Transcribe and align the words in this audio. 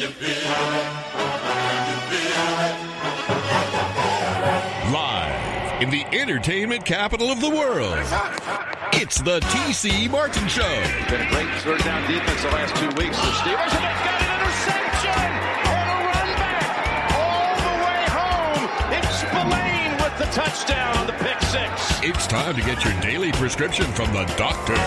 Live 0.00 0.08
in 5.82 5.90
the 5.90 6.06
entertainment 6.18 6.86
capital 6.86 7.28
of 7.30 7.42
the 7.42 7.50
world, 7.50 7.98
it's 8.94 9.20
the 9.20 9.40
TC 9.40 10.08
Martin 10.10 10.48
Show. 10.48 10.62
Been 11.10 11.20
a 11.20 11.28
great 11.28 11.50
third 11.60 11.84
down 11.84 12.10
defense 12.10 12.40
the 12.40 12.48
last 12.48 12.74
two 12.76 12.88
weeks. 12.96 13.14
The 13.14 13.28
Steelers, 13.44 13.76
and 13.76 13.84
they've 13.84 14.04
got 14.08 14.24
an 14.24 14.40
interception 14.40 15.20
and 15.68 15.90
a 15.92 16.00
run 16.08 16.32
back 16.40 16.64
all 17.20 17.60
the 17.60 17.76
way 17.84 18.00
home. 18.08 18.72
It's 18.96 19.20
Spillane 19.20 20.00
with 20.00 20.16
the 20.16 20.32
touchdown 20.32 20.96
on 20.96 21.08
the 21.08 21.16
pick 21.20 21.36
six. 21.42 22.00
It's 22.02 22.26
time 22.26 22.54
to 22.54 22.62
get 22.62 22.82
your 22.86 22.98
daily 23.02 23.32
prescription 23.32 23.84
from 23.92 24.10
the 24.14 24.24
doctor, 24.38 24.80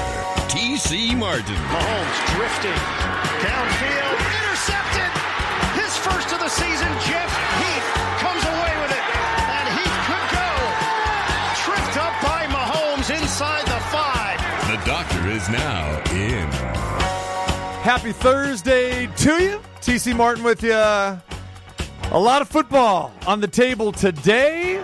TC 0.49 1.15
Martin. 1.15 1.53
Mahomes 1.69 2.17
drifting 2.33 2.81
downfield, 3.45 3.92
season. 6.53 6.91
Jeff 7.09 7.31
Heath 7.57 7.87
comes 8.21 8.43
away 8.45 8.73
with 8.81 8.91
it, 8.93 9.05
and 9.57 9.65
Heath 9.73 9.97
could 10.05 10.27
go. 10.37 10.49
Tripped 11.65 11.97
up 11.97 12.15
by 12.21 12.45
Mahomes 12.53 13.09
inside 13.09 13.65
the 13.65 13.79
five. 13.89 14.37
The 14.69 14.77
doctor 14.85 15.27
is 15.29 15.49
now 15.49 16.01
in. 16.11 16.47
Happy 17.81 18.11
Thursday 18.11 19.07
to 19.07 19.43
you. 19.43 19.61
TC 19.81 20.15
Martin 20.15 20.43
with 20.43 20.63
you. 20.63 20.73
A 20.73 21.21
lot 22.13 22.41
of 22.41 22.47
football 22.49 23.11
on 23.25 23.41
the 23.41 23.47
table 23.47 23.91
today. 23.91 24.83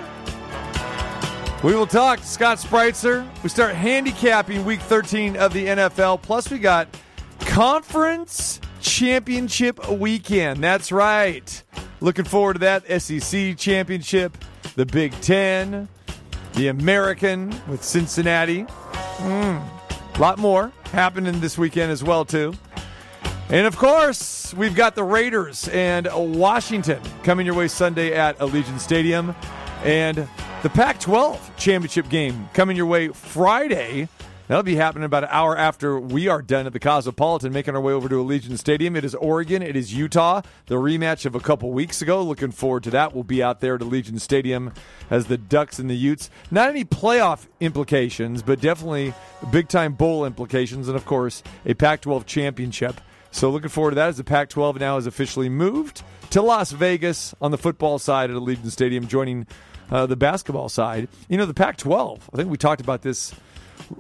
We 1.63 1.76
will 1.76 1.88
talk 1.88 2.20
to 2.20 2.26
Scott 2.26 2.57
Spritzer. 2.57 3.27
We 3.43 3.49
start 3.49 3.76
handicapping 3.76 4.65
week 4.65 4.81
13 4.81 5.38
of 5.38 5.54
the 5.54 5.67
NFL. 5.67 6.21
Plus, 6.21 6.49
we 6.49 6.57
got 6.57 6.88
conference 7.41 8.59
championship 8.89 9.88
weekend. 9.88 10.63
That's 10.63 10.91
right. 10.91 11.63
Looking 12.02 12.25
forward 12.25 12.53
to 12.53 12.59
that. 12.59 13.02
SEC 13.02 13.55
championship, 13.55 14.35
the 14.76 14.85
Big 14.85 15.12
Ten, 15.21 15.87
the 16.54 16.70
American 16.70 17.49
with 17.67 17.84
Cincinnati. 17.84 18.65
A 19.20 19.62
lot 20.17 20.40
more 20.40 20.71
happening 20.91 21.40
this 21.40 21.57
weekend 21.57 21.91
as 21.91 22.04
well, 22.04 22.26
too. 22.26 22.54
And 23.49 23.67
of 23.67 23.77
course, 23.77 24.54
we've 24.55 24.76
got 24.76 24.95
the 24.95 25.04
Raiders 25.04 25.67
and 25.70 26.07
Washington 26.13 27.01
coming 27.23 27.45
your 27.45 27.55
way 27.55 27.67
Sunday 27.67 28.13
at 28.13 28.40
Allegiant 28.40 28.79
Stadium. 28.79 29.35
And 29.84 30.27
the 30.63 30.70
Pac 30.70 30.99
12 30.99 31.55
championship 31.57 32.10
game 32.10 32.49
coming 32.54 32.76
your 32.76 32.87
way 32.87 33.10
Friday. 33.10 34.10
That'll 34.49 34.63
be 34.63 34.77
happening 34.77 35.03
about 35.03 35.25
an 35.25 35.29
hour 35.31 35.55
after 35.55 35.99
we 35.99 36.27
are 36.27 36.41
done 36.41 36.65
at 36.65 36.73
the 36.73 36.79
Cosmopolitan, 36.79 37.53
making 37.53 37.75
our 37.75 37.81
way 37.81 37.93
over 37.93 38.09
to 38.09 38.15
Allegiant 38.15 38.57
Stadium. 38.57 38.95
It 38.95 39.05
is 39.05 39.13
Oregon, 39.13 39.61
it 39.61 39.75
is 39.75 39.93
Utah, 39.93 40.41
the 40.65 40.73
rematch 40.73 41.27
of 41.27 41.35
a 41.35 41.39
couple 41.39 41.69
weeks 41.69 42.01
ago. 42.01 42.23
Looking 42.23 42.49
forward 42.49 42.81
to 42.85 42.89
that. 42.89 43.13
We'll 43.13 43.23
be 43.23 43.43
out 43.43 43.59
there 43.59 43.75
at 43.75 43.81
Allegiant 43.81 44.20
Stadium 44.21 44.73
as 45.11 45.27
the 45.27 45.37
Ducks 45.37 45.77
and 45.77 45.87
the 45.87 45.95
Utes. 45.95 46.31
Not 46.49 46.67
any 46.67 46.83
playoff 46.83 47.45
implications, 47.59 48.41
but 48.41 48.59
definitely 48.59 49.13
big 49.51 49.67
time 49.67 49.93
bowl 49.93 50.25
implications, 50.25 50.87
and 50.87 50.97
of 50.97 51.05
course, 51.05 51.43
a 51.67 51.75
Pac 51.75 52.01
12 52.01 52.25
championship. 52.25 52.99
So 53.29 53.51
looking 53.51 53.70
forward 53.70 53.91
to 53.91 53.95
that 53.97 54.09
as 54.09 54.17
the 54.17 54.23
Pac 54.23 54.49
12 54.49 54.79
now 54.79 54.95
has 54.95 55.05
officially 55.05 55.49
moved 55.49 56.01
to 56.31 56.41
Las 56.41 56.71
Vegas 56.71 57.35
on 57.39 57.51
the 57.51 57.57
football 57.59 57.99
side 57.99 58.31
at 58.31 58.35
Allegiant 58.35 58.71
Stadium, 58.71 59.07
joining 59.07 59.45
uh, 59.91 60.07
the 60.07 60.15
basketball 60.15 60.70
side. 60.70 61.07
You 61.27 61.37
know, 61.37 61.45
the 61.45 61.53
Pac 61.53 61.77
12, 61.77 62.31
I 62.33 62.35
think 62.35 62.49
we 62.49 62.57
talked 62.57 62.81
about 62.81 63.03
this 63.03 63.31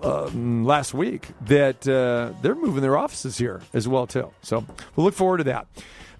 um, 0.03 0.65
last 0.65 0.93
week, 0.93 1.27
that 1.45 1.87
uh, 1.87 2.33
they're 2.41 2.55
moving 2.55 2.81
their 2.81 2.97
offices 2.97 3.37
here 3.37 3.61
as 3.73 3.87
well, 3.87 4.07
too. 4.07 4.31
So 4.41 4.65
we'll 4.95 5.05
look 5.05 5.15
forward 5.15 5.37
to 5.37 5.43
that. 5.45 5.67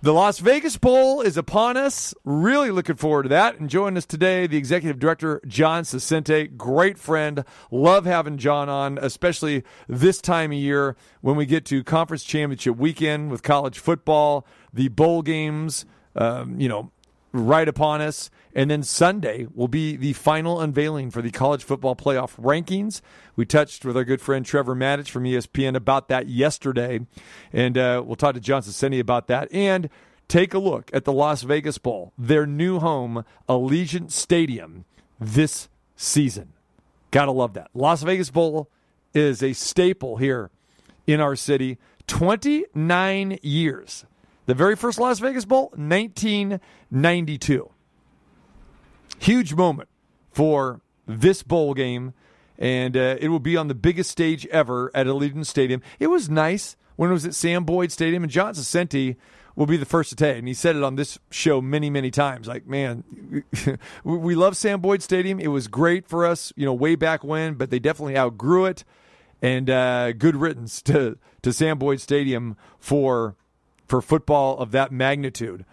The 0.02 0.14
Las 0.14 0.40
Vegas 0.40 0.78
Bowl 0.78 1.20
is 1.20 1.36
upon 1.36 1.76
us. 1.76 2.14
Really 2.24 2.72
looking 2.72 2.96
forward 2.96 3.24
to 3.24 3.30
that. 3.30 3.60
And 3.60 3.70
joining 3.70 3.98
us 3.98 4.06
today, 4.06 4.48
the 4.48 4.56
executive 4.56 4.98
director, 4.98 5.42
John 5.46 5.84
Saccenti. 5.84 6.56
Great 6.56 6.98
friend. 6.98 7.44
Love 7.70 8.06
having 8.06 8.38
John 8.38 8.70
on, 8.70 8.98
especially 9.02 9.66
this 9.90 10.22
time 10.22 10.52
of 10.54 10.58
year 10.58 10.96
when 11.20 11.36
we 11.36 11.46
get 11.46 11.66
to 11.66 11.84
conference 11.84 12.24
championship 12.24 12.78
weekend 12.78 13.30
with 13.30 13.44
college 13.44 13.78
football, 13.78 14.48
the 14.74 14.88
bowl 14.88 15.22
games, 15.22 15.86
um, 16.16 16.58
you 16.62 16.70
know, 16.70 16.92
right 17.32 17.68
upon 17.68 18.02
us. 18.02 18.30
And 18.56 18.70
then 18.70 18.84
Sunday 18.84 19.48
will 19.54 19.68
be 19.68 19.96
the 19.96 20.14
final 20.14 20.60
unveiling 20.60 21.12
for 21.12 21.22
the 21.22 21.32
college 21.32 21.64
football 21.64 21.96
playoff 21.96 22.36
rankings. 22.40 23.02
We 23.36 23.46
touched 23.46 23.86
with 23.86 23.96
our 23.96 24.04
good 24.04 24.22
friend 24.22 24.46
Trevor 24.46 24.76
Matich 24.76 25.10
from 25.10 25.24
ESPN 25.24 25.76
about 25.76 26.08
that 26.08 26.28
yesterday. 26.28 27.02
And 27.54 27.78
uh, 27.78 28.04
we'll 28.06 28.16
talk 28.16 28.34
to 28.34 28.40
John 28.40 28.62
Saccenti 28.62 29.00
about 29.00 29.28
that. 29.28 29.54
And 29.54 29.90
take 30.28 30.54
a 30.54 30.60
look 30.60 30.90
at 30.94 31.06
the 31.06 31.14
Las 31.14 31.44
Vegas 31.44 31.78
Bowl, 31.78 32.14
their 32.18 32.46
new 32.46 32.80
home, 32.80 33.24
Allegiant 33.48 34.12
Stadium, 34.12 34.86
this 35.20 35.70
season. 35.96 36.54
Gotta 37.12 37.32
love 37.32 37.54
that. 37.54 37.70
Las 37.74 38.04
Vegas 38.04 38.30
Bowl 38.30 38.70
is 39.14 39.42
a 39.44 39.54
staple 39.54 40.18
here 40.18 40.52
in 41.08 41.20
our 41.20 41.36
city. 41.36 41.78
29 42.08 43.40
years. 43.42 44.06
The 44.50 44.56
very 44.56 44.76
first 44.76 45.00
Las 45.00 45.20
Vegas 45.20 45.46
Bowl, 45.46 45.66
1992. 45.76 47.70
Huge 49.20 49.54
moment 49.54 49.90
for 50.32 50.82
this 51.06 51.44
bowl 51.44 51.76
game, 51.76 52.16
and 52.58 52.98
uh, 52.98 53.18
it 53.20 53.28
will 53.28 53.38
be 53.38 53.56
on 53.56 53.68
the 53.68 53.76
biggest 53.76 54.10
stage 54.10 54.48
ever 54.48 54.90
at 54.96 55.06
Allegiant 55.06 55.46
Stadium. 55.46 55.84
It 56.00 56.08
was 56.08 56.32
nice 56.32 56.76
when 56.96 57.12
it 57.12 57.14
was 57.14 57.28
at 57.28 57.36
Sam 57.36 57.64
Boyd 57.64 57.92
Stadium, 57.92 58.24
and 58.24 58.32
John 58.32 58.56
Saccenti 58.56 59.18
will 59.56 59.68
be 59.68 59.78
the 59.78 59.86
first 59.86 60.10
to 60.10 60.16
tell 60.16 60.32
you. 60.32 60.38
And 60.38 60.48
he 60.48 60.56
said 60.56 60.76
it 60.76 60.82
on 60.82 60.96
this 60.96 61.20
show 61.30 61.62
many, 61.62 61.92
many 61.92 62.10
times. 62.10 62.48
Like, 62.48 62.66
man, 62.66 63.04
we- 64.04 64.34
love 64.34 64.58
Sam 64.58 64.82
Boyd 64.82 65.04
Stadium. 65.04 65.40
It 65.40 65.50
was 65.50 65.68
great 65.68 66.08
for 66.08 66.26
us, 66.26 66.52
you 66.56 66.66
know, 66.66 66.74
way 66.74 66.96
back 66.96 67.24
when, 67.24 67.54
but 67.54 67.70
they 67.70 67.78
definitely 67.78 68.18
outgrew 68.18 68.66
it. 68.66 68.84
And 69.44 69.70
uh, 69.70 70.14
good 70.14 70.36
riddance 70.36 70.82
to 70.82 71.20
to 71.44 71.54
Sam 71.54 71.78
Boyd 71.78 72.02
Stadium 72.02 72.58
for 72.80 73.36
for 73.90 74.02
football 74.02 74.58
of 74.58 74.72
that 74.72 74.92
magnitude. 74.92 75.66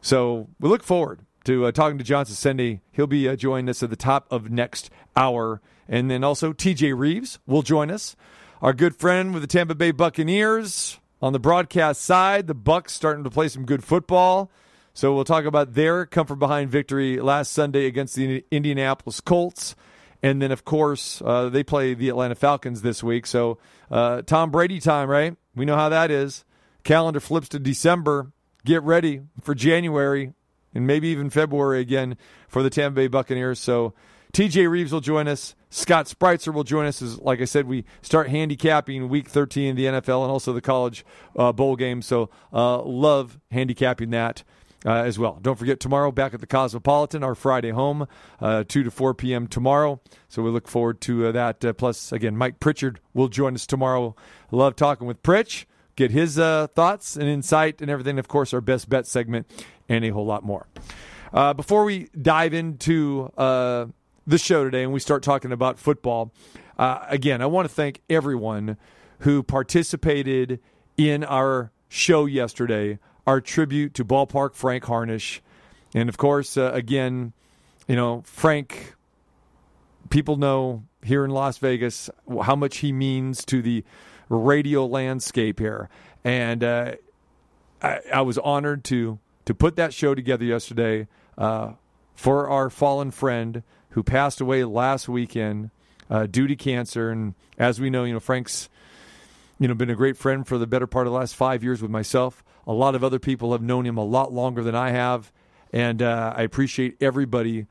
So 0.00 0.48
we 0.60 0.68
look 0.68 0.82
forward 0.82 1.20
to 1.44 1.66
uh, 1.66 1.72
talking 1.72 1.98
to 1.98 2.04
John 2.04 2.24
Cindy. 2.26 2.80
He'll 2.92 3.06
be 3.06 3.28
uh, 3.28 3.36
joining 3.36 3.68
us 3.68 3.82
at 3.82 3.90
the 3.90 3.96
top 3.96 4.26
of 4.30 4.50
next 4.50 4.90
hour. 5.16 5.60
And 5.88 6.10
then 6.10 6.22
also 6.22 6.52
TJ 6.52 6.94
Rives 6.96 7.38
will 7.46 7.62
join 7.62 7.90
us, 7.90 8.14
our 8.60 8.72
good 8.72 8.94
friend 8.96 9.32
with 9.32 9.42
the 9.42 9.48
Tampa 9.48 9.74
Bay 9.74 9.90
Buccaneers. 9.90 10.98
On 11.20 11.32
the 11.32 11.40
broadcast 11.40 12.02
side, 12.02 12.46
the 12.46 12.54
Bucks 12.54 12.92
starting 12.92 13.24
to 13.24 13.30
play 13.30 13.48
some 13.48 13.64
good 13.64 13.82
football. 13.82 14.50
So 14.94 15.14
we'll 15.14 15.24
talk 15.24 15.44
about 15.44 15.74
their 15.74 16.06
come 16.06 16.26
from 16.26 16.38
behind 16.38 16.70
victory 16.70 17.20
last 17.20 17.52
Sunday 17.52 17.86
against 17.86 18.14
the 18.14 18.44
Indianapolis 18.50 19.20
Colts. 19.20 19.74
And 20.22 20.42
then, 20.42 20.50
of 20.52 20.64
course, 20.64 21.22
uh, 21.24 21.48
they 21.48 21.62
play 21.62 21.94
the 21.94 22.08
Atlanta 22.08 22.34
Falcons 22.34 22.82
this 22.82 23.02
week. 23.02 23.26
So 23.26 23.58
uh, 23.90 24.22
Tom 24.22 24.50
Brady 24.50 24.80
time, 24.80 25.08
right? 25.08 25.36
We 25.54 25.64
know 25.64 25.76
how 25.76 25.88
that 25.88 26.10
is. 26.10 26.44
Calendar 26.88 27.20
flips 27.20 27.50
to 27.50 27.58
December. 27.58 28.32
Get 28.64 28.82
ready 28.82 29.20
for 29.42 29.54
January 29.54 30.32
and 30.74 30.86
maybe 30.86 31.08
even 31.08 31.28
February 31.28 31.80
again 31.80 32.16
for 32.48 32.62
the 32.62 32.70
Tampa 32.70 32.94
Bay 32.96 33.08
Buccaneers. 33.08 33.58
So 33.58 33.92
TJ 34.32 34.70
Rives 34.70 34.90
will 34.90 35.02
join 35.02 35.28
us. 35.28 35.54
Scott 35.68 36.06
Spritzer 36.06 36.50
will 36.50 36.64
join 36.64 36.86
us 36.86 37.02
as, 37.02 37.18
like 37.18 37.42
I 37.42 37.44
said, 37.44 37.66
we 37.66 37.84
start 38.00 38.30
handicapping 38.30 39.10
Week 39.10 39.28
13 39.28 39.68
in 39.68 39.76
the 39.76 39.84
NFL 39.84 40.22
and 40.22 40.32
also 40.32 40.54
the 40.54 40.62
college 40.62 41.04
uh, 41.36 41.52
bowl 41.52 41.76
game. 41.76 42.00
So 42.00 42.30
uh, 42.54 42.80
love 42.80 43.38
handicapping 43.50 44.08
that. 44.10 44.42
Uh, 44.86 44.92
as 44.92 45.18
well. 45.18 45.40
Don't 45.42 45.58
forget 45.58 45.80
tomorrow 45.80 46.12
back 46.12 46.34
at 46.34 46.40
the 46.40 46.46
Cosmopolitan, 46.46 47.24
our 47.24 47.34
Friday 47.34 47.70
home, 47.70 48.06
uh, 48.40 48.62
2 48.62 48.84
to 48.84 48.92
4 48.92 49.12
p.m. 49.12 49.48
tomorrow. 49.48 50.00
So 50.28 50.40
we 50.40 50.50
look 50.50 50.68
forward 50.68 51.00
to 51.00 51.26
uh, 51.26 51.32
that. 51.32 51.64
Uh, 51.64 51.72
plus, 51.72 52.12
again, 52.12 52.36
Mike 52.36 52.60
Pritchard 52.60 53.00
will 53.12 53.26
join 53.26 53.56
us 53.56 53.66
tomorrow. 53.66 54.14
Love 54.52 54.76
talking 54.76 55.08
with 55.08 55.20
Pritch, 55.24 55.64
get 55.98 56.12
his 56.12 56.38
uh, 56.38 56.68
thoughts 56.68 57.16
and 57.16 57.28
insight 57.28 57.82
and 57.82 57.90
everything. 57.90 58.20
Of 58.20 58.28
course, 58.28 58.54
our 58.54 58.60
best 58.60 58.88
bet 58.88 59.04
segment 59.06 59.50
and 59.88 60.04
a 60.04 60.10
whole 60.10 60.24
lot 60.24 60.44
more. 60.44 60.68
Uh, 61.32 61.52
before 61.52 61.84
we 61.84 62.08
dive 62.20 62.54
into 62.54 63.32
uh, 63.36 63.86
the 64.24 64.38
show 64.38 64.62
today 64.62 64.84
and 64.84 64.92
we 64.92 65.00
start 65.00 65.24
talking 65.24 65.50
about 65.50 65.76
football, 65.76 66.32
uh, 66.78 67.04
again, 67.08 67.42
I 67.42 67.46
want 67.46 67.68
to 67.68 67.74
thank 67.74 68.00
everyone 68.08 68.76
who 69.20 69.42
participated 69.42 70.60
in 70.96 71.24
our 71.24 71.72
show 71.88 72.26
yesterday, 72.26 73.00
our 73.26 73.40
tribute 73.40 73.92
to 73.94 74.04
Ballpark 74.04 74.54
Frank 74.54 74.84
Harnish. 74.84 75.42
And 75.94 76.08
of 76.08 76.16
course, 76.16 76.56
uh, 76.56 76.70
again, 76.72 77.32
you 77.88 77.96
know, 77.96 78.22
Frank, 78.24 78.94
people 80.10 80.36
know 80.36 80.84
here 81.02 81.24
in 81.24 81.32
Las 81.32 81.58
Vegas 81.58 82.08
how 82.42 82.54
much 82.54 82.78
he 82.78 82.92
means 82.92 83.44
to 83.46 83.60
the 83.60 83.82
radio 84.28 84.86
landscape 84.86 85.58
here. 85.58 85.88
And 86.24 86.62
uh, 86.62 86.92
I, 87.82 88.00
I 88.12 88.20
was 88.22 88.38
honored 88.38 88.84
to 88.84 89.18
to 89.46 89.54
put 89.54 89.76
that 89.76 89.94
show 89.94 90.14
together 90.14 90.44
yesterday 90.44 91.08
uh, 91.38 91.72
for 92.14 92.48
our 92.48 92.68
fallen 92.68 93.10
friend 93.10 93.62
who 93.90 94.02
passed 94.02 94.40
away 94.40 94.62
last 94.64 95.08
weekend 95.08 95.70
uh, 96.10 96.26
due 96.26 96.46
to 96.46 96.54
cancer. 96.54 97.10
And 97.10 97.34
as 97.58 97.80
we 97.80 97.88
know, 97.88 98.04
you 98.04 98.12
know 98.12 98.20
Frank's 98.20 98.68
you 99.58 99.66
know, 99.66 99.74
been 99.74 99.90
a 99.90 99.94
great 99.96 100.16
friend 100.16 100.46
for 100.46 100.56
the 100.56 100.66
better 100.66 100.86
part 100.86 101.06
of 101.06 101.12
the 101.12 101.18
last 101.18 101.34
five 101.34 101.64
years 101.64 101.82
with 101.82 101.90
myself. 101.90 102.44
A 102.66 102.72
lot 102.72 102.94
of 102.94 103.02
other 103.02 103.18
people 103.18 103.52
have 103.52 103.62
known 103.62 103.84
him 103.84 103.96
a 103.96 104.04
lot 104.04 104.32
longer 104.32 104.62
than 104.62 104.74
I 104.74 104.90
have, 104.90 105.32
and 105.72 106.00
uh, 106.00 106.34
I 106.36 106.42
appreciate 106.42 106.96
everybody 107.00 107.66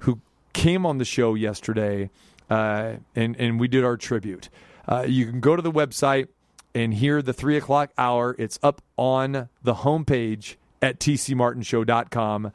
who 0.00 0.20
came 0.52 0.86
on 0.86 0.98
the 0.98 1.04
show 1.04 1.34
yesterday, 1.34 2.10
uh, 2.50 2.94
and 3.16 3.36
and 3.36 3.58
we 3.58 3.68
did 3.68 3.84
our 3.84 3.96
tribute. 3.96 4.48
Uh, 4.88 5.04
you 5.06 5.26
can 5.26 5.40
go 5.40 5.56
to 5.56 5.62
the 5.62 5.72
website 5.72 6.28
and 6.74 6.94
hear 6.94 7.22
the 7.22 7.32
three 7.32 7.56
o'clock 7.56 7.90
hour. 7.96 8.34
It's 8.38 8.58
up 8.62 8.82
on 8.96 9.48
the 9.62 9.74
homepage 9.74 10.56
at 10.82 10.98
tcmartinshow.com. 10.98 12.52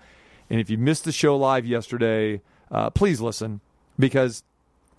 And 0.49 0.59
if 0.59 0.69
you 0.69 0.77
missed 0.77 1.05
the 1.05 1.11
show 1.11 1.37
live 1.37 1.65
yesterday, 1.65 2.41
uh, 2.71 2.89
please 2.89 3.21
listen 3.21 3.61
because 3.97 4.43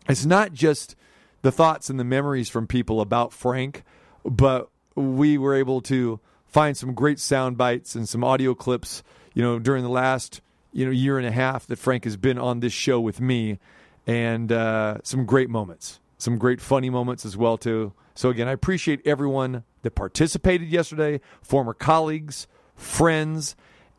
it's 0.09 0.25
not 0.25 0.53
just 0.53 0.97
the 1.43 1.53
thoughts 1.53 1.91
and 1.91 1.99
the 1.99 2.05
memories 2.05 2.49
from 2.49 2.67
people 2.67 3.01
about 3.01 3.33
Frank, 3.33 3.83
but 4.25 4.69
we 4.95 5.39
were 5.39 5.55
able 5.55 5.81
to 5.83 6.21
find 6.47 6.77
some 6.77 6.95
great 6.95 7.19
sound 7.19 7.57
bites 7.57 7.95
and 7.95 8.09
some 8.09 8.25
audio 8.25 8.55
clips, 8.55 9.03
you 9.35 9.43
know, 9.43 9.59
during 9.59 9.83
the 9.83 9.91
last, 9.91 10.41
you 10.73 10.85
know, 10.85 10.91
year 10.91 11.17
and 11.17 11.27
a 11.27 11.31
half 11.31 11.67
that 11.67 11.79
Frank 11.79 12.05
has 12.05 12.17
been 12.17 12.39
on 12.39 12.61
this 12.61 12.73
show 12.73 13.01
with 13.01 13.21
me 13.21 13.59
and 14.07 14.51
uh, 14.51 14.99
some 15.03 15.25
great 15.25 15.49
moments, 15.49 16.01
some 16.23 16.39
great 16.39 16.61
funny 16.61 16.91
moments 16.91 17.25
as 17.25 17.37
well 17.37 17.57
too. 17.57 17.93
So 18.15 18.29
again, 18.29 18.49
I 18.49 18.53
appreciate 18.53 19.01
everyone 19.07 19.65
that 19.83 19.93
participated 19.93 20.69
yesterday, 20.69 21.21
former 21.43 21.73
colleagues, 21.75 22.47
friends, 22.75 23.57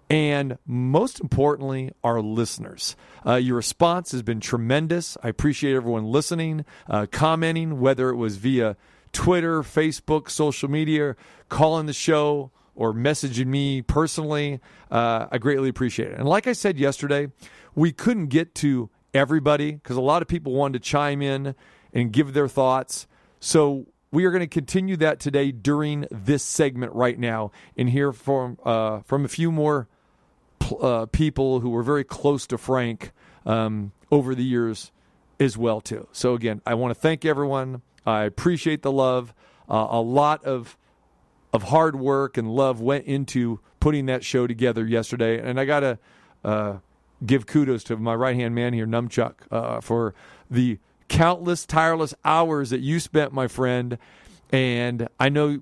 and 0.10 0.58
most 0.66 1.22
importantly, 1.22 1.92
our 2.04 2.22
listeners. 2.22 2.96
Uh, 3.26 3.36
your 3.36 3.56
response 3.56 4.12
has 4.12 4.22
been 4.22 4.42
tremendous. 4.42 5.18
I 5.24 5.30
appreciate 5.30 5.74
everyone 5.74 6.06
listening, 6.06 6.66
uh, 6.90 7.06
commenting, 7.10 7.80
whether 7.80 8.10
it 8.10 8.18
was 8.18 8.36
via 8.36 8.76
Twitter, 9.14 9.62
Facebook, 9.62 10.30
social 10.30 10.70
media, 10.70 11.16
calling 11.50 11.86
the 11.86 11.94
show, 11.94 12.52
or 12.76 12.94
messaging 12.94 13.48
me 13.48 13.82
personally. 13.82 14.60
Uh, 14.90 15.28
I 15.32 15.38
greatly 15.38 15.70
appreciate 15.70 16.12
it. 16.12 16.20
And 16.20 16.28
like 16.28 16.46
I 16.46 16.54
said 16.54 16.78
yesterday, 16.78 17.30
we 17.74 17.92
couldn't 17.92 18.28
get 18.28 18.54
to 18.56 18.90
everybody 19.14 19.74
because 19.74 19.98
a 19.98 20.02
lot 20.02 20.22
of 20.22 20.28
people 20.28 20.54
wanted 20.54 20.84
to 20.84 20.90
chime 20.90 21.22
in 21.22 21.56
and 21.94 22.12
give 22.12 22.34
their 22.34 22.48
thoughts. 22.48 23.08
So 23.40 23.88
we 24.12 24.26
are 24.26 24.32
going 24.32 24.42
to 24.42 24.48
continue 24.48 24.98
that 24.98 25.20
today 25.20 25.52
during 25.52 26.06
this 26.12 26.44
segment 26.44 26.94
right 26.94 27.18
now 27.18 27.52
and 27.78 27.90
hear 27.90 28.12
from 28.12 28.58
uh, 28.64 29.02
from 29.02 29.26
a 29.26 29.28
few 29.28 29.52
more 29.52 29.88
uh, 30.82 31.06
people 31.08 31.62
who 31.62 31.70
were 31.70 31.84
very 31.84 32.04
close 32.04 32.46
to 32.48 32.58
Frank 32.58 33.12
um, 33.46 33.92
over 34.12 34.36
the 34.36 34.44
years 34.44 34.92
as 35.40 35.58
well 35.58 35.82
too. 35.82 36.08
So 36.12 36.34
again, 36.34 36.62
I 36.66 36.76
want 36.76 36.94
to 36.94 37.00
thank 37.00 37.26
everyone. 37.26 37.82
I 38.06 38.24
appreciate 38.24 38.82
the 38.82 38.92
love. 38.92 39.34
Uh, 39.70 39.88
a 39.90 40.02
lot 40.02 40.44
of 40.44 40.78
of 41.54 41.64
hard 41.64 41.96
work 41.98 42.38
and 42.38 42.50
love 42.50 42.80
went 42.80 43.06
into 43.06 43.60
putting 43.80 44.06
that 44.06 44.24
show 44.24 44.48
together 44.48 44.86
yesterday, 44.86 45.40
and 45.40 45.60
I 45.60 45.66
got 45.66 45.82
to 45.82 46.00
uh, 46.44 46.78
give 47.26 47.46
kudos 47.46 47.84
to 47.86 47.98
my 47.98 48.16
right 48.16 48.36
hand 48.36 48.56
man 48.56 48.74
here, 48.74 48.86
Numchuck, 48.86 49.34
uh, 49.52 49.82
for 49.82 50.14
the 50.50 50.80
countless 51.12 51.66
tireless 51.66 52.13
hours 52.24 52.69
that 52.69 52.80
you 52.80 53.00
spent, 53.00 53.34
my 53.34 53.48
friend. 53.48 53.98
And 54.52 55.10
I 55.19 55.28
know 55.28 55.62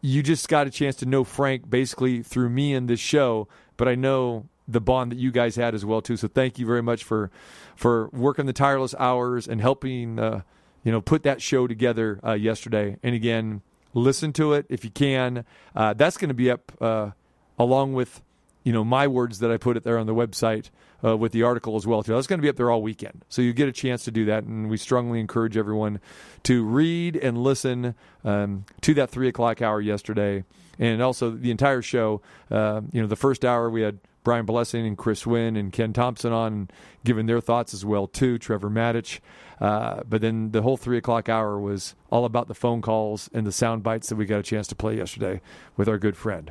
you 0.00 0.22
just 0.22 0.48
got 0.48 0.68
a 0.68 0.70
chance 0.70 0.94
to 0.96 1.06
know 1.06 1.24
Frank 1.24 1.68
basically 1.68 2.22
through 2.22 2.50
me 2.50 2.72
and 2.72 2.88
this 2.88 3.00
show, 3.00 3.48
but 3.76 3.88
I 3.88 3.96
know 3.96 4.48
the 4.68 4.80
bond 4.80 5.10
that 5.10 5.18
you 5.18 5.32
guys 5.32 5.56
had 5.56 5.74
as 5.74 5.84
well 5.84 6.00
too. 6.00 6.16
So 6.16 6.28
thank 6.28 6.58
you 6.58 6.66
very 6.66 6.82
much 6.82 7.02
for 7.02 7.30
for 7.74 8.08
working 8.12 8.46
the 8.46 8.52
tireless 8.52 8.94
hours 8.98 9.48
and 9.48 9.60
helping 9.60 10.20
uh, 10.20 10.42
you 10.84 10.92
know 10.92 11.00
put 11.00 11.24
that 11.24 11.42
show 11.42 11.66
together 11.66 12.20
uh, 12.24 12.32
yesterday. 12.34 12.96
And 13.02 13.14
again, 13.14 13.62
listen 13.92 14.32
to 14.34 14.52
it 14.52 14.66
if 14.68 14.84
you 14.84 14.90
can. 14.90 15.44
Uh, 15.74 15.94
that's 15.94 16.16
going 16.16 16.28
to 16.28 16.34
be 16.34 16.48
up 16.48 16.72
uh, 16.80 17.10
along 17.58 17.94
with 17.94 18.22
you 18.66 18.72
know 18.72 18.84
my 18.84 19.06
words 19.06 19.38
that 19.38 19.52
I 19.52 19.58
put 19.58 19.76
it 19.76 19.84
there 19.84 19.96
on 19.96 20.08
the 20.08 20.14
website 20.14 20.70
uh, 21.04 21.16
with 21.16 21.30
the 21.30 21.44
article 21.44 21.76
as 21.76 21.86
well 21.86 22.02
too. 22.02 22.12
That's 22.12 22.26
going 22.26 22.40
to 22.40 22.42
be 22.42 22.48
up 22.48 22.56
there 22.56 22.68
all 22.68 22.82
weekend, 22.82 23.24
so 23.28 23.40
you 23.40 23.52
get 23.52 23.68
a 23.68 23.72
chance 23.72 24.04
to 24.06 24.10
do 24.10 24.24
that, 24.24 24.42
and 24.42 24.68
we 24.68 24.76
strongly 24.76 25.20
encourage 25.20 25.56
everyone 25.56 26.00
to 26.42 26.64
read 26.64 27.14
and 27.14 27.38
listen 27.38 27.94
um, 28.24 28.64
to 28.80 28.92
that 28.94 29.08
three 29.08 29.28
o'clock 29.28 29.62
hour 29.62 29.80
yesterday, 29.80 30.42
and 30.80 31.00
also 31.00 31.30
the 31.30 31.52
entire 31.52 31.80
show. 31.80 32.20
Uh, 32.50 32.80
you 32.90 33.00
know, 33.00 33.06
the 33.06 33.14
first 33.14 33.44
hour 33.44 33.70
we 33.70 33.82
had 33.82 34.00
Brian 34.24 34.46
Blessing 34.46 34.84
and 34.84 34.98
Chris 34.98 35.24
Wynn 35.24 35.54
and 35.54 35.72
Ken 35.72 35.92
Thompson 35.92 36.32
on, 36.32 36.68
giving 37.04 37.26
their 37.26 37.40
thoughts 37.40 37.72
as 37.72 37.84
well 37.84 38.08
too. 38.08 38.36
Trevor 38.36 38.68
Matich, 38.68 39.20
uh, 39.60 40.02
but 40.08 40.20
then 40.20 40.50
the 40.50 40.62
whole 40.62 40.76
three 40.76 40.98
o'clock 40.98 41.28
hour 41.28 41.60
was 41.60 41.94
all 42.10 42.24
about 42.24 42.48
the 42.48 42.54
phone 42.54 42.82
calls 42.82 43.30
and 43.32 43.46
the 43.46 43.52
sound 43.52 43.84
bites 43.84 44.08
that 44.08 44.16
we 44.16 44.26
got 44.26 44.40
a 44.40 44.42
chance 44.42 44.66
to 44.66 44.74
play 44.74 44.96
yesterday 44.96 45.40
with 45.76 45.88
our 45.88 45.98
good 45.98 46.16
friend, 46.16 46.50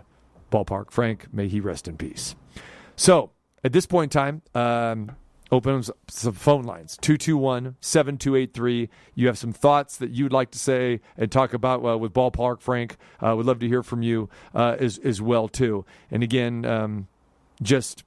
Ballpark 0.55 0.89
Frank. 0.91 1.33
May 1.33 1.49
he 1.49 1.59
rest 1.59 1.87
in 1.87 1.97
peace. 1.97 2.35
So 2.95 3.31
at 3.63 3.73
this 3.73 3.85
point 3.85 4.15
in 4.15 4.19
time, 4.21 4.41
um, 4.53 5.11
open 5.51 5.83
some 6.07 6.33
phone 6.33 6.63
lines 6.63 6.97
221 7.01 7.75
7283. 7.81 8.89
You 9.15 9.27
have 9.27 9.37
some 9.37 9.51
thoughts 9.51 9.97
that 9.97 10.11
you'd 10.11 10.31
like 10.31 10.51
to 10.51 10.59
say 10.59 11.01
and 11.17 11.29
talk 11.29 11.53
about 11.53 11.85
uh, 11.85 11.97
with 11.97 12.13
Ballpark 12.13 12.61
Frank. 12.61 12.95
Uh, 13.21 13.35
would 13.35 13.45
love 13.45 13.59
to 13.59 13.67
hear 13.67 13.83
from 13.83 14.01
you 14.01 14.29
uh, 14.53 14.77
as, 14.79 14.97
as 14.99 15.21
well, 15.21 15.49
too. 15.49 15.85
And 16.09 16.23
again, 16.23 16.63
um, 16.63 17.07
just 17.61 18.05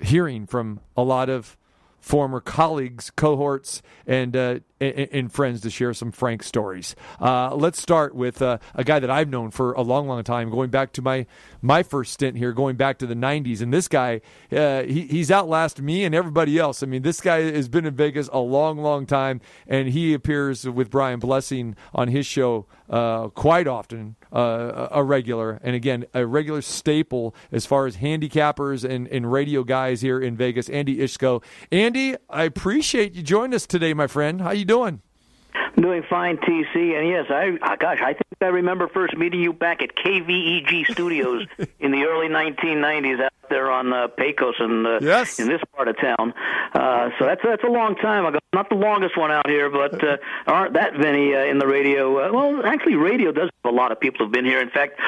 hearing 0.00 0.46
from 0.46 0.80
a 0.96 1.02
lot 1.02 1.28
of 1.28 1.56
former 2.00 2.40
colleagues, 2.40 3.10
cohorts, 3.10 3.80
and, 4.06 4.34
uh, 4.34 4.60
and, 4.80 5.30
friends 5.30 5.60
to 5.60 5.70
share 5.70 5.94
some 5.94 6.10
frank 6.10 6.42
stories. 6.42 6.96
Uh, 7.20 7.54
let's 7.54 7.80
start 7.80 8.14
with 8.14 8.40
uh, 8.42 8.58
a 8.74 8.82
guy 8.82 8.98
that 8.98 9.10
I've 9.10 9.28
known 9.28 9.50
for 9.50 9.72
a 9.72 9.82
long, 9.82 10.08
long 10.08 10.24
time, 10.24 10.50
going 10.50 10.70
back 10.70 10.92
to 10.94 11.02
my 11.02 11.26
my 11.62 11.82
first 11.82 12.12
stint 12.12 12.36
here, 12.36 12.52
going 12.52 12.76
back 12.76 12.98
to 12.98 13.06
the 13.06 13.14
'90s. 13.14 13.60
And 13.60 13.72
this 13.72 13.88
guy, 13.88 14.22
uh, 14.50 14.82
he, 14.82 15.02
he's 15.02 15.30
outlasted 15.30 15.84
me 15.84 16.04
and 16.04 16.14
everybody 16.14 16.58
else. 16.58 16.82
I 16.82 16.86
mean, 16.86 17.02
this 17.02 17.20
guy 17.20 17.42
has 17.52 17.68
been 17.68 17.84
in 17.84 17.94
Vegas 17.94 18.28
a 18.32 18.38
long, 18.38 18.78
long 18.78 19.06
time, 19.06 19.40
and 19.66 19.88
he 19.88 20.14
appears 20.14 20.68
with 20.68 20.90
Brian 20.90 21.20
Blessing 21.20 21.76
on 21.94 22.08
his 22.08 22.26
show 22.26 22.66
uh, 22.90 23.28
quite 23.28 23.68
often, 23.68 24.16
uh, 24.32 24.88
a 24.90 25.04
regular, 25.04 25.60
and 25.62 25.76
again, 25.76 26.06
a 26.12 26.26
regular 26.26 26.60
staple 26.60 27.34
as 27.52 27.64
far 27.64 27.86
as 27.86 27.98
handicappers 27.98 28.88
and, 28.88 29.06
and 29.08 29.30
radio 29.30 29.62
guys 29.62 30.00
here 30.00 30.20
in 30.20 30.36
Vegas. 30.36 30.68
Andy 30.68 30.98
Iskoe, 30.98 31.42
Andy, 31.70 32.16
I 32.28 32.44
appreciate 32.44 33.14
you 33.14 33.22
joining 33.22 33.54
us 33.54 33.66
today, 33.66 33.94
my 33.94 34.08
friend. 34.08 34.40
How 34.40 34.50
you 34.50 34.64
doing? 34.70 35.02
Doing 35.74 36.04
fine, 36.08 36.36
TC. 36.36 36.98
And 36.98 37.08
yes, 37.08 37.26
I 37.28 37.58
uh, 37.60 37.76
gosh, 37.76 38.00
I 38.00 38.12
think 38.12 38.26
I 38.40 38.46
remember 38.46 38.86
first 38.86 39.16
meeting 39.16 39.40
you 39.40 39.52
back 39.52 39.82
at 39.82 39.96
KVEG 39.96 40.92
Studios 40.92 41.46
in 41.80 41.90
the 41.90 42.04
early 42.04 42.28
1990s 42.28 43.20
out 43.20 43.32
there 43.50 43.70
on 43.70 43.92
uh, 43.92 44.08
Pecos 44.08 44.54
and 44.58 44.86
uh, 44.86 44.98
yes. 45.02 45.38
in 45.38 45.48
this 45.48 45.60
part 45.76 45.88
of 45.88 45.96
town. 45.98 46.32
Uh, 46.72 47.10
so 47.18 47.26
that's 47.26 47.42
that's 47.44 47.64
a 47.64 47.70
long 47.70 47.96
time 47.96 48.24
ago. 48.24 48.38
Not 48.52 48.68
the 48.68 48.76
longest 48.76 49.16
one 49.16 49.30
out 49.30 49.48
here, 49.48 49.70
but 49.70 50.02
uh, 50.02 50.16
aren't 50.46 50.74
that 50.74 50.98
many 50.98 51.34
uh, 51.34 51.44
in 51.44 51.58
the 51.58 51.66
radio? 51.66 52.18
Uh, 52.18 52.32
well, 52.32 52.66
actually, 52.66 52.96
radio 52.96 53.30
does 53.30 53.50
have 53.62 53.72
a 53.72 53.76
lot 53.76 53.92
of 53.92 54.00
people 54.00 54.26
have 54.26 54.32
been 54.32 54.44
here. 54.44 54.60
In 54.60 54.70
fact, 54.70 54.98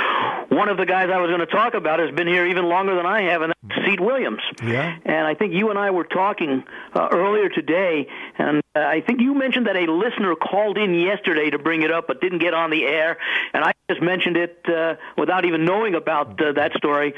one 0.49 0.69
of 0.69 0.77
the 0.77 0.87
guys 0.87 1.09
I 1.13 1.19
was 1.19 1.29
going 1.29 1.41
to 1.41 1.47
talk 1.47 1.75
about 1.75 1.99
has 1.99 2.15
been 2.15 2.29
here 2.29 2.47
even 2.47 2.67
longer 2.67 2.95
than 2.95 3.07
I 3.07 3.23
have, 3.23 3.43
and 3.43 3.53
that's 3.63 3.87
Seat 3.87 4.01
Williams. 4.01 4.43
Yeah. 4.63 4.97
And 5.05 5.27
I 5.27 5.35
think 5.35 5.55
you 5.55 5.71
and 5.71 5.79
I 5.79 5.91
were 5.91 6.05
talking 6.05 6.65
uh, 6.95 7.09
earlier 7.11 7.49
today, 7.49 8.07
and 8.39 8.63
uh, 8.75 8.81
I 8.81 9.01
think 9.01 9.21
you 9.21 9.35
mentioned 9.35 9.67
that 9.67 9.77
a 9.77 9.91
listener 9.91 10.35
called 10.35 10.79
in 10.79 10.95
yesterday 10.95 11.51
to 11.51 11.59
bring 11.59 11.83
it 11.83 11.91
up, 11.91 12.07
but 12.07 12.21
didn't 12.21 12.39
get 12.39 12.55
on 12.55 12.71
the 12.71 12.85
air, 12.85 13.19
and 13.53 13.65
I 13.65 13.73
just 13.91 14.03
mentioned 14.03 14.37
it 14.37 14.59
uh, 14.69 14.95
without 15.19 15.45
even 15.45 15.65
knowing 15.65 15.95
about 15.95 16.41
uh, 16.41 16.53
that 16.53 16.73
story. 16.77 17.15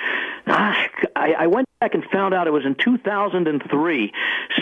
Ah, 0.47 0.89
I, 1.17 1.33
I 1.39 1.47
went 1.47 1.69
back 1.81 1.95
and 1.95 2.05
found 2.13 2.35
out 2.35 2.47
it 2.47 2.53
was 2.53 2.65
in 2.65 2.75
2003. 2.75 4.13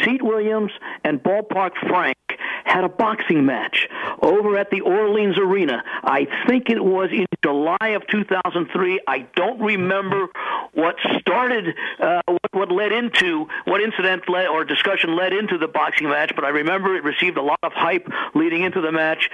Seat 0.03 0.23
Williams 0.23 0.73
and 1.05 1.23
Ballpark 1.23 1.73
Frank 1.89 2.17
had 2.65 2.85
a 2.85 2.89
boxing 2.89 3.45
match 3.45 3.89
over 4.21 4.57
at 4.57 4.71
the 4.71 4.81
Orleans 4.81 5.39
Arena. 5.39 5.83
I 6.03 6.27
think 6.47 6.71
it 6.71 6.83
was 6.83 7.11
in 7.13 7.27
July 7.43 7.89
of 7.95 8.07
2003. 8.09 9.01
I 9.07 9.27
don't 9.35 9.61
remember 9.61 10.29
what 10.73 10.97
started, 11.21 11.75
uh, 12.01 12.23
what, 12.27 12.41
what 12.53 12.73
led 12.73 12.93
into, 12.93 13.47
what 13.65 13.83
incident 13.83 14.29
led 14.29 14.47
or 14.47 14.65
discussion 14.65 15.17
led 15.17 15.33
into 15.33 15.59
the 15.59 15.69
boxing 15.69 16.09
match, 16.09 16.33
but 16.35 16.45
I 16.45 16.49
remember 16.49 16.97
it 16.97 17.05
received 17.05 17.37
a 17.37 17.43
lot 17.43 17.59
of 17.63 17.73
hype 17.73 18.09
leading 18.35 18.63
into 18.63 18.81
the 18.81 18.93
match. 18.93 19.29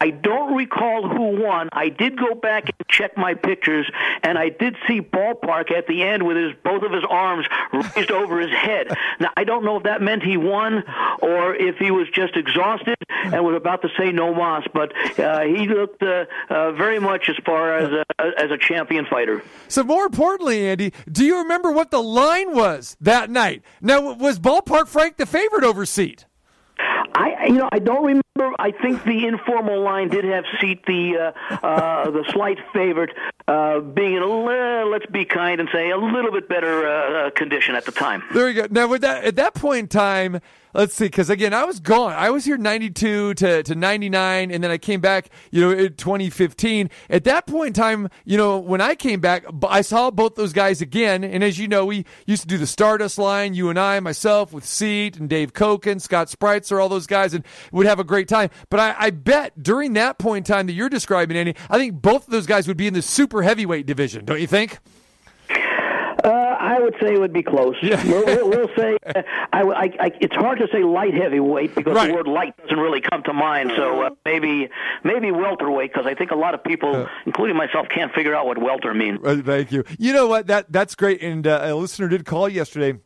I 0.00 0.10
don't 0.10 0.54
recall 0.54 1.06
who 1.08 1.42
won. 1.42 1.68
I 1.72 1.88
did 1.88 2.18
go 2.18 2.34
back 2.34 2.64
and 2.64 2.88
check 2.88 3.16
my 3.16 3.34
pictures, 3.34 3.90
and 4.22 4.38
I 4.38 4.48
did 4.48 4.76
see 4.86 5.00
Ballpark 5.00 5.70
at 5.72 5.86
the 5.86 6.02
end 6.02 6.22
with 6.22 6.36
his 6.36 6.52
both 6.62 6.82
of 6.82 6.92
his 6.92 7.04
arms 7.08 7.46
raised 7.72 8.10
over 8.10 8.40
his 8.40 8.50
head. 8.50 8.88
Now 9.20 9.30
I 9.36 9.44
don't 9.44 9.64
know 9.64 9.76
if 9.76 9.84
that 9.84 10.02
meant 10.02 10.22
he 10.22 10.36
won 10.36 10.84
or 11.20 11.54
if 11.54 11.76
he 11.76 11.90
was 11.90 12.08
just 12.12 12.36
exhausted 12.36 12.96
and 13.08 13.44
was 13.44 13.56
about 13.56 13.82
to 13.82 13.88
say 13.98 14.12
no 14.12 14.34
mas, 14.34 14.64
but 14.72 14.92
uh, 15.18 15.40
he 15.40 15.66
looked 15.66 16.02
uh, 16.02 16.24
uh, 16.48 16.72
very 16.72 16.98
much 16.98 17.28
as 17.28 17.36
far 17.44 17.76
as 17.76 17.92
a, 17.92 18.04
as 18.38 18.50
a 18.50 18.58
champion 18.58 19.06
fighter. 19.06 19.42
So 19.68 19.82
more 19.82 20.06
importantly, 20.06 20.68
Andy, 20.68 20.92
do 21.10 21.24
you 21.24 21.38
remember 21.38 21.70
what 21.70 21.90
the 21.90 22.02
line 22.02 22.54
was 22.54 22.96
that 23.00 23.30
night? 23.30 23.62
Now, 23.80 24.14
was 24.14 24.38
Ballpark 24.38 24.88
Frank 24.88 25.16
the 25.16 25.26
favorite 25.26 25.64
over 25.64 25.84
Seat? 25.86 26.26
You 27.48 27.54
know, 27.54 27.68
I 27.72 27.78
don't 27.78 28.04
remember. 28.04 28.54
I 28.58 28.72
think 28.72 29.02
the 29.04 29.26
informal 29.26 29.82
line 29.82 30.08
did 30.08 30.24
have 30.24 30.44
seat 30.60 30.84
the 30.86 31.32
uh, 31.50 31.66
uh, 31.66 32.10
the 32.10 32.24
slight 32.30 32.58
favorite 32.74 33.10
uh, 33.48 33.80
being 33.80 34.16
in 34.16 34.22
a 34.22 34.84
let's 34.84 35.06
be 35.06 35.24
kind 35.24 35.58
and 35.58 35.68
say 35.72 35.90
a 35.90 35.96
little 35.96 36.30
bit 36.30 36.48
better 36.48 36.86
uh, 36.86 36.90
uh 37.26 37.30
condition 37.30 37.74
at 37.74 37.86
the 37.86 37.92
time. 37.92 38.22
There 38.32 38.48
you 38.50 38.62
go. 38.62 38.68
Now, 38.70 38.86
with 38.86 39.00
that 39.00 39.24
at 39.24 39.36
that 39.36 39.54
point 39.54 39.78
in 39.78 39.88
time, 39.88 40.40
let's 40.74 40.94
see, 40.94 41.06
because 41.06 41.30
again, 41.30 41.54
I 41.54 41.64
was 41.64 41.80
gone. 41.80 42.12
I 42.12 42.30
was 42.30 42.44
here 42.44 42.56
92 42.56 43.34
to, 43.34 43.62
to 43.62 43.74
99, 43.74 44.50
and 44.50 44.62
then 44.62 44.70
I 44.70 44.78
came 44.78 45.00
back, 45.00 45.30
you 45.50 45.60
know, 45.60 45.70
in 45.70 45.94
2015. 45.94 46.90
At 47.10 47.24
that 47.24 47.46
point 47.46 47.68
in 47.68 47.72
time, 47.72 48.08
you 48.24 48.36
know, 48.36 48.58
when 48.58 48.80
I 48.80 48.94
came 48.94 49.20
back, 49.20 49.44
I 49.66 49.80
saw 49.80 50.10
both 50.10 50.34
those 50.34 50.52
guys 50.52 50.80
again. 50.80 51.24
And 51.24 51.42
as 51.42 51.58
you 51.58 51.68
know, 51.68 51.86
we 51.86 52.04
used 52.26 52.42
to 52.42 52.48
do 52.48 52.58
the 52.58 52.66
Stardust 52.66 53.18
line, 53.18 53.54
you 53.54 53.70
and 53.70 53.78
I, 53.78 54.00
myself, 54.00 54.52
with 54.52 54.64
Seat 54.64 55.16
and 55.16 55.28
Dave 55.28 55.52
Cokin, 55.52 56.00
Scott 56.00 56.28
Spritzer, 56.28 56.80
all 56.80 56.88
those 56.88 57.06
guys, 57.06 57.34
and 57.34 57.44
would 57.72 57.86
have 57.86 57.98
a 57.98 58.04
great 58.04 58.28
time. 58.28 58.50
But 58.70 58.80
I, 58.80 58.94
I 58.98 59.10
bet 59.10 59.62
during 59.62 59.94
that 59.94 60.18
point 60.18 60.48
in 60.48 60.54
time 60.54 60.66
that 60.66 60.74
you're 60.74 60.88
describing, 60.88 61.36
Andy, 61.36 61.54
I 61.70 61.78
think 61.78 62.00
both 62.00 62.26
of 62.26 62.30
those 62.30 62.46
guys 62.46 62.68
would 62.68 62.76
be 62.76 62.86
in 62.86 62.94
the 62.94 63.02
super 63.02 63.42
heavyweight 63.42 63.86
division, 63.86 64.24
don't 64.24 64.40
you 64.40 64.46
think? 64.46 64.78
I 66.68 66.80
would 66.80 66.94
say 67.00 67.14
it 67.14 67.18
would 67.18 67.32
be 67.32 67.42
close. 67.42 67.76
Yeah. 67.82 68.04
we'll, 68.04 68.48
we'll, 68.50 68.68
say 68.76 68.98
uh, 69.06 69.22
I, 69.54 69.62
I, 69.62 69.82
I, 69.84 70.10
it's 70.20 70.34
hard 70.34 70.58
to 70.58 70.68
say 70.70 70.82
light 70.82 71.14
heavyweight 71.14 71.74
because 71.74 71.94
right. 71.94 72.08
the 72.08 72.14
word 72.14 72.28
light 72.28 72.54
doesn't 72.58 72.78
really 72.78 73.00
come 73.00 73.22
to 73.22 73.32
mind. 73.32 73.72
So 73.74 74.02
uh, 74.02 74.10
maybe 74.26 74.68
maybe 75.02 75.30
welterweight 75.30 75.90
because 75.90 76.06
I 76.06 76.14
think 76.14 76.30
a 76.30 76.34
lot 76.34 76.52
of 76.52 76.62
people, 76.62 76.94
uh, 76.94 77.08
including 77.24 77.56
myself, 77.56 77.86
can't 77.88 78.12
figure 78.12 78.34
out 78.34 78.44
what 78.44 78.58
welter 78.58 78.92
means. 78.92 79.18
Uh, 79.24 79.40
thank 79.42 79.72
you. 79.72 79.82
You 79.98 80.12
know 80.12 80.26
what? 80.26 80.48
That 80.48 80.70
that's 80.70 80.94
great. 80.94 81.22
And 81.22 81.46
uh, 81.46 81.60
a 81.62 81.74
listener 81.74 82.08
did 82.08 82.26
call 82.26 82.50
yesterday 82.50 82.98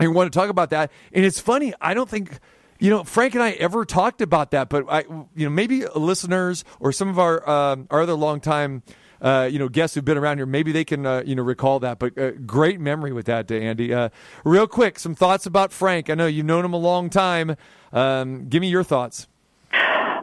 and 0.00 0.14
want 0.14 0.32
to 0.32 0.36
talk 0.36 0.50
about 0.50 0.70
that. 0.70 0.90
And 1.12 1.24
it's 1.24 1.38
funny. 1.38 1.72
I 1.80 1.94
don't 1.94 2.08
think. 2.08 2.40
You 2.80 2.90
know, 2.90 3.04
Frank 3.04 3.34
and 3.34 3.42
I 3.42 3.52
ever 3.52 3.84
talked 3.84 4.20
about 4.20 4.50
that, 4.50 4.68
but 4.68 4.84
I, 4.90 5.04
you 5.36 5.46
know, 5.46 5.50
maybe 5.50 5.86
listeners 5.94 6.64
or 6.80 6.90
some 6.90 7.08
of 7.08 7.20
our 7.20 7.48
um, 7.48 7.86
our 7.88 8.02
other 8.02 8.14
longtime 8.14 8.82
uh, 9.20 9.48
you 9.50 9.58
know 9.58 9.68
guests 9.68 9.94
who've 9.94 10.04
been 10.04 10.18
around 10.18 10.38
here, 10.38 10.46
maybe 10.46 10.72
they 10.72 10.84
can 10.84 11.06
uh, 11.06 11.22
you 11.24 11.34
know 11.34 11.42
recall 11.42 11.80
that. 11.80 11.98
But 11.98 12.18
uh, 12.18 12.32
great 12.46 12.80
memory 12.80 13.12
with 13.12 13.26
that, 13.26 13.46
day, 13.46 13.62
Andy. 13.66 13.92
Uh, 13.92 14.08
real 14.44 14.66
quick, 14.66 14.98
some 14.98 15.14
thoughts 15.14 15.46
about 15.46 15.72
Frank. 15.72 16.10
I 16.10 16.14
know 16.14 16.26
you've 16.26 16.46
known 16.46 16.64
him 16.64 16.72
a 16.72 16.78
long 16.78 17.10
time. 17.10 17.56
Um, 17.92 18.48
give 18.48 18.60
me 18.60 18.68
your 18.68 18.84
thoughts. 18.84 19.28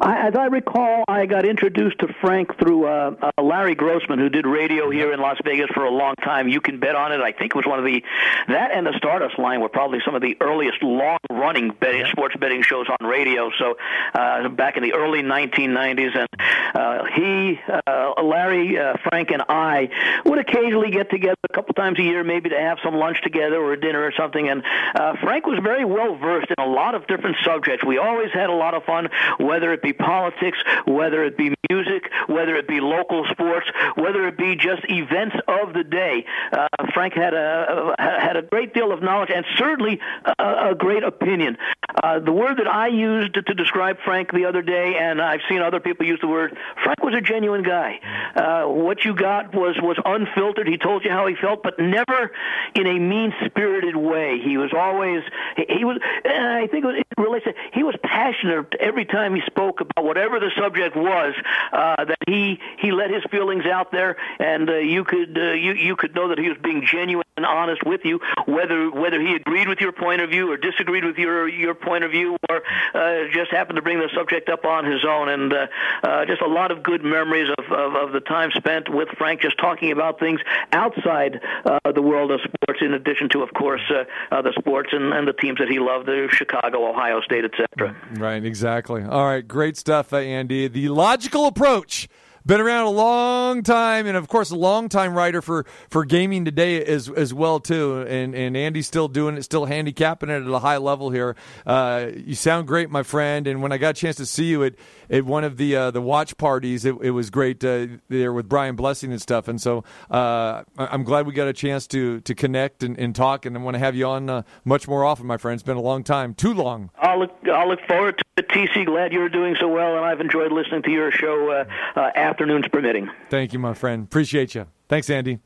I, 0.02 0.28
as 0.28 0.36
I 0.36 0.46
recall, 0.46 1.04
I 1.08 1.28
got 1.28 1.46
introduced 1.46 2.00
to 2.00 2.08
Frank 2.22 2.58
through 2.58 2.88
uh, 2.88 3.16
uh, 3.22 3.42
Larry 3.42 3.76
Grossman, 3.76 4.18
who 4.18 4.30
did 4.30 4.48
radio 4.48 4.90
here 4.90 5.14
in 5.14 5.20
Las 5.20 5.38
Vegas 5.46 5.70
for 5.76 5.86
a 5.86 5.92
long 5.92 6.16
time. 6.24 6.48
You 6.48 6.60
can 6.60 6.80
bet 6.80 6.96
on 6.96 7.12
it. 7.12 7.22
I 7.22 7.32
think 7.32 7.52
it 7.52 7.56
was 7.56 7.68
one 7.68 7.78
of 7.78 7.86
the 7.86 8.04
that 8.48 8.72
and 8.72 8.88
the 8.88 8.94
Stardust 8.98 9.38
line 9.38 9.62
were 9.62 9.70
probably 9.70 10.00
some 10.04 10.16
of 10.16 10.24
the 10.24 10.36
earliest 10.42 10.82
long-running 10.82 11.74
betting, 11.80 12.08
sports 12.12 12.36
betting 12.36 12.64
shows 12.64 12.88
on 12.90 13.08
radio. 13.08 13.52
So 13.60 13.78
uh, 14.16 14.50
back 14.50 14.76
in 14.76 14.82
the 14.82 14.94
early 14.94 15.22
1990s, 15.22 16.18
and 16.18 16.28
uh, 16.74 17.06
he, 17.16 17.60
uh, 17.86 18.24
Larry, 18.24 18.80
uh, 18.80 18.96
Frank, 19.08 19.30
and 19.30 19.44
I 19.48 19.90
would 20.26 20.40
occasionally 20.40 20.90
get 20.90 21.12
together 21.12 21.38
a 21.48 21.54
couple 21.54 21.76
times 21.76 22.00
a 22.00 22.04
year, 22.04 22.24
maybe 22.24 22.50
to 22.50 22.60
have 22.60 22.80
some 22.84 22.96
lunch 22.96 23.22
together 23.22 23.58
or 23.58 23.74
a 23.74 23.80
dinner 23.80 24.02
or 24.04 24.12
something. 24.18 24.50
And 24.50 24.64
uh, 24.96 25.14
Frank 25.22 25.46
was 25.46 25.60
very 25.62 25.86
well 25.86 26.16
versed 26.16 26.50
in 26.50 26.64
a 26.64 26.68
lot 26.68 26.96
of 26.96 27.06
different 27.06 27.38
subjects. 27.46 27.86
We 27.86 28.00
always 28.00 28.32
had 28.34 28.50
a 28.50 28.56
lot 28.56 28.74
of 28.74 28.84
fun, 28.84 29.08
whether 29.38 29.72
it 29.74 29.84
be 29.84 29.91
politics, 29.94 30.58
whether 30.86 31.24
it 31.24 31.38
be 31.38 31.54
music, 31.70 32.04
whether 32.28 32.56
it 32.56 32.68
be 32.68 32.80
local 32.80 33.26
sports, 33.32 33.68
whether 33.96 34.28
it 34.28 34.38
be 34.38 34.56
just 34.56 34.82
events 34.90 35.36
of 35.48 35.74
the 35.74 35.84
day. 35.84 36.26
Uh, 36.52 36.68
Frank 36.94 37.14
had 37.14 37.34
a 37.34 37.96
had 37.98 38.36
a 38.36 38.42
great 38.42 38.74
deal 38.74 38.92
of 38.92 39.02
knowledge 39.02 39.30
and 39.34 39.46
certainly 39.58 40.00
a, 40.38 40.72
a 40.72 40.76
great 40.76 41.04
opinion. 41.04 41.58
Uh, 42.04 42.20
the 42.20 42.32
word 42.32 42.58
that 42.58 42.68
I 42.68 42.88
used 42.88 43.34
to 43.34 43.54
describe 43.54 43.98
Frank 44.04 44.32
the 44.32 44.46
other 44.46 44.62
day, 44.62 44.96
and 45.00 45.22
I've 45.22 45.42
seen 45.50 45.62
other 45.62 45.80
people 45.80 46.06
use 46.06 46.20
the 46.22 46.28
word, 46.28 46.58
Frank 46.84 47.04
was 47.04 47.14
a 47.16 47.22
genuine 47.22 47.64
guy. 47.64 48.00
Uh, 48.36 48.66
what 48.68 49.04
you 49.04 49.14
got 49.14 49.54
was 49.54 49.76
was 49.82 49.98
unfiltered. 50.04 50.68
He 50.68 50.78
told 50.78 51.04
you 51.04 51.12
how 51.12 51.28
he 51.28 51.36
felt, 51.36 51.64
but 51.64 51.80
never 51.80 52.32
in 52.76 52.88
a 52.88 53.00
mean 53.00 53.34
spirited 53.46 53.96
way. 53.96 54.40
He 54.44 54.58
was 54.58 54.72
always 54.76 55.22
he, 55.58 55.66
he 55.80 55.86
was. 55.86 56.00
I 56.26 56.68
think 56.72 56.86
it 56.86 57.06
really 57.18 57.42
he 57.74 57.84
was 57.84 57.96
passionate 58.04 58.74
every 58.80 59.06
time 59.06 59.36
he 59.36 59.42
spoke 59.46 59.71
about 59.80 60.04
whatever 60.04 60.40
the 60.40 60.52
subject 60.58 60.96
was. 60.96 61.34
Uh, 61.72 62.06
that 62.06 62.18
he 62.28 62.60
he 62.80 62.92
let 62.92 63.10
his 63.10 63.24
feelings 63.32 63.66
out 63.66 63.92
there, 63.92 64.18
and 64.40 64.70
uh, 64.70 64.76
you 64.76 65.04
could 65.04 65.38
uh, 65.38 65.52
you 65.54 65.74
you 65.74 65.96
could 65.96 66.14
know 66.16 66.30
that 66.30 66.38
he 66.38 66.50
was 66.50 66.58
being 66.62 66.86
genuine 66.86 67.26
and 67.38 67.46
honest 67.46 67.84
with 67.86 68.02
you, 68.04 68.20
whether 68.46 68.90
whether 68.92 69.22
he 69.22 69.36
agreed 69.36 69.68
with 69.68 69.80
your 69.80 69.92
point 69.92 70.22
of 70.22 70.30
view 70.30 70.52
or 70.52 70.58
disagreed 70.58 71.06
with 71.06 71.18
your 71.18 71.48
your 71.48 71.74
point 71.74 72.04
of 72.04 72.12
view, 72.12 72.38
or 72.50 72.62
uh, 72.94 73.28
just 73.32 73.52
happened 73.52 73.78
to 73.78 73.82
bring 73.82 74.00
the 74.00 74.10
subject 74.16 74.50
up 74.50 74.66
on 74.66 74.86
his 74.86 75.06
own. 75.08 75.30
And 75.30 75.54
uh, 75.54 75.68
uh, 76.04 76.26
just 76.26 76.42
a 76.42 76.48
lot 76.48 76.72
of 76.72 76.84
good 76.84 77.04
memories 77.04 77.50
of, 77.58 77.66
of 77.72 77.96
of 77.96 78.12
the 78.12 78.20
time 78.20 78.52
spent 78.52 78.90
with 78.90 79.10
Frank, 79.18 79.42
just 79.42 79.58
talking 79.58 79.92
about 79.92 80.20
things 80.20 80.42
outside 80.72 81.40
uh, 81.66 81.92
the 81.92 82.02
world 82.02 82.32
of 82.32 82.40
sports, 82.42 82.82
in 82.82 82.94
addition 82.94 83.30
to, 83.30 83.42
of 83.42 83.54
course, 83.54 83.82
uh, 83.90 84.04
uh, 84.34 84.42
the 84.42 84.54
sports 84.58 84.90
and, 84.92 85.14
and 85.14 85.28
the 85.28 85.34
teams 85.34 85.60
that 85.60 85.70
he 85.70 85.80
loved, 85.80 86.08
the 86.08 86.28
Chicago, 86.32 86.90
Ohio 86.90 87.22
State, 87.22 87.46
etc. 87.46 87.96
Right, 88.14 88.44
exactly. 88.44 89.04
All 89.04 89.26
right, 89.26 89.48
great 89.48 89.61
stuff, 89.78 90.14
uh, 90.14 90.18
Andy. 90.18 90.68
The 90.68 90.90
logical 90.90 91.46
approach 91.46 92.08
been 92.46 92.60
around 92.60 92.86
a 92.86 92.90
long 92.90 93.62
time, 93.62 94.08
and 94.08 94.18
of 94.18 94.28
course, 94.28 94.50
a 94.52 94.56
long 94.56 94.90
time 94.90 95.14
writer 95.14 95.42
for, 95.42 95.66
for 95.90 96.06
gaming 96.06 96.46
today 96.46 96.84
as 96.84 97.10
as 97.10 97.34
well 97.34 97.60
too. 97.60 98.02
And 98.02 98.34
and 98.34 98.58
Andy's 98.58 98.88
still 98.88 99.08
doing 99.08 99.38
it, 99.38 99.44
still 99.44 99.66
handicapping 99.66 100.30
it 100.30 100.42
at 100.42 100.48
a 100.48 100.60
high 100.60 100.78
level 100.78 101.12
here. 101.12 101.36
Uh, 101.66 102.08
you 102.16 102.36
sound 102.36 102.68
great, 102.68 102.90
my 102.90 103.04
friend. 103.04 103.48
And 103.48 103.62
when 103.62 103.72
I 103.72 103.78
got 103.78 103.90
a 103.92 103.94
chance 103.94 104.16
to 104.18 104.26
see 104.26 104.46
you 104.46 104.64
at, 104.64 104.74
at 105.10 105.24
one 105.24 105.44
of 105.44 105.58
the 105.58 105.76
uh, 105.76 105.92
the 105.92 106.02
watch 106.02 106.38
parties, 106.38 106.86
it, 106.86 106.96
it 107.02 107.12
was 107.12 107.30
great 107.30 107.64
uh, 107.64 107.88
there 108.10 108.34
with 108.34 108.50
Brian 108.50 108.76
Blessing 108.76 109.12
and 109.12 109.22
stuff. 109.22 109.48
And 109.48 109.62
so 109.62 109.84
uh, 110.10 110.64
I'm 110.78 111.04
glad 111.04 111.28
we 111.28 111.34
got 111.34 111.48
a 111.48 111.54
chance 111.54 111.86
to 111.88 112.22
to 112.22 112.34
connect 112.34 112.84
and, 112.84 112.98
and 112.98 113.16
talk. 113.16 113.46
And 113.46 113.56
I 113.56 113.62
want 113.62 113.76
to 113.76 113.80
have 113.80 113.96
you 113.96 114.08
on 114.08 114.30
uh, 114.30 114.42
much 114.66 114.88
more 114.88 115.06
often, 115.06 115.28
my 115.28 115.38
friend. 115.38 115.54
It's 115.54 115.64
been 115.64 115.78
a 115.78 115.82
long 115.82 116.04
time, 116.04 116.34
too 116.34 116.54
long. 116.54 116.90
I'll 116.98 117.20
look 117.20 117.36
I'll 117.54 117.70
look 117.70 117.82
forward 117.88 118.18
to 118.18 118.24
TC. 118.44 118.86
Glad 118.86 119.12
you're 119.14 119.30
doing 119.30 119.56
so 119.60 119.68
well, 119.68 119.96
and 119.96 120.06
I've 120.06 120.22
enjoyed 120.22 120.52
listening 120.52 120.84
to 120.84 120.92
your 120.92 121.12
show 121.12 121.66
uh, 121.96 122.00
afternoons 122.16 122.68
permitting. 122.72 123.10
Thank 123.30 123.54
you, 123.54 123.60
my 123.60 123.74
friend. 123.74 124.04
Appreciate 124.04 124.56
you. 124.56 124.68
Thanks, 124.88 125.10
Andy. 125.10 125.40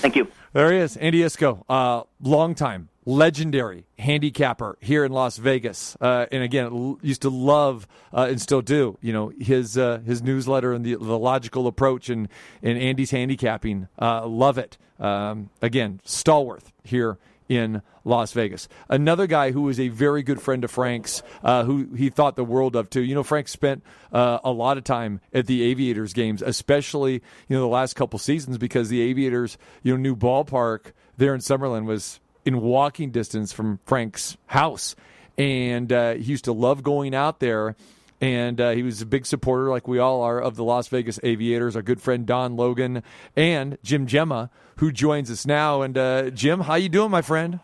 Thank 0.00 0.16
you. 0.16 0.28
There 0.52 0.70
he 0.70 0.78
is, 0.78 0.96
Andy 0.98 1.20
Iskoe, 1.20 1.62
uh, 1.68 2.02
long 2.20 2.54
time, 2.54 2.90
legendary 3.06 3.86
handicapper 3.98 4.76
here 4.80 5.02
in 5.04 5.10
Las 5.12 5.38
Vegas, 5.38 5.96
uh, 6.00 6.26
and 6.30 6.42
again 6.42 6.66
l- 6.66 6.98
used 7.00 7.22
to 7.22 7.30
love 7.30 7.86
uh, 8.12 8.26
and 8.28 8.38
still 8.40 8.60
do. 8.60 8.98
You 9.00 9.12
know 9.14 9.32
his 9.40 9.78
uh, 9.78 10.00
his 10.04 10.22
newsletter 10.22 10.74
and 10.74 10.84
the, 10.84 10.96
the 10.96 11.18
logical 11.18 11.66
approach 11.66 12.10
and 12.10 12.28
and 12.62 12.76
Andy's 12.78 13.10
handicapping. 13.12 13.88
Uh, 13.98 14.26
love 14.26 14.58
it. 14.58 14.76
Um, 15.00 15.48
again, 15.62 16.00
stalwart 16.04 16.64
here 16.84 17.16
in 17.52 17.82
Las 18.04 18.32
Vegas. 18.32 18.66
Another 18.88 19.26
guy 19.26 19.50
who 19.50 19.62
was 19.62 19.78
a 19.78 19.88
very 19.88 20.22
good 20.22 20.40
friend 20.40 20.64
of 20.64 20.70
Frank's, 20.70 21.22
uh, 21.44 21.64
who 21.64 21.92
he 21.94 22.08
thought 22.08 22.34
the 22.34 22.44
world 22.44 22.74
of 22.74 22.88
too. 22.88 23.02
You 23.02 23.14
know, 23.14 23.22
Frank 23.22 23.46
spent 23.46 23.82
uh, 24.10 24.38
a 24.42 24.50
lot 24.50 24.78
of 24.78 24.84
time 24.84 25.20
at 25.34 25.46
the 25.46 25.62
Aviators 25.64 26.14
games, 26.14 26.40
especially 26.40 27.14
you 27.48 27.56
know 27.56 27.60
the 27.60 27.66
last 27.66 27.94
couple 27.94 28.18
seasons 28.18 28.56
because 28.56 28.88
the 28.88 29.02
Aviators, 29.02 29.58
you 29.82 29.92
know, 29.92 29.98
new 29.98 30.16
ballpark 30.16 30.92
there 31.18 31.34
in 31.34 31.40
Summerlin 31.40 31.84
was 31.84 32.20
in 32.46 32.62
walking 32.62 33.10
distance 33.10 33.52
from 33.52 33.80
Frank's 33.84 34.38
house, 34.46 34.96
and 35.36 35.92
uh, 35.92 36.14
he 36.14 36.22
used 36.22 36.46
to 36.46 36.52
love 36.52 36.82
going 36.82 37.14
out 37.14 37.38
there 37.38 37.76
and 38.22 38.60
uh, 38.60 38.70
he 38.70 38.84
was 38.84 39.02
a 39.02 39.06
big 39.06 39.26
supporter, 39.26 39.68
like 39.68 39.88
we 39.88 39.98
all 39.98 40.22
are, 40.22 40.40
of 40.40 40.54
the 40.54 40.62
Las 40.62 40.86
Vegas 40.86 41.18
Aviators. 41.24 41.74
Our 41.74 41.82
good 41.82 42.00
friend 42.00 42.24
Don 42.24 42.56
Logan 42.56 43.02
and 43.34 43.76
Jim 43.82 44.06
Gemma, 44.06 44.48
who 44.76 44.92
joins 44.92 45.28
us 45.28 45.44
now. 45.44 45.82
And 45.82 45.98
uh, 45.98 46.30
Jim, 46.30 46.60
how 46.60 46.76
you 46.76 46.88
doing, 46.88 47.10
my 47.10 47.20
friend? 47.20 47.58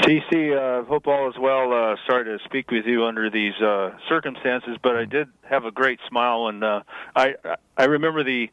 TC, 0.00 0.54
uh, 0.54 0.84
hope 0.84 1.06
all 1.06 1.30
is 1.30 1.36
well. 1.40 1.72
Uh, 1.72 1.96
sorry 2.06 2.24
to 2.24 2.38
speak 2.44 2.70
with 2.70 2.84
you 2.84 3.04
under 3.06 3.30
these 3.30 3.54
uh, 3.62 3.92
circumstances, 4.06 4.76
but 4.82 4.96
I 4.96 5.06
did 5.06 5.28
have 5.48 5.64
a 5.64 5.70
great 5.70 5.98
smile, 6.08 6.48
and 6.48 6.62
uh, 6.62 6.82
I 7.14 7.34
I 7.76 7.84
remember 7.84 8.24
the 8.24 8.50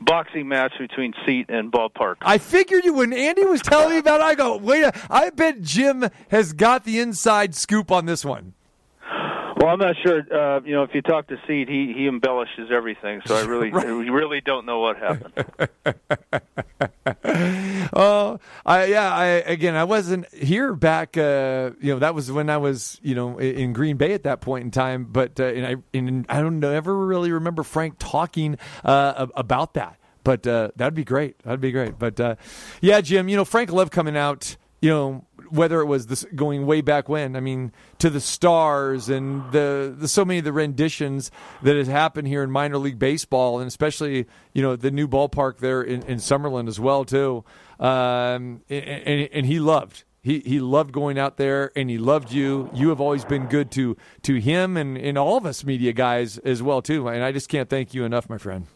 boxing 0.00 0.48
match 0.48 0.72
between 0.78 1.12
Seat 1.26 1.46
and 1.48 1.72
Ballpark. 1.72 2.16
I 2.22 2.38
figured 2.38 2.84
you 2.84 2.94
when 2.94 3.12
Andy 3.12 3.44
was 3.44 3.62
telling 3.62 3.90
me 3.90 3.98
about 3.98 4.20
it, 4.20 4.24
I 4.24 4.34
go, 4.34 4.56
wait, 4.56 4.84
a, 4.84 4.92
I 5.10 5.30
bet 5.30 5.62
Jim 5.62 6.08
has 6.28 6.52
got 6.52 6.84
the 6.84 7.00
inside 7.00 7.54
scoop 7.54 7.90
on 7.90 8.06
this 8.06 8.24
one. 8.24 8.54
Well, 9.56 9.68
I'm 9.68 9.78
not 9.78 9.94
sure. 10.04 10.18
Uh, 10.18 10.60
you 10.62 10.74
know, 10.74 10.82
if 10.82 10.94
you 10.94 11.02
talk 11.02 11.28
to 11.28 11.36
Seed, 11.46 11.68
he 11.68 11.92
he 11.96 12.08
embellishes 12.08 12.70
everything. 12.72 13.22
So 13.26 13.36
I 13.36 13.42
really, 13.44 13.70
right. 13.70 13.86
I 13.86 13.90
really 13.90 14.40
don't 14.40 14.66
know 14.66 14.80
what 14.80 14.96
happened. 14.96 15.44
oh, 17.92 18.40
I 18.66 18.86
yeah. 18.86 19.14
I 19.14 19.24
again, 19.26 19.76
I 19.76 19.84
wasn't 19.84 20.32
here 20.34 20.74
back. 20.74 21.16
Uh, 21.16 21.70
you 21.80 21.92
know, 21.92 22.00
that 22.00 22.14
was 22.14 22.32
when 22.32 22.50
I 22.50 22.56
was 22.56 22.98
you 23.02 23.14
know 23.14 23.38
in 23.38 23.72
Green 23.72 23.96
Bay 23.96 24.12
at 24.12 24.24
that 24.24 24.40
point 24.40 24.64
in 24.64 24.70
time. 24.70 25.04
But 25.04 25.38
uh, 25.38 25.44
and 25.44 25.66
I 25.66 25.76
and 25.96 26.26
I 26.28 26.40
don't 26.40 26.62
ever 26.64 27.06
really 27.06 27.30
remember 27.30 27.62
Frank 27.62 27.96
talking 27.98 28.58
uh, 28.84 29.26
about 29.34 29.74
that. 29.74 29.98
But 30.24 30.46
uh, 30.46 30.70
that'd 30.76 30.94
be 30.94 31.04
great. 31.04 31.38
That'd 31.40 31.60
be 31.60 31.70
great. 31.70 31.98
But 31.98 32.18
uh, 32.18 32.36
yeah, 32.80 33.00
Jim, 33.02 33.28
you 33.28 33.36
know, 33.36 33.44
Frank 33.44 33.70
loved 33.70 33.92
coming 33.92 34.16
out 34.16 34.56
you 34.84 34.90
know, 34.90 35.24
whether 35.50 35.80
it 35.80 35.86
was 35.86 36.06
this 36.06 36.24
going 36.34 36.66
way 36.66 36.80
back 36.80 37.08
when. 37.08 37.36
I 37.36 37.40
mean, 37.40 37.72
to 37.98 38.10
the 38.10 38.20
stars 38.20 39.08
and 39.08 39.50
the, 39.52 39.94
the 39.96 40.08
so 40.08 40.24
many 40.24 40.38
of 40.38 40.44
the 40.44 40.52
renditions 40.52 41.30
that 41.62 41.76
has 41.76 41.88
happened 41.88 42.28
here 42.28 42.42
in 42.42 42.50
minor 42.50 42.78
league 42.78 42.98
baseball, 42.98 43.58
and 43.58 43.68
especially 43.68 44.26
you 44.52 44.62
know 44.62 44.76
the 44.76 44.90
new 44.90 45.08
ballpark 45.08 45.58
there 45.58 45.82
in, 45.82 46.02
in 46.04 46.18
Summerlin 46.18 46.68
as 46.68 46.78
well 46.80 47.04
too. 47.04 47.44
Um, 47.78 48.62
and, 48.68 48.84
and, 48.84 49.28
and 49.32 49.46
he 49.46 49.58
loved 49.58 50.04
he 50.24 50.40
he 50.40 50.58
loved 50.58 50.90
going 50.90 51.18
out 51.18 51.36
there 51.36 51.70
and 51.76 51.88
he 51.90 51.98
loved 51.98 52.32
you. 52.32 52.70
You 52.72 52.88
have 52.88 53.00
always 53.00 53.24
been 53.24 53.46
good 53.46 53.70
to 53.72 53.96
to 54.22 54.40
him 54.40 54.76
and, 54.76 54.96
and 54.96 55.18
all 55.18 55.36
of 55.36 55.44
us 55.44 55.64
media 55.64 55.92
guys 55.92 56.38
as 56.38 56.62
well 56.62 56.80
too. 56.80 57.06
And 57.08 57.22
I 57.22 57.30
just 57.30 57.48
can't 57.48 57.68
thank 57.68 57.94
you 57.94 58.04
enough, 58.04 58.28
my 58.28 58.38
friend. 58.38 58.66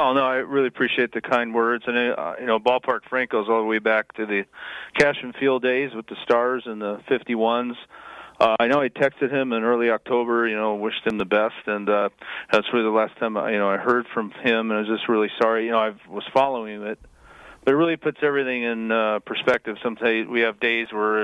Oh 0.00 0.12
no, 0.12 0.24
I 0.24 0.36
really 0.36 0.68
appreciate 0.68 1.10
the 1.10 1.20
kind 1.20 1.52
words, 1.52 1.82
and 1.88 1.96
uh, 1.96 2.34
you 2.38 2.46
know, 2.46 2.60
Ballpark 2.60 3.00
Frank 3.08 3.30
goes 3.30 3.48
all 3.48 3.58
the 3.58 3.66
way 3.66 3.80
back 3.80 4.12
to 4.14 4.26
the 4.26 4.44
Cashman 4.96 5.32
Field 5.32 5.62
days 5.62 5.92
with 5.92 6.06
the 6.06 6.14
Stars 6.22 6.62
and 6.66 6.80
the 6.80 7.00
51s. 7.10 7.74
Uh, 8.38 8.54
I 8.60 8.68
know 8.68 8.80
I 8.80 8.90
texted 8.90 9.32
him 9.32 9.52
in 9.52 9.64
early 9.64 9.90
October, 9.90 10.46
you 10.46 10.54
know, 10.54 10.76
wished 10.76 11.04
him 11.04 11.18
the 11.18 11.24
best, 11.24 11.56
and 11.66 11.88
uh, 11.88 12.10
that's 12.52 12.68
really 12.72 12.84
the 12.84 12.90
last 12.90 13.16
time 13.18 13.36
I, 13.36 13.50
you 13.50 13.58
know 13.58 13.68
I 13.68 13.76
heard 13.76 14.06
from 14.14 14.30
him, 14.30 14.70
and 14.70 14.74
I 14.74 14.78
was 14.82 14.86
just 14.86 15.08
really 15.08 15.30
sorry. 15.40 15.64
You 15.64 15.72
know, 15.72 15.80
I 15.80 15.94
was 16.08 16.22
following 16.32 16.80
it, 16.80 17.00
but 17.64 17.72
it 17.72 17.76
really 17.76 17.96
puts 17.96 18.18
everything 18.22 18.62
in 18.62 18.92
uh, 18.92 19.18
perspective. 19.26 19.78
Sometimes 19.82 20.28
we 20.28 20.42
have 20.42 20.60
days 20.60 20.92
where 20.92 21.22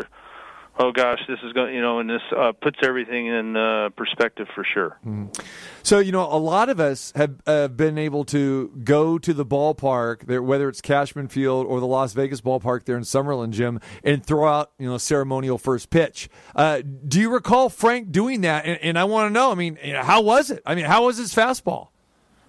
oh 0.78 0.92
gosh, 0.92 1.20
this 1.28 1.38
is 1.44 1.52
going, 1.52 1.74
you 1.74 1.80
know, 1.80 1.98
and 1.98 2.10
this 2.10 2.22
uh, 2.36 2.52
puts 2.52 2.78
everything 2.82 3.26
in 3.26 3.56
uh, 3.56 3.90
perspective 3.96 4.48
for 4.54 4.64
sure. 4.64 4.98
Mm. 5.06 5.38
So, 5.82 5.98
you 5.98 6.12
know, 6.12 6.22
a 6.22 6.38
lot 6.38 6.68
of 6.68 6.80
us 6.80 7.12
have 7.14 7.40
uh, 7.46 7.68
been 7.68 7.98
able 7.98 8.24
to 8.26 8.68
go 8.82 9.18
to 9.18 9.34
the 9.34 9.44
ballpark, 9.44 10.26
there, 10.26 10.42
whether 10.42 10.68
it's 10.68 10.80
Cashman 10.80 11.28
Field 11.28 11.66
or 11.66 11.80
the 11.80 11.86
Las 11.86 12.12
Vegas 12.12 12.40
ballpark 12.40 12.84
there 12.84 12.96
in 12.96 13.02
Summerlin, 13.02 13.50
Jim, 13.50 13.80
and 14.02 14.24
throw 14.24 14.48
out, 14.48 14.72
you 14.78 14.88
know, 14.88 14.98
ceremonial 14.98 15.58
first 15.58 15.90
pitch. 15.90 16.28
Uh, 16.54 16.82
do 17.06 17.20
you 17.20 17.30
recall 17.30 17.68
Frank 17.68 18.10
doing 18.12 18.40
that? 18.42 18.64
And, 18.64 18.78
and 18.82 18.98
I 18.98 19.04
want 19.04 19.28
to 19.28 19.32
know, 19.32 19.50
I 19.50 19.54
mean, 19.54 19.76
how 19.76 20.22
was 20.22 20.50
it? 20.50 20.62
I 20.66 20.74
mean, 20.74 20.86
how 20.86 21.06
was 21.06 21.18
his 21.18 21.34
fastball? 21.34 21.88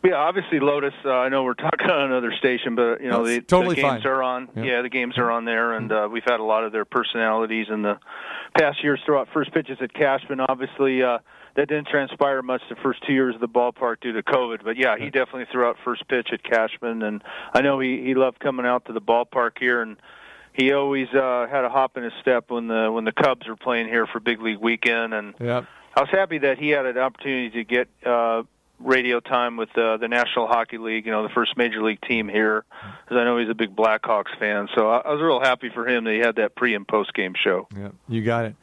Yeah, 0.06 0.16
obviously 0.16 0.60
Lotus. 0.60 0.94
Uh, 1.04 1.10
I 1.10 1.30
know 1.30 1.44
we're 1.44 1.56
talking 1.56 1.90
on 1.90 2.12
another 2.12 2.32
station, 2.38 2.76
but 2.76 3.02
you 3.02 3.10
know 3.10 3.26
the, 3.26 3.42
totally 3.42 3.76
the 3.76 3.82
games 3.82 4.04
fine. 4.04 4.12
are 4.12 4.24
on. 4.24 4.50
Yep. 4.56 4.66
Yeah, 4.66 4.82
the 4.82 4.90
games 4.90 5.18
are 5.18 5.32
on 5.32 5.46
there, 5.46 5.74
and 5.74 5.92
uh, 5.92 6.08
we've 6.12 6.24
had 6.26 6.40
a 6.40 6.44
lot 6.44 6.64
of 6.64 6.72
their 6.72 6.86
personalities 6.86 7.68
in 7.70 7.82
the 7.82 7.98
past 8.58 8.84
years 8.84 9.00
throw 9.06 9.20
out 9.20 9.28
first 9.34 9.52
pitches 9.54 9.78
at 9.82 9.94
Cashman. 9.94 10.40
Obviously, 10.40 11.02
uh, 11.02 11.18
that 11.56 11.68
didn't 11.68 11.88
transpire 11.88 12.42
much 12.42 12.62
the 12.70 12.76
first 12.84 13.04
two 13.08 13.14
years 13.14 13.36
of 13.36 13.42
the 13.42 13.48
ballpark 13.48 14.02
due 14.02 14.12
to 14.14 14.22
COVID. 14.22 14.64
But 14.64 14.78
yeah, 14.78 14.96
he 14.98 15.06
definitely 15.06 15.46
threw 15.52 15.66
out 15.66 15.78
first 15.84 16.08
pitch 16.08 16.30
at 16.32 16.44
Cashman, 16.44 17.02
and 17.02 17.24
I 17.54 17.62
know 17.62 17.80
he 17.80 18.04
he 18.04 18.14
loved 18.14 18.40
coming 18.40 18.66
out 18.66 18.86
to 18.86 18.94
the 18.94 19.02
ballpark 19.02 19.52
here 19.60 19.82
and 19.82 19.98
he 20.54 20.72
always 20.72 21.08
uh 21.14 21.48
had 21.52 21.66
a 21.66 21.70
hop 21.70 21.98
in 21.98 22.04
his 22.04 22.14
step 22.22 22.46
when 22.50 22.68
the 22.68 22.90
when 22.92 23.04
the 23.04 23.12
Cubs 23.12 23.48
were 23.48 23.56
playing 23.58 23.88
here 23.88 24.08
for 24.08 24.20
big 24.20 24.42
league 24.42 24.60
weekend 24.60 25.14
and 25.14 25.34
Yep. 25.40 25.66
I 25.98 26.02
was 26.02 26.10
happy 26.12 26.38
that 26.40 26.58
he 26.58 26.70
had 26.70 26.86
an 26.86 26.98
opportunity 26.98 27.50
to 27.52 27.64
get 27.64 27.90
uh 28.06 28.44
radio 28.80 29.20
time 29.20 29.58
with 29.58 29.76
uh, 29.78 29.98
the 29.98 30.08
National 30.08 30.48
Hockey 30.48 30.78
League, 30.78 31.06
you 31.06 31.12
know, 31.12 31.24
the 31.24 31.34
first 31.34 31.58
major 31.58 31.82
league 31.84 32.02
team 32.02 32.28
here, 32.28 32.66
because 33.04 33.18
I 33.18 33.24
know 33.24 33.38
he's 33.38 33.50
a 33.50 33.56
big 33.56 33.76
Blackhawks 33.76 34.38
fan. 34.38 34.68
So 34.76 34.90
I, 34.90 34.98
I 35.00 35.14
was 35.14 35.22
real 35.22 35.40
happy 35.40 35.70
for 35.74 35.88
him 35.88 36.04
that 36.04 36.14
he 36.14 36.20
had 36.20 36.36
that 36.36 36.56
pre 36.56 36.76
and 36.76 36.88
post 36.88 37.14
game 37.14 37.34
show. 37.42 37.68
Yeah, 37.76 37.90
you 38.08 38.22
got 38.24 38.46
it. 38.46 38.56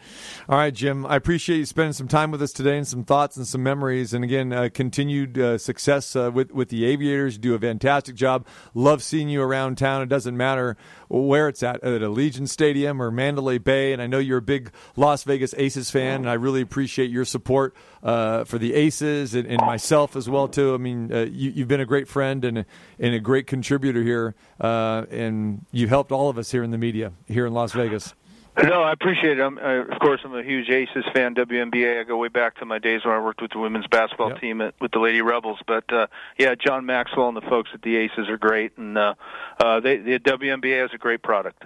All 0.48 0.58
right, 0.58 0.74
Jim. 0.74 1.06
I 1.06 1.16
appreciate 1.16 1.58
you 1.58 1.66
spending 1.66 1.92
some 1.92 2.08
time 2.08 2.30
with 2.30 2.42
us 2.42 2.52
today 2.52 2.76
and 2.76 2.86
some 2.86 3.04
thoughts 3.04 3.36
and 3.36 3.46
some 3.46 3.62
memories. 3.62 4.12
And 4.12 4.24
again, 4.24 4.52
uh, 4.52 4.68
continued 4.72 5.38
uh, 5.38 5.58
success 5.58 6.14
uh, 6.14 6.30
with 6.32 6.52
with 6.52 6.68
the 6.68 6.84
Aviators. 6.84 7.34
You 7.34 7.40
do 7.40 7.54
a 7.54 7.58
fantastic 7.58 8.14
job. 8.14 8.46
Love 8.74 9.02
seeing 9.02 9.28
you 9.28 9.42
around 9.42 9.78
town. 9.78 10.02
It 10.02 10.08
doesn't 10.08 10.36
matter 10.36 10.76
where 11.08 11.48
it's 11.48 11.62
at, 11.62 11.82
at 11.84 12.00
Allegiant 12.00 12.48
Stadium 12.48 13.00
or 13.02 13.10
Mandalay 13.10 13.58
Bay. 13.58 13.92
And 13.92 14.00
I 14.00 14.06
know 14.06 14.18
you're 14.18 14.38
a 14.38 14.42
big 14.42 14.72
Las 14.96 15.24
Vegas 15.24 15.54
Aces 15.56 15.90
fan, 15.90 16.20
and 16.20 16.30
I 16.30 16.34
really 16.34 16.60
appreciate 16.60 17.10
your 17.10 17.24
support 17.24 17.74
uh, 18.02 18.44
for 18.44 18.58
the 18.58 18.74
Aces 18.74 19.34
and, 19.34 19.46
and 19.46 19.60
myself 19.60 20.01
as 20.16 20.28
well 20.28 20.48
too. 20.48 20.74
I 20.74 20.78
mean, 20.78 21.12
uh, 21.12 21.20
you, 21.30 21.50
you've 21.50 21.68
been 21.68 21.80
a 21.80 21.86
great 21.86 22.08
friend 22.08 22.44
and 22.44 22.58
a, 22.58 22.66
and 22.98 23.14
a 23.14 23.20
great 23.20 23.46
contributor 23.46 24.02
here, 24.02 24.34
uh, 24.60 25.04
and 25.10 25.64
you 25.72 25.88
helped 25.88 26.12
all 26.12 26.28
of 26.28 26.38
us 26.38 26.50
here 26.50 26.62
in 26.62 26.70
the 26.70 26.78
media 26.78 27.12
here 27.26 27.46
in 27.46 27.52
Las 27.54 27.72
Vegas. 27.72 28.14
No, 28.62 28.82
I 28.82 28.92
appreciate 28.92 29.38
it. 29.38 29.42
I'm, 29.42 29.56
uh, 29.56 29.90
of 29.90 29.98
course, 29.98 30.20
I'm 30.26 30.34
a 30.34 30.42
huge 30.42 30.68
Aces 30.68 31.06
fan, 31.14 31.34
WNBA. 31.34 32.00
I 32.00 32.04
go 32.04 32.18
way 32.18 32.28
back 32.28 32.58
to 32.58 32.66
my 32.66 32.78
days 32.78 33.00
when 33.02 33.14
I 33.14 33.18
worked 33.18 33.40
with 33.40 33.52
the 33.52 33.58
women's 33.58 33.86
basketball 33.86 34.28
Yep. 34.28 34.40
team 34.42 34.60
at, 34.60 34.74
with 34.78 34.90
the 34.92 34.98
Lady 34.98 35.22
Rebels. 35.22 35.58
But 35.66 35.90
uh, 35.90 36.08
yeah, 36.38 36.54
John 36.54 36.84
Maxwell 36.84 37.28
and 37.28 37.36
the 37.36 37.40
folks 37.48 37.70
at 37.72 37.80
the 37.80 37.96
Aces 37.96 38.28
are 38.28 38.36
great, 38.36 38.76
and 38.76 38.98
uh, 38.98 39.14
uh, 39.58 39.80
they, 39.80 39.96
the 39.96 40.18
WNBA 40.18 40.84
is 40.84 40.90
a 40.92 40.98
great 40.98 41.22
product. 41.22 41.64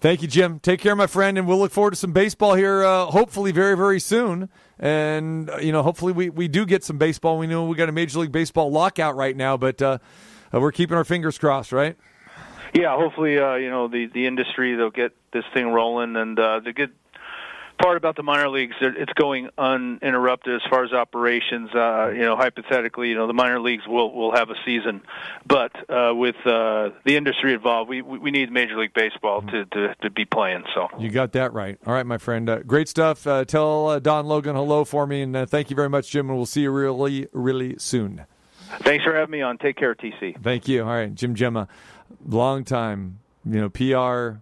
Thank 0.00 0.20
you, 0.20 0.28
Jim. 0.28 0.58
Take 0.60 0.80
care, 0.80 0.94
my 0.94 1.06
friend, 1.06 1.38
and 1.38 1.48
we'll 1.48 1.58
look 1.58 1.72
forward 1.72 1.92
to 1.92 1.96
some 1.96 2.12
baseball 2.12 2.56
here, 2.56 2.84
uh, 2.84 3.06
hopefully 3.06 3.50
very, 3.50 3.74
very 3.74 3.98
soon. 3.98 4.50
And 4.82 5.48
uh, 5.48 5.58
you 5.58 5.70
know, 5.70 5.82
hopefully 5.84 6.12
we, 6.12 6.28
we 6.28 6.48
do 6.48 6.66
get 6.66 6.82
some 6.82 6.98
baseball. 6.98 7.38
We 7.38 7.46
know 7.46 7.64
we 7.64 7.76
got 7.76 7.88
a 7.88 7.92
Major 7.92 8.18
League 8.18 8.32
Baseball 8.32 8.70
lockout 8.70 9.14
right 9.14 9.36
now, 9.36 9.56
but 9.56 9.80
uh, 9.80 9.98
uh, 10.52 10.60
we're 10.60 10.72
keeping 10.72 10.96
our 10.96 11.04
fingers 11.04 11.38
crossed, 11.38 11.70
right? 11.70 11.96
Yeah, 12.74 12.96
hopefully, 12.96 13.38
uh, 13.38 13.54
you 13.54 13.70
know, 13.70 13.86
the 13.86 14.06
the 14.12 14.26
industry 14.26 14.74
they'll 14.74 14.90
get 14.90 15.12
this 15.32 15.44
thing 15.54 15.68
rolling, 15.68 16.16
and 16.16 16.36
uh, 16.36 16.58
the 16.64 16.72
good 16.72 16.90
part 17.82 17.96
about 17.96 18.16
the 18.16 18.22
minor 18.22 18.48
leagues, 18.48 18.76
it's 18.80 19.12
going 19.14 19.48
uninterrupted 19.58 20.54
as 20.54 20.62
far 20.70 20.84
as 20.84 20.92
operations. 20.92 21.70
Uh, 21.74 22.10
you 22.10 22.20
know, 22.20 22.36
hypothetically, 22.36 23.08
you 23.08 23.16
know, 23.16 23.26
the 23.26 23.32
minor 23.32 23.60
leagues 23.60 23.86
will 23.86 24.12
will 24.12 24.34
have 24.34 24.50
a 24.50 24.54
season, 24.64 25.02
but 25.46 25.72
uh, 25.90 26.14
with 26.14 26.36
uh, 26.46 26.90
the 27.04 27.16
industry 27.16 27.52
involved, 27.54 27.90
we 27.90 28.00
we 28.00 28.30
need 28.30 28.50
Major 28.50 28.78
League 28.78 28.94
Baseball 28.94 29.42
to 29.42 29.64
to, 29.66 29.94
to 30.02 30.10
be 30.10 30.24
playing. 30.24 30.64
So. 30.74 30.88
You 30.98 31.10
got 31.10 31.32
that 31.32 31.52
right. 31.52 31.78
All 31.86 31.92
right, 31.92 32.06
my 32.06 32.18
friend. 32.18 32.48
Uh, 32.48 32.60
great 32.60 32.88
stuff. 32.88 33.26
Uh, 33.26 33.44
tell 33.44 33.88
uh, 33.88 33.98
Don 33.98 34.26
Logan 34.26 34.54
hello 34.54 34.84
for 34.84 35.06
me, 35.06 35.22
and 35.22 35.34
uh, 35.34 35.46
thank 35.46 35.68
you 35.70 35.76
very 35.76 35.88
much, 35.88 36.10
Jim. 36.10 36.28
And 36.28 36.36
we'll 36.36 36.46
see 36.46 36.62
you 36.62 36.70
really, 36.70 37.26
really 37.32 37.76
soon. 37.78 38.24
Thanks 38.82 39.04
for 39.04 39.14
having 39.14 39.32
me 39.32 39.42
on. 39.42 39.58
Take 39.58 39.76
care, 39.76 39.94
TC. 39.94 40.40
Thank 40.42 40.68
you. 40.68 40.82
All 40.82 40.88
right, 40.88 41.14
Jim 41.14 41.34
Gemma, 41.34 41.68
long 42.24 42.64
time, 42.64 43.18
you 43.44 43.60
know, 43.60 43.68
PR 43.68 44.38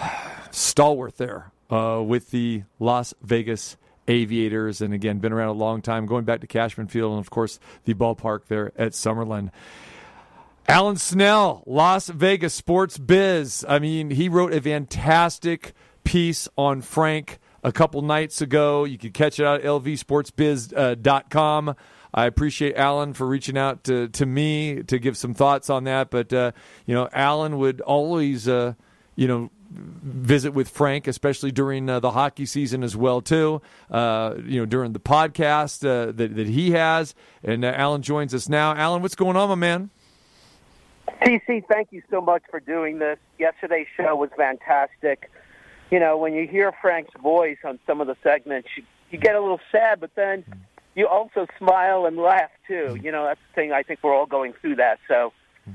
stalwart 0.50 1.18
there 1.18 1.52
uh, 1.70 2.02
with 2.04 2.30
the 2.30 2.64
Las 2.78 3.14
Vegas 3.22 3.76
Aviators, 4.08 4.80
and 4.80 4.94
again, 4.94 5.18
been 5.18 5.32
around 5.32 5.48
a 5.48 5.52
long 5.52 5.82
time, 5.82 6.06
going 6.06 6.24
back 6.24 6.40
to 6.40 6.46
Cashman 6.46 6.86
Field, 6.86 7.12
and 7.12 7.20
of 7.20 7.30
course 7.30 7.58
the 7.84 7.94
ballpark 7.94 8.46
there 8.46 8.72
at 8.76 8.92
Summerlin. 8.92 9.50
Alan 10.68 10.96
Snell, 10.96 11.62
Las 11.66 12.08
Vegas 12.08 12.54
Sports 12.54 12.98
Biz. 12.98 13.64
I 13.68 13.78
mean, 13.78 14.10
he 14.10 14.28
wrote 14.28 14.52
a 14.52 14.60
fantastic 14.60 15.74
piece 16.02 16.48
on 16.56 16.82
Frank 16.82 17.38
a 17.62 17.70
couple 17.72 18.02
nights 18.02 18.40
ago. 18.40 18.82
You 18.84 18.98
can 18.98 19.12
catch 19.12 19.38
it 19.38 19.46
out 19.46 19.60
at 19.60 19.66
lvsportsbiz.com. 19.66 21.76
I 22.14 22.26
appreciate 22.26 22.76
Alan 22.76 23.12
for 23.12 23.26
reaching 23.26 23.58
out 23.58 23.84
to, 23.84 24.08
to 24.08 24.26
me 24.26 24.82
to 24.84 24.98
give 24.98 25.16
some 25.16 25.34
thoughts 25.34 25.70
on 25.70 25.84
that. 25.84 26.10
But, 26.10 26.32
uh, 26.32 26.50
you 26.86 26.94
know, 26.94 27.08
Alan 27.12 27.58
would 27.58 27.80
always, 27.82 28.48
uh, 28.48 28.74
you 29.14 29.28
know, 29.28 29.50
visit 29.70 30.52
with 30.52 30.68
Frank, 30.68 31.06
especially 31.06 31.52
during 31.52 31.88
uh, 31.88 32.00
the 32.00 32.12
hockey 32.12 32.46
season 32.46 32.82
as 32.82 32.96
well 32.96 33.20
too. 33.20 33.60
Uh, 33.90 34.34
you 34.44 34.60
know, 34.60 34.66
during 34.66 34.92
the 34.92 35.00
podcast 35.00 35.86
uh, 35.86 36.12
that 36.12 36.36
that 36.36 36.48
he 36.48 36.72
has, 36.72 37.14
and 37.42 37.64
uh, 37.64 37.72
Alan 37.74 38.02
joins 38.02 38.34
us 38.34 38.48
now. 38.48 38.74
Alan, 38.74 39.02
what's 39.02 39.14
going 39.14 39.36
on, 39.36 39.48
my 39.48 39.54
man? 39.54 39.90
TC, 41.22 41.64
thank 41.66 41.88
you 41.92 42.02
so 42.10 42.20
much 42.20 42.42
for 42.50 42.60
doing 42.60 42.98
this. 42.98 43.18
Yesterday's 43.38 43.86
show 43.96 44.14
was 44.16 44.30
fantastic. 44.36 45.30
You 45.90 46.00
know, 46.00 46.16
when 46.16 46.34
you 46.34 46.46
hear 46.46 46.72
Frank's 46.82 47.14
voice 47.22 47.58
on 47.64 47.78
some 47.86 48.00
of 48.00 48.06
the 48.06 48.16
segments, 48.22 48.68
you, 48.76 48.82
you 49.10 49.18
get 49.18 49.34
a 49.36 49.40
little 49.40 49.60
sad, 49.70 50.00
but 50.00 50.10
then 50.16 50.44
you 50.94 51.06
also 51.06 51.46
smile 51.58 52.06
and 52.06 52.16
laugh 52.16 52.50
too. 52.66 52.98
You 53.00 53.12
know, 53.12 53.24
that's 53.24 53.40
the 53.50 53.54
thing. 53.54 53.72
I 53.72 53.82
think 53.82 54.00
we're 54.02 54.14
all 54.14 54.26
going 54.26 54.52
through 54.60 54.76
that. 54.76 54.98
So, 55.06 55.32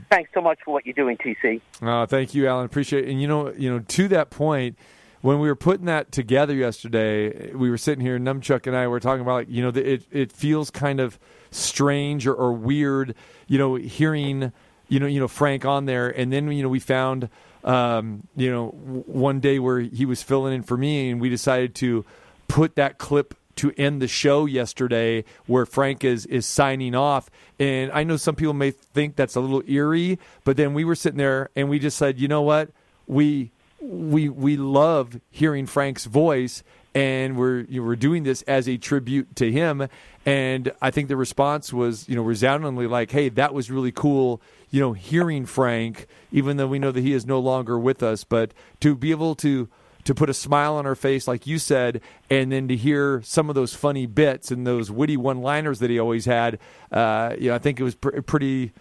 thanks 0.09 0.29
so 0.33 0.41
much 0.41 0.59
for 0.63 0.73
what 0.73 0.85
you're 0.85 0.93
doing, 0.93 1.17
TC. 1.17 1.61
Uh, 1.81 2.05
thank 2.05 2.33
you, 2.33 2.47
Alan. 2.47 2.65
Appreciate 2.65 3.05
it. 3.05 3.11
And 3.11 3.21
you 3.21 3.27
know, 3.27 3.51
you 3.53 3.69
know, 3.71 3.79
to 3.79 4.07
that 4.09 4.29
point, 4.29 4.77
when 5.21 5.39
we 5.39 5.47
were 5.47 5.55
putting 5.55 5.85
that 5.85 6.11
together 6.11 6.53
yesterday, 6.53 7.53
we 7.53 7.69
were 7.69 7.77
sitting 7.77 8.03
here, 8.03 8.19
Numchuck 8.19 8.67
and 8.67 8.75
I 8.75 8.87
were 8.87 8.99
talking 8.99 9.21
about, 9.21 9.33
like, 9.33 9.49
you 9.49 9.61
know, 9.61 9.69
it 9.69 10.05
it 10.11 10.31
feels 10.31 10.71
kind 10.71 10.99
of 10.99 11.19
strange 11.51 12.25
or, 12.25 12.33
or 12.33 12.53
weird, 12.53 13.15
you 13.47 13.57
know, 13.57 13.75
hearing, 13.75 14.51
you 14.89 14.99
know, 14.99 15.07
you 15.07 15.19
know 15.19 15.27
Frank 15.27 15.65
on 15.65 15.85
there, 15.85 16.09
and 16.09 16.33
then 16.33 16.51
you 16.51 16.63
know 16.63 16.69
we 16.69 16.79
found, 16.79 17.29
um, 17.63 18.27
you 18.35 18.51
know, 18.51 18.69
one 18.69 19.39
day 19.39 19.59
where 19.59 19.79
he 19.79 20.05
was 20.05 20.23
filling 20.23 20.53
in 20.53 20.63
for 20.63 20.77
me, 20.77 21.11
and 21.11 21.21
we 21.21 21.29
decided 21.29 21.75
to 21.75 22.03
put 22.47 22.75
that 22.75 22.97
clip 22.97 23.35
to 23.57 23.73
end 23.77 24.01
the 24.01 24.07
show 24.07 24.45
yesterday 24.45 25.23
where 25.45 25.65
Frank 25.65 26.03
is 26.03 26.25
is 26.25 26.45
signing 26.45 26.95
off. 26.95 27.29
And 27.59 27.91
I 27.91 28.03
know 28.03 28.17
some 28.17 28.35
people 28.35 28.53
may 28.53 28.71
think 28.71 29.15
that's 29.15 29.35
a 29.35 29.39
little 29.39 29.63
eerie 29.67 30.19
but 30.43 30.57
then 30.57 30.73
we 30.73 30.83
were 30.83 30.95
sitting 30.95 31.17
there 31.17 31.49
and 31.55 31.69
we 31.69 31.79
just 31.79 31.97
said 31.97 32.19
you 32.19 32.27
know 32.27 32.41
what? 32.41 32.69
We 33.07 33.51
we 33.81 34.29
we 34.29 34.57
love 34.57 35.19
hearing 35.29 35.65
Frank's 35.65 36.05
voice 36.05 36.63
and 36.93 37.37
we're 37.37 37.61
you 37.61 37.83
we're 37.83 37.95
doing 37.95 38.23
this 38.23 38.41
as 38.43 38.67
a 38.67 38.77
tribute 38.77 39.35
to 39.37 39.51
him. 39.51 39.87
And 40.25 40.71
I 40.81 40.91
think 40.91 41.07
the 41.07 41.17
response 41.17 41.73
was 41.73 42.07
you 42.07 42.15
know 42.15 42.21
resoundingly 42.21 42.87
like 42.87 43.11
hey 43.11 43.29
that 43.29 43.53
was 43.53 43.71
really 43.71 43.91
cool 43.91 44.41
you 44.69 44.79
know 44.79 44.93
hearing 44.93 45.45
Frank 45.45 46.07
even 46.31 46.57
though 46.57 46.67
we 46.67 46.79
know 46.79 46.91
that 46.91 47.01
he 47.01 47.13
is 47.13 47.25
no 47.25 47.39
longer 47.39 47.77
with 47.79 48.03
us. 48.03 48.23
But 48.23 48.53
to 48.81 48.95
be 48.95 49.11
able 49.11 49.35
to 49.35 49.69
to 50.05 50.15
put 50.15 50.29
a 50.29 50.33
smile 50.33 50.75
on 50.75 50.85
her 50.85 50.95
face, 50.95 51.27
like 51.27 51.47
you 51.47 51.59
said, 51.59 52.01
and 52.29 52.51
then 52.51 52.67
to 52.67 52.75
hear 52.75 53.21
some 53.23 53.49
of 53.49 53.55
those 53.55 53.73
funny 53.73 54.05
bits 54.05 54.51
and 54.51 54.65
those 54.65 54.91
witty 54.91 55.17
one-liners 55.17 55.79
that 55.79 55.89
he 55.89 55.99
always 55.99 56.25
had. 56.25 56.59
Uh, 56.91 57.35
you 57.39 57.49
know, 57.49 57.55
I 57.55 57.59
think 57.59 57.79
it 57.79 57.83
was 57.83 57.95
pr- 57.95 58.21
pretty 58.21 58.71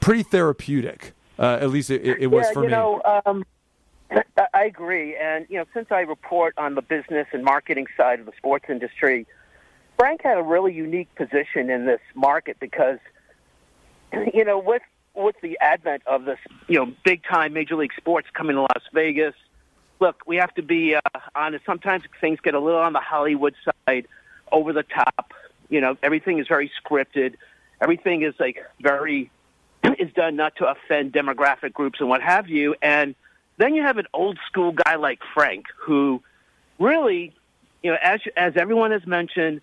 pretty 0.00 0.22
therapeutic. 0.22 1.12
Uh, 1.38 1.58
at 1.60 1.70
least 1.70 1.90
it, 1.90 2.02
it 2.04 2.26
was 2.28 2.46
yeah, 2.46 2.52
for 2.52 2.62
you 2.62 2.68
me. 2.68 2.74
know, 2.74 3.00
um, 3.26 3.44
I 4.54 4.64
agree. 4.64 5.16
And, 5.16 5.46
you 5.48 5.58
know, 5.58 5.64
since 5.74 5.88
I 5.90 6.00
report 6.00 6.54
on 6.56 6.74
the 6.74 6.82
business 6.82 7.26
and 7.32 7.44
marketing 7.44 7.86
side 7.96 8.20
of 8.20 8.26
the 8.26 8.32
sports 8.36 8.66
industry, 8.68 9.26
Frank 9.98 10.22
had 10.22 10.38
a 10.38 10.42
really 10.42 10.72
unique 10.72 11.12
position 11.14 11.70
in 11.70 11.86
this 11.86 12.00
market 12.14 12.56
because, 12.60 12.98
you 14.34 14.44
know, 14.44 14.58
with 14.58 14.82
with 15.14 15.36
the 15.42 15.58
advent 15.60 16.02
of 16.06 16.24
this, 16.24 16.38
you 16.68 16.78
know, 16.78 16.92
big 17.04 17.22
time 17.24 17.52
Major 17.52 17.74
League 17.74 17.92
Sports 17.96 18.28
coming 18.32 18.54
to 18.54 18.62
Las 18.62 18.84
Vegas, 18.94 19.34
look, 20.00 20.22
we 20.26 20.36
have 20.36 20.54
to 20.54 20.62
be 20.62 20.94
uh, 20.94 21.00
honest. 21.34 21.64
Sometimes 21.64 22.04
things 22.20 22.38
get 22.42 22.54
a 22.54 22.60
little 22.60 22.80
on 22.80 22.92
the 22.92 23.00
Hollywood 23.00 23.54
side, 23.64 24.06
over 24.52 24.72
the 24.72 24.82
top. 24.82 25.32
You 25.68 25.80
know, 25.80 25.96
everything 26.02 26.38
is 26.38 26.48
very 26.48 26.70
scripted. 26.82 27.34
Everything 27.80 28.22
is 28.22 28.34
like 28.38 28.58
very 28.80 29.30
is 29.98 30.12
done 30.14 30.36
not 30.36 30.56
to 30.56 30.66
offend 30.66 31.12
demographic 31.12 31.72
groups 31.72 32.00
and 32.00 32.08
what 32.08 32.22
have 32.22 32.48
you. 32.48 32.74
And 32.82 33.14
then 33.58 33.74
you 33.74 33.82
have 33.82 33.98
an 33.98 34.06
old 34.14 34.38
school 34.46 34.72
guy 34.72 34.96
like 34.96 35.20
Frank, 35.34 35.66
who 35.76 36.22
really, 36.78 37.34
you 37.82 37.90
know, 37.90 37.98
as 38.02 38.20
as 38.36 38.56
everyone 38.56 38.92
has 38.92 39.06
mentioned, 39.06 39.60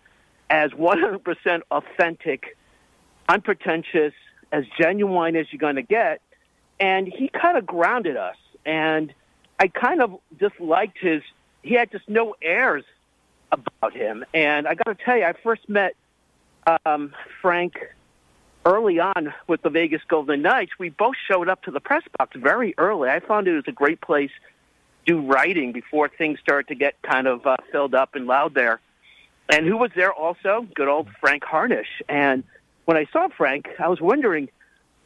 as 0.50 0.71
100% 0.71 1.62
authentic, 1.71 2.58
unpretentious, 3.28 4.13
as 4.52 4.65
genuine 4.80 5.36
as 5.36 5.48
you're 5.52 5.60
going 5.60 5.78
to 5.78 5.82
get, 5.82 6.21
and 6.80 7.08
he 7.08 7.30
kind 7.30 7.58
of 7.58 7.65
grounded 7.65 8.17
us. 8.17 8.38
And 8.65 9.13
I 9.60 9.68
kind 9.68 10.02
of 10.02 10.20
just 10.39 10.60
liked 10.60 10.98
his. 11.00 11.22
He 11.63 11.74
had 11.76 11.91
just 11.91 12.08
no 12.08 12.36
airs 12.41 12.84
about 13.52 13.94
him. 13.94 14.26
And 14.34 14.68
I 14.68 14.76
got 14.76 14.98
to 14.98 15.04
tell 15.04 15.18
you, 15.18 15.24
I 15.24 15.34
first 15.44 15.68
met 15.70 15.96
um, 16.86 17.13
Frank 17.41 17.76
early 18.65 19.00
on 19.00 19.34
with 19.48 19.62
the 19.62 19.70
Vegas 19.70 20.02
Golden 20.08 20.41
Knights. 20.41 20.74
We 20.80 20.89
both 20.89 21.15
showed 21.28 21.48
up 21.48 21.63
to 21.63 21.72
the 21.72 21.80
press 21.80 22.04
box 22.18 22.36
very 22.36 22.74
early. 22.78 23.10
I 23.10 23.20
found 23.20 23.48
it 23.48 23.54
was 23.54 23.63
a 23.68 23.72
great 23.72 24.02
place 24.02 24.32
to 25.06 25.13
do 25.13 25.22
writing 25.22 25.72
before 25.72 26.10
things 26.10 26.39
started 26.39 26.68
to 26.70 26.76
get 26.76 27.02
kind 27.04 27.28
of 27.28 27.46
uh, 27.46 27.58
filled 27.72 27.94
up 27.94 28.15
and 28.15 28.26
loud 28.26 28.54
there. 28.56 28.80
And 29.50 29.68
who 29.68 29.78
was 29.78 29.91
there 29.96 30.12
also? 30.12 30.68
Good 30.74 30.88
old 30.88 31.08
Frank 31.22 31.44
Harnish. 31.44 32.02
And 32.10 32.44
when 32.86 32.98
I 32.98 33.06
saw 33.13 33.28
Frank, 33.28 33.68
I 33.80 33.88
was 33.88 34.02
wondering 34.02 34.50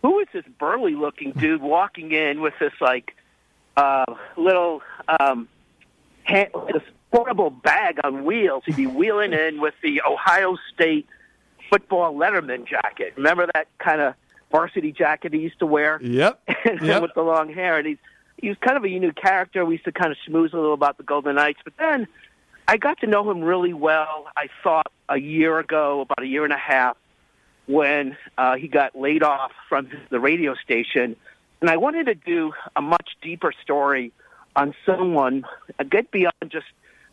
who 0.01 0.19
is 0.19 0.27
this 0.31 0.45
burly 0.57 0.95
looking 0.95 1.31
dude 1.31 1.61
walking 1.61 2.13
in 2.13 2.39
with 2.39 2.53
this 2.59 2.71
like 2.79 3.15
uh, 3.79 4.05
little 4.35 4.81
um, 5.07 5.47
hand, 6.23 6.49
this 6.73 6.83
portable 7.11 7.49
bag 7.49 7.99
on 8.03 8.25
wheels. 8.25 8.63
He'd 8.65 8.75
be 8.75 8.87
wheeling 8.87 9.31
in 9.31 9.61
with 9.61 9.73
the 9.81 10.01
Ohio 10.01 10.57
State 10.73 11.07
football 11.69 12.13
Letterman 12.13 12.67
jacket. 12.67 13.13
Remember 13.15 13.47
that 13.53 13.67
kind 13.77 14.01
of 14.01 14.15
varsity 14.51 14.91
jacket 14.91 15.33
he 15.33 15.39
used 15.39 15.59
to 15.59 15.65
wear? 15.65 15.99
Yep. 16.01 16.41
yep. 16.81 17.01
with 17.01 17.13
the 17.15 17.21
long 17.21 17.53
hair. 17.53 17.77
And 17.77 17.87
he's 17.87 17.97
he 18.37 18.49
was 18.49 18.57
kind 18.59 18.77
of 18.77 18.83
a 18.83 18.89
unique 18.89 19.15
character. 19.15 19.65
We 19.65 19.75
used 19.75 19.85
to 19.85 19.91
kind 19.91 20.11
of 20.11 20.17
schmooze 20.27 20.53
a 20.53 20.57
little 20.57 20.73
about 20.73 20.97
the 20.97 21.03
Golden 21.03 21.35
Knights, 21.35 21.59
but 21.63 21.73
then 21.77 22.07
I 22.67 22.77
got 22.77 22.99
to 23.01 23.07
know 23.07 23.29
him 23.29 23.41
really 23.41 23.73
well. 23.73 24.27
I 24.37 24.47
thought 24.63 24.91
a 25.09 25.17
year 25.17 25.59
ago, 25.59 26.01
about 26.01 26.21
a 26.21 26.27
year 26.27 26.43
and 26.43 26.53
a 26.53 26.57
half, 26.57 26.95
when 27.65 28.15
uh, 28.37 28.55
he 28.55 28.67
got 28.67 28.95
laid 28.97 29.23
off 29.23 29.51
from 29.67 29.89
the 30.09 30.19
radio 30.19 30.55
station, 30.55 31.15
and 31.61 31.69
I 31.69 31.77
wanted 31.77 32.05
to 32.05 32.15
do 32.15 32.53
a 32.75 32.81
much 32.81 33.17
deeper 33.21 33.53
story 33.63 34.11
on 34.55 34.73
someone, 34.85 35.45
get 35.89 36.11
beyond 36.11 36.33
just 36.49 36.67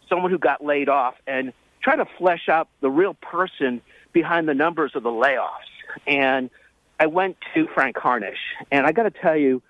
someone 0.08 0.30
who 0.30 0.38
got 0.38 0.64
laid 0.64 0.88
off, 0.88 1.14
and 1.26 1.52
try 1.82 1.96
to 1.96 2.06
flesh 2.18 2.48
out 2.48 2.68
the 2.80 2.90
real 2.90 3.14
person 3.14 3.80
behind 4.12 4.48
the 4.48 4.54
numbers 4.54 4.92
of 4.94 5.02
the 5.02 5.10
layoffs. 5.10 5.50
And 6.06 6.50
I 6.98 7.06
went 7.06 7.36
to 7.54 7.66
Frank 7.74 7.96
Harnish, 7.96 8.38
and 8.70 8.86
I 8.86 8.92
got 8.92 9.04
to 9.04 9.10
tell 9.10 9.36
you, 9.36 9.62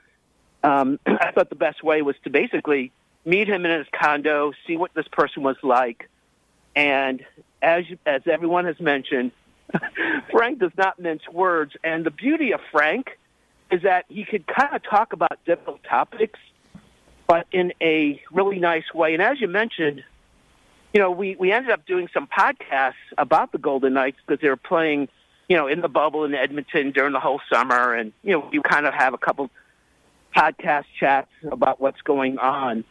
um, 0.63 0.99
I 1.07 1.33
thought 1.33 1.49
the 1.49 1.57
best 1.57 1.83
way 1.83 2.03
was 2.03 2.17
to 2.25 2.31
basically 2.31 2.93
meet 3.25 3.49
him 3.49 3.65
in 3.65 3.77
his 3.77 3.87
condo, 3.93 4.53
see 4.67 4.77
what 4.77 4.95
this 4.95 5.09
person 5.09 5.43
was 5.43 5.57
like, 5.63 6.09
and 6.75 7.25
as 7.63 7.85
as 8.05 8.23
everyone 8.27 8.67
has 8.67 8.79
mentioned, 8.79 9.33
Frank 10.31 10.59
does 10.59 10.73
not 10.77 10.99
mince 10.99 11.23
words. 11.33 11.73
And 11.83 12.05
the 12.05 12.11
beauty 12.11 12.53
of 12.53 12.61
Frank 12.71 13.19
is 13.71 13.83
that 13.83 14.05
he 14.09 14.25
could 14.25 14.47
kind 14.47 14.75
of 14.75 14.83
talk 14.83 15.13
about 15.13 15.45
difficult 15.45 15.83
topics, 15.85 16.39
but 17.27 17.47
in 17.53 17.73
a 17.81 18.23
really 18.33 18.59
nice 18.59 18.93
way. 18.95 19.15
And 19.15 19.23
as 19.23 19.41
you 19.41 19.49
mentioned, 19.49 20.05
you 20.93 21.01
know, 21.01 21.11
we, 21.11 21.37
we 21.37 21.53
ended 21.53 21.73
up 21.73 21.85
doing 21.87 22.09
some 22.15 22.27
podcasts 22.27 22.95
about 23.19 23.53
the 23.53 23.59
Golden 23.59 23.95
Knights 23.95 24.19
because 24.25 24.41
they 24.41 24.49
were 24.49 24.57
playing, 24.57 25.09
you 25.49 25.57
know, 25.57 25.67
in 25.67 25.81
the 25.81 25.89
bubble 25.89 26.25
in 26.25 26.35
Edmonton 26.35 26.93
during 26.93 27.13
the 27.13 27.21
whole 27.21 27.41
summer. 27.53 27.93
And, 27.93 28.13
you 28.23 28.33
know, 28.33 28.49
we 28.51 28.61
kind 28.63 28.87
of 28.87 28.95
have 28.95 29.13
a 29.13 29.19
couple 29.19 29.51
podcast 30.35 30.85
chats 30.99 31.31
about 31.51 31.81
what's 31.81 32.01
going 32.03 32.39
on. 32.39 32.85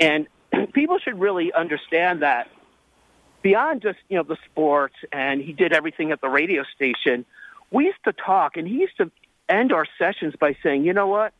And 0.00 0.26
people 0.72 0.98
should 0.98 1.18
really 1.20 1.52
understand 1.52 2.22
that 2.22 2.48
beyond 3.42 3.80
just, 3.80 3.98
you 4.08 4.16
know, 4.16 4.24
the 4.24 4.36
sports 4.50 4.96
and 5.12 5.40
he 5.40 5.52
did 5.52 5.72
everything 5.72 6.10
at 6.10 6.20
the 6.20 6.28
radio 6.28 6.64
station, 6.74 7.24
we 7.70 7.86
used 7.86 8.02
to 8.04 8.12
talk 8.12 8.56
and 8.56 8.66
he 8.66 8.74
used 8.74 8.96
to 8.96 9.10
end 9.48 9.72
our 9.72 9.86
sessions 9.98 10.34
by 10.38 10.56
saying, 10.62 10.84
you 10.84 10.92
know 10.92 11.06
what? 11.06 11.32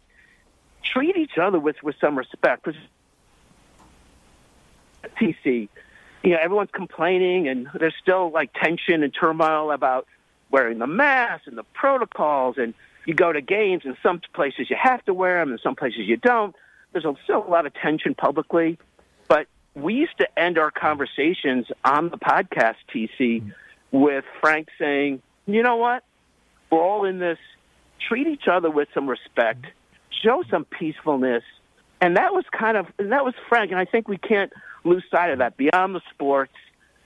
Treat 0.82 1.16
each 1.16 1.38
other 1.38 1.58
with, 1.58 1.82
with 1.82 1.96
some 2.00 2.16
respect. 2.16 2.64
Because 2.64 2.80
TC, 5.18 5.68
you 6.22 6.30
know, 6.30 6.38
everyone's 6.40 6.70
complaining 6.72 7.48
and 7.48 7.68
there's 7.78 7.94
still 8.00 8.30
like 8.30 8.52
tension 8.52 9.02
and 9.02 9.12
turmoil 9.12 9.70
about 9.70 10.06
wearing 10.50 10.78
the 10.78 10.86
mask 10.86 11.46
and 11.46 11.58
the 11.58 11.64
protocols. 11.74 12.56
And 12.58 12.74
you 13.04 13.14
go 13.14 13.32
to 13.32 13.40
games 13.40 13.82
and 13.84 13.96
some 14.02 14.20
places 14.34 14.70
you 14.70 14.76
have 14.80 15.04
to 15.06 15.14
wear 15.14 15.40
them 15.40 15.50
and 15.50 15.60
some 15.60 15.76
places 15.76 16.00
you 16.06 16.16
don't. 16.16 16.54
There's 16.92 17.04
still 17.24 17.44
a 17.46 17.50
lot 17.50 17.66
of 17.66 17.74
tension 17.74 18.14
publicly. 18.14 18.78
But 19.28 19.48
we 19.74 19.94
used 19.94 20.16
to 20.18 20.38
end 20.38 20.58
our 20.58 20.70
conversations 20.70 21.66
on 21.84 22.08
the 22.08 22.16
podcast, 22.16 22.76
TC, 22.92 23.52
with 23.92 24.24
Frank 24.40 24.68
saying, 24.78 25.22
you 25.46 25.62
know 25.62 25.76
what? 25.76 26.04
We're 26.70 26.82
all 26.82 27.04
in 27.04 27.18
this. 27.18 27.38
Treat 27.98 28.26
each 28.26 28.48
other 28.48 28.70
with 28.70 28.88
some 28.94 29.08
respect. 29.08 29.66
Show 30.22 30.44
some 30.50 30.64
peacefulness. 30.64 31.42
And 32.00 32.16
that 32.16 32.34
was 32.34 32.44
kind 32.52 32.76
of, 32.76 32.86
and 32.98 33.12
that 33.12 33.24
was 33.24 33.34
Frank. 33.48 33.70
And 33.70 33.80
I 33.80 33.84
think 33.84 34.08
we 34.08 34.18
can't 34.18 34.52
lose 34.84 35.04
sight 35.10 35.30
of 35.30 35.38
that 35.38 35.56
beyond 35.56 35.94
the 35.94 36.02
sports, 36.12 36.52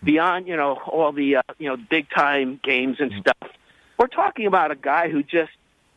beyond, 0.02 0.48
you 0.48 0.56
know, 0.56 0.74
all 0.86 1.12
the, 1.12 1.36
uh, 1.36 1.42
you 1.58 1.68
know, 1.68 1.76
big 1.76 2.08
time 2.10 2.60
games 2.62 2.96
and 2.98 3.12
stuff. 3.20 3.50
We're 3.98 4.08
talking 4.08 4.46
about 4.46 4.70
a 4.70 4.76
guy 4.76 5.08
who 5.08 5.22
just 5.22 5.52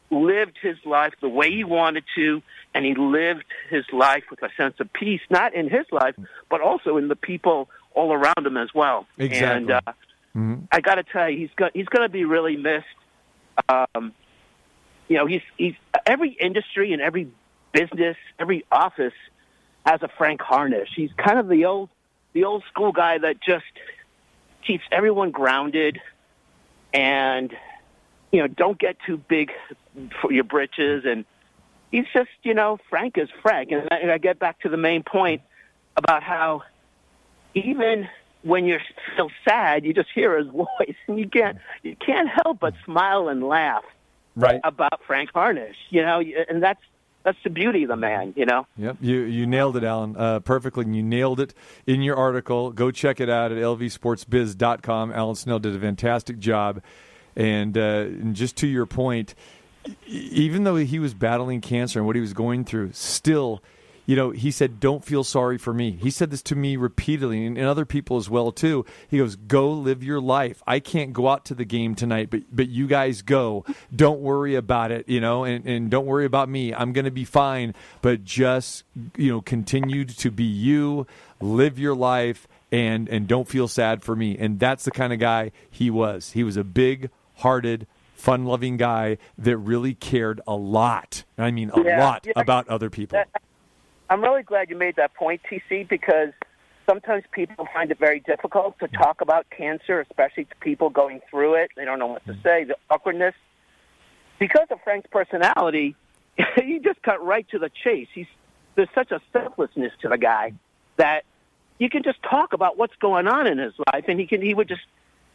lived 0.09 0.57
his 0.61 0.77
life 0.85 1.13
the 1.21 1.29
way 1.29 1.49
he 1.49 1.63
wanted 1.63 2.03
to, 2.15 2.41
and 2.75 2.85
he 2.85 2.93
lived 2.93 3.45
his 3.69 3.85
life 3.91 4.25
with 4.29 4.43
a 4.43 4.49
sense 4.55 4.75
of 4.79 4.91
peace, 4.93 5.21
not 5.29 5.55
in 5.55 5.69
his 5.69 5.85
life, 5.91 6.15
but 6.49 6.61
also 6.61 6.97
in 6.97 7.07
the 7.07 7.15
people 7.15 7.69
all 7.95 8.13
around 8.13 8.45
him 8.45 8.57
as 8.57 8.69
well. 8.73 9.07
Exactly. 9.17 9.57
And 9.57 9.71
uh, 9.71 9.81
mm-hmm. 10.35 10.55
I 10.71 10.81
got 10.81 10.95
to 10.95 11.03
tell 11.03 11.29
you, 11.29 11.37
he's 11.37 11.55
got, 11.55 11.71
he's 11.73 11.87
going 11.87 12.05
to 12.05 12.11
be 12.11 12.25
really 12.25 12.57
missed. 12.57 12.85
Um, 13.69 14.13
you 15.13 15.19
know, 15.19 15.27
he's 15.27 15.43
he's 15.57 15.75
every 16.07 16.31
industry 16.31 16.91
and 16.91 16.99
every 16.99 17.27
business, 17.71 18.17
every 18.39 18.65
office 18.71 19.13
has 19.85 20.01
a 20.01 20.07
Frank 20.17 20.41
Harnish. 20.41 20.89
He's 20.95 21.11
kind 21.23 21.37
of 21.37 21.47
the 21.47 21.65
old 21.65 21.89
the 22.33 22.45
old 22.45 22.63
school 22.71 22.91
guy 22.91 23.19
that 23.19 23.35
just 23.39 23.63
keeps 24.65 24.83
everyone 24.91 25.29
grounded 25.29 26.01
and 26.95 27.55
you 28.31 28.39
know, 28.39 28.47
don't 28.47 28.79
get 28.79 28.97
too 29.05 29.17
big 29.17 29.51
for 30.19 30.31
your 30.31 30.45
britches. 30.45 31.03
And 31.05 31.25
he's 31.91 32.05
just, 32.11 32.31
you 32.41 32.55
know, 32.55 32.79
Frank 32.89 33.19
is 33.19 33.29
Frank. 33.43 33.69
And 33.71 33.87
I, 33.91 33.97
and 33.97 34.09
I 34.09 34.17
get 34.17 34.39
back 34.39 34.61
to 34.61 34.69
the 34.69 34.77
main 34.77 35.03
point 35.03 35.43
about 35.95 36.23
how 36.23 36.63
even 37.53 38.09
when 38.41 38.65
you're 38.65 38.81
still 39.13 39.29
sad, 39.47 39.85
you 39.85 39.93
just 39.93 40.09
hear 40.15 40.39
his 40.39 40.47
voice, 40.51 40.95
and 41.07 41.19
you 41.19 41.29
can't 41.29 41.59
you 41.83 41.95
can't 42.03 42.29
help 42.43 42.61
but 42.61 42.73
smile 42.83 43.27
and 43.27 43.43
laugh 43.43 43.83
right. 44.35 44.59
about 44.63 45.01
Frank 45.05 45.31
Harnish. 45.33 45.77
You 45.89 46.03
know, 46.03 46.21
and 46.49 46.61
that's 46.61 46.81
that's 47.23 47.37
the 47.43 47.49
beauty 47.49 47.83
of 47.83 47.89
the 47.89 47.95
man, 47.95 48.33
you 48.35 48.45
know. 48.45 48.67
Yep, 48.77 48.97
you 49.01 49.21
you 49.21 49.47
nailed 49.47 49.77
it, 49.77 49.83
Alan, 49.83 50.15
uh, 50.17 50.39
perfectly. 50.41 50.85
You 50.87 51.03
nailed 51.03 51.39
it 51.39 51.53
in 51.87 52.01
your 52.01 52.17
article. 52.17 52.71
Go 52.71 52.91
check 52.91 53.19
it 53.19 53.29
out 53.29 53.51
at 53.51 53.57
lvsportsbiz.com. 53.57 55.11
Alan 55.11 55.35
Snell 55.35 55.59
did 55.59 55.75
a 55.75 55.79
fantastic 55.79 56.39
job. 56.39 56.81
And, 57.35 57.77
uh, 57.77 58.05
and 58.07 58.35
just 58.35 58.57
to 58.57 58.67
your 58.67 58.85
point, 58.85 59.35
even 60.05 60.63
though 60.63 60.75
he 60.75 60.99
was 60.99 61.13
battling 61.13 61.61
cancer 61.61 61.99
and 61.99 62.05
what 62.05 62.15
he 62.15 62.21
was 62.21 62.33
going 62.33 62.63
through, 62.63 62.91
still 62.93 63.61
you 64.05 64.15
know, 64.15 64.31
he 64.31 64.51
said, 64.51 64.79
"Don't 64.79 65.03
feel 65.03 65.23
sorry 65.23 65.57
for 65.57 65.73
me." 65.73 65.91
He 65.91 66.09
said 66.11 66.29
this 66.31 66.41
to 66.43 66.55
me 66.55 66.75
repeatedly, 66.75 67.45
and, 67.45 67.57
and 67.57 67.67
other 67.67 67.85
people 67.85 68.17
as 68.17 68.29
well 68.29 68.51
too. 68.51 68.85
He 69.09 69.17
goes, 69.17 69.35
"Go 69.35 69.71
live 69.71 70.03
your 70.03 70.19
life. 70.19 70.61
I 70.67 70.79
can't 70.79 71.13
go 71.13 71.29
out 71.29 71.45
to 71.45 71.55
the 71.55 71.65
game 71.65 71.95
tonight, 71.95 72.29
but 72.29 72.41
but 72.51 72.67
you 72.69 72.87
guys 72.87 73.21
go. 73.21 73.63
Don't 73.95 74.19
worry 74.21 74.55
about 74.55 74.91
it, 74.91 75.07
you 75.07 75.21
know, 75.21 75.43
and, 75.45 75.65
and 75.65 75.89
don't 75.89 76.05
worry 76.05 76.25
about 76.25 76.49
me. 76.49 76.73
I'm 76.73 76.91
going 76.93 77.05
to 77.05 77.11
be 77.11 77.25
fine. 77.25 77.73
But 78.01 78.23
just 78.23 78.83
you 79.15 79.31
know, 79.31 79.41
continue 79.41 80.05
to 80.05 80.31
be 80.31 80.43
you, 80.43 81.07
live 81.41 81.79
your 81.79 81.95
life." 81.95 82.47
And, 82.71 83.07
and 83.07 83.27
don't 83.27 83.47
feel 83.47 83.67
sad 83.67 84.01
for 84.01 84.15
me. 84.15 84.35
And 84.35 84.59
that's 84.59 84.83
the 84.83 84.89
kind 84.89 85.13
of 85.13 85.19
guy 85.19 85.51
he 85.69 85.91
was. 85.91 86.31
He 86.31 86.43
was 86.43 86.57
a 86.57 86.63
big 86.63 87.11
hearted, 87.35 87.85
fun 88.15 88.45
loving 88.45 88.77
guy 88.77 89.19
that 89.37 89.57
really 89.57 89.93
cared 89.93 90.41
a 90.47 90.55
lot. 90.55 91.23
I 91.37 91.51
mean, 91.51 91.69
a 91.71 91.83
Yeah, 91.83 92.03
lot 92.03 92.25
yeah. 92.25 92.33
about 92.35 92.67
other 92.69 92.89
people. 92.89 93.21
I'm 94.13 94.21
really 94.21 94.43
glad 94.43 94.69
you 94.69 94.75
made 94.75 94.97
that 94.97 95.15
point, 95.15 95.41
TC, 95.49 95.89
because 95.89 96.33
sometimes 96.87 97.23
people 97.31 97.67
find 97.73 97.89
it 97.89 97.97
very 97.97 98.19
difficult 98.19 98.77
to 98.77 98.87
talk 98.87 99.21
about 99.21 99.47
cancer, 99.49 100.01
especially 100.01 100.45
to 100.45 100.55
people 100.61 100.91
going 100.91 101.19
through 101.31 101.55
it. 101.55 101.71
They 101.75 101.83
don't 101.83 101.97
know 101.97 102.05
what 102.05 102.23
to 102.27 102.37
say, 102.43 102.63
the 102.63 102.75
awkwardness. 102.91 103.33
Because 104.37 104.67
of 104.69 104.79
Frank's 104.83 105.09
personality, 105.11 105.95
he 106.63 106.77
just 106.77 107.01
cut 107.01 107.25
right 107.25 107.49
to 107.49 107.57
the 107.57 107.71
chase. 107.83 108.07
He's 108.13 108.27
there's 108.75 108.89
such 108.93 109.11
a 109.11 109.19
selflessness 109.31 109.93
to 110.03 110.09
the 110.09 110.17
guy 110.19 110.53
that 110.97 111.25
you 111.79 111.89
can 111.89 112.03
just 112.03 112.21
talk 112.21 112.53
about 112.53 112.77
what's 112.77 112.95
going 112.97 113.27
on 113.27 113.47
in 113.47 113.57
his 113.57 113.73
life, 113.91 114.05
and 114.07 114.19
he 114.19 114.27
can 114.27 114.43
he 114.43 114.53
would 114.53 114.67
just, 114.67 114.85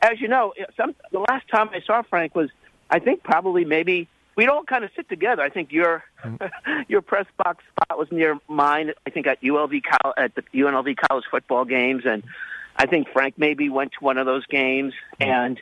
as 0.02 0.20
you 0.20 0.28
know, 0.28 0.54
some 0.76 0.94
the 1.10 1.18
last 1.18 1.48
time 1.48 1.68
I 1.72 1.80
saw 1.80 2.02
Frank 2.02 2.36
was, 2.36 2.48
I 2.90 3.00
think 3.00 3.24
probably 3.24 3.64
maybe 3.64 4.06
we'd 4.38 4.48
all 4.48 4.62
kind 4.62 4.84
of 4.84 4.90
sit 4.94 5.08
together. 5.08 5.42
I 5.42 5.50
think 5.50 5.72
your 5.72 6.04
your 6.88 7.02
press 7.02 7.26
box 7.36 7.64
spot 7.72 7.98
was 7.98 8.08
near 8.10 8.38
mine. 8.46 8.92
I 9.04 9.10
think 9.10 9.26
at 9.26 9.42
ULV 9.42 9.82
at 10.16 10.34
the 10.36 10.42
UNLV 10.54 10.96
college 10.96 11.24
football 11.30 11.64
games, 11.64 12.04
and 12.06 12.22
I 12.76 12.86
think 12.86 13.08
Frank 13.12 13.34
maybe 13.36 13.68
went 13.68 13.92
to 13.98 13.98
one 14.04 14.16
of 14.16 14.24
those 14.24 14.46
games. 14.46 14.94
And 15.20 15.60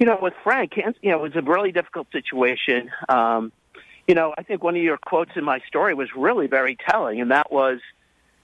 you 0.00 0.04
know, 0.04 0.18
with 0.20 0.34
Frank, 0.42 0.76
you 0.76 1.10
know, 1.10 1.24
it 1.24 1.34
was 1.34 1.36
a 1.36 1.42
really 1.42 1.72
difficult 1.72 2.08
situation. 2.10 2.90
Um, 3.08 3.52
you 4.08 4.14
know, 4.14 4.34
I 4.36 4.42
think 4.42 4.62
one 4.62 4.76
of 4.76 4.82
your 4.82 4.98
quotes 4.98 5.32
in 5.36 5.44
my 5.44 5.60
story 5.60 5.94
was 5.94 6.08
really 6.14 6.48
very 6.48 6.76
telling, 6.88 7.20
and 7.20 7.30
that 7.30 7.50
was, 7.50 7.78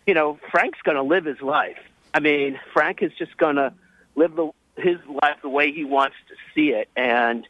you 0.06 0.14
know, 0.14 0.38
Frank's 0.50 0.80
going 0.82 0.96
to 0.96 1.02
live 1.02 1.24
his 1.24 1.40
life. 1.40 1.78
I 2.14 2.20
mean, 2.20 2.58
Frank 2.72 3.02
is 3.02 3.12
just 3.18 3.36
going 3.36 3.56
to 3.56 3.72
live 4.14 4.34
the, 4.34 4.50
his 4.76 4.98
life 5.06 5.36
the 5.42 5.48
way 5.48 5.72
he 5.72 5.84
wants 5.84 6.16
to 6.28 6.34
see 6.54 6.70
it, 6.70 6.88
and 6.96 7.46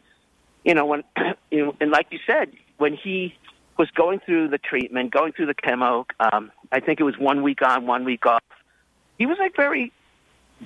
you 0.64 0.74
know, 0.74 0.86
when 0.86 1.04
you 1.50 1.66
know, 1.66 1.76
and 1.80 1.90
like 1.90 2.08
you 2.10 2.18
said, 2.26 2.52
when 2.78 2.94
he 2.94 3.34
was 3.78 3.90
going 3.90 4.20
through 4.20 4.48
the 4.48 4.58
treatment, 4.58 5.10
going 5.10 5.32
through 5.32 5.46
the 5.46 5.54
chemo, 5.54 6.04
um, 6.20 6.50
I 6.70 6.80
think 6.80 7.00
it 7.00 7.04
was 7.04 7.18
one 7.18 7.42
week 7.42 7.62
on, 7.62 7.86
one 7.86 8.04
week 8.04 8.26
off. 8.26 8.42
He 9.18 9.26
was 9.26 9.38
like 9.38 9.56
very 9.56 9.92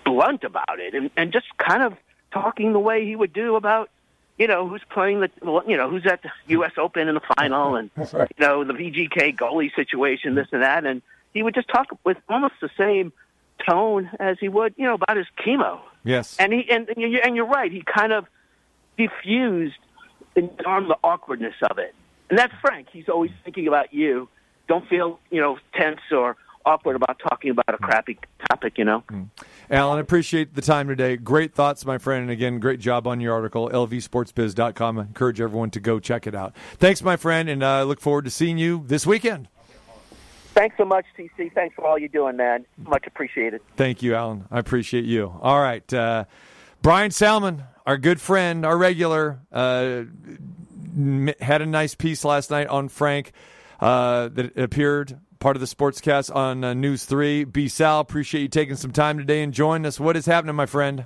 blunt 0.05 0.45
about 0.45 0.79
it, 0.79 0.95
and, 0.95 1.11
and 1.17 1.33
just 1.33 1.47
kind 1.59 1.83
of 1.83 1.95
talking 2.33 2.73
the 2.73 2.79
way 2.79 3.05
he 3.05 3.17
would 3.17 3.33
do 3.33 3.57
about, 3.57 3.91
you 4.39 4.47
know, 4.47 4.69
who's 4.69 4.83
playing 4.91 5.21
the, 5.21 5.31
you 5.67 5.77
know, 5.77 5.89
who's 5.89 6.07
at 6.07 6.23
the 6.23 6.31
U.S. 6.49 6.73
Open 6.77 7.09
in 7.09 7.15
the 7.15 7.21
final, 7.37 7.77
and 7.77 7.91
you 7.97 8.27
know, 8.39 8.65
the 8.65 8.75
VGK 8.75 9.37
goalie 9.37 9.75
situation, 9.75 10.35
this 10.35 10.49
and 10.53 10.63
that, 10.63 10.85
and 10.85 11.03
he 11.33 11.43
would 11.43 11.55
just 11.55 11.69
talk 11.69 11.87
with 12.05 12.17
almost 12.29 12.55
the 12.61 12.71
same 12.77 13.13
tone 13.69 14.11
as 14.19 14.37
he 14.41 14.49
would, 14.49 14.75
you 14.77 14.85
know, 14.85 14.95
about 14.95 15.17
his 15.17 15.27
chemo. 15.39 15.81
Yes. 16.05 16.37
And 16.39 16.53
he 16.53 16.71
and 16.71 16.89
and 16.89 17.37
you're 17.37 17.47
right. 17.47 17.71
He 17.73 17.83
kind 17.83 18.13
of 18.13 18.27
diffused 18.97 19.79
and 20.37 20.51
armed 20.65 20.91
the 20.91 20.99
awkwardness 21.03 21.55
of 21.71 21.79
it. 21.79 21.95
And 22.31 22.39
that's 22.39 22.53
Frank. 22.61 22.89
He's 22.93 23.09
always 23.09 23.31
thinking 23.45 23.67
about 23.69 23.93
you. 23.93 24.29
Don't 24.69 24.89
feel 24.89 25.21
you 25.31 25.41
know 25.41 25.59
tense 25.75 26.01
or 26.11 26.37
awkward 26.65 26.97
about 26.97 27.21
talking 27.21 27.51
about 27.51 27.69
a 27.69 27.79
crappy 27.79 28.19
topic. 28.49 28.79
You 28.79 28.85
know. 28.85 29.05
Alan, 29.71 29.99
I 29.99 30.01
appreciate 30.01 30.55
the 30.55 30.63
time 30.63 30.89
today. 30.89 31.17
Great 31.17 31.55
thoughts, 31.55 31.85
my 31.85 31.99
friend. 31.99 32.23
And 32.23 32.31
again, 32.31 32.61
great 32.61 32.81
job 32.81 33.07
on 33.07 33.21
your 33.21 33.33
article, 33.33 33.69
lvsportsbiz.com. 33.71 34.99
I 34.99 35.03
encourage 35.03 35.41
everyone 35.41 35.71
to 35.71 35.81
go 35.81 35.99
check 35.99 36.27
it 36.27 36.35
out. 36.35 36.55
Thanks, 36.75 37.03
my 37.03 37.17
friend, 37.17 37.49
and 37.49 37.65
I 37.65 37.81
uh, 37.81 37.85
look 37.85 38.01
forward 38.01 38.25
to 38.25 38.31
seeing 38.31 38.59
you 38.59 38.85
this 38.87 39.07
weekend. 39.07 39.49
Thanks 40.55 40.77
so 40.79 40.87
much, 40.87 41.05
TC. 41.19 41.53
Thanks 41.53 41.75
for 41.75 41.85
all 41.85 41.99
you're 41.99 42.09
doing, 42.09 42.37
man. 42.37 42.65
Much 42.79 43.07
appreciated. 43.07 43.61
Thank 43.77 44.03
you, 44.03 44.15
Alan. 44.15 44.47
I 44.51 44.59
appreciate 44.59 45.05
you. 45.05 45.39
All 45.43 45.61
right. 45.61 45.93
Uh, 45.93 46.25
Brian 46.81 47.11
Salmon, 47.11 47.65
our 47.87 47.97
good 47.97 48.21
friend, 48.21 48.67
our 48.67 48.77
regular, 48.77 49.39
uh, 49.53 50.03
had 51.41 51.63
a 51.63 51.67
nice 51.67 51.95
piece 51.95 52.25
last 52.25 52.51
night 52.51 52.67
on 52.67 52.89
Frank 52.89 53.33
uh, 53.81 54.29
that 54.29 54.57
appeared 54.59 55.19
part 55.39 55.57
of 55.57 55.61
the 55.61 55.67
sportscast 55.67 56.35
on 56.35 56.65
uh, 56.65 56.75
News 56.75 57.05
3. 57.05 57.45
B. 57.45 57.69
Sal, 57.69 58.01
appreciate 58.01 58.43
you 58.43 58.49
taking 58.49 58.75
some 58.77 58.91
time 58.91 59.19
today 59.19 59.43
and 59.43 59.55
joining 59.55 59.87
us. 59.87 60.01
What 60.01 60.17
is 60.17 60.27
happening, 60.27 60.57
my 60.57 60.67
friend? 60.67 61.05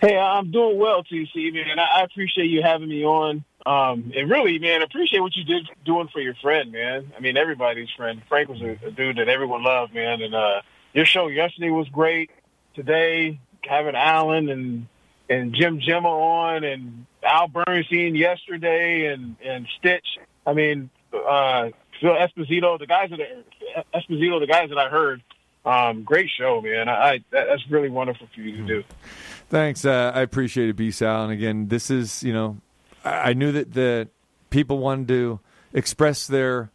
Hey, 0.00 0.16
I'm 0.16 0.50
doing 0.50 0.78
well, 0.78 1.04
TC, 1.04 1.52
man. 1.52 1.78
I 1.78 2.02
appreciate 2.02 2.46
you 2.46 2.62
having 2.62 2.88
me 2.88 3.04
on. 3.04 3.44
Um, 3.66 4.12
and 4.16 4.30
really, 4.30 4.58
man, 4.58 4.82
appreciate 4.82 5.20
what 5.20 5.36
you 5.36 5.44
did 5.44 5.68
doing 5.84 6.08
for 6.08 6.20
your 6.20 6.34
friend, 6.36 6.72
man. 6.72 7.12
I 7.16 7.20
mean, 7.20 7.36
everybody's 7.36 7.90
friend. 7.96 8.22
Frank 8.28 8.48
was 8.48 8.62
a, 8.62 8.78
a 8.86 8.90
dude 8.90 9.16
that 9.16 9.28
everyone 9.28 9.62
loved, 9.62 9.92
man. 9.94 10.22
And 10.22 10.34
uh, 10.34 10.62
your 10.94 11.04
show 11.04 11.26
yesterday 11.26 11.70
was 11.70 11.88
great. 11.88 12.30
Today, 12.74 13.40
having 13.64 13.96
Alan 13.96 14.48
and 14.48 14.86
and 15.28 15.54
Jim 15.54 15.80
Gemma 15.80 16.08
on, 16.08 16.64
and 16.64 17.06
Al 17.22 17.48
Bernstein 17.48 18.14
yesterday, 18.14 19.06
and 19.06 19.36
and 19.44 19.66
Stitch. 19.78 20.06
I 20.46 20.54
mean, 20.54 20.90
uh, 21.12 21.68
Phil 22.00 22.14
Esposito, 22.14 22.78
the 22.78 22.86
guys 22.86 23.10
that 23.10 23.20
Esposito, 23.94 24.40
the 24.40 24.46
guys 24.46 24.68
that 24.70 24.78
I 24.78 24.88
heard. 24.88 25.22
Um, 25.64 26.02
great 26.02 26.30
show, 26.30 26.62
man. 26.62 26.88
I, 26.88 26.92
I 26.92 27.24
that's 27.30 27.68
really 27.68 27.90
wonderful 27.90 28.26
for 28.34 28.40
you 28.40 28.56
to 28.56 28.66
do. 28.66 28.84
Thanks. 29.50 29.84
Uh, 29.84 30.12
I 30.14 30.22
appreciate 30.22 30.70
it, 30.70 30.76
B. 30.76 30.90
Sal. 30.90 31.24
And 31.24 31.32
again, 31.32 31.68
this 31.68 31.90
is, 31.90 32.22
you 32.22 32.32
know, 32.32 32.58
I, 33.04 33.30
I 33.30 33.32
knew 33.34 33.52
that 33.52 33.72
the 33.74 34.08
people 34.50 34.78
wanted 34.78 35.08
to 35.08 35.40
express 35.74 36.26
their, 36.26 36.70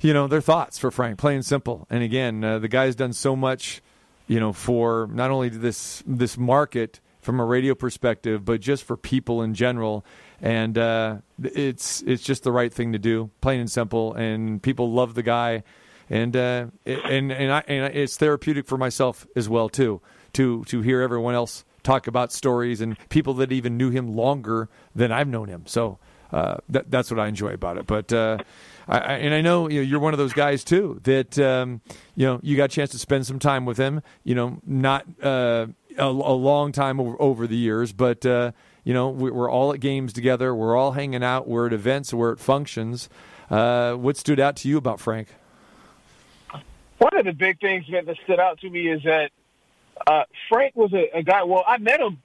you 0.00 0.12
know, 0.12 0.28
their 0.28 0.40
thoughts 0.40 0.78
for 0.78 0.90
Frank, 0.90 1.18
plain 1.18 1.36
and 1.36 1.46
simple. 1.46 1.86
And 1.90 2.04
again, 2.04 2.44
uh, 2.44 2.58
the 2.60 2.68
guy's 2.68 2.94
done 2.94 3.12
so 3.12 3.34
much, 3.34 3.82
you 4.28 4.38
know, 4.38 4.52
for 4.52 5.08
not 5.10 5.30
only 5.30 5.48
this 5.48 6.04
this 6.06 6.36
market 6.36 7.00
from 7.26 7.40
a 7.40 7.44
radio 7.44 7.74
perspective, 7.74 8.44
but 8.44 8.60
just 8.60 8.84
for 8.84 8.96
people 8.96 9.42
in 9.42 9.52
general. 9.52 10.06
And 10.40 10.78
uh, 10.78 11.16
it's 11.42 12.02
it's 12.02 12.22
just 12.22 12.44
the 12.44 12.52
right 12.52 12.72
thing 12.72 12.92
to 12.92 12.98
do, 12.98 13.30
plain 13.42 13.60
and 13.60 13.70
simple. 13.70 14.14
And 14.14 14.62
people 14.62 14.92
love 14.92 15.14
the 15.14 15.22
guy, 15.22 15.64
and 16.08 16.34
uh, 16.36 16.66
and 16.86 17.32
and, 17.32 17.52
I, 17.52 17.62
and 17.66 17.94
it's 17.94 18.16
therapeutic 18.16 18.66
for 18.66 18.78
myself 18.78 19.26
as 19.34 19.48
well 19.48 19.68
too 19.68 20.00
to 20.34 20.64
to 20.64 20.80
hear 20.80 21.02
everyone 21.02 21.34
else 21.34 21.64
talk 21.82 22.06
about 22.06 22.32
stories 22.32 22.80
and 22.80 22.96
people 23.08 23.34
that 23.34 23.52
even 23.52 23.76
knew 23.76 23.90
him 23.90 24.14
longer 24.16 24.68
than 24.94 25.12
I've 25.12 25.28
known 25.28 25.48
him. 25.48 25.62
So 25.66 25.98
uh, 26.32 26.56
that, 26.68 26.90
that's 26.90 27.10
what 27.10 27.20
I 27.20 27.28
enjoy 27.28 27.52
about 27.52 27.78
it. 27.78 27.86
But 27.86 28.12
uh, 28.12 28.38
I, 28.88 28.98
and 28.98 29.32
I 29.34 29.40
know, 29.40 29.68
you 29.68 29.80
you're 29.80 30.00
one 30.00 30.14
of 30.14 30.18
those 30.18 30.32
guys 30.32 30.64
too 30.64 31.00
that 31.04 31.38
um, 31.38 31.80
you 32.14 32.26
know 32.26 32.40
you 32.42 32.56
got 32.56 32.64
a 32.64 32.68
chance 32.68 32.90
to 32.90 32.98
spend 32.98 33.26
some 33.26 33.38
time 33.38 33.64
with 33.64 33.78
him. 33.78 34.02
You 34.24 34.34
know, 34.34 34.58
not 34.66 35.06
uh, 35.22 35.66
a, 35.98 36.04
a 36.06 36.36
long 36.36 36.72
time 36.72 37.00
over, 37.00 37.16
over 37.20 37.46
the 37.46 37.56
years, 37.56 37.92
but 37.92 38.24
uh, 38.26 38.52
you 38.84 38.94
know 38.94 39.08
we, 39.10 39.30
we're 39.30 39.50
all 39.50 39.72
at 39.72 39.80
games 39.80 40.12
together. 40.12 40.54
We're 40.54 40.76
all 40.76 40.92
hanging 40.92 41.22
out. 41.24 41.48
We're 41.48 41.66
at 41.66 41.72
events. 41.72 42.12
We're 42.14 42.32
at 42.32 42.38
functions. 42.40 43.08
Uh, 43.50 43.94
what 43.94 44.16
stood 44.16 44.40
out 44.40 44.56
to 44.56 44.68
you 44.68 44.76
about 44.76 45.00
Frank? 45.00 45.28
One 46.98 47.16
of 47.18 47.26
the 47.26 47.32
big 47.32 47.60
things 47.60 47.84
that, 47.92 48.06
that 48.06 48.16
stood 48.24 48.40
out 48.40 48.58
to 48.60 48.70
me 48.70 48.88
is 48.88 49.02
that 49.04 49.30
uh, 50.06 50.24
Frank 50.48 50.74
was 50.76 50.92
a, 50.94 51.18
a 51.18 51.22
guy. 51.22 51.42
Well, 51.42 51.64
I 51.66 51.78
met 51.78 52.00
him 52.00 52.22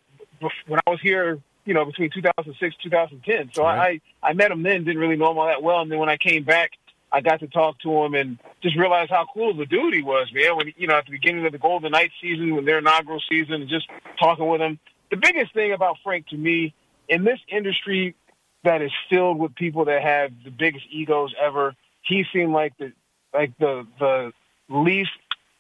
when 0.68 0.80
I 0.88 0.90
was 0.90 1.02
here, 1.02 1.40
you 1.66 1.74
know, 1.74 1.86
between 1.86 2.10
2006 2.10 2.76
2010. 2.82 3.52
So 3.54 3.64
Right. 3.64 4.02
I 4.24 4.30
I 4.30 4.34
met 4.34 4.50
him 4.52 4.64
then, 4.64 4.84
didn't 4.86 5.00
really 5.00 5.18
know 5.18 5.32
him 5.32 5.38
all 5.38 5.48
that 5.48 5.62
well, 5.62 5.82
and 5.82 5.92
then 5.92 6.00
when 6.00 6.10
I 6.10 6.18
came 6.18 6.44
back, 6.44 6.72
I 7.12 7.22
got 7.22 7.42
to 7.42 7.48
talk 7.48 7.80
to 7.80 7.92
him 8.04 8.14
and 8.14 8.38
just 8.64 8.78
realize 8.78 9.10
how 9.10 9.26
cool 9.34 9.52
of 9.52 9.60
a 9.60 9.66
dude 9.66 9.94
he 9.94 10.02
was, 10.02 10.32
man. 10.34 10.56
When 10.56 10.74
you 10.78 10.88
know, 10.88 10.96
at 10.96 11.06
the 11.06 11.12
beginning 11.12 11.46
of 11.46 11.52
the 11.52 11.58
Golden 11.58 11.92
Knights 11.92 12.14
season, 12.22 12.56
when 12.56 12.66
their 12.66 12.80
inaugural 12.80 13.22
season, 13.30 13.56
and 13.56 13.70
just 13.70 13.88
talking 14.20 14.48
with 14.48 14.62
him. 14.62 14.80
The 15.10 15.18
biggest 15.18 15.54
thing 15.54 15.74
about 15.74 15.98
Frank 16.04 16.28
to 16.30 16.38
me 16.38 16.74
in 17.10 17.26
this 17.26 17.40
industry 17.50 18.16
that 18.64 18.82
is 18.82 18.92
filled 19.10 19.40
with 19.40 19.56
people 19.56 19.86
that 19.86 20.02
have 20.02 20.32
the 20.46 20.52
biggest 20.52 20.86
egos 20.90 21.34
ever, 21.42 21.76
he 22.02 22.24
seemed 22.32 22.54
like 22.54 22.78
the 22.78 22.94
like 23.34 23.58
the 23.60 23.86
the 24.00 24.32
least 24.70 25.12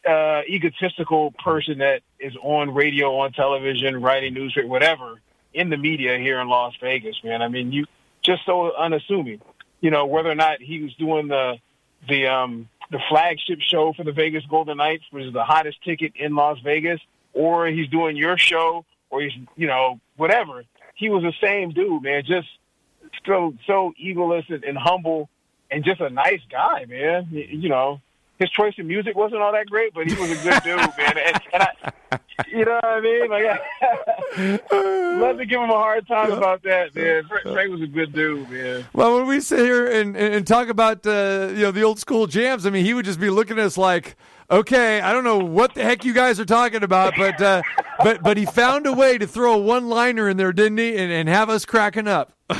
uh, 0.07 0.41
egotistical 0.47 1.31
person 1.31 1.79
that 1.79 2.01
is 2.19 2.33
on 2.41 2.73
radio, 2.73 3.17
on 3.19 3.33
television, 3.33 4.01
writing 4.01 4.33
newspaper, 4.33 4.67
whatever, 4.67 5.19
in 5.53 5.69
the 5.69 5.77
media 5.77 6.17
here 6.17 6.39
in 6.39 6.47
Las 6.47 6.73
Vegas, 6.81 7.15
man. 7.23 7.41
I 7.41 7.47
mean, 7.47 7.71
you 7.71 7.85
just 8.23 8.45
so 8.45 8.73
unassuming. 8.75 9.41
You 9.81 9.91
know, 9.91 10.05
whether 10.05 10.29
or 10.29 10.35
not 10.35 10.61
he 10.61 10.81
was 10.81 10.93
doing 10.95 11.27
the 11.27 11.57
the 12.07 12.27
um 12.27 12.69
the 12.91 12.99
flagship 13.09 13.59
show 13.59 13.93
for 13.93 14.03
the 14.03 14.11
Vegas 14.11 14.45
Golden 14.45 14.77
Knights, 14.77 15.03
which 15.11 15.25
is 15.25 15.33
the 15.33 15.43
hottest 15.43 15.83
ticket 15.83 16.13
in 16.15 16.35
Las 16.35 16.59
Vegas, 16.63 16.99
or 17.33 17.67
he's 17.67 17.87
doing 17.89 18.15
your 18.15 18.37
show, 18.37 18.85
or 19.09 19.21
he's 19.21 19.33
you 19.55 19.67
know 19.67 19.99
whatever. 20.17 20.63
He 20.95 21.09
was 21.09 21.23
the 21.23 21.33
same 21.41 21.71
dude, 21.71 22.03
man. 22.03 22.23
Just 22.25 22.47
so 23.25 23.53
so 23.65 23.93
egoless 24.01 24.49
and, 24.49 24.63
and 24.63 24.77
humble, 24.77 25.29
and 25.69 25.83
just 25.83 26.01
a 26.01 26.09
nice 26.09 26.41
guy, 26.49 26.85
man. 26.85 27.27
You, 27.31 27.45
you 27.49 27.69
know, 27.69 28.01
his 28.41 28.49
choice 28.49 28.73
in 28.77 28.87
music 28.87 29.15
wasn't 29.15 29.39
all 29.39 29.51
that 29.51 29.67
great, 29.67 29.93
but 29.93 30.07
he 30.07 30.15
was 30.19 30.31
a 30.31 30.43
good 30.43 30.63
dude, 30.63 30.77
man. 30.97 31.17
And, 31.17 31.41
and 31.53 31.63
I, 32.11 32.19
you 32.47 32.65
know 32.65 32.73
what 32.73 32.85
I 32.85 32.99
mean? 32.99 33.29
Like, 33.29 33.45
I 34.71 35.15
love 35.19 35.37
to 35.37 35.45
give 35.45 35.61
him 35.61 35.69
a 35.69 35.73
hard 35.73 36.07
time 36.07 36.31
about 36.31 36.63
that, 36.63 36.95
man. 36.95 37.23
Frank, 37.43 37.69
was 37.69 37.81
a 37.81 37.87
good 37.87 38.13
dude, 38.13 38.49
man. 38.49 38.85
Well, 38.93 39.15
when 39.15 39.27
we 39.27 39.41
sit 39.41 39.59
here 39.59 39.85
and, 39.85 40.17
and 40.17 40.45
talk 40.47 40.69
about 40.69 41.05
uh, 41.05 41.49
you 41.51 41.61
know 41.61 41.71
the 41.71 41.83
old 41.83 41.99
school 41.99 42.25
jams, 42.25 42.65
I 42.65 42.71
mean, 42.71 42.83
he 42.83 42.95
would 42.95 43.05
just 43.05 43.19
be 43.19 43.29
looking 43.29 43.59
at 43.59 43.65
us 43.65 43.77
like, 43.77 44.17
okay, 44.49 45.01
I 45.01 45.13
don't 45.13 45.23
know 45.23 45.37
what 45.37 45.75
the 45.75 45.83
heck 45.83 46.03
you 46.03 46.13
guys 46.13 46.39
are 46.39 46.45
talking 46.45 46.81
about, 46.81 47.13
but 47.15 47.39
uh, 47.39 47.61
but 48.03 48.23
but 48.23 48.37
he 48.37 48.47
found 48.47 48.87
a 48.87 48.93
way 48.93 49.19
to 49.19 49.27
throw 49.27 49.53
a 49.53 49.59
one 49.59 49.87
liner 49.87 50.27
in 50.27 50.37
there, 50.37 50.51
didn't 50.51 50.79
he? 50.79 50.97
And, 50.97 51.11
and 51.11 51.29
have 51.29 51.51
us 51.51 51.63
cracking 51.63 52.07
up. 52.07 52.33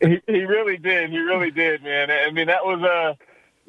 he, 0.00 0.20
he 0.28 0.44
really 0.44 0.78
did. 0.78 1.10
He 1.10 1.18
really 1.18 1.50
did, 1.50 1.82
man. 1.82 2.08
I 2.08 2.30
mean, 2.30 2.46
that 2.46 2.64
was 2.64 2.80
uh 2.82 3.14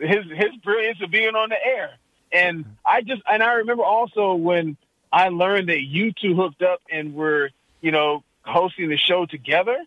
his 0.08 0.26
his 0.36 0.56
brilliance 0.64 1.00
of 1.02 1.12
being 1.12 1.36
on 1.36 1.50
the 1.50 1.66
air. 1.66 1.92
And 2.32 2.66
I 2.86 3.02
just 3.02 3.22
and 3.30 3.44
I 3.44 3.54
remember 3.54 3.84
also 3.84 4.34
when 4.36 4.78
I 5.12 5.30
learned 5.30 5.70
that 5.70 5.82
you 5.82 6.12
two 6.12 6.36
hooked 6.36 6.62
up 6.62 6.82
and 6.92 7.14
were, 7.14 7.52
you 7.82 7.92
know, 7.92 8.24
hosting 8.42 8.90
the 8.90 8.98
show 8.98 9.26
together. 9.26 9.78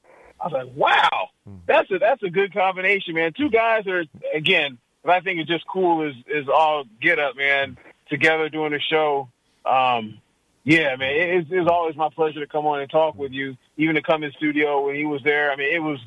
I 0.40 0.44
was 0.44 0.52
like, 0.52 0.76
wow, 0.76 1.30
that's 1.66 1.90
a 1.90 1.98
that's 1.98 2.22
a 2.22 2.30
good 2.30 2.52
combination, 2.52 3.14
man. 3.14 3.32
Two 3.32 3.50
guys 3.50 3.86
are 3.86 4.04
again, 4.34 4.78
what 5.02 5.14
I 5.14 5.20
think 5.20 5.40
is 5.40 5.46
just 5.46 5.66
cool 5.66 6.06
is 6.06 6.14
is 6.26 6.48
all 6.48 6.84
get 7.00 7.18
up, 7.18 7.36
man, 7.36 7.78
together 8.08 8.48
doing 8.48 8.74
a 8.74 8.80
show. 8.80 9.28
Um, 9.64 10.18
yeah, 10.62 10.96
man, 10.96 11.14
it, 11.14 11.30
it's, 11.30 11.48
it's 11.50 11.70
always 11.70 11.96
my 11.96 12.10
pleasure 12.10 12.40
to 12.40 12.46
come 12.46 12.66
on 12.66 12.80
and 12.80 12.90
talk 12.90 13.16
with 13.16 13.32
you. 13.32 13.56
Even 13.76 13.94
to 13.94 14.02
come 14.02 14.22
in 14.24 14.32
studio 14.32 14.84
when 14.84 14.94
he 14.94 15.06
was 15.06 15.22
there. 15.22 15.50
I 15.50 15.56
mean, 15.56 15.74
it 15.74 15.78
was 15.78 15.98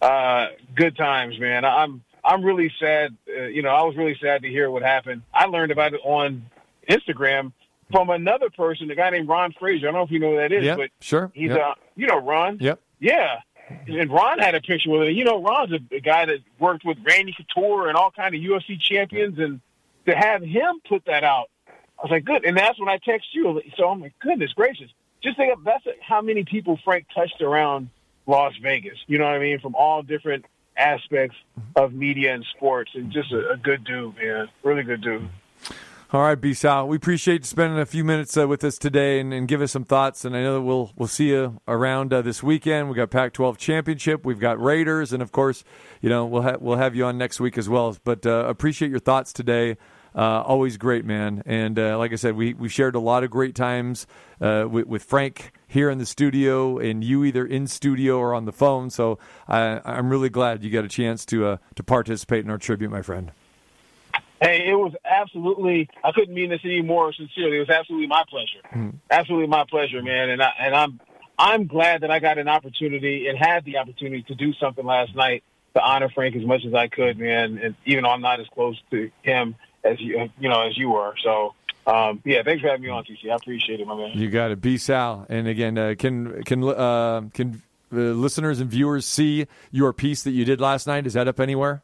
uh, 0.00 0.46
good 0.74 0.96
times, 0.96 1.38
man. 1.38 1.64
I'm 1.64 2.02
I'm 2.26 2.42
really 2.44 2.72
sad. 2.80 3.16
Uh, 3.28 3.42
you 3.44 3.62
know, 3.62 3.70
I 3.70 3.82
was 3.84 3.96
really 3.96 4.16
sad 4.20 4.42
to 4.42 4.48
hear 4.48 4.70
what 4.70 4.82
happened. 4.82 5.22
I 5.32 5.46
learned 5.46 5.72
about 5.72 5.94
it 5.94 6.00
on 6.04 6.44
Instagram 6.88 7.52
from 7.92 8.10
another 8.10 8.50
person, 8.50 8.90
a 8.90 8.94
guy 8.96 9.10
named 9.10 9.28
Ron 9.28 9.52
Fraser. 9.58 9.86
I 9.88 9.92
don't 9.92 10.00
know 10.00 10.02
if 10.02 10.10
you 10.10 10.18
know 10.18 10.30
who 10.32 10.36
that 10.38 10.52
is, 10.52 10.64
Yeah, 10.64 10.76
but 10.76 10.90
sure. 11.00 11.30
he's 11.34 11.50
Yep. 11.50 11.60
uh, 11.60 11.74
you 11.94 12.06
know 12.06 12.18
Ron. 12.18 12.58
Yep. 12.60 12.80
Yeah. 13.00 13.36
And 13.88 14.10
Ron 14.10 14.38
had 14.38 14.54
a 14.54 14.60
picture 14.60 14.90
with 14.90 15.02
it. 15.08 15.12
You 15.14 15.24
know, 15.24 15.42
Ron's 15.42 15.72
a, 15.72 15.80
a 15.94 16.00
guy 16.00 16.24
that 16.26 16.38
worked 16.58 16.84
with 16.84 16.98
Randy 17.04 17.34
Couture 17.36 17.88
and 17.88 17.96
all 17.96 18.10
kind 18.12 18.34
of 18.34 18.40
UFC 18.40 18.80
champions, 18.80 19.38
and 19.38 19.60
to 20.06 20.14
have 20.14 20.42
him 20.42 20.80
put 20.88 21.04
that 21.06 21.24
out, 21.24 21.50
I 21.68 22.02
was 22.02 22.10
like, 22.10 22.24
good. 22.24 22.44
And 22.44 22.56
that's 22.56 22.78
when 22.78 22.88
I 22.88 22.98
text 22.98 23.34
you. 23.34 23.60
So 23.76 23.88
I'm 23.88 24.00
like, 24.00 24.12
goodness 24.20 24.52
gracious. 24.52 24.90
Just 25.22 25.36
think 25.36 25.52
of 25.52 25.64
that's 25.64 25.84
how 26.00 26.20
many 26.20 26.44
people 26.44 26.78
Frank 26.84 27.06
touched 27.12 27.40
around 27.42 27.88
Las 28.26 28.52
Vegas. 28.62 28.98
You 29.08 29.18
know 29.18 29.24
what 29.24 29.34
I 29.34 29.38
mean? 29.40 29.58
From 29.58 29.74
all 29.74 30.02
different 30.02 30.44
aspects 30.76 31.36
of 31.74 31.92
media 31.92 32.34
and 32.34 32.44
sports, 32.56 32.90
and 32.94 33.12
just 33.12 33.32
a, 33.32 33.50
a 33.50 33.56
good 33.56 33.84
dude, 33.84 34.16
man. 34.16 34.48
Really 34.62 34.82
good 34.82 35.02
dude. 35.02 35.28
All 36.12 36.22
right, 36.22 36.40
B 36.40 36.54
Sal. 36.54 36.86
We 36.86 36.96
appreciate 36.96 37.40
you 37.40 37.46
spending 37.46 37.80
a 37.80 37.84
few 37.84 38.04
minutes 38.04 38.36
uh, 38.36 38.46
with 38.46 38.62
us 38.62 38.78
today 38.78 39.18
and, 39.18 39.34
and 39.34 39.48
give 39.48 39.60
us 39.60 39.72
some 39.72 39.84
thoughts. 39.84 40.24
And 40.24 40.36
I 40.36 40.42
know 40.42 40.54
that 40.54 40.62
we'll 40.62 40.92
we'll 40.96 41.08
see 41.08 41.30
you 41.30 41.60
around 41.66 42.12
uh, 42.12 42.22
this 42.22 42.44
weekend. 42.44 42.88
We've 42.88 42.96
got 42.96 43.10
Pac-12 43.10 43.56
championship. 43.56 44.24
We've 44.24 44.38
got 44.38 44.62
Raiders, 44.62 45.12
and 45.12 45.20
of 45.20 45.32
course, 45.32 45.64
you 46.00 46.08
know 46.08 46.24
we'll 46.24 46.42
ha- 46.42 46.58
we'll 46.60 46.76
have 46.76 46.94
you 46.94 47.04
on 47.04 47.18
next 47.18 47.40
week 47.40 47.58
as 47.58 47.68
well. 47.68 47.96
But 48.04 48.24
uh, 48.24 48.44
appreciate 48.46 48.88
your 48.88 49.00
thoughts 49.00 49.32
today. 49.32 49.76
Uh, 50.16 50.42
always 50.46 50.78
great, 50.78 51.04
man. 51.04 51.42
And 51.44 51.78
uh, 51.78 51.98
like 51.98 52.10
I 52.12 52.16
said, 52.16 52.36
we 52.36 52.54
we 52.54 52.70
shared 52.70 52.94
a 52.94 53.00
lot 53.00 53.22
of 53.22 53.30
great 53.30 53.54
times 53.54 54.06
uh, 54.40 54.66
with, 54.68 54.86
with 54.86 55.02
Frank 55.02 55.52
here 55.68 55.90
in 55.90 55.98
the 55.98 56.06
studio, 56.06 56.78
and 56.78 57.04
you 57.04 57.22
either 57.24 57.44
in 57.44 57.66
studio 57.66 58.18
or 58.18 58.32
on 58.32 58.46
the 58.46 58.52
phone. 58.52 58.88
So 58.88 59.18
I, 59.46 59.80
I'm 59.84 60.08
really 60.08 60.30
glad 60.30 60.64
you 60.64 60.70
got 60.70 60.86
a 60.86 60.88
chance 60.88 61.26
to 61.26 61.46
uh, 61.46 61.56
to 61.74 61.82
participate 61.82 62.44
in 62.46 62.50
our 62.50 62.56
tribute, 62.56 62.90
my 62.90 63.02
friend. 63.02 63.30
Hey, 64.40 64.66
it 64.66 64.74
was 64.74 64.94
absolutely. 65.04 65.90
I 66.02 66.12
couldn't 66.12 66.34
mean 66.34 66.48
this 66.48 66.60
any 66.64 66.80
more 66.80 67.12
sincerely. 67.12 67.58
It 67.58 67.60
was 67.60 67.70
absolutely 67.70 68.06
my 68.06 68.24
pleasure. 68.28 68.92
Absolutely 69.10 69.48
my 69.48 69.64
pleasure, 69.68 70.02
man. 70.02 70.30
And 70.30 70.42
I, 70.42 70.50
and 70.58 70.74
I'm 70.74 71.00
I'm 71.38 71.66
glad 71.66 72.00
that 72.00 72.10
I 72.10 72.20
got 72.20 72.38
an 72.38 72.48
opportunity 72.48 73.28
and 73.28 73.36
had 73.36 73.66
the 73.66 73.76
opportunity 73.76 74.22
to 74.22 74.34
do 74.34 74.54
something 74.54 74.84
last 74.84 75.14
night 75.14 75.44
to 75.74 75.82
honor 75.82 76.08
Frank 76.08 76.36
as 76.36 76.44
much 76.46 76.64
as 76.64 76.72
I 76.72 76.88
could, 76.88 77.18
man. 77.18 77.58
And 77.58 77.74
even 77.84 78.04
though 78.04 78.10
I'm 78.10 78.22
not 78.22 78.40
as 78.40 78.46
close 78.48 78.80
to 78.92 79.10
him 79.22 79.56
as 79.86 80.00
you 80.00 80.28
you 80.38 80.48
know 80.48 80.62
as 80.62 80.76
you 80.76 80.90
were, 80.90 81.14
so. 81.22 81.54
Um, 81.88 82.20
yeah, 82.24 82.42
thanks 82.42 82.62
for 82.62 82.66
having 82.66 82.82
me 82.82 82.88
on, 82.88 83.04
TC. 83.04 83.30
I 83.30 83.36
appreciate 83.36 83.78
it, 83.78 83.86
my 83.86 83.94
man. 83.94 84.10
You 84.14 84.28
got 84.28 84.50
it, 84.50 84.60
B 84.60 84.76
Sal. 84.76 85.24
And 85.28 85.46
again, 85.46 85.78
uh, 85.78 85.94
can 85.96 86.42
can 86.42 86.64
uh, 86.64 87.22
can 87.32 87.62
uh, 87.92 87.96
listeners 87.96 88.58
and 88.58 88.68
viewers 88.68 89.06
see 89.06 89.46
your 89.70 89.92
piece 89.92 90.24
that 90.24 90.32
you 90.32 90.44
did 90.44 90.60
last 90.60 90.88
night? 90.88 91.06
Is 91.06 91.12
that 91.12 91.28
up 91.28 91.38
anywhere? 91.38 91.82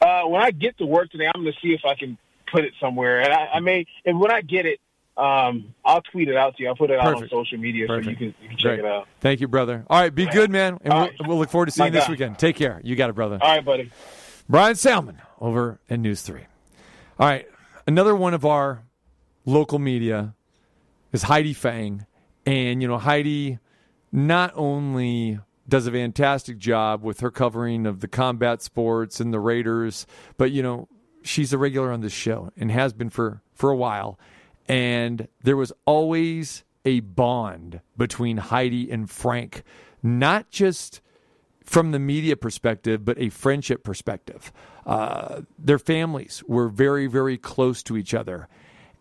Uh, 0.00 0.22
when 0.22 0.40
I 0.40 0.50
get 0.50 0.78
to 0.78 0.86
work 0.86 1.10
today, 1.10 1.28
I'm 1.34 1.42
going 1.42 1.52
to 1.52 1.58
see 1.60 1.74
if 1.74 1.84
I 1.84 1.94
can 1.94 2.16
put 2.50 2.64
it 2.64 2.72
somewhere. 2.80 3.20
And 3.20 3.32
I, 3.32 3.46
I 3.54 3.60
may, 3.60 3.86
and 4.04 4.20
when 4.20 4.30
I 4.30 4.40
get 4.40 4.66
it, 4.66 4.80
um, 5.16 5.74
I'll 5.84 6.00
tweet 6.00 6.28
it 6.28 6.36
out 6.36 6.56
to 6.56 6.62
you. 6.62 6.68
I'll 6.68 6.76
put 6.76 6.90
it 6.90 6.98
out 6.98 7.14
on 7.14 7.28
social 7.28 7.58
media 7.58 7.86
so 7.86 7.96
you 7.96 8.16
can, 8.16 8.34
you 8.40 8.48
can 8.48 8.56
check 8.56 8.62
Great. 8.62 8.78
it 8.78 8.84
out. 8.86 9.08
Thank 9.20 9.40
you, 9.40 9.48
brother. 9.48 9.84
All 9.90 10.00
right, 10.00 10.14
be 10.14 10.26
good, 10.26 10.50
man, 10.50 10.78
and 10.82 10.94
we'll, 10.94 11.02
right. 11.02 11.12
we'll 11.26 11.38
look 11.38 11.50
forward 11.50 11.66
to 11.66 11.72
seeing 11.72 11.92
you 11.92 12.00
this 12.00 12.08
weekend. 12.08 12.38
Take 12.38 12.56
care. 12.56 12.80
You 12.82 12.96
got 12.96 13.10
it, 13.10 13.14
brother. 13.14 13.38
All 13.40 13.56
right, 13.56 13.64
buddy. 13.64 13.90
Brian 14.48 14.76
Salmon 14.76 15.20
over 15.40 15.78
in 15.88 16.00
News 16.00 16.22
3. 16.22 16.40
All 17.20 17.26
right, 17.26 17.46
another 17.86 18.16
one 18.16 18.32
of 18.32 18.46
our 18.46 18.82
local 19.44 19.78
media 19.78 20.34
is 21.12 21.24
Heidi 21.24 21.52
Fang. 21.52 22.06
And, 22.46 22.80
you 22.80 22.88
know, 22.88 22.96
Heidi 22.96 23.58
not 24.10 24.52
only 24.56 25.38
does 25.68 25.86
a 25.86 25.92
fantastic 25.92 26.56
job 26.56 27.02
with 27.02 27.20
her 27.20 27.30
covering 27.30 27.84
of 27.84 28.00
the 28.00 28.08
combat 28.08 28.62
sports 28.62 29.20
and 29.20 29.34
the 29.34 29.38
Raiders, 29.38 30.06
but, 30.38 30.50
you 30.50 30.62
know, 30.62 30.88
she's 31.20 31.52
a 31.52 31.58
regular 31.58 31.92
on 31.92 32.00
this 32.00 32.14
show 32.14 32.52
and 32.56 32.72
has 32.72 32.94
been 32.94 33.10
for, 33.10 33.42
for 33.52 33.68
a 33.68 33.76
while. 33.76 34.18
And 34.66 35.28
there 35.42 35.58
was 35.58 35.74
always 35.84 36.64
a 36.86 37.00
bond 37.00 37.82
between 37.98 38.38
Heidi 38.38 38.90
and 38.90 39.10
Frank, 39.10 39.62
not 40.02 40.48
just 40.48 41.02
from 41.70 41.92
the 41.92 42.00
media 42.00 42.36
perspective, 42.36 43.04
but 43.04 43.16
a 43.16 43.28
friendship 43.28 43.84
perspective. 43.84 44.52
Uh, 44.84 45.42
their 45.56 45.78
families 45.78 46.42
were 46.48 46.68
very, 46.68 47.06
very 47.06 47.38
close 47.38 47.80
to 47.80 47.96
each 47.96 48.12
other. 48.12 48.48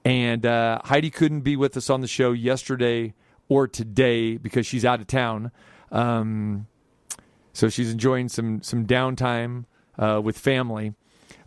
And 0.05 0.45
uh, 0.45 0.79
Heidi 0.83 1.09
couldn't 1.09 1.41
be 1.41 1.55
with 1.55 1.75
us 1.75 1.89
on 1.89 2.01
the 2.01 2.07
show 2.07 2.31
yesterday 2.31 3.15
or 3.47 3.67
today 3.67 4.37
because 4.37 4.67
she's 4.67 4.85
out 4.85 5.01
of 5.01 5.07
town. 5.07 5.51
Um, 5.91 6.67
so 7.53 7.69
she's 7.69 7.91
enjoying 7.91 8.29
some 8.29 8.61
some 8.61 8.85
downtime 8.85 9.65
uh, 9.97 10.21
with 10.23 10.37
family. 10.37 10.93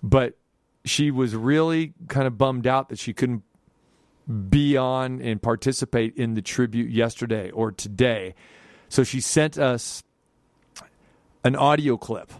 But 0.03 0.37
she 0.85 1.13
was 1.13 1.37
really 1.37 1.95
kind 2.09 2.27
of 2.27 2.37
bummed 2.37 2.67
out 2.67 2.89
that 2.89 2.99
she 2.99 3.13
couldn't 3.13 3.45
be 4.51 4.77
on 4.77 5.23
and 5.23 5.41
participate 5.41 6.17
in 6.17 6.35
the 6.35 6.43
tribute 6.43 6.91
yesterday 6.91 7.53
or 7.53 7.71
today. 7.71 8.35
So 8.89 9.05
she 9.05 9.21
sent 9.21 9.57
us 9.57 10.03
an 11.44 11.57
audio 11.57 11.96
clip. 11.96 12.33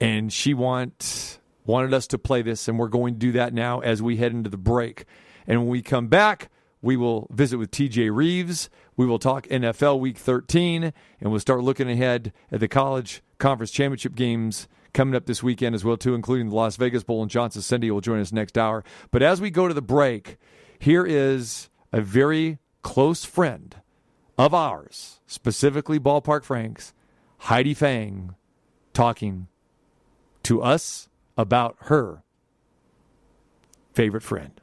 And 0.00 0.32
she 0.32 0.54
want 0.54 1.38
wanted 1.64 1.94
us 1.94 2.06
to 2.08 2.18
play 2.18 2.42
this 2.42 2.68
and 2.68 2.78
we're 2.78 2.88
going 2.88 3.14
to 3.14 3.18
do 3.18 3.32
that 3.32 3.54
now 3.54 3.80
as 3.80 4.02
we 4.02 4.16
head 4.18 4.32
into 4.32 4.50
the 4.50 4.58
break. 4.58 5.04
And 5.46 5.60
when 5.60 5.68
we 5.68 5.82
come 5.82 6.08
back 6.08 6.50
we 6.84 6.96
will 6.98 7.26
visit 7.30 7.56
with 7.56 7.70
TJ 7.70 8.14
Reeves. 8.14 8.68
We 8.94 9.06
will 9.06 9.18
talk 9.18 9.46
NFL 9.46 10.00
week 10.00 10.18
13 10.18 10.84
and 10.84 11.30
we'll 11.30 11.40
start 11.40 11.62
looking 11.62 11.90
ahead 11.90 12.32
at 12.52 12.60
the 12.60 12.68
college 12.68 13.22
conference 13.38 13.70
championship 13.70 14.14
games 14.14 14.68
coming 14.92 15.14
up 15.14 15.24
this 15.24 15.42
weekend 15.42 15.74
as 15.74 15.82
well 15.82 15.96
too 15.96 16.14
including 16.14 16.50
the 16.50 16.54
Las 16.54 16.76
Vegas 16.76 17.02
Bowl 17.02 17.22
and 17.22 17.30
John 17.30 17.48
Saccenti 17.48 17.90
will 17.90 18.02
join 18.02 18.20
us 18.20 18.32
next 18.32 18.58
hour. 18.58 18.84
But 19.10 19.22
as 19.22 19.40
we 19.40 19.50
go 19.50 19.66
to 19.66 19.72
the 19.72 19.82
break 19.82 20.36
here 20.78 21.06
is 21.06 21.70
a 21.90 22.02
very 22.02 22.58
close 22.82 23.24
friend 23.24 23.76
of 24.36 24.52
ours 24.52 25.20
specifically 25.26 25.98
ballpark 25.98 26.44
Franks 26.44 26.92
Heidi 27.44 27.74
Fang 27.74 28.36
talking 28.94 29.48
to 30.44 30.62
us 30.62 31.10
about 31.36 31.76
her 31.80 32.22
favorite 33.92 34.22
friend. 34.22 34.58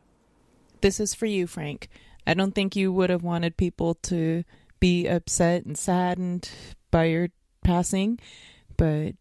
This 0.82 1.00
is 1.00 1.14
for 1.14 1.28
you, 1.28 1.46
Frank. 1.46 1.90
I 2.26 2.34
don't 2.34 2.56
think 2.56 2.76
you 2.76 2.92
would 2.92 3.12
have 3.12 3.22
wanted 3.22 3.56
people 3.56 3.94
to 4.06 4.44
be 4.80 5.06
upset 5.06 5.64
and 5.64 5.78
saddened 5.78 6.50
by 6.90 7.04
your 7.04 7.30
passing, 7.64 8.20
but 8.78 9.14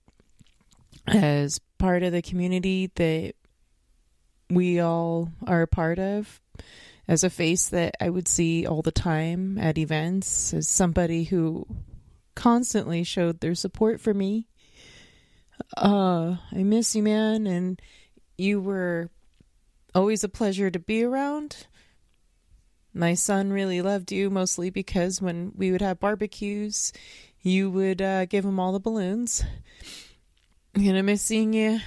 as 1.06 1.60
part 1.76 2.02
of 2.02 2.12
the 2.12 2.22
community 2.22 2.90
that 2.94 3.34
we 4.48 4.80
all 4.80 5.32
are 5.46 5.60
a 5.60 5.68
part 5.68 5.98
of, 5.98 6.40
as 7.06 7.24
a 7.24 7.28
face 7.28 7.68
that 7.68 7.94
I 8.00 8.08
would 8.08 8.26
see 8.26 8.66
all 8.66 8.80
the 8.80 8.90
time 8.90 9.58
at 9.58 9.76
events, 9.76 10.54
as 10.54 10.66
somebody 10.66 11.24
who 11.24 11.66
constantly 12.34 13.04
showed 13.04 13.40
their 13.40 13.54
support 13.54 14.00
for 14.00 14.14
me. 14.14 14.48
Uh, 15.76 16.36
I 16.52 16.62
miss 16.62 16.94
you, 16.94 17.02
man, 17.02 17.46
and 17.46 17.80
you 18.38 18.60
were 18.60 19.10
always 19.94 20.24
a 20.24 20.28
pleasure 20.28 20.70
to 20.70 20.78
be 20.78 21.04
around. 21.04 21.66
My 22.92 23.14
son 23.14 23.52
really 23.52 23.82
loved 23.82 24.10
you 24.10 24.30
mostly 24.30 24.70
because 24.70 25.22
when 25.22 25.52
we 25.54 25.70
would 25.70 25.82
have 25.82 26.00
barbecues, 26.00 26.92
you 27.40 27.70
would 27.70 28.02
uh, 28.02 28.26
give 28.26 28.44
him 28.44 28.58
all 28.58 28.72
the 28.72 28.80
balloons. 28.80 29.44
Gonna 30.74 31.02
miss 31.02 31.22
seeing 31.22 31.52
you 31.52 31.80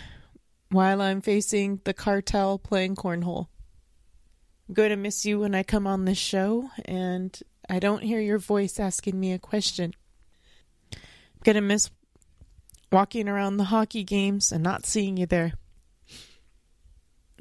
while 0.74 1.02
I'm 1.02 1.22
facing 1.22 1.80
the 1.84 1.94
cartel 1.94 2.58
playing 2.58 2.96
cornhole. 2.96 3.48
I'm 4.68 4.74
going 4.74 4.90
to 4.90 4.96
miss 4.96 5.26
you 5.26 5.40
when 5.40 5.54
I 5.54 5.64
come 5.64 5.86
on 5.86 6.06
this 6.06 6.18
show 6.18 6.70
and 6.86 7.38
I 7.70 7.80
don't 7.80 8.04
hear 8.04 8.20
your 8.20 8.40
voice 8.40 8.80
asking 8.80 9.20
me 9.20 9.32
a 9.32 9.40
question. 9.40 9.94
I'm 11.46 11.54
gonna 11.54 11.62
miss 11.62 11.90
walking 12.90 13.28
around 13.28 13.58
the 13.58 13.66
hockey 13.66 14.06
games 14.06 14.54
and 14.54 14.64
not 14.64 14.86
seeing 14.86 15.18
you 15.18 15.26
there. 15.26 15.52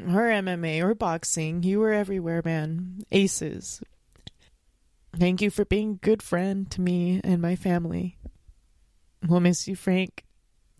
Or 0.00 0.28
MMA 0.28 0.82
or 0.82 0.96
boxing. 0.96 1.62
You 1.62 1.78
were 1.78 1.92
everywhere, 1.92 2.42
man. 2.44 3.02
Aces. 3.12 3.80
Thank 5.16 5.40
you 5.40 5.50
for 5.50 5.64
being 5.64 5.92
a 5.92 6.04
good 6.04 6.20
friend 6.20 6.68
to 6.72 6.80
me 6.80 7.20
and 7.22 7.40
my 7.40 7.54
family. 7.54 8.18
We'll 9.28 9.38
miss 9.38 9.68
you, 9.68 9.76
Frank. 9.76 10.24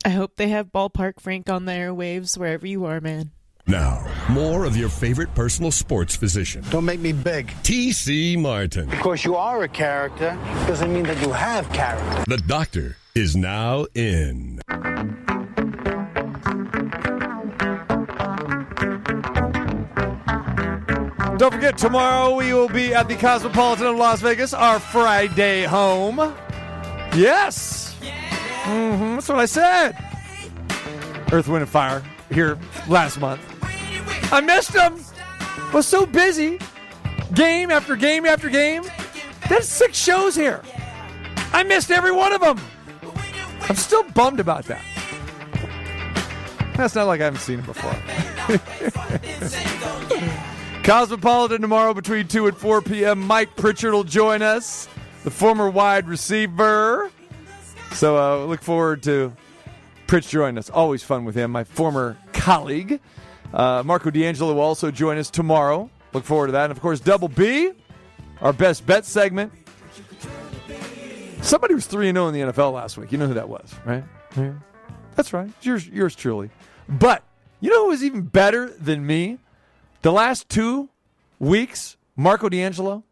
I 0.05 0.09
hope 0.09 0.35
they 0.35 0.49
have 0.49 0.73
Ballpark 0.73 1.21
Frank 1.21 1.49
on 1.49 1.65
the 1.67 1.73
airwaves 1.73 2.37
wherever 2.37 2.67
you 2.67 2.87
are, 2.87 3.01
man. 3.01 3.31
Now, 3.69 4.05
more 4.29 4.65
of 4.65 4.77
your 4.77 4.89
favorite 4.89 5.33
personal 5.37 5.71
sports 5.71 6.17
physician, 6.17 6.65
Don't 6.71 6.85
make 6.85 6.99
me 6.99 7.13
beg. 7.13 7.47
TC 7.63 8.37
Martin. 8.37 8.89
Because 8.91 9.25
you 9.25 9.37
are 9.37 9.63
a 9.63 9.69
character 9.69 10.37
doesn't 10.67 10.93
mean 10.93 11.05
that 11.05 11.21
you 11.25 11.31
have 11.33 11.73
character. 11.73 12.25
The 12.27 12.39
doctor 12.39 12.97
is 13.15 13.37
now 13.37 13.87
in. 13.95 14.61
Don't 21.37 21.53
forget, 21.53 21.77
tomorrow 21.77 22.37
we 22.37 22.55
will 22.55 22.69
be 22.69 22.95
at 22.95 23.09
the 23.09 23.17
Cosmopolitan 23.17 23.87
of 23.87 23.97
Las 23.97 24.21
Vegas, 24.21 24.55
our 24.55 24.79
Friday 24.79 25.65
home. 25.65 26.19
Yes! 27.15 27.97
hmm 28.63 29.15
that's 29.15 29.29
what 29.29 29.41
I 29.41 29.47
said. 29.47 29.93
Earth, 31.33 31.49
Wind, 31.49 31.63
and 31.63 31.69
Fire 31.69 32.03
here 32.31 32.59
last 32.89 33.19
month. 33.21 33.41
I 34.33 34.41
missed 34.41 34.73
them. 34.73 34.99
Was 35.75 35.87
so 35.87 36.07
busy. 36.07 36.59
Game 37.35 37.71
after 37.71 37.97
game 37.97 38.25
after 38.25 38.49
game. 38.49 38.85
That's 39.49 39.67
six 39.67 39.99
shows 39.99 40.35
here. 40.35 40.63
I 41.53 41.63
missed 41.65 41.91
every 41.91 42.13
one 42.13 42.33
of 42.33 42.41
them. 42.41 42.59
I'm 43.69 43.77
still 43.77 44.03
bummed 44.11 44.41
about 44.41 44.65
that. 44.67 44.85
That's 46.77 46.95
not 46.95 47.07
like 47.07 47.21
I 47.21 47.25
haven't 47.25 47.41
seen 47.41 47.61
him 47.61 47.67
before. 47.67 47.95
Cosmopolitan 50.83 51.61
tomorrow 51.61 51.95
between 51.95 52.27
2 52.27 52.49
and 52.49 52.57
4 52.57 52.83
p.m. 52.83 53.21
Mike 53.21 53.55
Pritchard 53.57 53.93
will 53.93 54.05
join 54.05 54.43
us, 54.43 54.89
the 55.23 55.31
former 55.31 55.71
wide 55.71 56.09
receiver. 56.09 57.11
So 57.93 58.17
uh, 58.17 58.47
look 58.47 58.63
forward 58.63 59.03
to 59.05 59.33
Pritch 60.07 60.29
joining 60.29 60.59
us. 60.59 60.71
Always 60.71 61.03
fun 61.05 61.25
with 61.25 61.35
him, 61.35 61.53
my 61.53 61.65
former 61.65 62.17
colleague. 62.33 63.01
Uh, 63.53 63.83
Marco 63.85 64.11
D'Angelo 64.11 64.55
will 64.55 64.61
also 64.61 64.91
join 64.91 65.19
us 65.19 65.31
tomorrow. 65.31 65.89
Look 66.13 66.25
forward 66.25 66.47
to 66.49 66.53
that. 66.53 66.65
And 66.65 66.73
of 66.73 66.81
course, 66.81 67.01
Double 67.01 67.29
B, 67.29 67.71
our 68.41 68.53
best 68.53 68.85
bet 68.87 69.05
segment. 69.05 69.53
Somebody 71.43 71.75
was 71.75 71.87
3 71.87 72.13
0 72.13 72.29
in 72.29 72.35
the 72.35 72.53
NFL 72.53 72.73
last 72.73 72.97
week. 72.97 73.13
You 73.13 73.19
know 73.19 73.27
who 73.27 73.35
that 73.35 73.49
was, 73.49 73.75
right? 73.85 74.05
Yeah. 74.37 74.53
That's 75.17 75.33
right. 75.33 75.51
Yours, 75.61 75.87
yours 75.87 76.15
truly. 76.15 76.51
But 76.89 77.25
you 77.61 77.71
know 77.71 77.85
who 77.85 77.91
was 77.91 78.03
even 78.03 78.23
better 78.23 78.71
than 78.71 79.07
me? 79.07 79.39
The 80.03 80.13
last 80.13 80.49
two 80.49 80.89
weeks, 81.39 81.97
Marco 82.17 82.49
D'Angelo, 82.49 83.05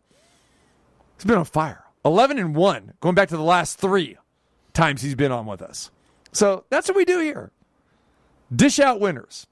he's 1.16 1.24
been 1.24 1.36
on 1.36 1.44
fire. 1.44 1.84
11 2.04 2.38
and 2.38 2.56
1, 2.56 2.94
going 3.00 3.14
back 3.14 3.28
to 3.28 3.36
the 3.36 3.42
last 3.42 3.78
three 3.78 4.16
times 4.72 5.02
he's 5.02 5.14
been 5.14 5.32
on 5.32 5.44
with 5.44 5.60
us. 5.60 5.90
So 6.32 6.64
that's 6.70 6.88
what 6.88 6.96
we 6.96 7.04
do 7.04 7.20
here 7.20 7.50
dish 8.54 8.78
out 8.78 9.00
winners. 9.00 9.46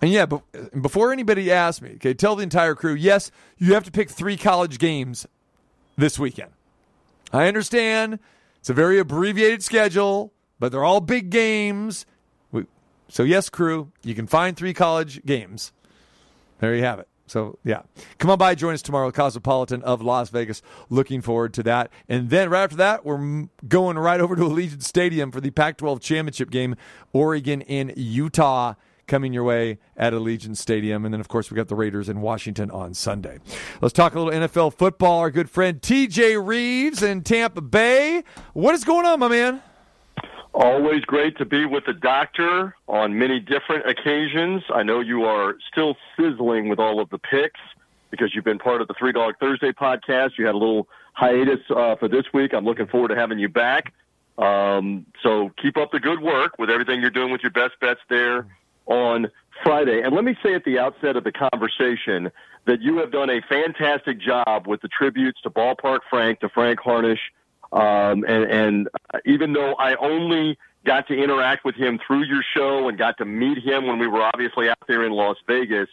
And 0.00 0.10
yeah, 0.10 0.26
but 0.26 0.42
uh, 0.54 0.78
before 0.80 1.12
anybody 1.12 1.50
asks 1.50 1.80
me, 1.80 1.92
okay, 1.94 2.12
tell 2.12 2.36
the 2.36 2.42
entire 2.42 2.74
crew 2.74 2.94
yes, 2.94 3.30
you 3.58 3.74
have 3.74 3.84
to 3.84 3.90
pick 3.90 4.10
three 4.10 4.36
college 4.36 4.78
games 4.78 5.26
this 5.96 6.18
weekend. 6.18 6.50
I 7.32 7.48
understand 7.48 8.18
it's 8.58 8.70
a 8.70 8.74
very 8.74 8.98
abbreviated 8.98 9.62
schedule, 9.62 10.32
but 10.58 10.70
they're 10.70 10.84
all 10.84 11.00
big 11.00 11.30
games. 11.30 12.06
So, 13.08 13.24
yes, 13.24 13.50
crew, 13.50 13.92
you 14.02 14.14
can 14.14 14.26
find 14.26 14.56
three 14.56 14.72
college 14.72 15.22
games. 15.26 15.72
There 16.60 16.74
you 16.74 16.82
have 16.82 16.98
it. 16.98 17.08
So, 17.26 17.58
yeah. 17.62 17.82
Come 18.18 18.30
on 18.30 18.38
by, 18.38 18.54
join 18.54 18.72
us 18.72 18.80
tomorrow 18.80 19.10
Cosmopolitan 19.10 19.82
of 19.82 20.00
Las 20.00 20.30
Vegas. 20.30 20.62
Looking 20.88 21.20
forward 21.20 21.52
to 21.54 21.62
that. 21.64 21.90
And 22.08 22.30
then 22.30 22.48
right 22.48 22.62
after 22.62 22.76
that, 22.76 23.04
we're 23.04 23.48
going 23.68 23.98
right 23.98 24.18
over 24.18 24.34
to 24.34 24.42
Allegiant 24.42 24.82
Stadium 24.82 25.30
for 25.30 25.42
the 25.42 25.50
Pac 25.50 25.76
12 25.76 26.00
championship 26.00 26.50
game, 26.50 26.74
Oregon 27.12 27.60
in 27.60 27.92
Utah. 27.96 28.74
Coming 29.06 29.32
your 29.32 29.44
way 29.44 29.78
at 29.96 30.12
Allegiant 30.12 30.56
Stadium. 30.56 31.04
And 31.04 31.12
then, 31.12 31.20
of 31.20 31.28
course, 31.28 31.50
we 31.50 31.56
got 31.56 31.68
the 31.68 31.74
Raiders 31.74 32.08
in 32.08 32.20
Washington 32.20 32.70
on 32.70 32.94
Sunday. 32.94 33.38
Let's 33.80 33.92
talk 33.92 34.14
a 34.14 34.20
little 34.20 34.48
NFL 34.48 34.74
football. 34.74 35.18
Our 35.18 35.30
good 35.30 35.50
friend 35.50 35.80
TJ 35.80 36.44
Reeves 36.44 37.02
in 37.02 37.22
Tampa 37.22 37.60
Bay. 37.60 38.22
What 38.52 38.74
is 38.74 38.84
going 38.84 39.04
on, 39.04 39.18
my 39.18 39.28
man? 39.28 39.62
Always 40.54 41.02
great 41.02 41.36
to 41.38 41.44
be 41.44 41.64
with 41.64 41.84
the 41.86 41.94
doctor 41.94 42.76
on 42.86 43.18
many 43.18 43.40
different 43.40 43.88
occasions. 43.88 44.62
I 44.72 44.82
know 44.82 45.00
you 45.00 45.24
are 45.24 45.54
still 45.70 45.96
sizzling 46.16 46.68
with 46.68 46.78
all 46.78 47.00
of 47.00 47.08
the 47.10 47.18
picks 47.18 47.60
because 48.10 48.34
you've 48.34 48.44
been 48.44 48.58
part 48.58 48.82
of 48.82 48.88
the 48.88 48.94
Three 48.98 49.12
Dog 49.12 49.34
Thursday 49.40 49.72
podcast. 49.72 50.32
You 50.38 50.46
had 50.46 50.54
a 50.54 50.58
little 50.58 50.88
hiatus 51.14 51.60
uh, 51.74 51.96
for 51.96 52.06
this 52.06 52.24
week. 52.34 52.52
I'm 52.52 52.66
looking 52.66 52.86
forward 52.86 53.08
to 53.08 53.16
having 53.16 53.38
you 53.38 53.48
back. 53.48 53.94
Um, 54.38 55.06
so 55.22 55.50
keep 55.60 55.76
up 55.76 55.90
the 55.90 56.00
good 56.00 56.20
work 56.20 56.58
with 56.58 56.70
everything 56.70 57.00
you're 57.00 57.10
doing 57.10 57.32
with 57.32 57.42
your 57.42 57.50
best 57.50 57.80
bets 57.80 58.00
there 58.08 58.46
on 58.86 59.28
Friday. 59.62 60.02
And 60.02 60.14
let 60.14 60.24
me 60.24 60.36
say 60.42 60.54
at 60.54 60.64
the 60.64 60.78
outset 60.78 61.16
of 61.16 61.24
the 61.24 61.32
conversation 61.32 62.30
that 62.66 62.80
you 62.80 62.98
have 62.98 63.10
done 63.10 63.30
a 63.30 63.40
fantastic 63.48 64.20
job 64.20 64.66
with 64.66 64.80
the 64.82 64.88
tributes 64.88 65.40
to 65.42 65.50
Ballpark 65.50 66.00
Frank, 66.08 66.40
to 66.40 66.48
Frank 66.48 66.80
Harnish. 66.80 67.20
Um, 67.72 68.24
and, 68.24 68.50
and 68.50 68.88
even 69.24 69.52
though 69.52 69.74
I 69.74 69.94
only 69.96 70.58
got 70.84 71.08
to 71.08 71.14
interact 71.14 71.64
with 71.64 71.74
him 71.74 71.98
through 72.06 72.24
your 72.24 72.42
show 72.54 72.88
and 72.88 72.98
got 72.98 73.18
to 73.18 73.24
meet 73.24 73.58
him 73.58 73.86
when 73.86 73.98
we 73.98 74.06
were 74.06 74.22
obviously 74.22 74.68
out 74.68 74.82
there 74.86 75.04
in 75.04 75.12
Las 75.12 75.36
Vegas, 75.46 75.88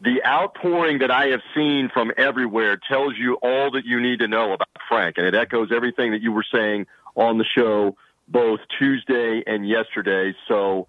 the 0.00 0.24
outpouring 0.24 0.98
that 0.98 1.10
I 1.10 1.26
have 1.26 1.40
seen 1.54 1.90
from 1.92 2.12
everywhere 2.16 2.78
tells 2.88 3.14
you 3.16 3.34
all 3.42 3.70
that 3.72 3.84
you 3.84 4.00
need 4.00 4.20
to 4.20 4.28
know 4.28 4.52
about 4.52 4.68
Frank. 4.88 5.18
And 5.18 5.26
it 5.26 5.34
echoes 5.34 5.70
everything 5.74 6.12
that 6.12 6.22
you 6.22 6.32
were 6.32 6.44
saying 6.52 6.86
on 7.16 7.38
the 7.38 7.44
show 7.44 7.96
both 8.28 8.60
Tuesday 8.78 9.42
and 9.46 9.68
yesterday. 9.68 10.34
So, 10.46 10.86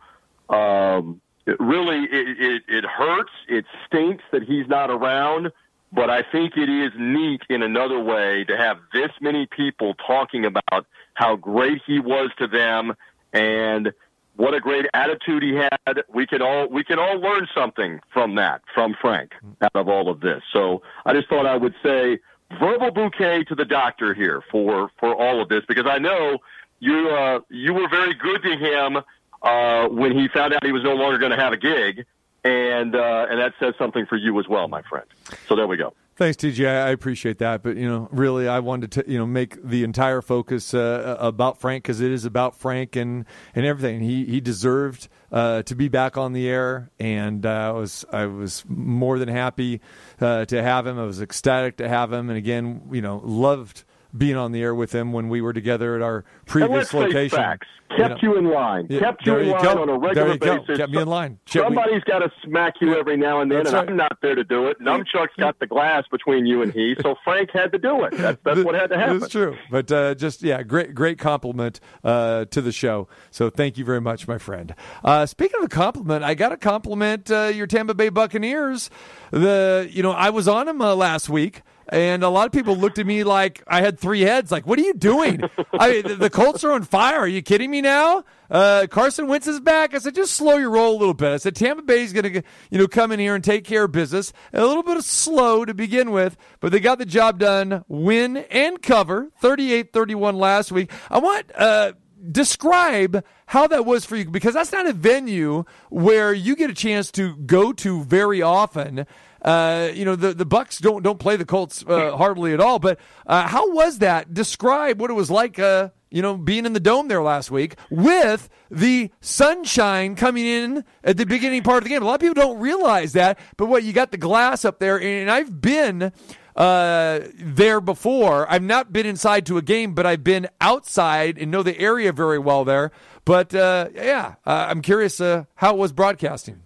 um, 0.50 1.22
it 1.50 1.60
really, 1.60 2.04
it, 2.06 2.40
it, 2.40 2.64
it 2.68 2.86
hurts. 2.86 3.32
It 3.48 3.66
stinks 3.86 4.24
that 4.32 4.44
he's 4.44 4.68
not 4.68 4.90
around. 4.90 5.52
But 5.92 6.10
I 6.12 6.22
think 6.22 6.56
it 6.56 6.70
is 6.70 6.92
neat 7.00 7.42
in 7.50 7.64
another 7.64 8.00
way 8.00 8.44
to 8.44 8.56
have 8.56 8.78
this 8.94 9.10
many 9.22 9.48
people 9.48 9.96
talking 9.96 10.46
about 10.46 10.86
how 11.16 11.36
great 11.36 11.82
he 11.86 12.00
was 12.00 12.30
to 12.38 12.48
them 12.48 12.94
and 13.34 13.92
what 14.36 14.54
a 14.54 14.60
great 14.60 14.86
attitude 14.94 15.42
he 15.42 15.56
had. 15.56 16.04
We 16.14 16.28
can 16.28 16.44
all 16.44 16.70
we 16.70 16.84
can 16.84 17.00
all 17.00 17.18
learn 17.18 17.48
something 17.56 18.02
from 18.14 18.36
that, 18.36 18.62
from 18.74 18.96
Frank, 19.02 19.32
out 19.64 19.72
of 19.74 19.90
all 19.90 20.10
of 20.10 20.20
this. 20.20 20.44
So 20.54 20.84
I 21.06 21.14
just 21.14 21.28
thought 21.28 21.48
I 21.48 21.58
would 21.58 21.74
say 21.82 22.20
verbal 22.60 22.92
bouquet 22.92 23.44
to 23.46 23.56
the 23.56 23.66
doctor 23.66 24.14
here 24.14 24.44
for 24.52 24.92
for 25.00 25.16
all 25.16 25.42
of 25.42 25.50
this 25.50 25.64
because 25.68 25.88
I 25.88 25.98
know 25.98 26.38
you 26.80 27.10
uh, 27.10 27.40
you 27.50 27.74
were 27.74 27.90
very 27.90 28.14
good 28.14 28.44
to 28.44 28.56
him 28.56 29.00
uh, 29.42 29.88
when 29.88 30.18
he 30.18 30.28
found 30.28 30.54
out 30.54 30.64
he 30.64 30.72
was 30.72 30.84
no 30.84 30.94
longer 30.94 31.18
going 31.18 31.32
to 31.32 31.38
have 31.38 31.54
a 31.54 31.58
gig, 31.58 32.06
and 32.44 32.96
uh, 32.96 33.28
and 33.30 33.40
that 33.40 33.54
says 33.60 33.74
something 33.78 34.06
for 34.06 34.16
you 34.16 34.40
as 34.40 34.48
well, 34.48 34.68
my 34.68 34.82
friend. 34.84 35.06
So 35.48 35.56
there 35.56 35.68
we 35.68 35.78
go. 35.78 35.94
Thanks, 36.20 36.36
TJ. 36.36 36.68
I 36.68 36.90
appreciate 36.90 37.38
that, 37.38 37.64
but 37.64 37.78
you 37.78 37.88
know, 37.88 38.10
really, 38.12 38.46
I 38.46 38.60
wanted 38.60 38.92
to 38.92 39.06
you 39.08 39.18
know 39.18 39.26
make 39.26 39.58
the 39.64 39.86
entire 39.86 40.22
focus 40.22 40.74
uh, 40.74 41.16
about 41.18 41.62
Frank 41.62 41.86
because 41.86 42.02
it 42.02 42.12
is 42.12 42.26
about 42.26 42.58
Frank 42.58 42.98
and 42.98 43.24
and 43.56 43.66
everything. 43.66 44.02
He 44.02 44.26
he 44.26 44.42
deserved 44.42 45.08
uh, 45.32 45.64
to 45.64 45.76
be 45.76 45.88
back 45.88 46.18
on 46.18 46.34
the 46.34 46.50
air, 46.50 46.92
and 47.00 47.46
uh, 47.46 47.50
I 47.50 47.72
was 47.72 48.04
I 48.12 48.26
was 48.26 48.66
more 48.68 49.18
than 49.18 49.30
happy 49.30 49.80
uh, 50.20 50.44
to 50.44 50.62
have 50.62 50.86
him. 50.86 51.00
I 51.00 51.06
was 51.06 51.22
ecstatic 51.22 51.78
to 51.78 51.88
have 51.88 52.12
him, 52.12 52.28
and 52.28 52.38
again, 52.38 52.82
you 52.92 53.02
know, 53.02 53.22
loved 53.24 53.86
being 54.18 54.36
on 54.36 54.52
the 54.52 54.62
air 54.62 54.74
with 54.74 54.94
him 54.94 55.14
when 55.14 55.30
we 55.30 55.42
were 55.42 55.54
together 55.54 55.96
at 55.96 56.02
our 56.02 56.26
previous 56.46 56.94
location. 56.94 57.38
facts. 57.38 57.68
You 57.92 57.98
Kept 57.98 58.22
know. 58.24 58.34
you, 58.34 58.38
in 58.38 58.46
line. 58.46 58.86
Yeah, 58.88 59.00
Kept 59.00 59.26
you 59.26 59.38
in 59.38 59.46
you 59.48 59.52
line 59.54 59.64
go. 59.64 59.82
on 59.82 59.90
a 59.90 59.98
regular 59.98 60.34
you 60.34 60.38
go. 60.38 60.60
basis. 60.60 60.78
Kept 60.78 60.92
me 60.92 61.02
in 61.02 61.08
line. 61.08 61.40
Kept 61.46 61.66
Somebody's 61.66 62.04
got 62.04 62.20
to 62.20 62.32
smack 62.44 62.76
you 62.82 62.96
every 62.96 63.18
now 63.18 63.42
and 63.42 63.50
then, 63.52 63.64
That's 63.64 63.70
and 63.70 63.78
right. 63.80 63.90
I'm 63.90 63.98
not 63.98 64.18
there 64.22 64.36
to 64.36 64.44
do 64.44 64.68
it. 64.68 64.80
Numchuck's 64.80 65.34
got 65.40 65.58
the 65.60 65.66
glass 65.66 66.04
between 66.12 66.46
you 66.46 66.62
and 66.62 66.72
he, 66.72 66.96
so 67.02 67.16
Frank 67.24 67.50
had 67.52 67.72
to 67.72 67.80
do 67.80 68.04
it. 68.04 68.16
That's, 68.16 68.40
that's 68.44 68.64
what 68.64 68.76
had 68.76 68.92
to 68.92 68.98
happen. 68.98 69.20
That's 69.20 69.32
true, 69.32 69.58
but 69.72 69.92
uh, 69.92 70.14
just 70.14 70.44
yeah, 70.44 70.62
great 70.62 70.94
great 70.94 71.18
compliment 71.18 71.80
uh, 72.04 72.46
to 72.46 72.62
the 72.62 72.72
show. 72.72 73.08
So 73.32 73.50
thank 73.50 73.78
you 73.80 73.86
very 73.86 74.02
much, 74.02 74.28
my 74.28 74.38
friend. 74.38 74.76
Uh, 75.04 75.26
speaking 75.26 75.58
of 75.60 75.66
a 75.66 75.70
compliment, 75.70 76.24
I 76.24 76.36
got 76.36 76.50
to 76.50 76.58
compliment 76.58 77.32
uh, 77.32 77.46
your 77.54 77.66
Tampa 77.66 77.96
Bay 77.96 78.10
Buccaneers. 78.10 78.92
The 79.32 79.90
you 79.92 80.04
know 80.04 80.12
I 80.12 80.30
was 80.30 80.48
on 80.48 80.68
them 80.68 80.80
uh, 80.80 80.94
last 80.94 81.28
week. 81.28 81.64
And 81.92 82.24
a 82.24 82.30
lot 82.30 82.46
of 82.46 82.52
people 82.52 82.76
looked 82.76 83.00
at 83.00 83.06
me 83.06 83.24
like 83.24 83.64
I 83.68 83.82
had 83.82 84.00
three 84.00 84.22
heads. 84.22 84.52
Like, 84.52 84.66
what 84.66 84.80
are 84.80 84.84
you 84.84 84.94
doing? 84.94 85.42
I 85.74 86.02
mean, 86.04 86.20
the, 86.20 86.30
Colts 86.30 86.64
are 86.64 86.72
on 86.72 86.84
fire. 86.84 87.20
Are 87.20 87.28
you 87.28 87.42
kidding 87.42 87.72
me 87.72 87.82
now? 87.82 88.24
Uh, 88.50 88.88
Carson 88.90 89.28
Wentz 89.28 89.48
is 89.48 89.60
back. 89.60 89.94
I 89.94 90.00
said, 90.00 90.16
just 90.16 90.34
slow 90.34 90.58
your 90.58 90.72
roll 90.72 90.96
a 90.96 91.00
little 91.00 91.14
bit. 91.14 91.34
I 91.34 91.38
said, 91.38 91.56
Tampa 91.56 91.84
Bay 91.84 92.04
is 92.04 92.14
going 92.14 92.34
to, 92.34 92.44
you 92.70 92.78
know, 92.78 92.88
come 92.88 93.12
in 93.12 93.20
here 93.20 93.36
and 93.36 93.44
take 93.44 93.64
care 93.64 93.84
of 93.84 93.92
business. 93.92 94.34
A 94.54 94.66
little 94.66 94.84
bit 94.84 94.98
of 94.98 95.04
slow 95.04 95.66
to 95.66 95.74
begin 95.74 96.12
with, 96.12 96.38
but 96.60 96.72
they 96.72 96.80
got 96.80 96.98
the 96.98 97.06
job 97.06 97.40
done, 97.40 97.84
win 97.88 98.38
and 98.38 98.82
cover, 98.82 99.30
38-31 99.42 100.36
last 100.36 100.72
week. 100.72 100.92
I 101.10 101.20
want, 101.20 101.52
uh, 101.56 101.94
describe 102.32 103.24
how 103.48 103.68
that 103.68 103.86
was 103.86 104.06
for 104.06 104.16
you 104.16 104.26
because 104.26 104.54
that's 104.54 104.72
not 104.72 104.88
a 104.88 104.94
venue 104.94 105.64
where 105.90 106.34
you 106.34 106.56
get 106.56 106.70
a 106.70 106.74
chance 106.74 107.12
to 107.12 107.36
go 107.38 107.72
to 107.74 108.04
very 108.04 108.42
often. 108.42 109.06
Uh, 109.42 109.90
you 109.94 110.04
know 110.04 110.16
the 110.16 110.34
the 110.34 110.46
Bucks 110.46 110.80
don't 110.80 111.02
don't 111.02 111.20
play 111.20 111.38
the 111.38 111.46
Colts 111.46 111.84
uh, 111.88 112.16
hardly 112.18 112.54
at 112.54 112.60
all. 112.60 112.80
But 112.80 113.00
uh, 113.26 113.48
how 113.48 113.72
was 113.72 114.00
that? 114.00 114.34
Describe 114.34 115.00
what 115.00 115.10
it 115.10 115.16
was 115.16 115.32
like. 115.32 115.58
Uh, 115.58 115.90
you 116.12 116.22
know, 116.22 116.36
being 116.36 116.66
in 116.66 116.74
the 116.74 116.80
dome 116.80 117.08
there 117.08 117.22
last 117.22 117.52
week 117.52 117.76
with 117.90 118.50
the 118.72 119.12
sunshine 119.22 120.16
coming 120.16 120.46
in 120.46 120.84
at 121.04 121.18
the 121.18 121.26
beginning 121.26 121.62
part 121.62 121.78
of 121.78 121.84
the 121.84 121.90
game. 121.90 122.02
A 122.02 122.06
lot 122.06 122.16
of 122.16 122.22
people 122.22 122.34
don't 122.34 122.60
realize 122.60 123.14
that, 123.14 123.38
but 123.58 123.68
what 123.68 123.84
you 123.84 123.94
got 123.94 124.12
the 124.12 124.18
glass 124.18 124.66
up 124.66 124.80
there, 124.80 125.00
and 125.00 125.30
I've 125.30 125.62
been 125.62 126.12
uh, 126.60 127.22
there 127.36 127.80
before. 127.80 128.52
I've 128.52 128.62
not 128.62 128.92
been 128.92 129.06
inside 129.06 129.46
to 129.48 129.58
a 129.58 129.62
game, 129.62 129.94
but 129.94 130.06
I've 130.06 130.24
been 130.24 130.48
outside 130.60 131.38
and 131.38 131.50
know 131.50 131.64
the 131.64 131.80
area 131.80 132.12
very 132.12 132.38
well 132.38 132.66
there. 132.66 132.92
But 133.24 133.56
uh, 133.56 133.88
yeah, 133.96 134.36
uh, 134.46 134.68
I'm 134.70 134.82
curious 134.82 135.22
uh, 135.22 135.46
how 135.56 135.74
it 135.74 135.78
was 135.78 135.94
broadcasting. 135.94 136.62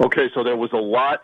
Okay, 0.00 0.28
so 0.34 0.42
there 0.42 0.56
was 0.56 0.72
a 0.72 0.78
lot 0.78 1.20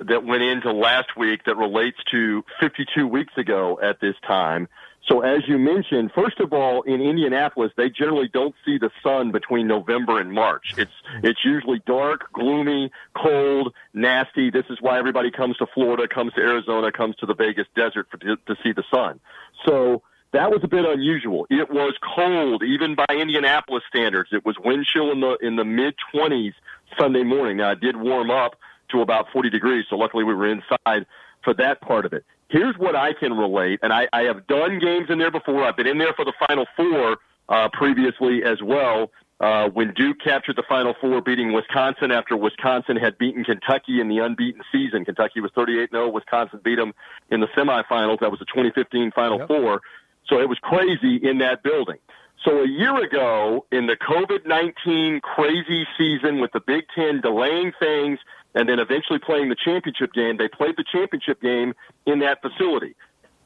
that 0.00 0.24
went 0.24 0.42
into 0.42 0.72
last 0.72 1.16
week 1.16 1.44
that 1.44 1.56
relates 1.56 1.98
to 2.10 2.44
52 2.60 3.06
weeks 3.06 3.32
ago 3.36 3.78
at 3.82 4.00
this 4.00 4.14
time. 4.26 4.68
So 5.08 5.20
as 5.20 5.48
you 5.48 5.58
mentioned, 5.58 6.12
first 6.14 6.38
of 6.38 6.52
all, 6.52 6.82
in 6.82 7.00
Indianapolis, 7.00 7.72
they 7.76 7.90
generally 7.90 8.28
don't 8.32 8.54
see 8.64 8.78
the 8.78 8.90
sun 9.02 9.32
between 9.32 9.66
November 9.66 10.20
and 10.20 10.32
March. 10.32 10.74
It's 10.76 10.92
it's 11.24 11.44
usually 11.44 11.82
dark, 11.86 12.32
gloomy, 12.32 12.92
cold, 13.16 13.74
nasty. 13.92 14.50
This 14.50 14.66
is 14.70 14.78
why 14.80 14.98
everybody 14.98 15.30
comes 15.30 15.56
to 15.56 15.66
Florida, 15.66 16.06
comes 16.06 16.32
to 16.34 16.40
Arizona, 16.40 16.92
comes 16.92 17.16
to 17.16 17.26
the 17.26 17.34
Vegas 17.34 17.66
desert 17.74 18.06
for, 18.10 18.18
to, 18.18 18.36
to 18.36 18.56
see 18.62 18.72
the 18.72 18.84
sun. 18.92 19.18
So 19.66 20.02
that 20.32 20.50
was 20.50 20.60
a 20.62 20.68
bit 20.68 20.84
unusual. 20.84 21.46
It 21.50 21.70
was 21.70 21.94
cold, 22.14 22.62
even 22.62 22.94
by 22.94 23.06
Indianapolis 23.10 23.82
standards. 23.88 24.30
It 24.32 24.44
was 24.44 24.56
wind 24.58 24.86
chill 24.86 25.10
in 25.10 25.20
the 25.20 25.36
in 25.42 25.56
the 25.56 25.64
mid 25.64 25.94
20s 26.14 26.54
Sunday 26.98 27.24
morning. 27.24 27.56
Now 27.56 27.72
it 27.72 27.80
did 27.80 27.96
warm 27.96 28.30
up 28.30 28.56
to 28.92 29.00
about 29.00 29.26
40 29.32 29.50
degrees, 29.50 29.86
so 29.90 29.96
luckily 29.96 30.22
we 30.22 30.34
were 30.34 30.46
inside 30.46 31.06
for 31.42 31.54
that 31.54 31.80
part 31.80 32.06
of 32.06 32.12
it. 32.12 32.24
Here's 32.52 32.76
what 32.76 32.94
I 32.94 33.14
can 33.14 33.32
relate, 33.32 33.80
and 33.82 33.94
I, 33.94 34.08
I 34.12 34.24
have 34.24 34.46
done 34.46 34.78
games 34.78 35.06
in 35.08 35.18
there 35.18 35.30
before. 35.30 35.64
I've 35.64 35.76
been 35.76 35.86
in 35.86 35.96
there 35.96 36.12
for 36.12 36.26
the 36.26 36.34
Final 36.46 36.66
Four 36.76 37.16
uh, 37.48 37.70
previously 37.72 38.44
as 38.44 38.58
well. 38.62 39.10
Uh, 39.40 39.70
when 39.70 39.94
Duke 39.94 40.18
captured 40.22 40.56
the 40.56 40.62
Final 40.68 40.94
Four, 41.00 41.22
beating 41.22 41.54
Wisconsin 41.54 42.12
after 42.12 42.36
Wisconsin 42.36 42.96
had 42.96 43.16
beaten 43.16 43.42
Kentucky 43.42 44.02
in 44.02 44.08
the 44.08 44.18
unbeaten 44.18 44.60
season. 44.70 45.06
Kentucky 45.06 45.40
was 45.40 45.50
38-0. 45.52 46.12
Wisconsin 46.12 46.60
beat 46.62 46.76
them 46.76 46.92
in 47.30 47.40
the 47.40 47.48
semifinals. 47.56 48.20
That 48.20 48.30
was 48.30 48.38
the 48.38 48.44
2015 48.44 49.12
Final 49.12 49.38
yep. 49.38 49.48
Four. 49.48 49.80
So 50.28 50.38
it 50.38 50.48
was 50.48 50.58
crazy 50.58 51.16
in 51.16 51.38
that 51.38 51.62
building. 51.62 51.98
So 52.44 52.62
a 52.62 52.68
year 52.68 53.02
ago, 53.02 53.64
in 53.72 53.86
the 53.86 53.96
COVID-19 53.96 55.22
crazy 55.22 55.86
season 55.96 56.38
with 56.38 56.52
the 56.52 56.60
Big 56.60 56.84
Ten 56.94 57.22
delaying 57.22 57.72
things– 57.80 58.18
and 58.54 58.68
then 58.68 58.78
eventually 58.78 59.18
playing 59.18 59.48
the 59.48 59.56
championship 59.56 60.12
game. 60.12 60.36
They 60.36 60.48
played 60.48 60.76
the 60.76 60.84
championship 60.90 61.40
game 61.40 61.74
in 62.06 62.20
that 62.20 62.42
facility. 62.42 62.94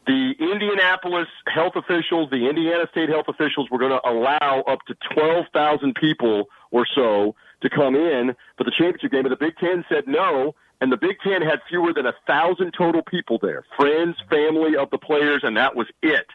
The 0.06 0.34
Indianapolis 0.38 1.26
health 1.48 1.74
officials, 1.74 2.30
the 2.30 2.48
Indiana 2.48 2.86
State 2.92 3.08
health 3.08 3.26
officials 3.28 3.68
were 3.70 3.78
going 3.78 3.90
to 3.90 4.08
allow 4.08 4.62
up 4.66 4.78
to 4.86 4.96
12,000 5.14 5.94
people 5.96 6.44
or 6.70 6.86
so 6.94 7.34
to 7.62 7.70
come 7.70 7.96
in 7.96 8.34
for 8.56 8.64
the 8.64 8.70
championship 8.70 9.10
game, 9.10 9.22
but 9.22 9.30
the 9.30 9.36
Big 9.36 9.56
Ten 9.56 9.84
said 9.88 10.04
no, 10.06 10.54
and 10.80 10.92
the 10.92 10.96
Big 10.96 11.16
Ten 11.24 11.42
had 11.42 11.60
fewer 11.68 11.92
than 11.92 12.06
a 12.06 12.14
thousand 12.26 12.72
total 12.76 13.02
people 13.02 13.38
there, 13.40 13.64
friends, 13.76 14.16
family 14.28 14.76
of 14.76 14.90
the 14.90 14.98
players, 14.98 15.40
and 15.42 15.56
that 15.56 15.74
was 15.74 15.86
it. 16.02 16.26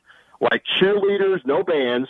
Like 0.42 0.64
cheerleaders, 0.80 1.46
no 1.46 1.64
bands, 1.64 2.10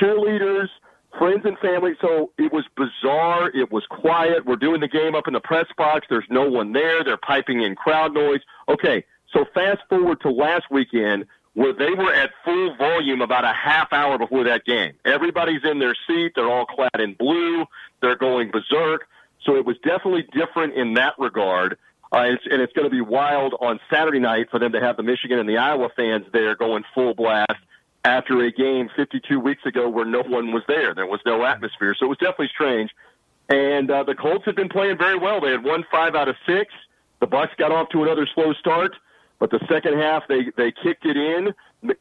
cheerleaders, 0.00 0.68
friends 1.16 1.42
and 1.44 1.58
family. 1.58 1.92
So 2.00 2.32
it 2.38 2.52
was 2.52 2.64
bizarre. 2.76 3.50
It 3.50 3.70
was 3.72 3.84
quiet. 3.88 4.44
We're 4.44 4.56
doing 4.56 4.80
the 4.80 4.88
game 4.88 5.14
up 5.14 5.26
in 5.26 5.32
the 5.32 5.40
press 5.40 5.66
box. 5.76 6.06
There's 6.10 6.26
no 6.30 6.48
one 6.48 6.72
there. 6.72 7.04
They're 7.04 7.16
piping 7.16 7.62
in 7.62 7.74
crowd 7.74 8.12
noise. 8.12 8.40
Okay, 8.68 9.04
so 9.32 9.44
fast 9.54 9.80
forward 9.88 10.20
to 10.22 10.30
last 10.30 10.64
weekend 10.70 11.26
where 11.54 11.72
they 11.72 11.90
were 11.90 12.12
at 12.12 12.30
full 12.44 12.76
volume 12.76 13.20
about 13.20 13.44
a 13.44 13.52
half 13.52 13.92
hour 13.92 14.16
before 14.18 14.44
that 14.44 14.64
game. 14.64 14.92
Everybody's 15.04 15.64
in 15.64 15.78
their 15.78 15.96
seat. 16.06 16.32
They're 16.36 16.50
all 16.50 16.66
clad 16.66 17.00
in 17.00 17.14
blue. 17.14 17.64
They're 18.00 18.16
going 18.16 18.50
berserk. 18.50 19.08
So 19.44 19.56
it 19.56 19.64
was 19.64 19.76
definitely 19.78 20.26
different 20.32 20.74
in 20.74 20.94
that 20.94 21.14
regard. 21.18 21.78
Uh, 22.12 22.26
it's, 22.28 22.44
and 22.50 22.62
it's 22.62 22.72
going 22.72 22.86
to 22.86 22.90
be 22.90 23.00
wild 23.00 23.54
on 23.60 23.80
Saturday 23.92 24.18
night 24.18 24.48
for 24.50 24.58
them 24.58 24.72
to 24.72 24.80
have 24.80 24.96
the 24.96 25.02
Michigan 25.02 25.38
and 25.38 25.48
the 25.48 25.58
Iowa 25.58 25.88
fans 25.96 26.26
there 26.32 26.54
going 26.54 26.84
full 26.94 27.14
blast 27.14 27.58
after 28.08 28.40
a 28.42 28.50
game 28.50 28.88
52 28.96 29.38
weeks 29.38 29.64
ago 29.66 29.88
where 29.88 30.06
no 30.06 30.22
one 30.22 30.50
was 30.52 30.62
there. 30.66 30.94
There 30.94 31.06
was 31.06 31.20
no 31.26 31.44
atmosphere. 31.44 31.94
So 31.98 32.06
it 32.06 32.08
was 32.08 32.18
definitely 32.18 32.48
strange. 32.54 32.90
And 33.50 33.90
uh, 33.90 34.02
the 34.04 34.14
Colts 34.14 34.44
had 34.46 34.56
been 34.56 34.70
playing 34.70 34.96
very 34.98 35.18
well. 35.18 35.40
They 35.40 35.50
had 35.50 35.62
won 35.62 35.84
five 35.90 36.14
out 36.14 36.28
of 36.28 36.36
six. 36.46 36.72
The 37.20 37.26
Bucks 37.26 37.52
got 37.58 37.70
off 37.70 37.90
to 37.90 38.02
another 38.02 38.26
slow 38.34 38.52
start, 38.54 38.94
but 39.38 39.50
the 39.50 39.60
second 39.68 39.98
half 39.98 40.22
they 40.28 40.50
they 40.56 40.72
kicked 40.72 41.04
it 41.04 41.16
in, 41.16 41.54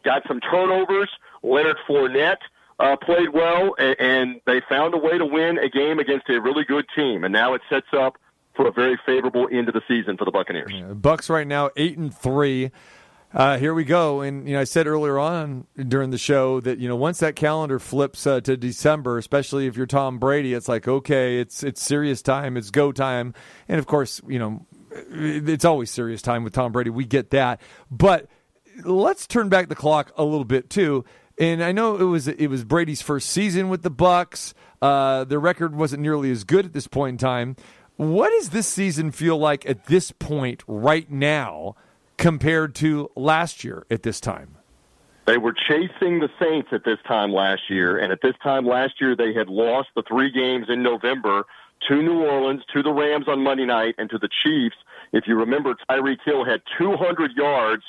got 0.03 0.23
some 0.27 0.39
turnovers. 0.39 1.09
Leonard 1.43 1.77
Fournette 1.87 2.37
uh, 2.79 2.95
played 2.97 3.29
well, 3.33 3.75
and, 3.77 3.95
and 3.99 4.41
they 4.45 4.61
found 4.69 4.93
a 4.93 4.97
way 4.97 5.17
to 5.17 5.25
win 5.25 5.57
a 5.57 5.69
game 5.69 5.99
against 5.99 6.29
a 6.29 6.39
really 6.39 6.63
good 6.63 6.85
team. 6.95 7.23
And 7.23 7.33
now 7.33 7.53
it 7.53 7.61
sets 7.69 7.87
up 7.93 8.17
for 8.55 8.67
a 8.67 8.71
very 8.71 8.99
favorable 9.05 9.47
end 9.51 9.67
of 9.67 9.73
the 9.73 9.81
season 9.87 10.17
for 10.17 10.25
the 10.25 10.31
Buccaneers. 10.31 10.71
Yeah, 10.71 10.93
Bucks 10.93 11.29
right 11.29 11.47
now 11.47 11.71
eight 11.75 11.97
and 11.97 12.13
three. 12.13 12.71
Uh, 13.33 13.57
here 13.57 13.73
we 13.73 13.83
go. 13.83 14.21
And 14.21 14.47
you 14.47 14.55
know, 14.55 14.61
I 14.61 14.63
said 14.63 14.87
earlier 14.87 15.19
on 15.19 15.67
during 15.75 16.11
the 16.11 16.17
show 16.17 16.61
that 16.61 16.79
you 16.79 16.87
know 16.87 16.95
once 16.95 17.19
that 17.19 17.35
calendar 17.35 17.77
flips 17.77 18.25
uh, 18.25 18.39
to 18.41 18.55
December, 18.55 19.17
especially 19.17 19.67
if 19.67 19.75
you're 19.75 19.85
Tom 19.85 20.17
Brady, 20.17 20.53
it's 20.53 20.69
like 20.69 20.87
okay, 20.87 21.39
it's 21.39 21.61
it's 21.61 21.81
serious 21.81 22.21
time, 22.21 22.55
it's 22.55 22.71
go 22.71 22.91
time, 22.91 23.33
and 23.67 23.79
of 23.79 23.85
course, 23.85 24.21
you 24.27 24.39
know, 24.39 24.65
it's 24.91 25.65
always 25.65 25.91
serious 25.91 26.21
time 26.21 26.43
with 26.43 26.53
Tom 26.53 26.71
Brady. 26.71 26.89
We 26.89 27.05
get 27.05 27.31
that, 27.31 27.59
but 27.91 28.27
let's 28.85 29.27
turn 29.27 29.49
back 29.49 29.67
the 29.67 29.75
clock 29.75 30.13
a 30.17 30.23
little 30.23 30.45
bit 30.45 30.69
too. 30.69 31.03
And 31.37 31.63
I 31.63 31.71
know 31.71 31.97
it 31.97 32.03
was 32.03 32.27
it 32.27 32.47
was 32.47 32.63
Brady's 32.63 33.01
first 33.01 33.29
season 33.29 33.67
with 33.67 33.83
the 33.83 33.89
Bucks. 33.89 34.53
Uh, 34.81 35.25
their 35.25 35.39
record 35.39 35.75
wasn't 35.75 36.01
nearly 36.01 36.31
as 36.31 36.43
good 36.45 36.65
at 36.65 36.73
this 36.73 36.87
point 36.87 37.15
in 37.15 37.17
time. 37.17 37.55
What 37.97 38.29
does 38.29 38.51
this 38.51 38.67
season 38.67 39.11
feel 39.11 39.37
like 39.37 39.67
at 39.67 39.87
this 39.87 40.11
point 40.11 40.63
right 40.67 41.09
now? 41.11 41.75
Compared 42.17 42.75
to 42.75 43.09
last 43.15 43.63
year 43.63 43.85
at 43.89 44.03
this 44.03 44.19
time? 44.19 44.57
They 45.25 45.37
were 45.37 45.53
chasing 45.53 46.19
the 46.19 46.29
Saints 46.39 46.69
at 46.71 46.85
this 46.85 46.99
time 47.05 47.33
last 47.33 47.63
year, 47.69 47.97
and 47.97 48.13
at 48.13 48.21
this 48.21 48.35
time 48.41 48.65
last 48.65 49.01
year, 49.01 49.15
they 49.15 49.33
had 49.33 49.49
lost 49.49 49.89
the 49.95 50.03
three 50.07 50.31
games 50.31 50.67
in 50.69 50.81
November 50.81 51.45
to 51.87 52.01
New 52.01 52.23
Orleans, 52.23 52.63
to 52.73 52.81
the 52.81 52.91
Rams 52.91 53.27
on 53.27 53.43
Monday 53.43 53.65
night, 53.65 53.95
and 53.97 54.09
to 54.09 54.17
the 54.17 54.29
Chiefs. 54.43 54.77
If 55.11 55.27
you 55.27 55.35
remember, 55.35 55.75
Tyreek 55.89 56.19
Hill 56.23 56.45
had 56.45 56.61
200 56.77 57.33
yards 57.33 57.83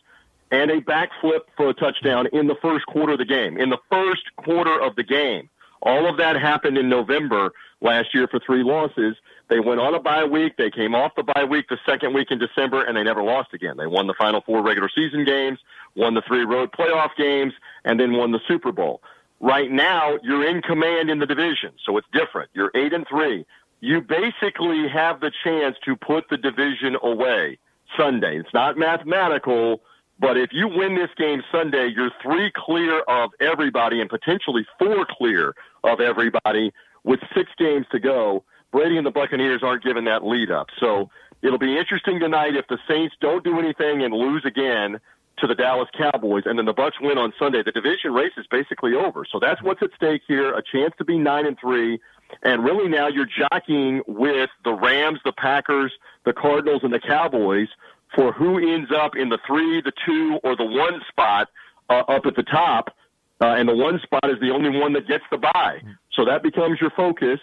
and 0.50 0.70
a 0.70 0.80
backflip 0.80 1.42
for 1.56 1.68
a 1.70 1.74
touchdown 1.74 2.26
in 2.32 2.46
the 2.46 2.56
first 2.60 2.86
quarter 2.86 3.12
of 3.12 3.18
the 3.18 3.24
game. 3.24 3.56
In 3.56 3.70
the 3.70 3.78
first 3.90 4.22
quarter 4.36 4.80
of 4.80 4.96
the 4.96 5.04
game. 5.04 5.48
All 5.82 6.08
of 6.08 6.16
that 6.16 6.34
happened 6.36 6.76
in 6.76 6.88
November 6.88 7.52
last 7.80 8.12
year 8.12 8.26
for 8.26 8.40
three 8.40 8.64
losses. 8.64 9.16
They 9.48 9.60
went 9.60 9.80
on 9.80 9.94
a 9.94 10.00
bye 10.00 10.24
week. 10.24 10.56
They 10.58 10.70
came 10.70 10.94
off 10.94 11.12
the 11.16 11.22
bye 11.22 11.44
week 11.44 11.68
the 11.68 11.78
second 11.86 12.12
week 12.14 12.30
in 12.30 12.38
December, 12.38 12.84
and 12.84 12.96
they 12.96 13.02
never 13.02 13.22
lost 13.22 13.54
again. 13.54 13.76
They 13.76 13.86
won 13.86 14.06
the 14.06 14.14
final 14.14 14.42
four 14.42 14.62
regular 14.62 14.90
season 14.94 15.24
games, 15.24 15.58
won 15.96 16.14
the 16.14 16.22
three 16.26 16.44
road 16.44 16.70
playoff 16.72 17.10
games, 17.16 17.54
and 17.84 17.98
then 17.98 18.12
won 18.12 18.32
the 18.32 18.40
Super 18.46 18.72
Bowl. 18.72 19.00
Right 19.40 19.70
now, 19.70 20.18
you're 20.22 20.46
in 20.46 20.62
command 20.62 21.10
in 21.10 21.18
the 21.18 21.26
division, 21.26 21.72
so 21.86 21.96
it's 21.96 22.06
different. 22.12 22.50
You're 22.54 22.72
eight 22.74 22.92
and 22.92 23.06
three. 23.08 23.46
You 23.80 24.00
basically 24.00 24.88
have 24.88 25.20
the 25.20 25.30
chance 25.44 25.76
to 25.84 25.96
put 25.96 26.28
the 26.28 26.36
division 26.36 26.96
away 27.02 27.58
Sunday. 27.96 28.38
It's 28.38 28.52
not 28.52 28.76
mathematical, 28.76 29.80
but 30.18 30.36
if 30.36 30.50
you 30.52 30.66
win 30.66 30.96
this 30.96 31.10
game 31.16 31.42
Sunday, 31.52 31.88
you're 31.94 32.10
three 32.22 32.50
clear 32.54 33.00
of 33.02 33.30
everybody 33.40 34.00
and 34.00 34.10
potentially 34.10 34.66
four 34.78 35.06
clear 35.08 35.54
of 35.84 36.00
everybody 36.00 36.72
with 37.04 37.20
six 37.34 37.50
games 37.56 37.86
to 37.92 38.00
go. 38.00 38.44
Brady 38.72 38.96
and 38.96 39.06
the 39.06 39.10
Buccaneers 39.10 39.62
aren't 39.62 39.82
giving 39.82 40.04
that 40.04 40.24
lead 40.24 40.50
up. 40.50 40.68
So 40.78 41.10
it'll 41.42 41.58
be 41.58 41.78
interesting 41.78 42.20
tonight 42.20 42.54
if 42.56 42.66
the 42.68 42.78
Saints 42.88 43.14
don't 43.20 43.44
do 43.44 43.58
anything 43.58 44.02
and 44.02 44.12
lose 44.12 44.44
again 44.44 45.00
to 45.38 45.46
the 45.46 45.54
Dallas 45.54 45.88
Cowboys, 45.96 46.44
and 46.46 46.58
then 46.58 46.66
the 46.66 46.72
Bucks 46.72 46.96
win 47.00 47.16
on 47.16 47.32
Sunday. 47.38 47.62
The 47.62 47.72
division 47.72 48.12
race 48.12 48.32
is 48.36 48.46
basically 48.50 48.94
over. 48.94 49.24
So 49.30 49.38
that's 49.38 49.62
what's 49.62 49.82
at 49.82 49.90
stake 49.94 50.22
here: 50.26 50.52
a 50.54 50.62
chance 50.62 50.94
to 50.98 51.04
be 51.04 51.16
nine 51.16 51.46
and 51.46 51.56
three, 51.60 52.00
and 52.42 52.64
really 52.64 52.88
now 52.88 53.08
you're 53.08 53.26
jockeying 53.26 54.02
with 54.06 54.50
the 54.64 54.72
Rams, 54.72 55.20
the 55.24 55.32
Packers, 55.32 55.92
the 56.24 56.32
Cardinals, 56.32 56.82
and 56.82 56.92
the 56.92 57.00
Cowboys 57.00 57.68
for 58.14 58.32
who 58.32 58.58
ends 58.58 58.90
up 58.90 59.16
in 59.16 59.28
the 59.28 59.38
three, 59.46 59.80
the 59.82 59.92
two, 60.04 60.40
or 60.42 60.56
the 60.56 60.64
one 60.64 61.00
spot 61.08 61.48
uh, 61.88 62.02
up 62.08 62.26
at 62.26 62.36
the 62.36 62.42
top. 62.42 62.94
Uh, 63.40 63.54
and 63.54 63.68
the 63.68 63.76
one 63.76 64.00
spot 64.02 64.28
is 64.28 64.40
the 64.40 64.50
only 64.50 64.76
one 64.80 64.92
that 64.94 65.06
gets 65.06 65.22
the 65.30 65.38
bye. 65.38 65.78
So 66.12 66.24
that 66.24 66.42
becomes 66.42 66.80
your 66.80 66.90
focus 66.90 67.38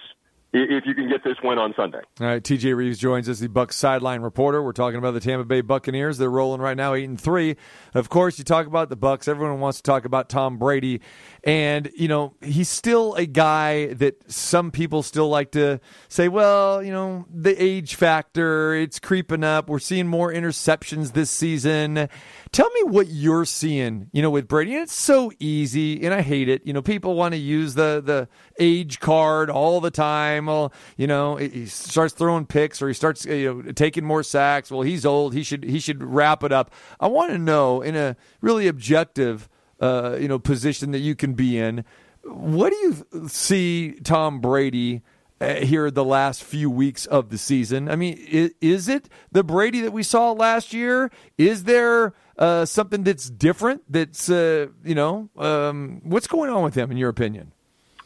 if 0.55 0.85
you 0.85 0.95
can 0.95 1.09
get 1.09 1.23
this 1.23 1.35
win 1.43 1.57
on 1.57 1.73
Sunday. 1.75 2.01
All 2.19 2.27
right, 2.27 2.41
TJ 2.41 2.75
Reeves 2.75 2.97
joins 2.97 3.27
us, 3.27 3.39
the 3.39 3.47
Bucks 3.47 3.75
sideline 3.75 4.21
reporter. 4.21 4.63
We're 4.63 4.71
talking 4.71 4.97
about 4.97 5.11
the 5.11 5.19
Tampa 5.19 5.45
Bay 5.45 5.61
Buccaneers. 5.61 6.17
They're 6.17 6.29
rolling 6.29 6.61
right 6.61 6.77
now, 6.77 6.93
eight 6.93 7.09
and 7.09 7.19
three. 7.19 7.57
Of 7.93 8.09
course, 8.09 8.37
you 8.37 8.43
talk 8.43 8.67
about 8.67 8.89
the 8.89 8.95
Bucks. 8.95 9.27
Everyone 9.27 9.59
wants 9.59 9.79
to 9.79 9.83
talk 9.83 10.05
about 10.05 10.29
Tom 10.29 10.57
Brady, 10.57 11.01
and 11.43 11.91
you 11.95 12.07
know 12.07 12.35
he's 12.41 12.69
still 12.69 13.15
a 13.15 13.25
guy 13.25 13.93
that 13.93 14.31
some 14.31 14.71
people 14.71 15.03
still 15.03 15.29
like 15.29 15.51
to 15.51 15.79
say, 16.07 16.27
well, 16.29 16.81
you 16.81 16.91
know, 16.91 17.25
the 17.33 17.61
age 17.61 17.95
factor, 17.95 18.73
it's 18.73 18.99
creeping 18.99 19.43
up. 19.43 19.69
We're 19.69 19.79
seeing 19.79 20.07
more 20.07 20.31
interceptions 20.31 21.13
this 21.13 21.29
season. 21.29 22.09
Tell 22.55 22.69
me 22.69 22.83
what 22.83 23.09
you're 23.09 23.43
seeing, 23.43 24.07
you 24.13 24.21
know, 24.21 24.29
with 24.29 24.47
Brady. 24.47 24.75
And 24.75 24.83
it's 24.83 24.93
so 24.93 25.29
easy, 25.39 26.01
and 26.05 26.13
I 26.13 26.21
hate 26.21 26.47
it. 26.47 26.65
You 26.65 26.71
know, 26.71 26.81
people 26.81 27.13
want 27.13 27.33
to 27.33 27.37
use 27.37 27.73
the 27.73 28.01
the 28.01 28.29
age 28.57 29.01
card 29.01 29.49
all 29.49 29.81
the 29.81 29.91
time. 29.91 30.45
Well, 30.45 30.71
you 30.95 31.05
know, 31.05 31.35
he 31.35 31.65
starts 31.65 32.13
throwing 32.13 32.45
picks 32.45 32.81
or 32.81 32.87
he 32.87 32.93
starts 32.93 33.25
you 33.25 33.61
know 33.61 33.73
taking 33.73 34.05
more 34.05 34.23
sacks. 34.23 34.71
Well, 34.71 34.83
he's 34.83 35.05
old. 35.05 35.33
He 35.33 35.43
should 35.43 35.65
he 35.65 35.81
should 35.81 36.01
wrap 36.01 36.45
it 36.45 36.53
up. 36.53 36.71
I 36.97 37.07
want 37.07 37.33
to 37.33 37.37
know 37.37 37.81
in 37.81 37.97
a 37.97 38.15
really 38.39 38.69
objective, 38.69 39.49
uh, 39.81 40.15
you 40.17 40.29
know, 40.29 40.39
position 40.39 40.91
that 40.91 40.99
you 40.99 41.13
can 41.13 41.33
be 41.33 41.59
in. 41.59 41.83
What 42.23 42.69
do 42.69 42.77
you 42.77 43.27
see 43.27 43.99
Tom 44.01 44.39
Brady? 44.39 45.01
Uh, 45.45 45.63
here 45.63 45.91
the 45.91 46.03
last 46.03 46.43
few 46.43 46.71
weeks 46.71 47.05
of 47.05 47.29
the 47.29 47.37
season. 47.37 47.87
I 47.87 47.95
mean, 47.95 48.17
is, 48.61 48.87
it 48.87 49.07
the 49.31 49.43
Brady 49.43 49.81
that 49.81 49.91
we 49.91 50.01
saw 50.01 50.31
last 50.31 50.73
year? 50.73 51.11
Is 51.37 51.65
there 51.65 52.15
uh, 52.39 52.65
something 52.65 53.03
that's 53.03 53.29
different? 53.29 53.83
That's 53.87 54.27
uh, 54.27 54.67
you 54.83 54.95
know, 54.95 55.29
um, 55.37 56.01
what's 56.03 56.25
going 56.25 56.49
on 56.49 56.63
with 56.63 56.73
him 56.73 56.89
in 56.89 56.97
your 56.97 57.09
opinion? 57.09 57.51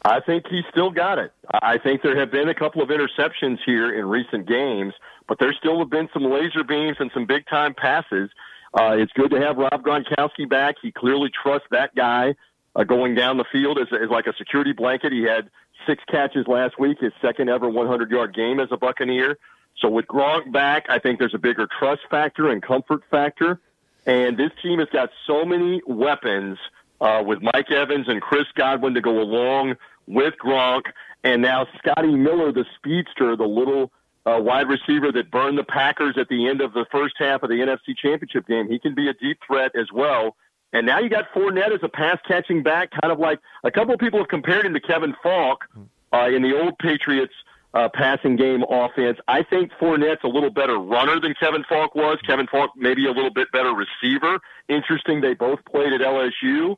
I 0.04 0.20
think 0.20 0.48
he's 0.50 0.64
still 0.70 0.90
got 0.90 1.18
it. 1.18 1.32
I 1.50 1.78
think 1.78 2.02
there 2.02 2.18
have 2.18 2.30
been 2.30 2.50
a 2.50 2.54
couple 2.54 2.82
of 2.82 2.90
interceptions 2.90 3.58
here 3.64 3.98
in 3.98 4.04
recent 4.04 4.46
games, 4.46 4.92
but 5.26 5.38
there 5.38 5.54
still 5.54 5.78
have 5.78 5.88
been 5.88 6.10
some 6.12 6.24
laser 6.24 6.62
beams 6.62 6.98
and 7.00 7.10
some 7.14 7.24
big 7.24 7.46
time 7.46 7.72
passes. 7.72 8.28
Uh, 8.74 8.96
it's 8.98 9.12
good 9.12 9.30
to 9.30 9.40
have 9.40 9.56
Rob 9.56 9.82
Gronkowski 9.82 10.46
back. 10.46 10.74
He 10.82 10.92
clearly 10.92 11.30
trusts 11.42 11.68
that 11.70 11.94
guy 11.94 12.34
uh, 12.76 12.84
going 12.84 13.14
down 13.14 13.38
the 13.38 13.46
field 13.50 13.78
as, 13.78 13.88
as 13.92 14.10
like 14.10 14.26
a 14.26 14.34
security 14.36 14.72
blanket. 14.72 15.10
He 15.10 15.22
had 15.22 15.48
six 15.86 16.02
catches 16.10 16.46
last 16.46 16.78
week, 16.78 16.98
his 17.00 17.12
second 17.20 17.48
ever 17.48 17.68
100 17.68 18.10
yard 18.10 18.34
game 18.34 18.60
as 18.60 18.68
a 18.70 18.76
Buccaneer. 18.76 19.38
So 19.78 19.88
with 19.88 20.06
Gronk 20.06 20.52
back, 20.52 20.86
I 20.88 20.98
think 20.98 21.18
there's 21.18 21.34
a 21.34 21.38
bigger 21.38 21.68
trust 21.78 22.02
factor 22.10 22.48
and 22.48 22.62
comfort 22.62 23.02
factor. 23.10 23.60
And 24.06 24.36
this 24.36 24.50
team 24.62 24.78
has 24.78 24.88
got 24.92 25.10
so 25.26 25.44
many 25.44 25.82
weapons 25.86 26.58
uh, 27.00 27.22
with 27.24 27.40
Mike 27.42 27.70
Evans 27.70 28.06
and 28.08 28.20
Chris 28.20 28.46
Godwin 28.54 28.94
to 28.94 29.00
go 29.00 29.20
along 29.20 29.76
with 30.06 30.34
Gronk. 30.42 30.82
And 31.22 31.42
now 31.42 31.66
Scotty 31.78 32.14
Miller, 32.14 32.52
the 32.52 32.64
speedster, 32.76 33.36
the 33.36 33.46
little 33.46 33.92
uh, 34.26 34.38
wide 34.40 34.68
receiver 34.68 35.12
that 35.12 35.30
burned 35.30 35.58
the 35.58 35.64
Packers 35.64 36.16
at 36.18 36.28
the 36.28 36.48
end 36.48 36.60
of 36.60 36.72
the 36.72 36.86
first 36.90 37.14
half 37.18 37.42
of 37.42 37.48
the 37.48 37.56
NFC 37.56 37.96
Championship 37.96 38.46
game. 38.46 38.68
He 38.68 38.78
can 38.78 38.94
be 38.94 39.08
a 39.08 39.14
deep 39.14 39.38
threat 39.46 39.72
as 39.74 39.86
well. 39.92 40.36
And 40.72 40.86
now 40.86 41.00
you 41.00 41.08
got 41.08 41.32
Fournette 41.34 41.74
as 41.74 41.80
a 41.82 41.88
pass 41.88 42.18
catching 42.26 42.62
back, 42.62 42.90
kind 43.02 43.12
of 43.12 43.18
like 43.18 43.40
a 43.64 43.70
couple 43.70 43.92
of 43.94 44.00
people 44.00 44.20
have 44.20 44.28
compared 44.28 44.64
him 44.64 44.74
to 44.74 44.80
Kevin 44.80 45.14
Faulk 45.22 45.66
uh, 46.12 46.28
in 46.28 46.42
the 46.42 46.56
old 46.56 46.78
Patriots 46.78 47.34
uh, 47.74 47.88
passing 47.92 48.36
game 48.36 48.64
offense. 48.68 49.18
I 49.28 49.42
think 49.42 49.72
Fournette's 49.80 50.24
a 50.24 50.28
little 50.28 50.50
better 50.50 50.78
runner 50.78 51.20
than 51.20 51.34
Kevin 51.38 51.64
Faulk 51.68 51.94
was. 51.94 52.18
Kevin 52.26 52.46
Faulk 52.46 52.70
maybe 52.76 53.06
a 53.06 53.12
little 53.12 53.32
bit 53.32 53.50
better 53.52 53.72
receiver. 53.72 54.40
Interesting, 54.68 55.20
they 55.20 55.34
both 55.34 55.64
played 55.64 55.92
at 55.92 56.00
LSU, 56.00 56.76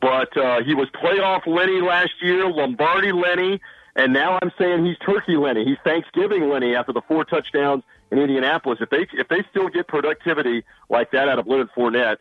but 0.00 0.34
uh, 0.36 0.62
he 0.62 0.74
was 0.74 0.88
playoff 0.90 1.46
Lenny 1.46 1.80
last 1.80 2.12
year, 2.22 2.48
Lombardi 2.50 3.12
Lenny, 3.12 3.60
and 3.96 4.12
now 4.12 4.38
I'm 4.40 4.52
saying 4.58 4.84
he's 4.86 4.96
Turkey 4.98 5.36
Lenny. 5.36 5.64
He's 5.64 5.78
Thanksgiving 5.84 6.48
Lenny 6.48 6.74
after 6.74 6.92
the 6.92 7.02
four 7.02 7.24
touchdowns 7.24 7.82
in 8.10 8.18
Indianapolis. 8.18 8.78
If 8.80 8.90
they 8.90 9.06
if 9.12 9.28
they 9.28 9.44
still 9.50 9.68
get 9.68 9.88
productivity 9.88 10.64
like 10.88 11.10
that 11.10 11.28
out 11.28 11.38
of 11.38 11.46
Leonard 11.46 11.70
Fournette, 11.76 12.16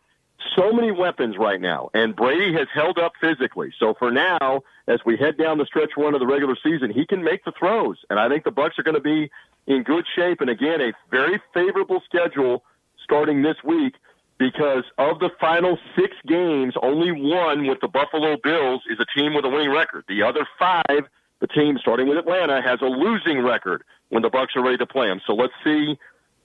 so 0.56 0.72
many 0.72 0.92
weapons 0.92 1.36
right 1.38 1.60
now, 1.60 1.90
and 1.94 2.16
Brady 2.16 2.54
has 2.54 2.68
held 2.74 2.98
up 2.98 3.14
physically. 3.20 3.74
So 3.80 3.94
for 3.98 4.12
now, 4.12 4.62
as 4.88 5.00
we 5.06 5.18
head 5.18 5.38
down 5.38 5.58
the 5.58 5.66
stretch 5.66 5.92
one 5.96 6.14
of 6.14 6.20
the 6.20 6.28
regular 6.28 6.56
season, 6.64 6.92
he 6.92 7.06
can 7.06 7.24
make 7.24 7.44
the 7.46 7.52
throws, 7.58 7.98
and 8.10 8.20
I 8.20 8.30
think 8.30 8.44
the 8.44 8.52
Bucks 8.52 8.80
are 8.80 8.84
going 8.84 8.96
to 8.96 9.02
be 9.02 9.30
in 9.68 9.84
good 9.84 10.06
shape. 10.16 10.42
And 10.42 10.50
again, 10.50 10.82
a 10.82 10.92
very 11.12 11.42
favorable 11.54 12.02
schedule 12.06 12.64
starting 13.04 13.42
this 13.42 13.58
week 13.64 13.96
because 14.38 14.84
of 14.98 15.20
the 15.20 15.30
final 15.40 15.78
six 15.96 16.16
games, 16.26 16.74
only 16.82 17.12
one 17.12 17.68
with 17.68 17.80
the 17.82 17.88
Buffalo 17.88 18.38
Bills 18.42 18.82
is 18.90 18.98
a 19.00 19.20
team 19.20 19.34
with 19.34 19.46
a 19.46 19.50
winning 19.50 19.72
record. 19.72 20.06
The 20.08 20.24
other 20.24 20.48
five, 20.58 21.04
the 21.42 21.48
team 21.48 21.78
starting 21.82 22.08
with 22.08 22.18
Atlanta, 22.18 22.62
has 22.62 22.80
a 22.82 22.86
losing 22.86 23.44
record 23.44 23.84
when 24.10 24.24
the 24.24 24.30
Bucks 24.30 24.56
are 24.56 24.64
ready 24.64 24.78
to 24.78 24.86
play 24.86 25.08
them. 25.08 25.20
So 25.28 25.34
let's 25.34 25.54
see 25.64 25.98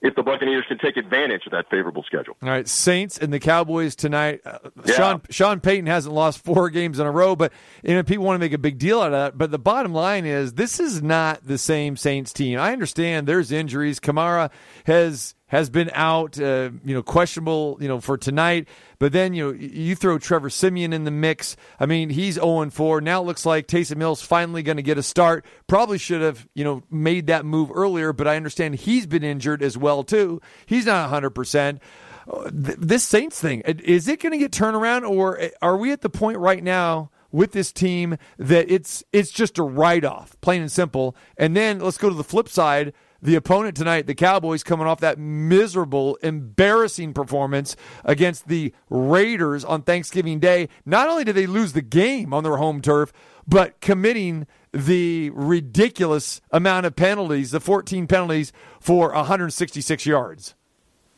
if 0.04 0.14
the 0.14 0.22
Buccaneers 0.22 0.66
can 0.68 0.76
take 0.76 0.98
advantage 0.98 1.46
of 1.46 1.52
that 1.52 1.68
favorable 1.70 2.02
schedule. 2.02 2.36
All 2.42 2.50
right, 2.50 2.68
Saints 2.68 3.16
and 3.16 3.32
the 3.32 3.40
Cowboys 3.40 3.96
tonight. 3.96 4.42
Uh, 4.44 4.58
yeah. 4.84 4.94
Sean 4.94 5.22
Sean 5.30 5.60
Payton 5.60 5.86
hasn't 5.86 6.14
lost 6.14 6.44
four 6.44 6.68
games 6.68 6.98
in 6.98 7.06
a 7.06 7.10
row, 7.10 7.34
but 7.34 7.52
you 7.82 7.94
know 7.94 8.02
people 8.02 8.24
want 8.24 8.36
to 8.36 8.38
make 8.38 8.52
a 8.52 8.58
big 8.58 8.78
deal 8.78 9.00
out 9.00 9.06
of 9.06 9.12
that. 9.12 9.38
But 9.38 9.50
the 9.50 9.58
bottom 9.58 9.94
line 9.94 10.26
is 10.26 10.52
this 10.52 10.78
is 10.78 11.02
not 11.02 11.46
the 11.46 11.56
same 11.56 11.96
Saints 11.96 12.34
team. 12.34 12.58
I 12.58 12.72
understand 12.72 13.26
there's 13.26 13.50
injuries. 13.50 13.98
Kamara 13.98 14.50
has 14.84 15.34
has 15.48 15.68
been 15.68 15.90
out, 15.92 16.40
uh, 16.40 16.70
you 16.84 16.94
know, 16.94 17.02
questionable, 17.02 17.76
you 17.80 17.88
know, 17.88 18.00
for 18.00 18.16
tonight. 18.16 18.66
But 18.98 19.12
then, 19.12 19.34
you 19.34 19.52
know, 19.52 19.58
you 19.58 19.94
throw 19.94 20.18
Trevor 20.18 20.48
Siemian 20.48 20.92
in 20.92 21.04
the 21.04 21.10
mix. 21.10 21.56
I 21.78 21.86
mean, 21.86 22.10
he's 22.10 22.34
0 22.34 22.70
4. 22.70 23.00
Now 23.00 23.20
it 23.20 23.26
looks 23.26 23.44
like 23.44 23.66
Taysom 23.66 23.98
Hill's 23.98 24.22
finally 24.22 24.62
going 24.62 24.78
to 24.78 24.82
get 24.82 24.98
a 24.98 25.02
start. 25.02 25.44
Probably 25.66 25.98
should 25.98 26.22
have, 26.22 26.48
you 26.54 26.64
know, 26.64 26.82
made 26.90 27.26
that 27.26 27.44
move 27.44 27.70
earlier, 27.74 28.12
but 28.12 28.26
I 28.26 28.36
understand 28.36 28.76
he's 28.76 29.06
been 29.06 29.22
injured 29.22 29.62
as 29.62 29.76
well, 29.76 30.02
too. 30.02 30.40
He's 30.66 30.86
not 30.86 31.10
100%. 31.10 31.80
Uh, 32.26 32.50
this 32.52 33.04
Saints 33.04 33.38
thing, 33.38 33.60
is 33.60 34.08
it 34.08 34.20
going 34.20 34.32
to 34.32 34.38
get 34.38 34.50
turned 34.50 34.76
around, 34.76 35.04
or 35.04 35.38
are 35.60 35.76
we 35.76 35.92
at 35.92 36.00
the 36.00 36.08
point 36.08 36.38
right 36.38 36.64
now 36.64 37.10
with 37.30 37.52
this 37.52 37.70
team 37.70 38.16
that 38.38 38.70
it's 38.70 39.04
it's 39.12 39.30
just 39.30 39.58
a 39.58 39.62
write 39.62 40.06
off, 40.06 40.34
plain 40.40 40.62
and 40.62 40.72
simple? 40.72 41.14
And 41.36 41.54
then 41.54 41.80
let's 41.80 41.98
go 41.98 42.08
to 42.08 42.14
the 42.14 42.24
flip 42.24 42.48
side 42.48 42.94
the 43.24 43.34
opponent 43.36 43.74
tonight, 43.74 44.06
the 44.06 44.14
Cowboys, 44.14 44.62
coming 44.62 44.86
off 44.86 45.00
that 45.00 45.18
miserable, 45.18 46.16
embarrassing 46.16 47.14
performance 47.14 47.74
against 48.04 48.48
the 48.48 48.72
Raiders 48.90 49.64
on 49.64 49.82
Thanksgiving 49.82 50.38
Day. 50.38 50.68
Not 50.84 51.08
only 51.08 51.24
did 51.24 51.34
they 51.34 51.46
lose 51.46 51.72
the 51.72 51.82
game 51.82 52.34
on 52.34 52.44
their 52.44 52.58
home 52.58 52.82
turf, 52.82 53.14
but 53.48 53.80
committing 53.80 54.46
the 54.72 55.30
ridiculous 55.30 56.42
amount 56.50 56.84
of 56.84 56.96
penalties, 56.96 57.50
the 57.50 57.60
14 57.60 58.06
penalties 58.06 58.52
for 58.78 59.12
166 59.12 60.04
yards. 60.04 60.54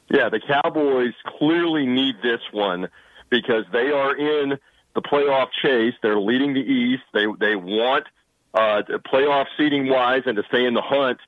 Yeah, 0.09 0.29
the 0.29 0.41
Cowboys 0.41 1.15
clearly 1.39 1.87
need 1.87 2.15
this 2.23 2.41
one 2.53 2.89
because 3.31 3.65
they 3.73 3.91
are 3.91 4.17
in 4.17 4.57
the 4.95 5.03
playoff 5.03 5.49
chase. 5.61 5.95
They're 6.03 6.21
leading 6.21 6.55
the 6.55 6.61
East. 6.61 7.03
They 7.13 7.27
they 7.41 7.57
want 7.57 8.05
uh, 8.55 8.83
playoff 9.13 9.47
seeding 9.59 9.89
wise 9.89 10.23
and 10.27 10.37
to 10.37 10.45
stay 10.49 10.65
in 10.65 10.75
the 10.75 10.83
hunt 10.83 11.19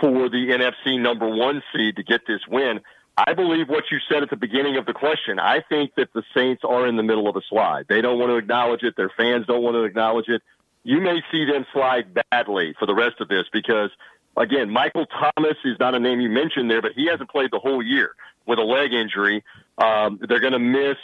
for 0.00 0.28
the 0.28 0.48
NFC 0.50 1.00
number 1.00 1.28
one 1.28 1.62
seed 1.74 1.96
to 1.96 2.02
get 2.02 2.26
this 2.26 2.40
win. 2.48 2.80
I 3.16 3.32
believe 3.32 3.68
what 3.68 3.84
you 3.90 3.98
said 4.10 4.22
at 4.22 4.30
the 4.30 4.36
beginning 4.36 4.76
of 4.76 4.84
the 4.84 4.92
question. 4.92 5.38
I 5.38 5.60
think 5.66 5.94
that 5.96 6.12
the 6.12 6.22
Saints 6.36 6.62
are 6.64 6.86
in 6.86 6.96
the 6.96 7.02
middle 7.02 7.28
of 7.28 7.36
a 7.36 7.40
slide. 7.48 7.86
They 7.88 8.02
don't 8.02 8.18
want 8.18 8.30
to 8.30 8.36
acknowledge 8.36 8.82
it. 8.82 8.94
Their 8.96 9.10
fans 9.16 9.46
don't 9.46 9.62
want 9.62 9.74
to 9.74 9.84
acknowledge 9.84 10.28
it. 10.28 10.42
You 10.84 11.00
may 11.00 11.22
see 11.32 11.46
them 11.46 11.64
slide 11.72 12.14
badly 12.30 12.74
for 12.78 12.86
the 12.86 12.94
rest 12.94 13.20
of 13.20 13.28
this 13.28 13.46
because, 13.52 13.90
again, 14.36 14.68
Michael 14.70 15.06
Thomas 15.06 15.56
is 15.64 15.78
not 15.80 15.94
a 15.94 15.98
name 15.98 16.20
you 16.20 16.28
mentioned 16.28 16.70
there, 16.70 16.82
but 16.82 16.92
he 16.94 17.06
hasn't 17.06 17.30
played 17.30 17.50
the 17.50 17.58
whole 17.58 17.82
year 17.82 18.14
with 18.46 18.58
a 18.58 18.62
leg 18.62 18.92
injury. 18.92 19.42
Um, 19.78 20.20
they're 20.28 20.40
going 20.40 20.52
to 20.52 20.58
miss 20.58 20.96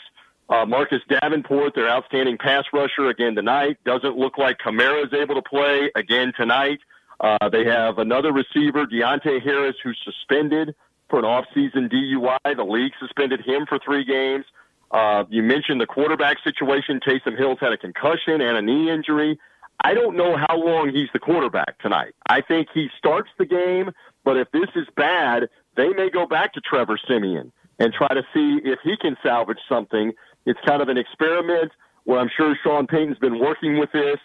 uh, 0.50 0.66
Marcus 0.66 1.00
Davenport, 1.08 1.74
their 1.74 1.88
outstanding 1.88 2.36
pass 2.36 2.64
rusher, 2.74 3.08
again 3.08 3.34
tonight. 3.34 3.78
Doesn't 3.84 4.18
look 4.18 4.36
like 4.36 4.58
Kamara 4.58 5.06
is 5.06 5.12
able 5.14 5.36
to 5.36 5.42
play 5.42 5.90
again 5.96 6.32
tonight. 6.36 6.80
Uh, 7.22 7.48
they 7.50 7.64
have 7.64 7.98
another 7.98 8.32
receiver, 8.32 8.84
Deonte 8.84 9.40
Harris, 9.42 9.76
who's 9.82 9.98
suspended 10.04 10.74
for 11.08 11.20
an 11.20 11.24
offseason 11.24 11.90
DUI. 11.90 12.56
The 12.56 12.64
league 12.64 12.92
suspended 12.98 13.40
him 13.46 13.64
for 13.68 13.78
three 13.78 14.04
games. 14.04 14.44
Uh, 14.90 15.24
you 15.30 15.42
mentioned 15.42 15.80
the 15.80 15.86
quarterback 15.86 16.38
situation. 16.42 17.00
Taysom 17.06 17.38
Hill's 17.38 17.58
had 17.60 17.72
a 17.72 17.78
concussion 17.78 18.40
and 18.40 18.58
a 18.58 18.62
knee 18.62 18.90
injury. 18.90 19.38
I 19.84 19.94
don't 19.94 20.16
know 20.16 20.36
how 20.36 20.56
long 20.56 20.90
he's 20.92 21.08
the 21.12 21.18
quarterback 21.18 21.78
tonight. 21.78 22.14
I 22.28 22.40
think 22.40 22.68
he 22.74 22.88
starts 22.98 23.30
the 23.38 23.46
game, 23.46 23.90
but 24.24 24.36
if 24.36 24.50
this 24.52 24.68
is 24.74 24.86
bad, 24.96 25.48
they 25.76 25.88
may 25.90 26.10
go 26.10 26.26
back 26.26 26.52
to 26.54 26.60
Trevor 26.60 26.98
Siemian 27.08 27.52
and 27.78 27.92
try 27.92 28.08
to 28.08 28.22
see 28.34 28.60
if 28.64 28.80
he 28.84 28.96
can 28.96 29.16
salvage 29.22 29.58
something. 29.68 30.12
It's 30.44 30.60
kind 30.66 30.82
of 30.82 30.88
an 30.88 30.98
experiment 30.98 31.72
where 32.04 32.18
I'm 32.18 32.30
sure 32.36 32.56
Sean 32.62 32.86
Payton's 32.86 33.18
been 33.18 33.38
working 33.38 33.78
with 33.78 33.90
this, 33.92 34.18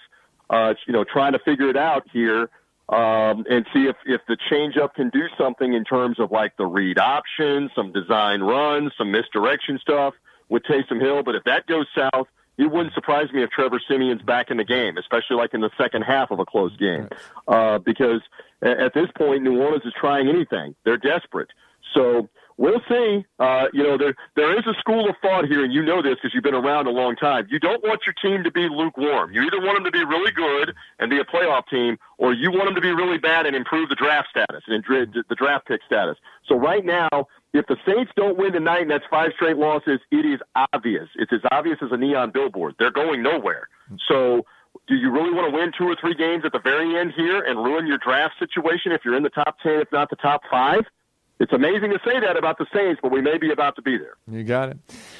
uh, 0.49 0.73
you 0.85 0.93
know, 0.93 1.03
trying 1.03 1.33
to 1.33 1.39
figure 1.39 1.69
it 1.69 1.77
out 1.77 2.05
here. 2.11 2.49
Um, 2.89 3.43
and 3.49 3.65
see 3.73 3.83
if, 3.83 3.97
if 4.05 4.21
the 4.29 4.37
changeup 4.49 4.93
can 4.93 5.09
do 5.09 5.27
something 5.37 5.73
in 5.73 5.83
terms 5.83 6.21
of 6.21 6.31
like 6.31 6.55
the 6.55 6.65
read 6.65 6.97
option, 6.97 7.69
some 7.75 7.91
design 7.91 8.39
runs, 8.39 8.93
some 8.97 9.11
misdirection 9.11 9.77
stuff 9.81 10.13
with 10.47 10.63
Taysom 10.63 11.01
Hill. 11.01 11.21
But 11.21 11.35
if 11.35 11.43
that 11.43 11.67
goes 11.67 11.85
south, 11.93 12.27
it 12.57 12.71
wouldn't 12.71 12.93
surprise 12.93 13.31
me 13.33 13.43
if 13.43 13.49
Trevor 13.49 13.81
Siemian's 13.87 14.21
back 14.21 14.49
in 14.49 14.57
the 14.57 14.63
game, 14.63 14.97
especially 14.97 15.35
like 15.35 15.53
in 15.53 15.61
the 15.61 15.69
second 15.77 16.03
half 16.03 16.31
of 16.31 16.39
a 16.39 16.45
close 16.45 16.75
game, 16.77 17.09
uh, 17.47 17.77
because 17.77 18.21
at 18.61 18.93
this 18.93 19.07
point, 19.17 19.43
New 19.43 19.61
Orleans 19.61 19.85
is 19.85 19.93
trying 19.99 20.27
anything. 20.27 20.73
They're 20.83 20.97
desperate. 20.97 21.49
So 21.93 22.29
we'll 22.57 22.81
see. 22.89 23.25
Uh, 23.39 23.65
you 23.73 23.83
know, 23.83 23.97
there 23.97 24.15
there 24.35 24.57
is 24.57 24.65
a 24.67 24.73
school 24.79 25.09
of 25.09 25.15
thought 25.21 25.45
here, 25.47 25.63
and 25.63 25.73
you 25.73 25.83
know 25.83 26.01
this 26.01 26.15
because 26.15 26.33
you've 26.33 26.43
been 26.43 26.55
around 26.55 26.87
a 26.87 26.91
long 26.91 27.15
time. 27.15 27.47
You 27.49 27.59
don't 27.59 27.83
want 27.83 28.01
your 28.05 28.13
team 28.21 28.43
to 28.43 28.51
be 28.51 28.67
lukewarm. 28.69 29.33
You 29.33 29.43
either 29.43 29.59
want 29.59 29.77
them 29.77 29.85
to 29.85 29.91
be 29.91 30.03
really 30.03 30.31
good 30.31 30.73
and 30.99 31.09
be 31.09 31.19
a 31.19 31.25
playoff 31.25 31.67
team, 31.69 31.97
or 32.17 32.33
you 32.33 32.51
want 32.51 32.65
them 32.65 32.75
to 32.75 32.81
be 32.81 32.91
really 32.91 33.17
bad 33.17 33.45
and 33.45 33.55
improve 33.55 33.89
the 33.89 33.95
draft 33.95 34.29
status 34.29 34.63
and 34.67 34.83
the 34.83 35.35
draft 35.35 35.67
pick 35.67 35.81
status. 35.85 36.17
So 36.47 36.55
right 36.55 36.83
now, 36.83 37.27
if 37.53 37.65
the 37.67 37.77
Saints 37.85 38.11
don't 38.15 38.37
win 38.37 38.53
tonight 38.53 38.81
and 38.81 38.91
that's 38.91 39.05
five 39.09 39.31
straight 39.35 39.57
losses, 39.57 39.99
it 40.11 40.25
is 40.25 40.39
obvious. 40.73 41.07
It's 41.15 41.31
as 41.33 41.41
obvious 41.51 41.77
as 41.81 41.89
a 41.91 41.97
neon 41.97 42.31
billboard. 42.31 42.75
They're 42.79 42.91
going 42.91 43.23
nowhere. 43.23 43.69
So 44.07 44.45
do 44.87 44.95
you 44.95 45.11
really 45.11 45.33
want 45.33 45.51
to 45.51 45.57
win 45.57 45.71
two 45.77 45.85
or 45.85 45.95
three 45.99 46.13
games 46.13 46.43
at 46.45 46.51
the 46.51 46.59
very 46.59 46.97
end 46.99 47.13
here 47.15 47.41
and 47.41 47.57
ruin 47.57 47.87
your 47.87 47.97
draft 47.97 48.35
situation 48.39 48.91
if 48.91 49.01
you're 49.03 49.15
in 49.15 49.23
the 49.23 49.29
top 49.29 49.57
10, 49.63 49.81
if 49.81 49.91
not 49.91 50.09
the 50.09 50.15
top 50.17 50.41
five? 50.49 50.81
It's 51.39 51.53
amazing 51.53 51.91
to 51.91 51.99
say 52.03 52.19
that 52.19 52.35
about 52.35 52.57
the 52.57 52.65
Saints, 52.73 52.99
but 53.01 53.11
we 53.11 53.21
may 53.21 53.37
be 53.37 53.51
about 53.51 53.75
to 53.75 53.81
be 53.83 53.95
there. 53.95 54.15
You 54.27 54.43
got 54.43 54.69
it. 54.69 54.77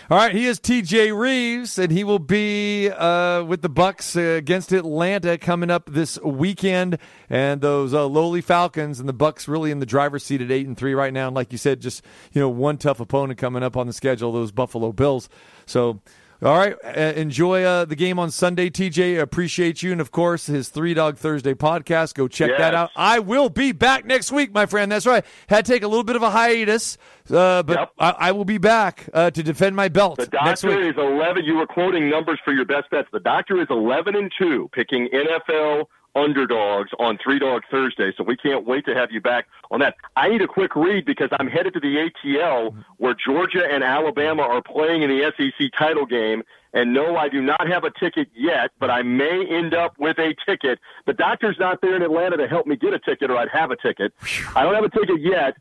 All 0.10 0.18
right, 0.18 0.34
he 0.34 0.48
is 0.48 0.60
T.J. 0.60 1.12
Reeves, 1.12 1.78
and 1.78 1.92
he 1.92 2.04
will 2.04 2.18
be 2.18 2.90
uh, 2.90 3.44
with 3.44 3.62
the 3.62 3.70
Bucks 3.70 4.16
uh, 4.16 4.22
against 4.22 4.72
Atlanta 4.72 5.38
coming 5.38 5.70
up 5.70 5.92
this 5.92 6.20
weekend. 6.22 6.98
And 7.30 7.62
those 7.62 7.94
uh, 7.94 8.08
lowly 8.08 8.42
Falcons 8.42 9.00
and 9.00 9.08
the 9.08 9.14
Bucks 9.14 9.48
really 9.48 9.70
in 9.70 9.78
the 9.80 9.86
driver's 9.86 10.24
seat 10.24 10.42
at 10.42 10.50
eight 10.50 10.66
and 10.66 10.76
three 10.76 10.96
right 10.96 11.14
now. 11.14 11.28
And 11.28 11.36
like 11.36 11.52
you 11.52 11.60
said, 11.60 11.82
just 11.82 12.04
you 12.32 12.42
know 12.42 12.50
one 12.50 12.78
tough 12.78 13.00
opponent 13.00 13.38
coming 13.38 13.62
up 13.62 13.78
on 13.78 13.86
the 13.86 13.94
schedule, 13.94 14.32
those 14.32 14.52
Buffalo 14.52 14.92
Bills. 14.92 15.30
So 15.68 16.02
all 16.42 16.58
right. 16.58 16.76
Uh, 16.84 17.14
enjoy 17.16 17.64
uh, 17.64 17.86
the 17.86 17.96
game 17.96 18.20
on 18.20 18.30
Sunday, 18.30 18.70
TJ. 18.70 19.20
Appreciate 19.20 19.82
you. 19.82 19.92
And 19.92 20.00
of 20.00 20.12
course, 20.12 20.46
his 20.46 20.70
Three 20.70 20.94
Dog 20.94 21.18
Thursday 21.18 21.56
podcast. 21.56 22.14
Go 22.14 22.28
check 22.28 22.50
yes. 22.50 22.60
that 22.60 22.76
out. 22.76 22.92
I 22.96 23.20
will 23.20 23.50
be 23.50 23.72
back 23.72 24.06
next 24.06 24.32
week, 24.32 24.54
my 24.54 24.68
friend. 24.68 24.92
That's 24.92 25.08
right. 25.08 25.26
Had 25.48 25.66
to 25.66 25.72
take 25.72 25.84
a 25.84 25.88
little 25.88 26.04
bit 26.04 26.16
of 26.16 26.22
a 26.22 26.30
hiatus, 26.30 26.98
uh, 27.30 27.64
but 27.64 27.80
yep. 27.80 27.92
I, 27.98 28.10
I, 28.12 28.32
will 28.34 28.46
be 28.46 28.60
back 28.60 29.10
uh, 29.14 29.32
to 29.32 29.42
defend 29.42 29.76
my 29.76 29.88
belt. 29.88 30.18
The 30.18 30.28
doctor 30.28 30.80
is 30.80 30.96
11. 30.98 31.44
You 31.44 31.56
were 31.56 31.68
quoting 31.68 32.10
numbers 32.10 32.40
for 32.46 32.54
your 32.54 32.66
best 32.66 32.90
bets. 32.92 33.08
The 33.12 33.20
doctor 33.20 33.60
is 33.60 33.68
11 33.70 34.16
and 34.16 34.32
2, 34.38 34.70
picking 34.74 35.10
NFL 35.12 35.86
underdogs 36.16 36.92
on 37.00 37.18
Three 37.24 37.40
Dog 37.40 37.64
Thursday. 37.70 38.12
So 38.18 38.24
we 38.24 38.36
can't 38.36 38.66
wait 38.66 38.86
to 38.86 38.96
have 38.96 39.12
you 39.12 39.22
back 39.22 39.48
on 39.72 39.80
that. 39.80 39.96
I 40.16 40.30
need 40.30 40.42
a 40.42 40.48
quick 40.48 40.76
read 40.76 41.06
because 41.06 41.30
I'm 41.40 41.48
headed 41.48 41.74
to 41.74 41.80
the 41.80 42.10
ATL 42.26 42.76
where 42.98 43.14
Georgia 43.14 43.64
and 43.70 43.84
Alabama 43.84 44.44
are 44.44 44.62
playing 44.62 45.04
in 45.04 45.10
the 45.10 45.32
SEC 45.38 45.70
title 45.78 46.06
game. 46.06 46.44
And 46.74 46.94
no, 46.94 47.16
I 47.16 47.30
do 47.30 47.42
not 47.42 47.68
have 47.68 47.86
a 47.86 47.92
ticket 47.92 48.28
yet, 48.36 48.72
but 48.80 48.90
I 48.90 49.02
may 49.02 49.46
end 49.50 49.74
up 49.74 49.96
with 49.98 50.20
a 50.20 50.36
ticket. 50.46 50.80
The 51.06 51.14
doctor's 51.14 51.58
not 51.60 51.82
there 51.82 51.96
in 51.96 52.02
Atlanta 52.02 52.38
to 52.38 52.48
help 52.48 52.68
me 52.68 52.76
get 52.76 52.94
a 52.94 53.00
ticket, 53.00 53.32
or 53.32 53.38
I'd 53.38 53.50
have 53.50 53.72
a 53.72 53.78
ticket. 53.78 54.14
I 54.56 54.64
don't 54.64 54.76
have 54.76 54.84
a 54.84 54.90
ticket 54.90 55.22
yet. 55.22 55.56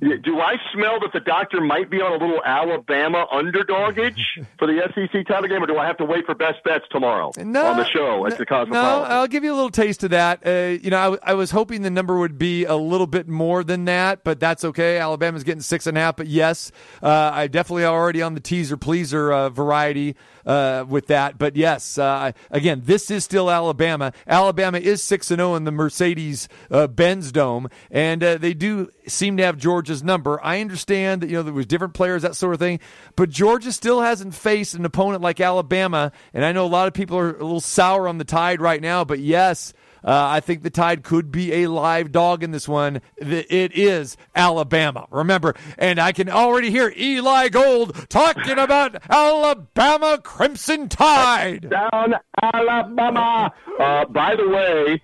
Do 0.00 0.40
I 0.40 0.56
smell 0.74 0.98
that 1.00 1.12
the 1.12 1.20
doctor 1.20 1.60
might 1.60 1.88
be 1.88 1.98
on 1.98 2.10
a 2.10 2.24
little 2.24 2.42
Alabama 2.44 3.24
underdogage 3.32 4.18
for 4.58 4.66
the 4.66 4.82
SEC 4.94 5.26
title 5.26 5.48
game, 5.48 5.62
or 5.62 5.66
do 5.66 5.78
I 5.78 5.86
have 5.86 5.96
to 5.98 6.04
wait 6.04 6.26
for 6.26 6.34
best 6.34 6.62
bets 6.64 6.84
tomorrow 6.90 7.30
no, 7.38 7.66
on 7.66 7.76
the 7.76 7.88
show 7.88 8.26
at 8.26 8.36
the 8.36 8.44
Cosmopolitan? 8.44 9.08
No, 9.08 9.14
I'll 9.14 9.28
give 9.28 9.44
you 9.44 9.52
a 9.52 9.54
little 9.54 9.70
taste 9.70 10.02
of 10.02 10.10
that. 10.10 10.44
Uh, 10.44 10.78
you 10.82 10.90
know, 10.90 11.18
I, 11.22 11.30
I, 11.30 11.34
was 11.34 11.52
hoping 11.52 11.82
the 11.82 11.90
number 11.90 12.18
would 12.18 12.36
be 12.36 12.64
a 12.64 12.74
little 12.74 13.06
bit 13.06 13.28
more 13.28 13.62
than 13.62 13.84
that, 13.84 14.24
but 14.24 14.40
that's 14.40 14.64
okay. 14.64 14.98
Alabama's 14.98 15.44
getting 15.44 15.62
six 15.62 15.86
and 15.86 15.96
a 15.96 16.00
half, 16.00 16.16
but 16.16 16.26
yes, 16.26 16.72
uh, 17.00 17.30
I 17.32 17.46
definitely 17.46 17.84
already 17.84 18.22
on 18.22 18.34
the 18.34 18.40
teaser 18.40 18.76
pleaser 18.76 19.32
uh, 19.32 19.48
variety 19.50 20.16
uh, 20.46 20.84
with 20.88 21.06
that. 21.06 21.38
But 21.38 21.56
yes, 21.56 21.98
uh, 21.98 22.32
again, 22.50 22.82
this 22.84 23.10
is 23.10 23.24
still 23.24 23.50
Alabama. 23.50 24.12
Alabama 24.26 24.78
is 24.78 25.02
six 25.02 25.30
and 25.30 25.38
zero 25.38 25.52
oh 25.52 25.54
in 25.54 25.64
the 25.64 25.72
Mercedes 25.72 26.48
uh, 26.70 26.86
Benz 26.86 27.32
Dome, 27.32 27.68
and 27.90 28.22
uh, 28.22 28.38
they 28.38 28.54
do 28.54 28.90
seem 29.06 29.36
to 29.36 29.42
have 29.42 29.56
Georgia's 29.56 30.02
number. 30.02 30.40
I 30.44 30.60
understand 30.60 31.22
that 31.22 31.30
you 31.30 31.36
know 31.36 31.42
there 31.42 31.52
was 31.52 31.66
different 31.66 31.94
players, 31.94 32.22
that 32.22 32.36
sort 32.36 32.54
of 32.54 32.60
thing, 32.60 32.80
but 33.16 33.30
Georgia 33.30 33.72
still 33.72 34.00
hasn't 34.00 34.34
faced 34.34 34.74
an 34.74 34.84
opponent 34.84 35.22
like 35.22 35.40
Alabama, 35.40 36.12
and 36.32 36.44
I 36.44 36.52
know 36.52 36.64
a 36.64 36.68
lot 36.68 36.88
of 36.88 36.94
people 36.94 37.18
are 37.18 37.30
a 37.30 37.44
little 37.44 37.60
sour 37.60 38.08
on 38.08 38.18
the 38.18 38.24
Tide 38.24 38.60
right 38.60 38.80
now. 38.80 39.04
But 39.04 39.20
yes. 39.20 39.72
Uh, 40.04 40.26
I 40.28 40.40
think 40.40 40.62
the 40.62 40.70
Tide 40.70 41.02
could 41.02 41.30
be 41.30 41.62
a 41.62 41.68
live 41.68 42.12
dog 42.12 42.42
in 42.42 42.50
this 42.50 42.68
one. 42.68 43.00
It 43.16 43.72
is 43.74 44.16
Alabama. 44.34 45.06
Remember, 45.10 45.54
and 45.78 45.98
I 46.00 46.12
can 46.12 46.28
already 46.28 46.70
hear 46.70 46.92
Eli 46.96 47.48
Gold 47.48 48.08
talking 48.08 48.58
about 48.58 48.96
Alabama 49.10 50.18
Crimson 50.22 50.88
Tide. 50.88 51.70
Down 51.70 52.14
Alabama. 52.42 53.52
Uh, 53.78 54.04
by 54.06 54.34
the 54.36 54.48
way, 54.48 55.02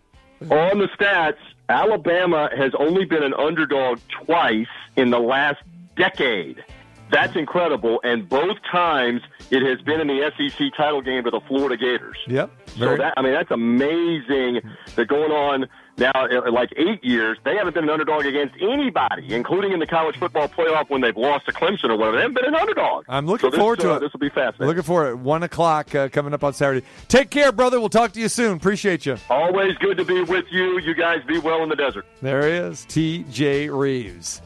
on 0.51 0.78
the 0.78 0.88
stats, 0.99 1.38
Alabama 1.68 2.49
has 2.57 2.72
only 2.78 3.05
been 3.05 3.22
an 3.22 3.34
underdog 3.34 3.99
twice 4.24 4.66
in 4.96 5.11
the 5.11 5.18
last 5.18 5.62
decade. 5.96 6.62
That's 7.11 7.36
incredible. 7.36 8.01
And 8.05 8.28
both 8.28 8.57
times 8.70 9.22
it 9.51 9.62
has 9.62 9.80
been 9.84 10.01
in 10.01 10.07
the 10.09 10.30
SEC 10.36 10.68
title 10.76 11.03
game 11.03 11.24
to 11.24 11.30
the 11.30 11.40
Florida 11.49 11.76
Gators. 11.76 12.18
Yep. 12.26 12.51
So 12.79 12.97
that 12.97 13.14
I 13.16 13.22
mean 13.22 13.33
that's 13.33 13.51
amazing. 13.51 14.61
They're 14.95 15.05
going 15.05 15.33
on 15.33 15.68
now 15.99 16.12
uh, 16.14 16.51
like 16.51 16.72
eight 16.76 17.03
years. 17.05 17.39
They 17.45 17.57
haven't 17.57 17.74
been 17.74 17.85
an 17.85 17.91
underdog 17.91 18.24
against 18.24 18.55
anybody, 18.61 19.35
including 19.35 19.72
in 19.72 19.81
the 19.81 19.87
college 19.87 20.16
football 20.16 20.49
playoff 20.49 20.89
when 20.89 21.01
they've 21.01 21.16
lost 21.16 21.47
to 21.47 21.53
Clemson 21.53 21.91
or 21.91 21.97
whatever. 21.97 22.16
They 22.16 22.22
haven't 22.22 22.35
been 22.35 22.45
an 22.47 22.55
underdog. 22.55 23.05
I'm 23.09 23.26
looking 23.26 23.49
so 23.49 23.51
this, 23.51 23.59
forward 23.59 23.81
to 23.81 23.93
uh, 23.93 23.97
it. 23.97 24.01
This 24.01 24.12
will 24.12 24.20
be 24.20 24.29
fascinating. 24.29 24.66
Looking 24.66 24.83
forward. 24.83 25.16
One 25.16 25.43
o'clock 25.43 25.95
uh, 25.95 26.09
coming 26.09 26.33
up 26.33 26.45
on 26.45 26.53
Saturday. 26.53 26.87
Take 27.09 27.31
care, 27.31 27.53
brother. 27.53 27.81
We'll 27.81 27.89
talk 27.89 28.12
to 28.12 28.20
you 28.20 28.29
soon. 28.29 28.57
Appreciate 28.57 29.07
you. 29.07 29.16
Always 29.29 29.76
good 29.79 29.97
to 29.99 30.05
be 30.05 30.22
with 30.22 30.47
you. 30.51 30.79
You 30.79 30.95
guys 30.95 31.22
be 31.26 31.39
well 31.39 31.62
in 31.62 31.68
the 31.68 31.76
desert. 31.76 32.07
There 32.22 32.47
he 32.47 32.53
is, 32.53 32.85
T.J. 32.87 33.68
Reeves. 33.70 34.43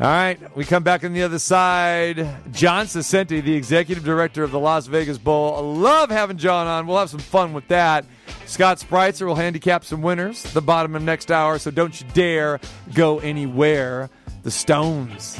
All 0.00 0.06
right, 0.06 0.56
we 0.56 0.64
come 0.64 0.82
back 0.82 1.04
on 1.04 1.12
the 1.12 1.24
other 1.24 1.38
side. 1.38 2.26
John 2.52 2.86
Saccenti, 2.86 3.44
the 3.44 3.54
executive 3.54 4.02
director 4.02 4.42
of 4.42 4.50
the 4.50 4.58
Las 4.58 4.86
Vegas 4.86 5.18
Bowl. 5.18 5.54
I 5.54 5.60
love 5.60 6.10
having 6.10 6.38
John 6.38 6.66
on. 6.66 6.86
We'll 6.86 6.96
have 6.96 7.10
some 7.10 7.20
fun 7.20 7.52
with 7.52 7.68
that. 7.68 8.06
Scott 8.46 8.78
Spreitzer 8.78 9.26
will 9.26 9.34
handicap 9.34 9.84
some 9.84 10.00
winners 10.00 10.42
the 10.54 10.62
bottom 10.62 10.96
of 10.96 11.02
next 11.02 11.30
hour, 11.30 11.58
so 11.58 11.70
don't 11.70 12.00
you 12.00 12.06
dare 12.14 12.60
go 12.94 13.18
anywhere. 13.18 14.08
The 14.42 14.50
Stones, 14.50 15.38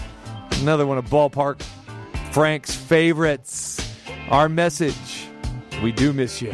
another 0.61 0.87
one 0.87 0.99
of 0.99 1.07
Ballpark 1.07 1.63
Frank's 2.33 2.75
favorites. 2.75 3.81
Our 4.29 4.51
message 4.51 5.27
we 5.83 5.91
do 5.91 6.13
miss 6.13 6.43
you. 6.43 6.53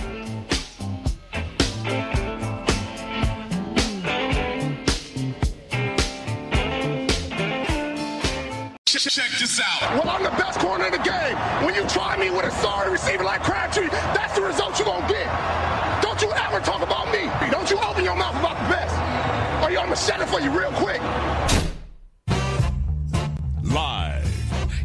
Check 8.87 9.03
this 9.03 9.61
out. 9.61 10.05
Well, 10.05 10.09
I'm 10.09 10.22
the 10.22 10.30
best 10.30 10.61
corner 10.61 10.87
in 10.87 10.93
the 10.93 10.99
game. 10.99 11.37
When 11.66 11.74
you 11.74 11.84
try 11.89 12.16
me 12.16 12.30
with 12.30 12.45
a 12.45 12.53
sorry 12.53 12.89
receiver 12.93 13.24
like 13.24 13.43
Crabtree, 13.43 13.89
that's 13.89 14.37
the 14.37 14.43
result 14.43 14.78
you're 14.78 14.87
going 14.87 15.03
to 15.03 15.12
get. 15.12 16.03
Don't 16.03 16.22
you 16.22 16.30
ever 16.30 16.61
talk 16.61 16.82
about 16.82 17.11
me. 17.11 17.28
Don't 17.51 17.68
you 17.68 17.80
open 17.80 18.05
your 18.05 18.14
mouth 18.14 18.37
about 18.37 18.57
the 18.62 18.68
best. 18.72 18.95
Or 19.64 19.72
you, 19.72 19.78
I'm 19.80 19.87
going 19.87 19.97
to 19.99 20.03
shut 20.05 20.20
it 20.20 20.28
for 20.28 20.39
you 20.39 20.57
real 20.57 20.70
quick. 20.74 21.01
Live 23.64 24.32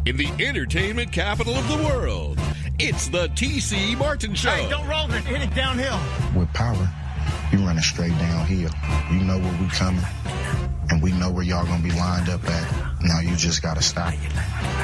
in 0.08 0.18
the 0.18 0.32
entertainment 0.40 1.12
capital 1.12 1.54
of 1.54 1.68
the 1.68 1.78
world, 1.86 2.40
it's 2.80 3.08
the 3.08 3.28
TC 3.28 3.96
Martin 4.00 4.34
Show. 4.34 4.50
Hey, 4.50 4.68
don't 4.68 4.88
roll 4.88 5.12
it. 5.14 5.24
Hit 5.26 5.44
it 5.44 5.54
downhill. 5.54 6.00
With 6.36 6.52
power, 6.54 6.90
you're 7.52 7.62
running 7.62 7.84
straight 7.84 8.18
downhill. 8.18 8.72
You 9.12 9.24
know 9.26 9.38
where 9.38 9.62
we 9.62 9.68
coming 9.68 10.04
and 10.90 11.04
we 11.04 11.12
know 11.12 11.30
where 11.30 11.44
y'all 11.44 11.66
gonna 11.66 11.84
be 11.84 11.92
lined 11.92 12.30
up 12.30 12.44
at. 12.50 12.91
Now 13.04 13.20
you 13.20 13.36
just 13.36 13.62
gotta 13.62 13.82
stop. 13.82 14.14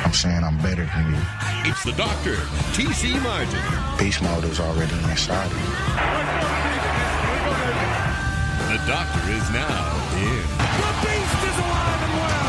I'm 0.03 0.13
saying 0.13 0.43
I'm 0.43 0.57
better 0.57 0.85
than 0.85 1.13
you. 1.13 1.21
It's 1.69 1.83
the 1.83 1.91
doctor, 1.91 2.35
TC 2.73 3.21
Martin. 3.21 3.61
Beast 3.99 4.21
mode 4.23 4.43
is 4.45 4.59
already 4.59 4.93
inside 5.09 5.45
of 5.45 5.57
you. 5.57 6.37
The 8.73 8.77
doctor 8.87 9.31
is 9.31 9.49
now 9.51 9.97
in. 10.17 10.43
The 10.77 10.91
beast 11.05 11.43
is 11.43 11.57
alive 11.57 12.01
and 12.03 12.13
well. 12.19 12.47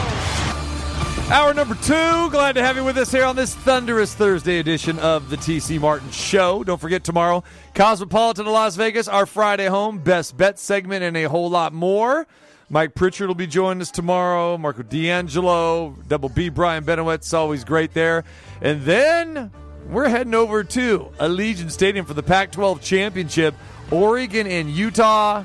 Hour 1.31 1.53
number 1.53 1.75
two. 1.75 2.31
Glad 2.31 2.55
to 2.55 2.63
have 2.63 2.77
you 2.77 2.85
with 2.85 2.97
us 2.97 3.13
here 3.13 3.25
on 3.25 3.37
this 3.37 3.55
thunderous 3.55 4.15
Thursday 4.15 4.61
edition 4.61 4.99
of 5.01 5.29
the 5.29 5.37
TC 5.37 5.79
Martin 5.79 6.11
Show. 6.11 6.65
Don't 6.65 6.81
forget 6.81 7.05
tomorrow, 7.05 7.45
Cosmopolitan 7.75 8.47
of 8.47 8.53
Las 8.53 8.77
Vegas, 8.77 9.07
our 9.09 9.27
Friday 9.27 9.67
home, 9.67 9.99
best 9.99 10.37
bet 10.39 10.59
segment, 10.59 11.05
and 11.05 11.17
a 11.17 11.25
whole 11.25 11.51
lot 11.51 11.75
more. 11.75 12.27
Mike 12.71 12.95
Pritchard 12.95 13.29
will 13.29 13.35
be 13.35 13.47
joining 13.47 13.81
us 13.81 13.91
tomorrow. 13.91 14.59
Marco 14.59 14.83
D'Angelo, 14.83 15.97
Double 16.07 16.29
B, 16.29 16.51
Brian 16.51 16.85
Benowitz, 16.85 17.33
always 17.33 17.65
great 17.65 17.95
there. 17.95 18.25
And 18.61 18.83
then 18.83 19.51
we're 19.89 20.09
heading 20.09 20.35
over 20.35 20.63
to 20.65 21.11
Allegiant 21.19 21.71
Stadium 21.71 22.05
for 22.05 22.13
the 22.13 22.23
Pac 22.23 22.53
12 22.53 22.83
championship. 22.83 23.55
Oregon 23.91 24.47
and 24.47 24.71
Utah. 24.71 25.45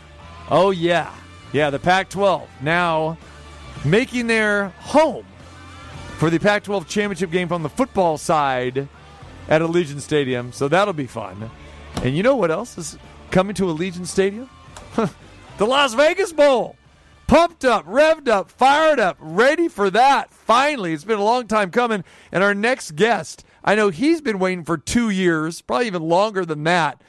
Oh, 0.52 0.72
yeah. 0.72 1.14
Yeah, 1.54 1.70
the 1.70 1.80
Pac 1.80 2.10
12 2.10 2.50
now 2.62 3.18
making 3.86 4.28
their 4.28 4.70
home 4.80 5.26
for 6.18 6.30
the 6.30 6.40
Pac 6.40 6.64
12 6.64 6.90
championship 6.90 7.32
game 7.32 7.48
from 7.48 7.64
the 7.64 7.70
football 7.70 8.18
side 8.18 8.90
at 9.48 9.62
Allegiant 9.62 10.02
Stadium. 10.02 10.52
So 10.52 10.68
that'll 10.68 10.94
be 10.94 11.08
fun. 11.08 11.50
And 12.02 12.18
you 12.18 12.24
know 12.24 12.36
what 12.36 12.52
else 12.52 12.78
is 12.78 12.98
coming 13.32 13.56
to 13.56 13.64
Allegiant 13.64 14.08
Stadium? 14.08 14.50
the 15.58 15.66
Las 15.66 15.94
Vegas 15.94 16.34
Bowl. 16.34 16.76
Pumped 17.34 17.66
up, 17.66 17.88
revved 17.88 18.28
up, 18.28 18.52
fired 18.52 19.00
up, 19.00 19.18
ready 19.20 19.68
for 19.68 19.90
that. 19.90 20.32
Finally, 20.32 20.94
it's 20.94 21.04
been 21.04 21.18
a 21.18 21.24
long 21.24 21.48
time 21.48 21.72
coming. 21.72 22.04
And 22.32 22.44
our 22.44 22.54
next 22.54 22.96
guest, 22.96 23.44
I 23.64 23.74
know 23.74 23.90
he's 23.90 24.22
been 24.22 24.38
waiting 24.38 24.64
for 24.64 24.78
two 24.78 25.10
years, 25.10 25.60
probably 25.60 25.88
even 25.88 26.04
longer 26.04 26.46
than 26.46 26.64
that, 26.66 27.02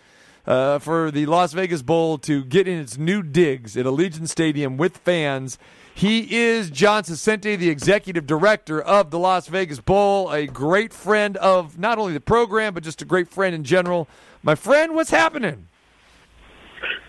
uh, 0.47 0.79
for 0.79 1.11
the 1.11 1.27
Las 1.27 1.53
Vegas 1.53 1.83
Bowl 1.83 2.17
to 2.17 2.43
get 2.43 2.67
in 2.67 2.81
its 2.81 2.97
new 2.97 3.23
digs 3.23 3.77
at 3.77 3.85
Allegiant 3.85 4.31
Stadium 4.31 4.79
with 4.79 4.97
fans. 4.97 5.59
He 5.95 6.35
is 6.35 6.71
John 6.71 7.03
Saccenti, 7.03 7.59
the 7.59 7.69
executive 7.69 8.27
director 8.27 8.81
of 8.81 9.11
the 9.11 9.19
Las 9.19 9.49
Vegas 9.49 9.81
Bowl, 9.81 10.33
a 10.33 10.47
great 10.47 10.95
friend 10.95 11.37
of 11.37 11.79
not 11.79 11.99
only 11.99 12.15
the 12.15 12.21
program, 12.21 12.73
but 12.73 12.83
just 12.83 13.03
a 13.03 13.05
great 13.05 13.29
friend 13.29 13.55
in 13.55 13.63
general. 13.63 14.09
My 14.43 14.55
friend, 14.55 14.95
what's 14.95 15.11
happening? 15.11 15.69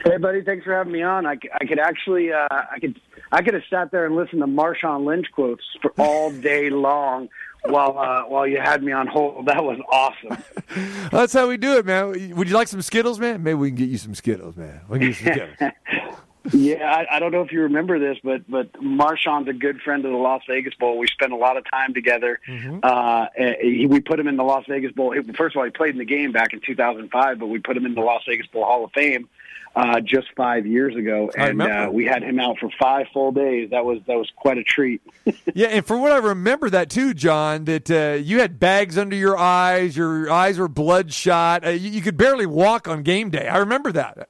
Hey, 0.03 0.17
buddy, 0.17 0.41
thanks 0.41 0.63
for 0.63 0.73
having 0.73 0.93
me 0.93 1.01
on. 1.01 1.25
I 1.25 1.35
could 1.35 1.79
actually, 1.79 2.31
uh, 2.31 2.47
I 2.49 2.79
could, 2.79 2.99
I 3.31 3.41
could 3.41 3.53
have 3.53 3.63
sat 3.69 3.91
there 3.91 4.05
and 4.05 4.15
listened 4.15 4.41
to 4.41 4.47
Marshawn 4.47 5.05
Lynch 5.05 5.27
quotes 5.31 5.63
for 5.81 5.93
all 5.97 6.31
day 6.31 6.69
long 6.69 7.29
while 7.63 7.97
uh, 7.97 8.23
while 8.23 8.47
you 8.47 8.59
had 8.59 8.83
me 8.83 8.91
on 8.91 9.07
hold. 9.07 9.47
That 9.47 9.63
was 9.63 9.79
awesome. 9.91 10.43
That's 11.11 11.33
how 11.33 11.47
we 11.47 11.57
do 11.57 11.77
it, 11.77 11.85
man. 11.85 12.35
Would 12.35 12.47
you 12.47 12.55
like 12.55 12.67
some 12.67 12.81
Skittles, 12.81 13.19
man? 13.19 13.43
Maybe 13.43 13.55
we 13.55 13.69
can 13.69 13.77
get 13.77 13.89
you 13.89 13.97
some 13.97 14.15
Skittles, 14.15 14.55
man. 14.55 14.81
We'll 14.87 14.99
get 14.99 15.07
you 15.07 15.13
some 15.13 15.33
Skittles. 15.33 15.71
Yeah, 16.53 16.85
I, 16.85 17.15
I 17.15 17.19
don't 17.19 17.31
know 17.31 17.41
if 17.41 17.51
you 17.51 17.61
remember 17.61 17.97
this, 17.97 18.17
but 18.23 18.49
but 18.49 18.71
Marshawn's 18.73 19.47
a 19.47 19.53
good 19.53 19.81
friend 19.81 20.05
of 20.05 20.11
the 20.11 20.17
Las 20.17 20.43
Vegas 20.47 20.75
Bowl. 20.75 20.97
We 20.97 21.07
spent 21.07 21.31
a 21.31 21.35
lot 21.35 21.57
of 21.57 21.63
time 21.69 21.93
together. 21.93 22.39
Uh, 22.83 23.25
eh, 23.35 23.55
he, 23.61 23.87
we 23.87 23.99
put 23.99 24.19
him 24.19 24.27
in 24.27 24.37
the 24.37 24.43
Las 24.43 24.63
Vegas 24.69 24.91
Bowl. 24.91 25.15
First 25.35 25.55
of 25.55 25.59
all, 25.59 25.65
he 25.65 25.71
played 25.71 25.91
in 25.91 25.97
the 25.97 26.05
game 26.05 26.31
back 26.31 26.53
in 26.53 26.61
2005, 26.61 27.39
but 27.39 27.47
we 27.47 27.57
put 27.57 27.75
him 27.75 27.85
in 27.85 27.95
the 27.95 28.01
Las 28.01 28.21
Vegas 28.27 28.45
Bowl 28.47 28.63
Hall 28.63 28.85
of 28.85 28.91
Fame 28.91 29.27
uh, 29.75 29.99
just 29.99 30.27
five 30.37 30.65
years 30.65 30.95
ago, 30.95 31.29
and 31.37 31.61
uh, 31.61 31.89
we 31.91 32.05
had 32.05 32.23
him 32.23 32.39
out 32.39 32.57
for 32.59 32.69
five 32.79 33.07
full 33.13 33.31
days. 33.31 33.71
That 33.71 33.83
was 33.83 33.99
that 34.07 34.17
was 34.17 34.31
quite 34.35 34.57
a 34.57 34.63
treat. 34.63 35.01
yeah, 35.53 35.67
and 35.67 35.85
for 35.85 35.97
what 35.97 36.11
I 36.11 36.17
remember 36.17 36.69
that 36.69 36.89
too, 36.89 37.13
John, 37.13 37.65
that 37.65 37.91
uh, 37.91 38.17
you 38.21 38.39
had 38.39 38.59
bags 38.59 38.97
under 38.97 39.15
your 39.15 39.37
eyes, 39.37 39.97
your 39.97 40.31
eyes 40.31 40.57
were 40.57 40.69
bloodshot, 40.69 41.65
uh, 41.65 41.69
you, 41.71 41.89
you 41.89 42.01
could 42.01 42.17
barely 42.17 42.45
walk 42.45 42.87
on 42.87 43.03
game 43.03 43.29
day. 43.29 43.47
I 43.47 43.57
remember 43.57 43.91
that. 43.91 44.29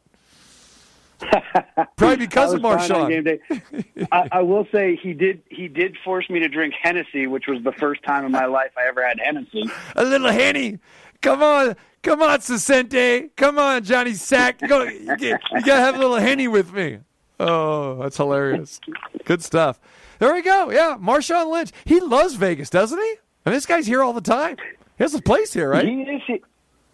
Probably 1.95 2.17
because 2.17 2.53
of 2.53 2.61
was 2.61 2.87
fine 2.87 2.91
on 2.91 3.09
Marshawn. 3.09 3.09
game 3.09 3.23
day. 3.23 4.07
I, 4.11 4.27
I 4.31 4.41
will 4.41 4.67
say 4.71 4.95
he 4.95 5.13
did 5.13 5.41
he 5.49 5.67
did 5.67 5.95
force 6.03 6.29
me 6.29 6.39
to 6.39 6.49
drink 6.49 6.73
Hennessy, 6.81 7.27
which 7.27 7.45
was 7.47 7.63
the 7.63 7.71
first 7.71 8.03
time 8.03 8.25
in 8.25 8.31
my 8.31 8.45
life 8.47 8.71
I 8.77 8.87
ever 8.87 9.05
had 9.05 9.19
Hennessy. 9.19 9.69
A 9.95 10.03
little 10.03 10.31
henny. 10.31 10.79
Come 11.25 11.41
on, 11.41 11.75
come 12.03 12.21
on, 12.21 12.37
Saccenti. 12.37 13.31
Come 13.35 13.57
on, 13.57 13.83
Johnny 13.83 14.13
Sack. 14.13 14.61
You 14.61 14.67
gotta, 14.67 14.93
you 14.93 15.37
gotta 15.63 15.81
have 15.81 15.95
a 15.95 15.97
little 15.97 16.17
henny 16.17 16.47
with 16.47 16.71
me. 16.71 16.99
Oh, 17.39 17.95
that's 17.95 18.17
hilarious. 18.17 18.79
Good 19.25 19.43
stuff. 19.43 19.79
There 20.19 20.31
we 20.31 20.43
go. 20.43 20.69
Yeah, 20.69 20.97
Marshawn 21.01 21.51
Lynch. 21.51 21.71
He 21.83 21.99
loves 21.99 22.35
Vegas, 22.35 22.69
doesn't 22.69 22.99
he? 22.99 23.15
I 23.43 23.49
mean, 23.49 23.55
this 23.55 23.65
guy's 23.65 23.87
here 23.87 24.03
all 24.03 24.13
the 24.13 24.21
time. 24.21 24.57
He 24.99 25.03
has 25.03 25.15
a 25.15 25.21
place 25.21 25.51
here, 25.51 25.71
right? 25.71 25.83
He 25.83 26.01
is 26.03 26.21
he, 26.27 26.43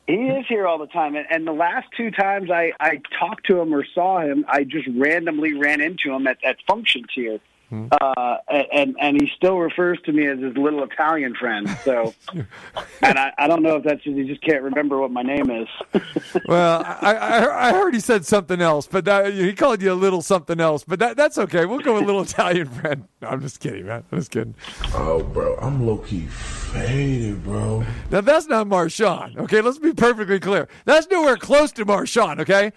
he 0.08 0.14
is 0.14 0.46
here 0.48 0.66
all 0.66 0.78
the 0.78 0.88
time, 0.88 1.16
and, 1.18 1.26
and 1.30 1.46
the 1.46 1.52
last 1.52 1.90
two 1.98 2.10
times 2.10 2.50
I 2.50 2.72
I 2.80 3.02
talked 3.20 3.48
to 3.48 3.60
him 3.60 3.76
or 3.76 3.84
saw 3.94 4.22
him, 4.22 4.46
I 4.48 4.64
just 4.64 4.88
randomly 4.96 5.56
ran 5.56 5.82
into 5.82 6.10
him 6.10 6.26
at 6.26 6.38
at 6.46 6.56
functions 6.66 7.08
here. 7.14 7.40
Hmm. 7.72 7.88
Uh, 8.02 8.36
and 8.74 8.98
and 9.00 9.22
he 9.22 9.32
still 9.38 9.58
refers 9.58 9.98
to 10.02 10.12
me 10.12 10.28
as 10.28 10.40
his 10.40 10.58
little 10.58 10.84
Italian 10.84 11.34
friend. 11.36 11.70
So, 11.86 12.14
and 12.34 13.18
I, 13.18 13.32
I 13.38 13.48
don't 13.48 13.64
know 13.64 13.78
if 13.78 13.86
that's 13.86 14.04
just, 14.04 14.18
he 14.18 14.28
just 14.28 14.42
can't 14.42 14.62
remember 14.62 15.00
what 15.00 15.10
my 15.10 15.24
name 15.24 15.50
is. 15.50 15.68
Well, 16.48 16.82
I, 16.86 17.14
I, 17.14 17.70
I 17.70 17.74
heard 17.74 17.94
he 17.94 18.00
said 18.00 18.26
something 18.26 18.62
else, 18.62 18.88
but 18.88 19.06
that, 19.06 19.34
he 19.34 19.54
called 19.54 19.82
you 19.82 19.92
a 19.92 19.94
little 19.94 20.22
something 20.22 20.60
else. 20.60 20.84
But 20.84 21.00
that, 21.00 21.16
that's 21.16 21.38
okay. 21.38 21.66
We'll 21.66 21.80
go 21.80 21.96
with 21.96 22.06
little 22.06 22.22
Italian 22.22 22.68
friend. 22.68 23.06
No, 23.22 23.30
I'm 23.30 23.42
just 23.42 23.60
kidding, 23.60 23.86
man. 23.86 24.04
I'm 24.12 24.20
just 24.20 24.32
kidding. 24.32 24.56
Oh, 24.94 25.24
bro, 25.24 25.58
I'm 25.58 25.86
low 25.86 25.98
key 26.00 26.28
faded, 26.28 27.44
bro. 27.44 27.86
Now 28.10 28.22
that's 28.22 28.48
not 28.48 28.68
Marshawn. 28.68 29.38
Okay, 29.38 29.62
let's 29.62 29.80
be 29.80 29.94
perfectly 29.94 30.40
clear. 30.40 30.68
That's 30.86 31.08
nowhere 31.10 31.38
close 31.38 31.72
to 31.74 31.86
Marshawn. 31.86 32.40
Okay, 32.40 32.72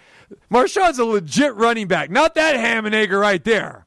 Marshawn's 0.50 0.98
a 0.98 1.04
legit 1.04 1.54
running 1.54 1.88
back, 1.88 2.10
not 2.10 2.34
that 2.34 2.56
ham 2.56 2.86
and 2.86 2.94
egg 2.94 3.12
right 3.12 3.42
there. 3.42 3.83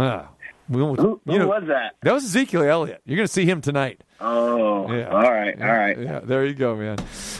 Huh. 0.00 0.24
We 0.70 0.78
Who, 0.78 0.94
who 0.94 1.20
know, 1.26 1.48
was 1.48 1.64
that? 1.66 1.96
That 2.02 2.14
was 2.14 2.24
Ezekiel 2.24 2.62
Elliott. 2.62 3.02
You're 3.04 3.16
going 3.16 3.26
to 3.26 3.32
see 3.32 3.44
him 3.44 3.60
tonight. 3.60 4.02
Oh, 4.20 4.90
Yeah. 4.90 5.08
all 5.08 5.20
right, 5.30 5.60
all 5.60 5.68
right. 5.68 5.98
Yeah, 5.98 6.20
there 6.20 6.46
you 6.46 6.54
go, 6.54 6.76
man. 6.76 6.96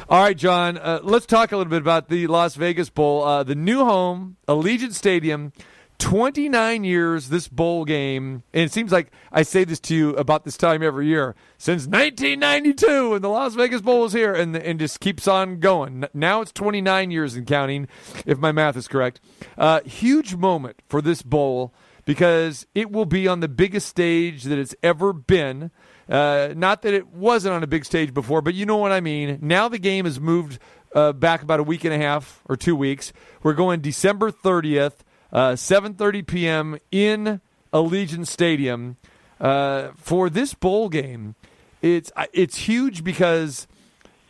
All 0.08 0.20
right, 0.22 0.36
John. 0.36 0.76
Uh, 0.76 0.98
let's 1.02 1.26
talk 1.26 1.52
a 1.52 1.56
little 1.56 1.70
bit 1.70 1.80
about 1.80 2.08
the 2.08 2.26
Las 2.26 2.56
Vegas 2.56 2.90
Bowl, 2.90 3.22
uh, 3.24 3.44
the 3.44 3.54
new 3.54 3.84
home, 3.84 4.36
Allegiant 4.48 4.92
Stadium. 4.94 5.52
29 5.98 6.82
years 6.82 7.28
this 7.28 7.46
bowl 7.46 7.84
game, 7.84 8.42
and 8.54 8.64
it 8.64 8.72
seems 8.72 8.90
like 8.90 9.12
I 9.30 9.42
say 9.42 9.64
this 9.64 9.78
to 9.80 9.94
you 9.94 10.16
about 10.16 10.44
this 10.46 10.56
time 10.56 10.82
every 10.82 11.06
year 11.06 11.34
since 11.58 11.86
1992 11.86 13.10
when 13.10 13.20
the 13.20 13.28
Las 13.28 13.54
Vegas 13.54 13.82
Bowl 13.82 14.00
was 14.00 14.14
here, 14.14 14.32
and 14.32 14.56
and 14.56 14.80
just 14.80 15.00
keeps 15.00 15.28
on 15.28 15.60
going. 15.60 16.06
Now 16.14 16.40
it's 16.40 16.52
29 16.52 17.10
years 17.10 17.34
and 17.36 17.46
counting, 17.46 17.86
if 18.24 18.38
my 18.38 18.50
math 18.50 18.78
is 18.78 18.88
correct. 18.88 19.20
Uh, 19.58 19.80
huge 19.82 20.34
moment 20.36 20.80
for 20.88 21.02
this 21.02 21.20
bowl 21.20 21.74
because 22.04 22.66
it 22.74 22.90
will 22.90 23.06
be 23.06 23.28
on 23.28 23.40
the 23.40 23.48
biggest 23.48 23.88
stage 23.88 24.44
that 24.44 24.58
it's 24.58 24.74
ever 24.82 25.12
been. 25.12 25.70
Uh, 26.08 26.52
not 26.56 26.82
that 26.82 26.94
it 26.94 27.08
wasn't 27.08 27.54
on 27.54 27.62
a 27.62 27.66
big 27.66 27.84
stage 27.84 28.12
before, 28.12 28.42
but 28.42 28.54
you 28.54 28.66
know 28.66 28.76
what 28.76 28.92
I 28.92 29.00
mean. 29.00 29.38
Now 29.40 29.68
the 29.68 29.78
game 29.78 30.04
has 30.04 30.18
moved 30.18 30.58
uh, 30.94 31.12
back 31.12 31.42
about 31.42 31.60
a 31.60 31.62
week 31.62 31.84
and 31.84 31.94
a 31.94 31.98
half 31.98 32.42
or 32.48 32.56
two 32.56 32.74
weeks. 32.74 33.12
We're 33.42 33.54
going 33.54 33.80
December 33.80 34.30
30th, 34.30 34.98
uh, 35.32 35.52
7:30 35.52 36.26
p.m. 36.26 36.78
in 36.90 37.40
Allegiant 37.72 38.26
Stadium 38.26 38.96
uh, 39.40 39.90
for 39.96 40.28
this 40.28 40.54
bowl 40.54 40.88
game. 40.88 41.36
It's 41.82 42.10
it's 42.32 42.56
huge 42.56 43.04
because 43.04 43.66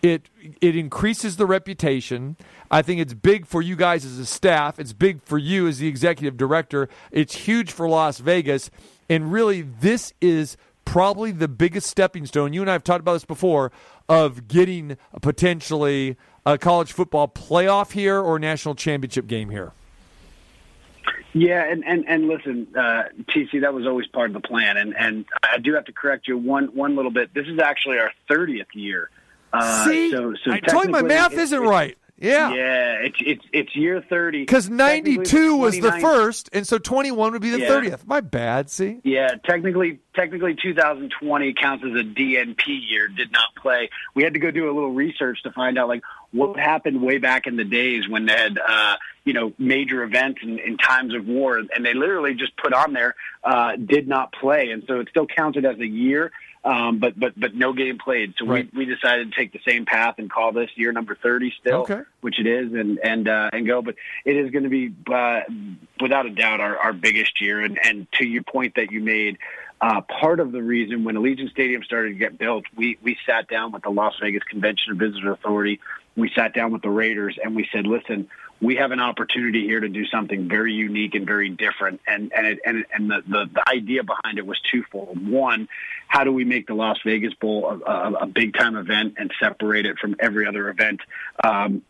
it 0.03 0.29
it 0.61 0.77
increases 0.77 1.37
the 1.37 1.47
reputation. 1.47 2.37
I 2.71 2.83
think 2.83 3.01
it's 3.01 3.15
big 3.15 3.47
for 3.47 3.63
you 3.63 3.77
guys 3.77 4.05
as 4.05 4.19
a 4.19 4.27
staff. 4.27 4.79
It's 4.79 4.93
big 4.93 5.23
for 5.23 5.39
you 5.39 5.67
as 5.67 5.79
the 5.79 5.89
executive 5.89 6.37
director. 6.37 6.89
It's 7.11 7.35
huge 7.35 7.73
for 7.73 7.89
Las 7.89 8.19
Vegas, 8.19 8.71
and 9.09 9.33
really, 9.33 9.63
this 9.63 10.13
is 10.21 10.57
probably 10.85 11.31
the 11.31 11.49
biggest 11.49 11.89
stepping 11.89 12.27
stone. 12.27 12.53
You 12.53 12.63
and 12.63 12.71
I 12.71 12.73
have 12.73 12.85
talked 12.85 13.01
about 13.01 13.15
this 13.15 13.25
before 13.25 13.71
of 14.09 14.49
getting 14.49 14.97
potentially 15.23 16.17
a 16.45 16.59
college 16.59 16.93
football 16.93 17.29
playoff 17.29 17.93
here 17.93 18.19
or 18.19 18.39
national 18.39 18.75
championship 18.75 19.27
game 19.27 19.51
here. 19.51 19.73
Yeah, 21.33 21.65
and 21.65 21.85
and 21.85 22.05
and 22.09 22.27
listen, 22.27 22.67
uh, 22.77 23.05
TC, 23.29 23.61
that 23.61 23.73
was 23.73 23.87
always 23.87 24.09
part 24.09 24.31
of 24.31 24.35
the 24.35 24.41
plan, 24.41 24.77
and 24.77 24.97
and 24.97 25.25
I 25.43 25.59
do 25.59 25.75
have 25.75 25.85
to 25.85 25.93
correct 25.93 26.27
you 26.27 26.37
one 26.37 26.75
one 26.75 26.97
little 26.97 27.13
bit. 27.13 27.33
This 27.33 27.47
is 27.47 27.61
actually 27.61 27.99
our 27.99 28.11
thirtieth 28.27 28.75
year. 28.75 29.11
Uh, 29.53 29.85
See, 29.85 30.11
so, 30.11 30.35
so 30.45 30.53
I 30.53 30.61
told 30.61 30.87
you 30.87 30.91
my 30.91 31.03
math 31.03 31.33
isn't 31.33 31.61
right. 31.61 31.97
Yeah. 32.21 32.53
yeah, 32.53 32.93
it's 33.01 33.17
it's 33.25 33.45
it's 33.51 33.75
year 33.75 34.05
thirty 34.07 34.41
Because 34.43 34.69
92 34.69 35.57
was 35.57 35.81
the 35.81 35.91
first, 35.93 36.51
and 36.53 36.67
so 36.67 36.77
21 36.77 37.33
would 37.33 37.41
be 37.41 37.49
the 37.49 37.61
Yeah. 37.61 37.69
30th. 37.71 38.07
My 38.07 38.21
bad, 38.21 38.69
see? 38.69 39.01
Yeah, 39.05 39.37
technically, 39.43 40.01
technically, 40.15 40.55
2020 40.55 41.55
counts 41.55 41.83
as 41.83 41.93
a 41.93 42.05
DNP 42.05 42.61
year. 42.67 43.09
Did 43.09 43.33
not 43.33 43.55
play. 43.57 43.89
We 44.15 44.23
had 44.23 44.35
to 44.35 44.39
go 44.39 44.51
do 44.51 44.67
a 44.67 44.73
little 44.73 44.93
research 44.93 45.43
to 45.45 45.51
find 45.53 45.79
out 45.79 45.89
like 45.89 46.03
what 46.33 46.59
happened 46.59 47.01
way 47.01 47.17
back 47.17 47.47
in 47.47 47.57
the 47.57 47.65
days 47.65 48.07
when 48.07 48.27
they 48.27 48.35
had 48.37 48.59
uh, 48.59 48.97
you 49.25 49.33
know 49.33 49.55
major 49.59 50.03
events 50.03 50.41
in, 50.43 50.59
in 50.59 50.77
times 50.77 51.15
of 51.15 51.27
war, 51.27 51.57
and 51.75 51.87
they 51.87 51.95
literally 51.95 52.35
just 52.35 52.55
put 52.59 52.75
on 52.75 52.93
there 52.93 53.15
uh, 53.45 53.77
did 53.77 54.07
not 54.07 54.31
play, 54.33 54.73
and 54.73 54.85
so 54.87 55.01
it 55.01 55.09
still 55.09 55.27
counted 55.27 55.65
as 55.65 55.79
a 55.79 55.87
year. 55.87 56.33
Um, 56.63 56.99
but 56.99 57.19
but 57.19 57.33
but 57.41 57.55
no 57.55 57.73
game 57.73 57.97
played, 57.97 58.35
so 58.39 58.45
Right. 58.45 58.69
we 58.75 58.85
we 58.85 58.95
decided 58.95 59.33
to 59.33 59.35
take 59.39 59.53
the 59.53 59.61
same 59.67 59.87
path 59.87 60.17
and 60.19 60.31
call 60.31 60.53
this 60.53 60.69
year 60.75 60.93
number 60.93 61.15
thirty 61.15 61.55
still, 61.59 61.83
Okay. 61.83 62.03
which 62.21 62.39
it 62.39 62.47
is, 62.47 62.75
and 62.75 62.99
and 63.03 63.27
uh, 63.29 63.49
and 63.53 63.67
go. 63.67 63.81
But 63.81 63.95
it 64.27 64.37
is 64.37 64.51
going 64.51 64.65
to 64.65 64.69
be 64.69 64.93
uh, 65.11 65.41
without 66.01 66.27
a 66.27 66.31
doubt 66.31 66.61
our, 66.61 66.77
our 66.77 66.93
biggest 66.93 67.41
year. 67.41 67.61
And 67.61 67.79
and 67.83 68.07
to 68.13 68.27
your 68.27 68.43
point 68.43 68.75
that 68.75 68.93
you 68.93 69.01
made, 69.01 69.39
uh, 69.81 70.03
part 70.03 70.39
of 70.39 70.53
the 70.53 70.63
reason 70.63 71.03
when 71.05 71.15
Allegiant 71.17 71.51
Stadium 71.51 71.83
started 71.83 72.11
to 72.11 72.19
get 72.19 72.37
built, 72.37 72.67
we 72.77 72.99
we 73.03 73.17
sat 73.25 73.49
down 73.49 73.73
with 73.73 73.83
the 73.83 73.91
Las 73.91 74.15
Vegas 74.21 74.43
Convention 74.43 74.91
and 74.91 74.99
Visitor 75.01 75.33
Authority. 75.33 75.81
We 76.15 76.31
sat 76.35 76.53
down 76.53 76.73
with 76.73 76.83
the 76.83 76.91
Raiders 76.91 77.39
and 77.43 77.57
we 77.57 77.69
said, 77.73 77.87
listen, 77.87 78.29
we 78.61 78.77
have 78.77 78.91
an 78.91 79.01
opportunity 79.01 79.65
here 79.65 79.81
to 79.81 79.89
do 79.89 80.05
something 80.07 80.49
very 80.49 80.75
unique 80.75 81.15
and 81.15 81.27
very 81.27 81.49
different. 81.49 82.01
And 82.07 82.33
and 82.33 82.47
it, 82.47 82.59
and 82.65 82.85
and 82.93 83.11
the, 83.11 83.23
the 83.27 83.51
the 83.55 83.69
idea 83.69 84.03
behind 84.05 84.39
it 84.39 84.47
was 84.47 84.61
twofold. 84.61 85.27
One, 85.27 85.69
how 86.09 86.25
do 86.25 86.33
we 86.33 86.45
make 86.45 86.67
the 86.67 86.75
Las 86.75 86.99
Vegas 87.05 87.33
Bowl 87.35 87.81
a, 87.87 87.91
a, 87.91 88.13
a 88.23 88.27
big 88.27 88.55
time 88.55 88.77
event 88.77 89.15
and 89.17 89.33
separate 89.41 89.87
it 89.87 89.99
from 89.99 90.17
every 90.21 90.47
other 90.47 90.69
event? 90.69 91.01
Um, 91.43 91.83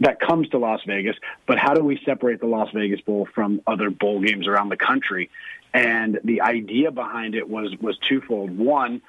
that 0.00 0.20
comes 0.20 0.48
to 0.50 0.58
Las 0.58 0.80
Vegas, 0.86 1.16
but 1.46 1.58
how 1.58 1.72
do 1.72 1.82
we 1.82 2.00
separate 2.04 2.40
the 2.40 2.46
Las 2.46 2.68
Vegas 2.74 3.00
Bowl 3.00 3.28
from 3.34 3.60
other 3.66 3.90
bowl 3.90 4.20
games 4.20 4.46
around 4.46 4.68
the 4.68 4.76
country? 4.76 5.30
And 5.72 6.20
the 6.22 6.42
idea 6.42 6.92
behind 6.92 7.34
it 7.34 7.48
was 7.48 7.74
was 7.80 7.98
twofold. 7.98 8.56
One, 8.56 9.02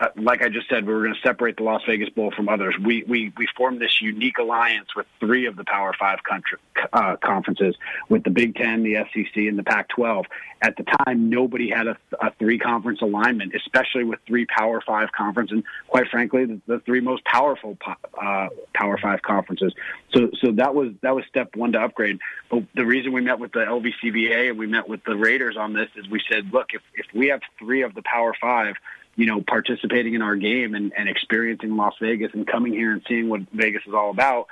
uh, 0.00 0.08
like 0.16 0.42
I 0.42 0.48
just 0.48 0.66
said, 0.70 0.86
we 0.86 0.94
were 0.94 1.02
going 1.02 1.14
to 1.14 1.20
separate 1.20 1.58
the 1.58 1.62
Las 1.62 1.82
Vegas 1.86 2.08
Bowl 2.08 2.32
from 2.34 2.48
others. 2.48 2.74
We 2.82 3.02
we 3.02 3.32
we 3.36 3.46
formed 3.54 3.80
this 3.80 4.00
unique 4.00 4.38
alliance 4.38 4.96
with 4.96 5.06
three 5.20 5.44
of 5.44 5.56
the 5.56 5.64
Power 5.64 5.92
Five 5.98 6.22
country, 6.22 6.58
uh, 6.94 7.16
conferences, 7.16 7.76
with 8.08 8.24
the 8.24 8.30
Big 8.30 8.54
Ten, 8.54 8.82
the 8.82 8.94
SEC, 9.12 9.36
and 9.36 9.58
the 9.58 9.62
Pac-12. 9.62 10.24
At 10.62 10.76
the 10.76 10.84
time, 11.04 11.28
nobody 11.28 11.70
had 11.70 11.86
a, 11.86 11.96
a 12.20 12.32
three-conference 12.38 13.02
alignment, 13.02 13.54
especially 13.54 14.04
with 14.04 14.20
three 14.26 14.46
Power 14.46 14.80
Five 14.80 15.12
conferences, 15.12 15.52
and 15.52 15.64
quite 15.88 16.08
frankly, 16.08 16.46
the, 16.46 16.60
the 16.66 16.78
three 16.80 17.00
most 17.00 17.22
powerful 17.24 17.76
uh, 18.20 18.48
Power 18.72 18.96
Five 18.96 19.20
conferences. 19.20 19.74
So 20.14 20.30
so 20.40 20.52
that 20.52 20.74
was 20.74 20.92
that 21.02 21.14
was 21.14 21.26
step 21.28 21.54
one 21.56 21.72
to 21.72 21.80
upgrade. 21.80 22.20
But 22.50 22.64
the 22.74 22.86
reason 22.86 23.12
we 23.12 23.20
met 23.20 23.38
with 23.38 23.52
the 23.52 23.60
LVCVA 23.60 24.48
and 24.48 24.58
we 24.58 24.66
met 24.66 24.88
with 24.88 25.04
the 25.04 25.16
Raiders 25.16 25.58
on 25.58 25.74
this 25.74 25.90
is 25.94 26.08
we 26.08 26.22
said, 26.30 26.50
look, 26.54 26.68
if 26.72 26.80
if 26.94 27.04
we 27.12 27.28
have 27.28 27.42
three 27.58 27.82
of 27.82 27.94
the 27.94 28.02
Power 28.02 28.34
Five 28.40 28.76
you 29.20 29.26
know, 29.26 29.42
participating 29.42 30.14
in 30.14 30.22
our 30.22 30.34
game 30.34 30.74
and, 30.74 30.94
and 30.96 31.06
experiencing 31.06 31.76
Las 31.76 31.92
Vegas 32.00 32.30
and 32.32 32.46
coming 32.46 32.72
here 32.72 32.90
and 32.90 33.02
seeing 33.06 33.28
what 33.28 33.42
Vegas 33.52 33.82
is 33.86 33.92
all 33.92 34.08
about, 34.08 34.46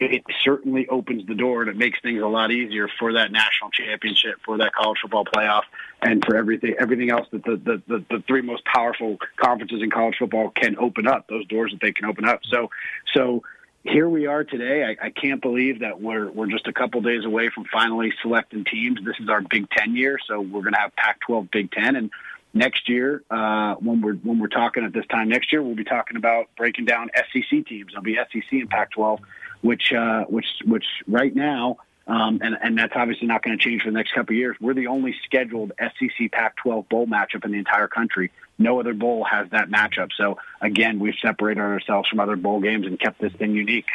it 0.00 0.24
certainly 0.42 0.88
opens 0.88 1.24
the 1.28 1.36
door 1.36 1.62
and 1.62 1.70
it 1.70 1.76
makes 1.76 2.00
things 2.02 2.20
a 2.20 2.26
lot 2.26 2.50
easier 2.50 2.88
for 2.98 3.12
that 3.12 3.30
national 3.30 3.70
championship, 3.70 4.34
for 4.44 4.58
that 4.58 4.72
college 4.72 4.98
football 5.00 5.24
playoff, 5.24 5.62
and 6.02 6.24
for 6.24 6.36
everything 6.36 6.74
everything 6.80 7.10
else 7.10 7.28
that 7.30 7.44
the 7.44 7.56
the, 7.56 7.82
the, 7.86 8.04
the 8.10 8.24
three 8.26 8.42
most 8.42 8.64
powerful 8.64 9.18
conferences 9.36 9.82
in 9.82 9.90
college 9.90 10.16
football 10.18 10.50
can 10.50 10.76
open 10.78 11.06
up, 11.06 11.28
those 11.28 11.46
doors 11.46 11.70
that 11.70 11.80
they 11.80 11.92
can 11.92 12.04
open 12.04 12.24
up. 12.24 12.40
So 12.50 12.70
so 13.14 13.44
here 13.84 14.08
we 14.08 14.26
are 14.26 14.42
today. 14.42 14.84
I, 14.84 15.06
I 15.06 15.10
can't 15.10 15.40
believe 15.40 15.80
that 15.80 16.00
we're 16.00 16.28
we're 16.28 16.48
just 16.48 16.66
a 16.66 16.72
couple 16.72 17.00
days 17.02 17.24
away 17.24 17.50
from 17.54 17.66
finally 17.72 18.12
selecting 18.20 18.64
teams. 18.64 18.98
This 19.04 19.16
is 19.20 19.28
our 19.28 19.42
Big 19.42 19.70
Ten 19.70 19.94
year, 19.94 20.18
so 20.26 20.40
we're 20.40 20.62
going 20.62 20.74
to 20.74 20.80
have 20.80 20.94
Pac-12, 20.96 21.50
Big 21.52 21.70
Ten, 21.70 21.94
and 21.94 22.10
next 22.54 22.88
year, 22.88 23.22
uh, 23.30 23.74
when 23.76 24.00
we're 24.00 24.14
when 24.14 24.38
we're 24.38 24.48
talking 24.48 24.84
at 24.84 24.92
this 24.92 25.06
time 25.06 25.28
next 25.28 25.52
year, 25.52 25.62
we'll 25.62 25.74
be 25.74 25.84
talking 25.84 26.16
about 26.16 26.46
breaking 26.56 26.84
down 26.84 27.10
SEC 27.14 27.66
teams. 27.66 27.92
There'll 27.92 28.02
be 28.02 28.16
SEC 28.16 28.52
and 28.52 28.70
Pac-12, 28.70 29.20
which 29.60 29.92
uh, 29.92 30.24
which 30.24 30.46
which 30.64 30.84
right 31.06 31.34
now, 31.34 31.78
um, 32.06 32.40
and 32.42 32.56
and 32.60 32.78
that's 32.78 32.94
obviously 32.96 33.26
not 33.26 33.42
going 33.42 33.56
to 33.56 33.62
change 33.62 33.82
for 33.82 33.90
the 33.90 33.96
next 33.96 34.12
couple 34.12 34.34
of 34.34 34.38
years. 34.38 34.56
We're 34.60 34.74
the 34.74 34.88
only 34.88 35.14
scheduled 35.24 35.72
SEC 35.78 36.30
Pac-12 36.32 36.88
bowl 36.88 37.06
matchup 37.06 37.44
in 37.44 37.52
the 37.52 37.58
entire 37.58 37.88
country. 37.88 38.30
No 38.58 38.80
other 38.80 38.94
bowl 38.94 39.24
has 39.24 39.48
that 39.50 39.70
matchup. 39.70 40.10
So 40.16 40.38
again, 40.60 40.98
we've 40.98 41.14
separated 41.22 41.60
ourselves 41.60 42.08
from 42.08 42.20
other 42.20 42.36
bowl 42.36 42.60
games 42.60 42.86
and 42.86 42.98
kept 42.98 43.20
this 43.20 43.32
thing 43.34 43.54
unique. 43.54 43.90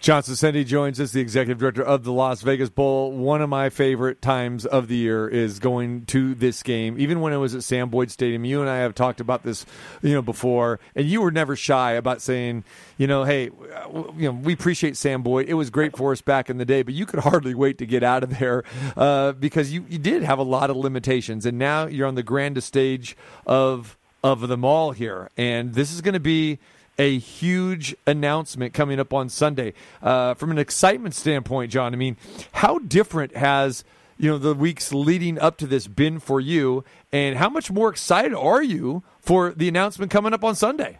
John 0.00 0.22
Saccenti 0.22 0.64
joins 0.64 1.00
us, 1.00 1.12
the 1.12 1.20
executive 1.20 1.58
director 1.58 1.82
of 1.82 2.04
the 2.04 2.12
Las 2.12 2.42
Vegas 2.42 2.68
Bowl. 2.68 3.10
One 3.12 3.40
of 3.42 3.48
my 3.48 3.70
favorite 3.70 4.20
times 4.22 4.64
of 4.66 4.88
the 4.88 4.96
year 4.96 5.26
is 5.26 5.58
going 5.58 6.04
to 6.06 6.34
this 6.34 6.62
game. 6.62 6.96
Even 6.98 7.20
when 7.20 7.32
it 7.32 7.38
was 7.38 7.54
at 7.54 7.64
Sam 7.64 7.88
Boyd 7.88 8.10
Stadium, 8.10 8.44
you 8.44 8.60
and 8.60 8.70
I 8.70 8.76
have 8.78 8.94
talked 8.94 9.20
about 9.20 9.42
this, 9.42 9.64
you 10.02 10.12
know, 10.12 10.22
before, 10.22 10.78
and 10.94 11.06
you 11.06 11.22
were 11.22 11.30
never 11.30 11.56
shy 11.56 11.92
about 11.92 12.20
saying, 12.20 12.64
you 12.98 13.06
know, 13.06 13.24
hey, 13.24 13.44
you 13.44 14.14
know, 14.18 14.32
we 14.32 14.52
appreciate 14.52 14.96
Sam 14.96 15.22
Boyd. 15.22 15.48
It 15.48 15.54
was 15.54 15.70
great 15.70 15.96
for 15.96 16.12
us 16.12 16.20
back 16.20 16.50
in 16.50 16.58
the 16.58 16.66
day, 16.66 16.82
but 16.82 16.94
you 16.94 17.06
could 17.06 17.20
hardly 17.20 17.54
wait 17.54 17.78
to 17.78 17.86
get 17.86 18.02
out 18.02 18.22
of 18.22 18.38
there 18.38 18.64
uh, 18.96 19.32
because 19.32 19.72
you, 19.72 19.86
you 19.88 19.98
did 19.98 20.22
have 20.22 20.38
a 20.38 20.44
lot 20.44 20.70
of 20.70 20.76
limitations, 20.76 21.46
and 21.46 21.58
now 21.58 21.86
you're 21.86 22.06
on 22.06 22.14
the 22.14 22.22
grandest 22.22 22.68
stage 22.68 23.16
of 23.46 23.96
of 24.22 24.48
them 24.48 24.64
all 24.64 24.90
here, 24.90 25.30
and 25.36 25.74
this 25.74 25.92
is 25.92 26.00
going 26.00 26.14
to 26.14 26.20
be 26.20 26.58
a 26.98 27.18
huge 27.18 27.94
announcement 28.06 28.74
coming 28.74 28.98
up 29.00 29.12
on 29.12 29.28
Sunday. 29.28 29.74
Uh, 30.02 30.34
from 30.34 30.50
an 30.50 30.58
excitement 30.58 31.14
standpoint, 31.14 31.70
John, 31.70 31.92
I 31.92 31.96
mean, 31.96 32.16
how 32.52 32.78
different 32.78 33.36
has 33.36 33.84
you 34.18 34.30
know 34.30 34.38
the 34.38 34.54
weeks 34.54 34.92
leading 34.92 35.38
up 35.38 35.58
to 35.58 35.66
this 35.66 35.86
been 35.86 36.18
for 36.18 36.40
you, 36.40 36.84
and 37.12 37.36
how 37.36 37.48
much 37.48 37.70
more 37.70 37.88
excited 37.88 38.34
are 38.34 38.62
you 38.62 39.02
for 39.20 39.52
the 39.52 39.68
announcement 39.68 40.10
coming 40.10 40.32
up 40.32 40.42
on 40.42 40.54
Sunday? 40.54 40.98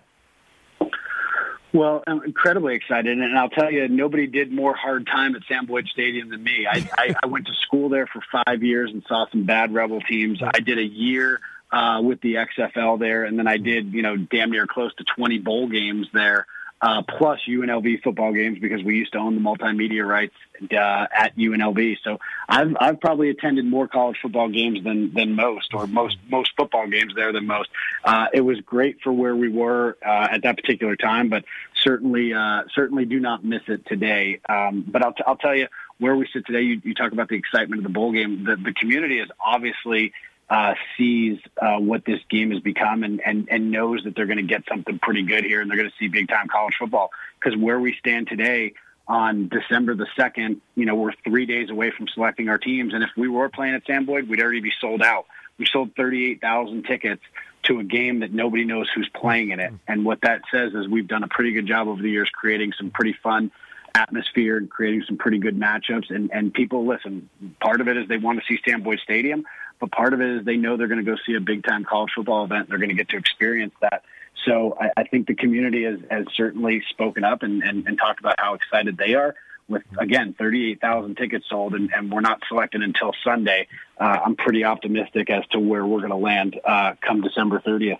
Well, 1.73 2.03
I'm 2.07 2.23
incredibly 2.23 2.75
excited, 2.75 3.19
and 3.19 3.39
I'll 3.39 3.51
tell 3.51 3.71
you, 3.71 3.87
nobody 3.89 4.27
did 4.27 4.51
more 4.51 4.75
hard 4.75 5.07
time 5.07 5.37
at 5.37 5.43
Sam 5.47 5.67
Boyd 5.67 5.87
Stadium 5.89 6.31
than 6.31 6.43
me. 6.43 6.67
I, 6.67 6.89
I, 6.97 7.15
I 7.25 7.27
went 7.27 7.47
to 7.49 7.55
school 7.55 7.91
there 7.91 8.07
for 8.07 8.23
five 8.33 8.63
years 8.63 8.91
and 8.91 9.03
saw 9.07 9.27
some 9.31 9.45
bad 9.45 9.75
Rebel 9.75 10.01
teams. 10.01 10.41
I 10.43 10.61
did 10.61 10.79
a 10.79 10.85
year 10.85 11.41
uh, 11.73 12.01
with 12.03 12.21
the 12.21 12.35
XFL 12.35 12.99
there, 12.99 13.25
and 13.25 13.39
then 13.39 13.47
I 13.47 13.57
did 13.57 13.93
you 13.93 14.03
know 14.03 14.17
damn 14.17 14.51
near 14.51 14.67
close 14.67 14.95
to 14.97 15.05
20 15.05 15.39
bowl 15.39 15.69
games 15.69 16.09
there, 16.13 16.47
uh, 16.81 17.03
plus 17.03 17.41
UNLV 17.49 18.03
football 18.03 18.33
games 18.33 18.59
because 18.59 18.83
we 18.83 18.97
used 18.97 19.13
to 19.13 19.19
own 19.19 19.35
the 19.35 19.41
multimedia 19.41 20.07
rights 20.07 20.35
uh, 20.73 21.07
at 21.13 21.37
UNLV. 21.37 21.97
So 22.05 22.19
I've 22.49 22.77
I've 22.79 23.01
probably 23.01 23.31
attended 23.31 23.65
more 23.65 23.89
college 23.89 24.19
football 24.21 24.49
games 24.49 24.85
than 24.85 25.13
than 25.15 25.35
most, 25.35 25.73
or 25.73 25.87
most 25.87 26.19
most 26.31 26.51
football 26.57 26.87
games 26.87 27.15
there 27.15 27.33
than 27.33 27.47
most. 27.47 27.71
Uh, 28.05 28.27
it 28.33 28.43
was 28.43 28.61
great 28.61 29.01
for 29.03 29.13
where 29.13 29.35
we 29.35 29.49
were 29.49 29.97
uh, 30.05 30.29
at 30.31 30.43
that 30.43 30.57
particular 30.57 30.97
time, 30.97 31.29
but 31.29 31.45
certainly 31.83 32.35
uh, 32.35 32.63
certainly 32.75 33.07
do 33.07 33.21
not 33.21 33.45
miss 33.45 33.63
it 33.69 33.87
today. 33.87 34.41
Um, 34.49 34.85
but 34.87 35.03
I'll 35.03 35.15
t- 35.15 35.25
I'll 35.27 35.37
tell 35.37 35.55
you 35.57 35.69
where 35.99 36.15
we 36.15 36.29
sit 36.31 36.45
today. 36.45 36.61
You, 36.61 36.81
you 36.85 36.95
talk 36.95 37.13
about 37.13 37.29
the 37.29 37.37
excitement 37.37 37.81
of 37.81 37.85
the 37.85 37.93
bowl 37.93 38.13
game. 38.13 38.45
The 38.45 38.57
the 38.57 38.75
community 38.75 39.19
is 39.19 39.29
obviously 39.45 40.13
uh, 40.49 40.75
sees 40.97 41.39
uh, 41.61 41.79
what 41.79 42.05
this 42.05 42.21
game 42.31 42.51
has 42.53 42.61
become 42.61 43.03
and, 43.03 43.21
and, 43.25 43.49
and 43.51 43.71
knows 43.71 44.05
that 44.05 44.15
they're 44.15 44.27
going 44.27 44.37
to 44.37 44.43
get 44.43 44.63
something 44.69 44.99
pretty 44.99 45.23
good 45.23 45.45
here 45.45 45.61
and 45.61 45.69
they're 45.69 45.77
going 45.77 45.89
to 45.89 45.97
see 45.99 46.09
big 46.09 46.29
time 46.29 46.47
college 46.49 46.75
football. 46.79 47.11
Because 47.39 47.59
where 47.59 47.81
we 47.81 47.95
stand 47.99 48.29
today 48.29 48.75
on 49.09 49.49
December 49.49 49.95
the 49.95 50.07
2nd, 50.17 50.61
you 50.75 50.85
know, 50.85 50.95
we're 50.95 51.13
three 51.25 51.47
days 51.47 51.71
away 51.71 51.91
from 51.91 52.07
selecting 52.09 52.49
our 52.49 52.59
teams. 52.59 52.95
And 52.95 53.03
if 53.03 53.11
we 53.17 53.29
were 53.29 53.49
playing 53.49 53.75
at 53.75 53.87
Sam 53.87 54.05
Boyd, 54.07 54.29
we'd 54.29 54.41
already 54.41 54.61
be 54.61 54.73
sold 54.81 55.03
out. 55.03 55.27
We 55.59 55.67
sold 55.67 55.95
38,000 55.97 56.85
tickets 56.85 57.23
to 57.65 57.81
a 57.81 57.85
game 57.85 58.21
that 58.21 58.33
nobody 58.33 58.65
knows 58.65 58.89
who's 58.95 59.09
playing 59.09 59.51
in 59.51 59.59
it. 59.59 59.73
And 59.89 60.05
what 60.05 60.21
that 60.21 60.43
says 60.53 60.75
is 60.75 60.87
we've 60.87 61.09
done 61.09 61.25
a 61.25 61.29
pretty 61.29 61.53
good 61.53 61.67
job 61.67 61.89
over 61.89 62.01
the 62.01 62.11
years 62.11 62.31
creating 62.33 62.73
some 62.79 62.91
pretty 62.91 63.17
fun 63.21 63.51
atmosphere 63.95 64.59
and 64.59 64.71
creating 64.71 65.03
some 65.07 65.17
pretty 65.17 65.39
good 65.39 65.59
matchups. 65.59 66.15
And, 66.15 66.31
and 66.33 66.53
people, 66.53 66.87
listen, 66.87 67.29
part 67.61 67.81
of 67.81 67.89
it 67.89 67.97
is 67.97 68.07
they 68.07 68.19
want 68.19 68.39
to 68.39 68.45
see 68.47 68.61
Sam 68.69 68.83
Boyd 68.83 69.01
Stadium 69.03 69.45
but 69.79 69.91
part 69.91 70.15
of 70.15 70.21
it 70.21 70.39
is 70.39 70.45
they 70.45 70.57
know 70.57 70.77
they're 70.77 70.89
going 70.89 71.05
to 71.05 71.11
go 71.11 71.17
see 71.27 71.35
a 71.35 71.41
big 71.41 71.65
time 71.65 71.85
college 71.85 72.11
football 72.15 72.45
event. 72.45 72.69
They're 72.69 72.79
going 72.79 72.91
to 72.91 72.95
get 72.95 73.09
to 73.11 73.17
experience 73.17 73.75
that. 73.81 74.03
So 74.45 74.77
I, 74.81 74.91
I 74.99 75.05
think 75.05 75.27
the 75.27 75.35
community 75.35 75.85
has, 75.85 75.99
has 76.11 76.27
certainly 76.35 76.83
spoken 76.91 77.25
up 77.25 77.43
and, 77.43 77.63
and, 77.63 77.87
and 77.87 77.99
talked 77.99 78.21
about 78.21 78.37
how 78.39 78.55
excited 78.55 78.97
they 78.97 79.15
are. 79.15 79.35
With 79.69 79.83
again 79.99 80.33
38,000 80.39 81.17
tickets 81.17 81.47
sold, 81.49 81.75
and, 81.75 81.93
and 81.93 82.13
we're 82.13 82.21
not 82.21 82.41
selected 82.49 82.83
until 82.83 83.13
Sunday. 83.25 83.67
Uh, 83.99 84.21
I'm 84.25 84.37
pretty 84.37 84.63
optimistic 84.63 85.29
as 85.29 85.45
to 85.49 85.59
where 85.59 85.85
we're 85.85 85.99
going 85.99 86.11
to 86.11 86.17
land 86.17 86.61
uh, 86.65 86.93
come 87.01 87.21
December 87.21 87.59
30th. 87.59 87.99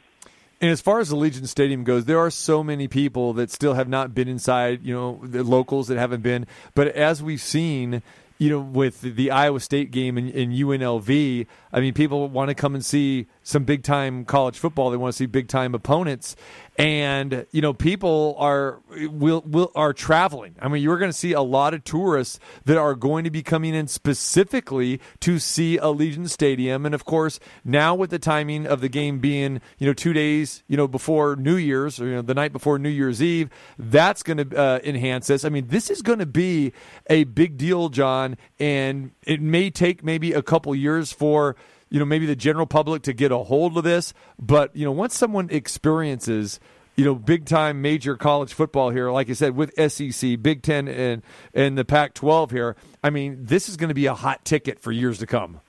And 0.61 0.71
as 0.71 0.81
far 0.81 1.01
as 1.01 1.11
the 1.11 1.17
Allegiant 1.17 1.49
Stadium 1.49 1.85
goes, 1.85 2.05
there 2.05 2.19
are 2.19 2.31
so 2.31 2.63
many 2.63 2.89
people 2.89 3.35
that 3.35 3.51
still 3.51 3.75
have 3.75 3.89
not 3.89 4.15
been 4.15 4.29
inside. 4.29 4.85
You 4.85 4.95
know, 4.95 5.21
the 5.23 5.43
locals 5.43 5.89
that 5.89 5.99
haven't 5.99 6.23
been. 6.23 6.47
But 6.75 6.89
as 6.89 7.23
we've 7.23 7.41
seen, 7.41 8.03
you 8.39 8.51
know, 8.51 8.61
with 8.61 9.01
the 9.01 9.31
Iowa 9.31 9.61
State 9.61 9.91
game 9.91 10.19
and, 10.19 10.31
and 10.31 10.53
UNLV, 10.53 11.47
I 11.73 11.81
mean, 11.81 11.95
people 11.95 12.29
want 12.29 12.49
to 12.49 12.55
come 12.55 12.75
and 12.75 12.85
see 12.85 13.27
some 13.47 13.63
big 13.63 13.85
time 13.85 14.25
college 14.25 14.59
football. 14.59 14.91
They 14.91 14.97
want 14.97 15.13
to 15.13 15.17
see 15.17 15.27
big 15.27 15.47
time 15.47 15.73
opponents, 15.73 16.35
and 16.77 17.47
you 17.53 17.63
know, 17.63 17.73
people 17.73 18.35
are 18.39 18.81
will 18.91 19.43
will 19.47 19.71
are 19.77 19.93
traveling. 19.93 20.57
I 20.61 20.67
mean, 20.67 20.83
you're 20.83 20.99
going 20.99 21.13
to 21.13 21.17
see 21.17 21.33
a 21.33 21.43
lot 21.43 21.73
of 21.73 21.85
tourists 21.85 22.41
that 22.65 22.77
are 22.77 22.97
going 22.97 23.23
to 23.23 23.31
be 23.31 23.45
coming 23.45 23.73
in 23.73 23.87
specifically 23.87 25.01
to 25.21 25.39
see 25.39 25.79
Allegiant 25.79 26.29
Stadium, 26.29 26.85
and 26.85 26.95
of 26.95 27.05
course, 27.05 27.39
now 27.65 27.95
with 27.95 28.11
the 28.11 28.19
timing 28.19 28.67
of 28.67 28.81
the 28.81 28.89
game 28.89 29.21
being 29.21 29.61
you 29.79 29.87
know 29.87 29.95
two 29.95 30.13
days 30.13 30.65
you 30.67 30.77
know 30.77 30.89
before 30.89 31.37
New 31.37 31.57
Year's 31.57 32.01
or 32.01 32.07
you 32.07 32.15
know 32.17 32.23
the 32.23 32.35
night 32.35 32.53
before 32.53 32.81
New 32.81 32.89
Year's 32.89 33.23
Eve, 33.23 33.49
that's 33.79 34.25
going 34.25 34.39
to 34.39 34.59
uh, 34.59 34.81
enhance 34.83 35.29
this. 35.29 35.45
I 35.45 35.51
mean, 35.51 35.69
this 35.69 35.89
is 35.89 36.03
going 36.03 36.19
to 36.19 36.27
be 36.27 36.73
a 37.09 37.25
big 37.25 37.57
deal, 37.57 37.91
John, 37.91 38.37
and 38.59 39.13
it 39.23 39.41
may 39.41 39.71
take 39.71 40.03
maybe 40.03 40.33
a 40.33 40.43
couple 40.43 40.75
years 40.75 41.13
for 41.13 41.55
you 41.89 41.99
know, 41.99 42.05
maybe 42.05 42.27
the 42.27 42.37
general 42.37 42.67
public 42.67 43.03
to 43.03 43.13
get 43.13 43.33
a 43.33 43.39
hold 43.39 43.77
of 43.77 43.85
this. 43.85 44.13
But, 44.39 44.75
you 44.75 44.85
know, 44.85 44.93
once 44.93 45.17
someone 45.17 45.49
experiences, 45.51 46.61
you 46.97 47.05
know, 47.05 47.15
big 47.15 47.45
time 47.45 47.83
major 47.83 48.17
college 48.17 48.55
football 48.55 48.91
here, 48.91 49.11
like 49.11 49.31
I 49.31 49.35
said, 49.35 49.55
with 49.55 49.73
SEC, 49.93 50.43
Big 50.43 50.63
Ten, 50.63 50.89
and, 50.89 51.23
and 51.55 51.77
the 51.77 51.85
Pac 51.85 52.15
12 52.15 52.51
here, 52.51 52.77
I 53.03 53.11
mean, 53.11 53.39
this 53.41 53.69
is 53.69 53.77
going 53.77 53.89
to 53.89 53.95
be 53.95 54.07
a 54.07 54.15
hot 54.15 54.45
ticket 54.45 54.81
for 54.81 54.93
years 54.93 55.19
to 55.19 55.27
come. 55.27 55.61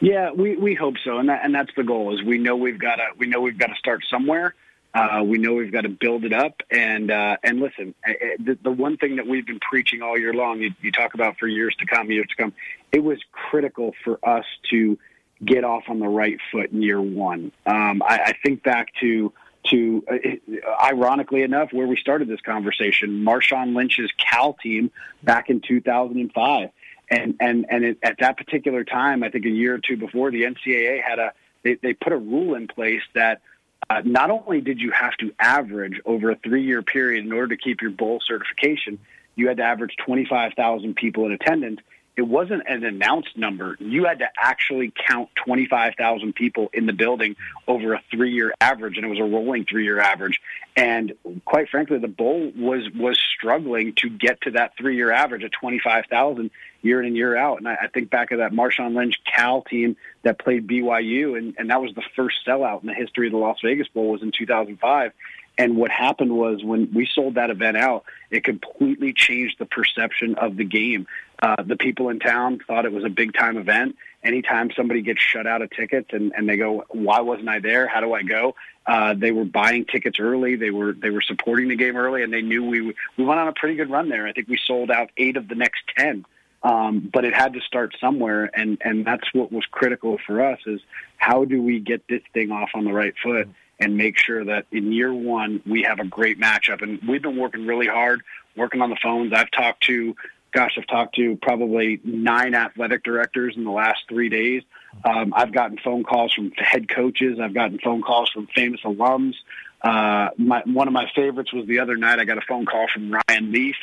Yeah, 0.00 0.32
we, 0.32 0.56
we 0.56 0.74
hope 0.74 0.96
so, 1.04 1.18
and 1.18 1.28
that, 1.28 1.44
and 1.44 1.54
that's 1.54 1.70
the 1.76 1.82
goal. 1.82 2.14
Is 2.14 2.22
we 2.22 2.36
know 2.36 2.56
we've 2.56 2.78
got 2.78 2.96
to 2.96 3.04
we 3.16 3.26
know 3.28 3.40
we've 3.40 3.56
got 3.58 3.68
to 3.68 3.76
start 3.76 4.02
somewhere, 4.10 4.54
uh, 4.96 5.22
we 5.22 5.38
know 5.38 5.54
we've 5.54 5.72
got 5.72 5.82
to 5.82 5.88
build 5.88 6.24
it 6.24 6.32
up, 6.32 6.60
and 6.70 7.10
uh, 7.10 7.36
and 7.42 7.60
listen. 7.60 7.94
The, 8.38 8.58
the 8.62 8.70
one 8.70 8.96
thing 8.96 9.16
that 9.16 9.26
we've 9.26 9.46
been 9.46 9.60
preaching 9.60 10.02
all 10.02 10.18
year 10.18 10.32
long, 10.32 10.60
you, 10.60 10.72
you 10.80 10.92
talk 10.92 11.14
about 11.14 11.38
for 11.38 11.46
years 11.46 11.74
to 11.80 11.86
come, 11.86 12.10
years 12.10 12.28
to 12.28 12.36
come. 12.36 12.52
It 12.96 13.04
was 13.04 13.18
critical 13.30 13.92
for 14.04 14.18
us 14.26 14.46
to 14.70 14.98
get 15.44 15.64
off 15.64 15.84
on 15.88 15.98
the 15.98 16.08
right 16.08 16.38
foot 16.50 16.70
in 16.72 16.80
year 16.80 16.98
one. 16.98 17.52
Um, 17.66 18.02
I, 18.02 18.20
I 18.24 18.32
think 18.42 18.62
back 18.62 18.88
to 19.02 19.34
to, 19.66 20.02
uh, 20.10 20.82
ironically 20.82 21.42
enough, 21.42 21.74
where 21.74 21.86
we 21.86 21.96
started 21.96 22.26
this 22.26 22.40
conversation, 22.40 23.22
Marshawn 23.22 23.74
Lynch's 23.76 24.10
Cal 24.16 24.54
team 24.54 24.90
back 25.22 25.50
in 25.50 25.60
2005. 25.60 26.70
And 27.10 27.36
and 27.38 27.66
and 27.68 27.84
it, 27.84 27.98
at 28.02 28.16
that 28.20 28.38
particular 28.38 28.82
time, 28.82 29.22
I 29.22 29.28
think 29.28 29.44
a 29.44 29.50
year 29.50 29.74
or 29.74 29.78
two 29.78 29.98
before, 29.98 30.30
the 30.30 30.44
NCAA 30.44 31.02
had 31.02 31.18
a 31.18 31.34
they, 31.64 31.74
they 31.74 31.92
put 31.92 32.14
a 32.14 32.16
rule 32.16 32.54
in 32.54 32.66
place 32.66 33.02
that 33.14 33.42
uh, 33.90 34.00
not 34.06 34.30
only 34.30 34.62
did 34.62 34.80
you 34.80 34.90
have 34.90 35.18
to 35.18 35.34
average 35.38 36.00
over 36.06 36.30
a 36.30 36.36
three 36.36 36.64
year 36.64 36.80
period 36.80 37.26
in 37.26 37.32
order 37.34 37.54
to 37.54 37.62
keep 37.62 37.82
your 37.82 37.90
bowl 37.90 38.20
certification, 38.26 38.98
you 39.34 39.48
had 39.48 39.58
to 39.58 39.64
average 39.64 39.96
25,000 39.98 40.96
people 40.96 41.26
in 41.26 41.32
attendance. 41.32 41.80
It 42.16 42.22
wasn't 42.22 42.62
an 42.66 42.82
announced 42.84 43.36
number. 43.36 43.76
You 43.78 44.04
had 44.04 44.20
to 44.20 44.28
actually 44.40 44.92
count 45.06 45.28
25,000 45.44 46.34
people 46.34 46.70
in 46.72 46.86
the 46.86 46.94
building 46.94 47.36
over 47.68 47.92
a 47.92 48.02
three 48.10 48.32
year 48.32 48.54
average, 48.60 48.96
and 48.96 49.04
it 49.04 49.08
was 49.08 49.18
a 49.18 49.24
rolling 49.24 49.66
three 49.66 49.84
year 49.84 50.00
average. 50.00 50.40
And 50.76 51.12
quite 51.44 51.68
frankly, 51.68 51.98
the 51.98 52.08
bowl 52.08 52.52
was 52.56 52.88
was 52.94 53.18
struggling 53.18 53.92
to 53.96 54.08
get 54.08 54.40
to 54.42 54.52
that 54.52 54.76
three 54.78 54.96
year 54.96 55.12
average 55.12 55.44
of 55.44 55.52
25,000 55.52 56.50
year 56.82 57.00
in 57.00 57.06
and 57.06 57.16
year 57.16 57.36
out. 57.36 57.58
And 57.58 57.68
I, 57.68 57.76
I 57.82 57.86
think 57.88 58.10
back 58.10 58.30
of 58.30 58.38
that 58.38 58.52
Marshawn 58.52 58.94
Lynch 58.94 59.16
Cal 59.24 59.62
team 59.62 59.96
that 60.22 60.38
played 60.38 60.66
BYU, 60.66 61.36
and, 61.36 61.54
and 61.58 61.70
that 61.70 61.82
was 61.82 61.94
the 61.94 62.02
first 62.14 62.38
sellout 62.46 62.80
in 62.80 62.86
the 62.86 62.94
history 62.94 63.26
of 63.26 63.32
the 63.32 63.38
Las 63.38 63.58
Vegas 63.62 63.88
Bowl 63.88 64.10
was 64.10 64.22
in 64.22 64.32
2005. 64.32 65.12
And 65.58 65.76
what 65.76 65.90
happened 65.90 66.36
was 66.36 66.62
when 66.62 66.92
we 66.92 67.08
sold 67.10 67.36
that 67.36 67.50
event 67.50 67.76
out, 67.76 68.04
it 68.30 68.44
completely 68.44 69.12
changed 69.12 69.58
the 69.58 69.64
perception 69.64 70.34
of 70.34 70.56
the 70.56 70.64
game. 70.64 71.06
Uh, 71.42 71.62
the 71.62 71.76
people 71.76 72.08
in 72.10 72.18
town 72.18 72.60
thought 72.66 72.84
it 72.84 72.92
was 72.92 73.04
a 73.04 73.08
big 73.08 73.32
time 73.34 73.56
event. 73.56 73.96
Anytime 74.22 74.70
somebody 74.76 75.02
gets 75.02 75.22
shut 75.22 75.46
out 75.46 75.62
of 75.62 75.70
tickets 75.70 76.08
and, 76.12 76.32
and 76.36 76.48
they 76.48 76.56
go, 76.56 76.84
why 76.90 77.20
wasn't 77.20 77.48
I 77.48 77.60
there? 77.60 77.86
How 77.86 78.00
do 78.00 78.12
I 78.12 78.22
go? 78.22 78.54
Uh, 78.86 79.14
they 79.14 79.32
were 79.32 79.44
buying 79.44 79.84
tickets 79.84 80.18
early. 80.20 80.56
They 80.56 80.70
were 80.70 80.92
they 80.92 81.10
were 81.10 81.20
supporting 81.20 81.68
the 81.68 81.76
game 81.76 81.96
early, 81.96 82.22
and 82.22 82.32
they 82.32 82.42
knew 82.42 82.64
we 82.64 82.94
we 83.16 83.24
went 83.24 83.40
on 83.40 83.48
a 83.48 83.52
pretty 83.52 83.74
good 83.74 83.90
run 83.90 84.08
there. 84.08 84.26
I 84.26 84.32
think 84.32 84.48
we 84.48 84.58
sold 84.64 84.90
out 84.90 85.10
eight 85.16 85.36
of 85.36 85.48
the 85.48 85.56
next 85.56 85.82
ten. 85.96 86.24
Um, 86.62 87.10
but 87.12 87.24
it 87.24 87.34
had 87.34 87.52
to 87.54 87.60
start 87.60 87.96
somewhere, 88.00 88.48
and 88.54 88.78
and 88.80 89.04
that's 89.04 89.32
what 89.32 89.50
was 89.50 89.64
critical 89.70 90.18
for 90.24 90.44
us 90.44 90.60
is 90.66 90.80
how 91.16 91.44
do 91.44 91.60
we 91.60 91.80
get 91.80 92.06
this 92.08 92.22
thing 92.32 92.52
off 92.52 92.70
on 92.74 92.84
the 92.84 92.92
right 92.92 93.14
foot 93.22 93.48
and 93.78 93.96
make 93.96 94.16
sure 94.18 94.44
that 94.44 94.66
in 94.72 94.92
year 94.92 95.12
one 95.12 95.62
we 95.66 95.82
have 95.82 95.98
a 95.98 96.04
great 96.04 96.40
matchup. 96.40 96.82
And 96.82 97.00
we've 97.06 97.22
been 97.22 97.36
working 97.36 97.66
really 97.66 97.86
hard, 97.86 98.22
working 98.56 98.80
on 98.80 98.90
the 98.90 98.96
phones. 99.02 99.32
I've 99.32 99.50
talked 99.50 99.84
to, 99.84 100.16
gosh, 100.52 100.76
I've 100.78 100.86
talked 100.86 101.16
to 101.16 101.36
probably 101.36 102.00
nine 102.04 102.54
athletic 102.54 103.04
directors 103.04 103.54
in 103.56 103.64
the 103.64 103.70
last 103.70 104.00
three 104.08 104.28
days. 104.28 104.62
Um, 105.04 105.34
I've 105.36 105.52
gotten 105.52 105.78
phone 105.78 106.04
calls 106.04 106.32
from 106.32 106.52
head 106.52 106.88
coaches. 106.88 107.38
I've 107.40 107.54
gotten 107.54 107.78
phone 107.78 108.02
calls 108.02 108.30
from 108.30 108.46
famous 108.54 108.80
alums. 108.82 109.34
Uh, 109.82 110.30
my, 110.38 110.62
one 110.64 110.88
of 110.88 110.94
my 110.94 111.10
favorites 111.14 111.52
was 111.52 111.66
the 111.66 111.80
other 111.80 111.96
night. 111.96 112.18
I 112.18 112.24
got 112.24 112.38
a 112.38 112.46
phone 112.48 112.64
call 112.64 112.86
from 112.92 113.12
Ryan 113.12 113.52
Leaf 113.52 113.76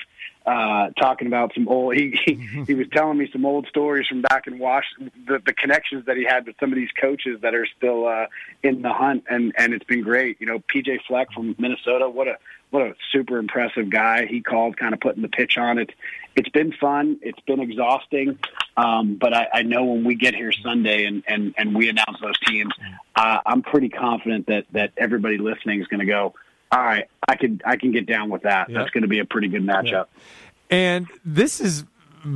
uh, 0.46 0.90
talking 1.00 1.28
about 1.28 1.54
some 1.54 1.68
old. 1.68 1.96
He, 1.96 2.20
he 2.26 2.34
he 2.68 2.74
was 2.74 2.88
telling 2.92 3.18
me 3.18 3.30
some 3.32 3.46
old 3.46 3.68
stories 3.68 4.08
from 4.08 4.22
back 4.22 4.48
in 4.48 4.60
Washington, 4.60 5.12
the, 5.26 5.40
the 5.46 5.54
connections 5.54 6.06
that 6.06 6.18
he 6.18 6.26
had 6.26 6.46
with 6.46 6.56
some 6.60 6.72
of 6.72 6.76
these 6.76 6.92
coaches 7.00 7.40
that 7.42 7.56
are 7.56 7.66
still 7.78 8.08
uh, 8.08 8.26
in 8.62 8.82
the 8.82 8.92
hunt, 8.92 9.24
and 9.30 9.54
and 9.58 9.74
it's 9.74 9.86
been 9.86 10.02
great. 10.02 10.40
You 10.40 10.48
know, 10.48 10.60
PJ 10.60 11.00
Fleck 11.08 11.32
from 11.32 11.56
Minnesota, 11.58 12.10
what 12.10 12.28
a 12.28 12.38
what 12.72 12.82
a 12.82 12.96
super 13.12 13.38
impressive 13.38 13.90
guy. 13.90 14.26
He 14.26 14.42
called, 14.42 14.78
kind 14.78 14.94
of 14.94 15.00
putting 15.00 15.22
the 15.22 15.30
pitch 15.30 15.58
on 15.58 15.78
it. 15.78 15.92
It's 16.36 16.50
been 16.50 16.74
fun. 16.74 17.20
It's 17.22 17.40
been 17.42 17.60
exhausting, 17.60 18.40
um, 18.76 19.16
but 19.22 19.34
I, 19.34 19.48
I 19.54 19.62
know 19.62 19.84
when 19.86 20.04
we 20.04 20.16
get 20.16 20.36
here 20.36 20.52
Sunday 20.52 21.06
and 21.06 21.24
and 21.28 21.54
and 21.58 21.76
we 21.76 21.90
announce 21.90 22.20
those 22.22 22.40
teams, 22.48 22.74
uh, 23.16 23.40
I'm 23.46 23.62
pretty 23.62 23.90
confident 23.90 24.48
that 24.48 24.66
that 24.72 24.92
everybody 24.98 25.38
listening 25.38 25.82
is 25.82 25.88
going 25.88 26.02
to 26.02 26.06
go 26.06 26.34
all 26.74 26.84
right, 26.84 27.08
I 27.28 27.36
can 27.36 27.62
I 27.64 27.78
can 27.78 27.92
get 27.92 28.08
down 28.08 28.30
with 28.30 28.44
that. 28.44 28.68
Yep. 28.68 28.78
That's 28.78 28.90
going 28.90 29.04
to 29.04 29.08
be 29.08 29.20
a 29.20 29.26
pretty 29.26 29.48
good 29.48 29.62
matchup. 29.62 30.08
And 30.72 31.08
this 31.24 31.62
is 31.62 31.86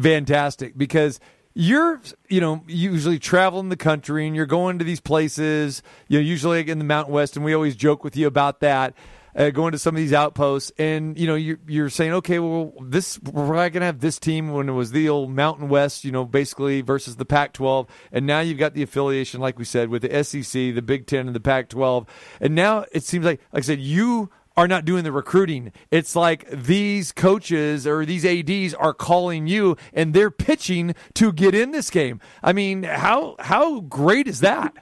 fantastic 0.01 0.77
because 0.77 1.19
you're 1.55 1.99
you 2.29 2.39
know 2.39 2.63
usually 2.67 3.17
traveling 3.17 3.69
the 3.69 3.77
country 3.77 4.27
and 4.27 4.35
you're 4.35 4.45
going 4.45 4.77
to 4.77 4.85
these 4.85 4.99
places 4.99 5.81
you 6.07 6.19
know 6.19 6.23
usually 6.23 6.69
in 6.69 6.77
the 6.77 6.83
mountain 6.83 7.11
west 7.13 7.35
and 7.35 7.43
we 7.43 7.53
always 7.53 7.75
joke 7.75 8.03
with 8.03 8.15
you 8.15 8.27
about 8.27 8.59
that 8.59 8.93
uh, 9.37 9.51
going 9.51 9.71
to 9.71 9.77
some 9.77 9.95
of 9.95 9.99
these 9.99 10.13
outposts, 10.13 10.71
and 10.77 11.17
you 11.17 11.27
know 11.27 11.35
you're, 11.35 11.59
you're 11.67 11.89
saying, 11.89 12.13
okay, 12.13 12.39
well, 12.39 12.73
this 12.81 13.19
we're 13.21 13.55
not 13.55 13.71
going 13.71 13.81
to 13.81 13.85
have 13.85 13.99
this 13.99 14.19
team 14.19 14.51
when 14.51 14.67
it 14.67 14.73
was 14.73 14.91
the 14.91 15.07
old 15.07 15.29
Mountain 15.29 15.69
West, 15.69 16.03
you 16.03 16.11
know, 16.11 16.25
basically 16.25 16.81
versus 16.81 17.15
the 17.17 17.25
Pac-12, 17.25 17.87
and 18.11 18.25
now 18.25 18.39
you've 18.39 18.57
got 18.57 18.73
the 18.73 18.83
affiliation, 18.83 19.39
like 19.39 19.59
we 19.59 19.65
said, 19.65 19.89
with 19.89 20.01
the 20.01 20.23
SEC, 20.23 20.51
the 20.51 20.81
Big 20.81 21.05
Ten, 21.05 21.27
and 21.27 21.35
the 21.35 21.39
Pac-12, 21.39 22.07
and 22.41 22.55
now 22.55 22.85
it 22.91 23.03
seems 23.03 23.25
like, 23.25 23.39
like 23.53 23.63
I 23.63 23.65
said, 23.65 23.79
you 23.79 24.31
are 24.57 24.67
not 24.67 24.85
doing 24.85 25.03
the 25.03 25.11
recruiting. 25.11 25.71
It's 25.91 26.15
like 26.15 26.49
these 26.49 27.11
coaches 27.11 27.85
or 27.85 28.05
these 28.05 28.25
ADs 28.25 28.73
are 28.73 28.93
calling 28.93 29.45
you 29.45 29.77
and 29.93 30.15
they're 30.15 30.31
pitching 30.31 30.95
to 31.13 31.31
get 31.31 31.53
in 31.53 31.69
this 31.69 31.91
game. 31.91 32.19
I 32.41 32.53
mean, 32.53 32.81
how 32.81 33.35
how 33.39 33.81
great 33.81 34.27
is 34.27 34.39
that? 34.39 34.73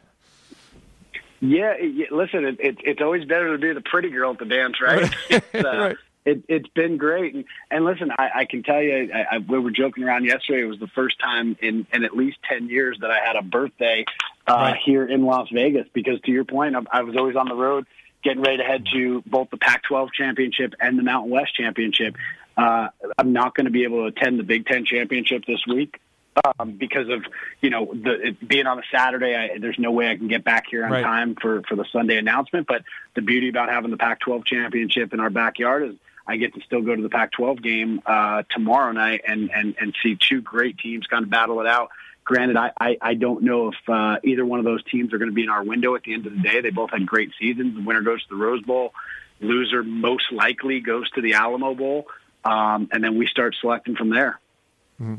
Yeah, 1.45 1.77
yeah 1.77 2.07
listen, 2.11 2.45
it, 2.45 2.59
it, 2.59 2.77
it's 2.83 3.01
always 3.01 3.25
better 3.25 3.51
to 3.53 3.57
be 3.57 3.73
the 3.73 3.81
pretty 3.81 4.09
girl 4.09 4.31
at 4.31 4.39
the 4.39 4.45
dance, 4.45 4.81
right? 4.81 5.13
it's, 5.29 5.45
uh, 5.53 5.59
right. 5.63 5.97
It, 6.25 6.43
it's 6.47 6.67
been 6.69 6.97
great, 6.97 7.35
and, 7.35 7.45
and 7.69 7.85
listen, 7.85 8.09
I, 8.17 8.29
I 8.33 8.45
can 8.45 8.63
tell 8.63 8.81
you, 8.81 9.11
I, 9.13 9.35
I, 9.35 9.37
we 9.37 9.59
were 9.59 9.69
joking 9.69 10.03
around 10.03 10.25
yesterday. 10.25 10.63
It 10.63 10.65
was 10.65 10.79
the 10.79 10.87
first 10.87 11.19
time 11.19 11.55
in, 11.61 11.85
in 11.93 12.03
at 12.03 12.17
least 12.17 12.37
ten 12.49 12.67
years 12.67 12.97
that 13.01 13.11
I 13.11 13.19
had 13.23 13.35
a 13.35 13.43
birthday 13.43 14.05
uh, 14.47 14.53
right. 14.53 14.77
here 14.83 15.05
in 15.05 15.23
Las 15.23 15.49
Vegas. 15.53 15.87
Because 15.93 16.19
to 16.21 16.31
your 16.31 16.43
point, 16.43 16.75
I, 16.75 16.79
I 16.91 17.03
was 17.03 17.15
always 17.15 17.35
on 17.35 17.47
the 17.47 17.53
road, 17.53 17.85
getting 18.23 18.41
ready 18.41 18.57
to 18.57 18.63
head 18.63 18.85
to 18.93 19.21
both 19.27 19.51
the 19.51 19.57
Pac-12 19.57 20.09
championship 20.17 20.73
and 20.79 20.97
the 20.97 21.03
Mountain 21.03 21.29
West 21.29 21.55
championship. 21.55 22.15
Uh, 22.57 22.87
I'm 23.19 23.31
not 23.31 23.53
going 23.53 23.65
to 23.65 23.71
be 23.71 23.83
able 23.83 24.09
to 24.09 24.17
attend 24.17 24.39
the 24.39 24.43
Big 24.43 24.65
Ten 24.65 24.83
championship 24.83 25.45
this 25.45 25.61
week 25.67 25.99
um, 26.43 26.71
because 26.71 27.09
of 27.09 27.23
you 27.61 27.69
know 27.69 27.91
the 27.93 28.27
it, 28.27 28.47
being 28.47 28.67
on 28.67 28.79
a 28.79 28.83
Saturday. 28.91 29.35
I, 29.35 29.57
there's 29.59 29.79
no 29.79 29.91
way 29.91 30.09
I 30.09 30.17
can 30.17 30.27
get 30.27 30.43
back 30.43 30.65
here 30.69 30.85
on 30.85 30.91
right. 30.91 31.03
time 31.03 31.35
for 31.35 31.61
for 31.63 31.75
the 31.75 31.85
Sunday 31.91 32.17
announcement. 32.17 32.67
But 32.67 32.83
the 33.15 33.21
beauty 33.21 33.49
about 33.49 33.69
having 33.69 33.91
the 33.91 33.97
Pac-12 33.97 34.45
championship 34.45 35.13
in 35.13 35.19
our 35.19 35.29
backyard 35.29 35.89
is 35.89 35.95
I 36.27 36.37
get 36.37 36.53
to 36.55 36.61
still 36.61 36.81
go 36.81 36.95
to 36.95 37.01
the 37.01 37.09
Pac-12 37.09 37.61
game 37.61 38.01
uh, 38.05 38.43
tomorrow 38.49 38.91
night 38.91 39.21
and 39.27 39.51
and 39.51 39.75
and 39.79 39.95
see 40.03 40.17
two 40.19 40.41
great 40.41 40.77
teams 40.77 41.07
kind 41.07 41.23
of 41.23 41.29
battle 41.29 41.61
it 41.61 41.67
out. 41.67 41.89
Granted, 42.23 42.57
I, 42.57 42.71
I, 42.79 42.97
I 42.99 43.13
don't 43.13 43.43
know 43.43 43.67
if 43.67 43.75
uh, 43.87 44.17
either 44.23 44.43
one 44.43 44.57
of 44.57 44.65
those 44.65 44.83
teams 44.85 45.13
are 45.13 45.19
going 45.19 45.29
to 45.29 45.35
be 45.35 45.43
in 45.43 45.49
our 45.49 45.63
window 45.63 45.93
at 45.93 46.01
the 46.01 46.13
end 46.15 46.25
of 46.25 46.33
the 46.33 46.39
day. 46.39 46.59
They 46.59 46.71
both 46.71 46.89
had 46.89 47.05
great 47.05 47.31
seasons. 47.39 47.75
The 47.75 47.83
winner 47.83 48.01
goes 48.01 48.23
to 48.23 48.29
the 48.29 48.35
Rose 48.35 48.63
Bowl. 48.63 48.93
Loser 49.39 49.83
most 49.83 50.31
likely 50.31 50.79
goes 50.79 51.07
to 51.11 51.21
the 51.21 51.35
Alamo 51.35 51.75
Bowl, 51.75 52.07
um, 52.43 52.89
and 52.91 53.03
then 53.03 53.19
we 53.19 53.27
start 53.27 53.55
selecting 53.61 53.95
from 53.95 54.09
there. 54.09 54.39
Mm-hmm. 54.99 55.15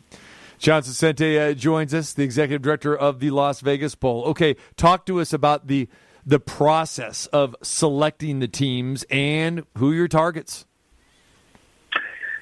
John 0.59 0.83
Saccenti 0.83 1.51
uh, 1.51 1.55
joins 1.55 1.93
us, 1.93 2.13
the 2.13 2.23
executive 2.23 2.63
director 2.63 2.97
of 2.97 3.21
the 3.21 3.31
Las 3.31 3.61
Vegas 3.61 3.95
Bowl. 3.95 4.25
Okay, 4.27 4.57
talk 4.77 5.07
to 5.07 5.21
us 5.21 5.33
about 5.33 5.67
the 5.67 5.89
the 6.25 6.41
process 6.41 7.27
of 7.27 7.55
selecting 7.63 8.41
the 8.41 8.49
teams 8.49 9.05
and 9.11 9.65
who 9.79 9.93
your 9.93 10.09
targets. 10.09 10.67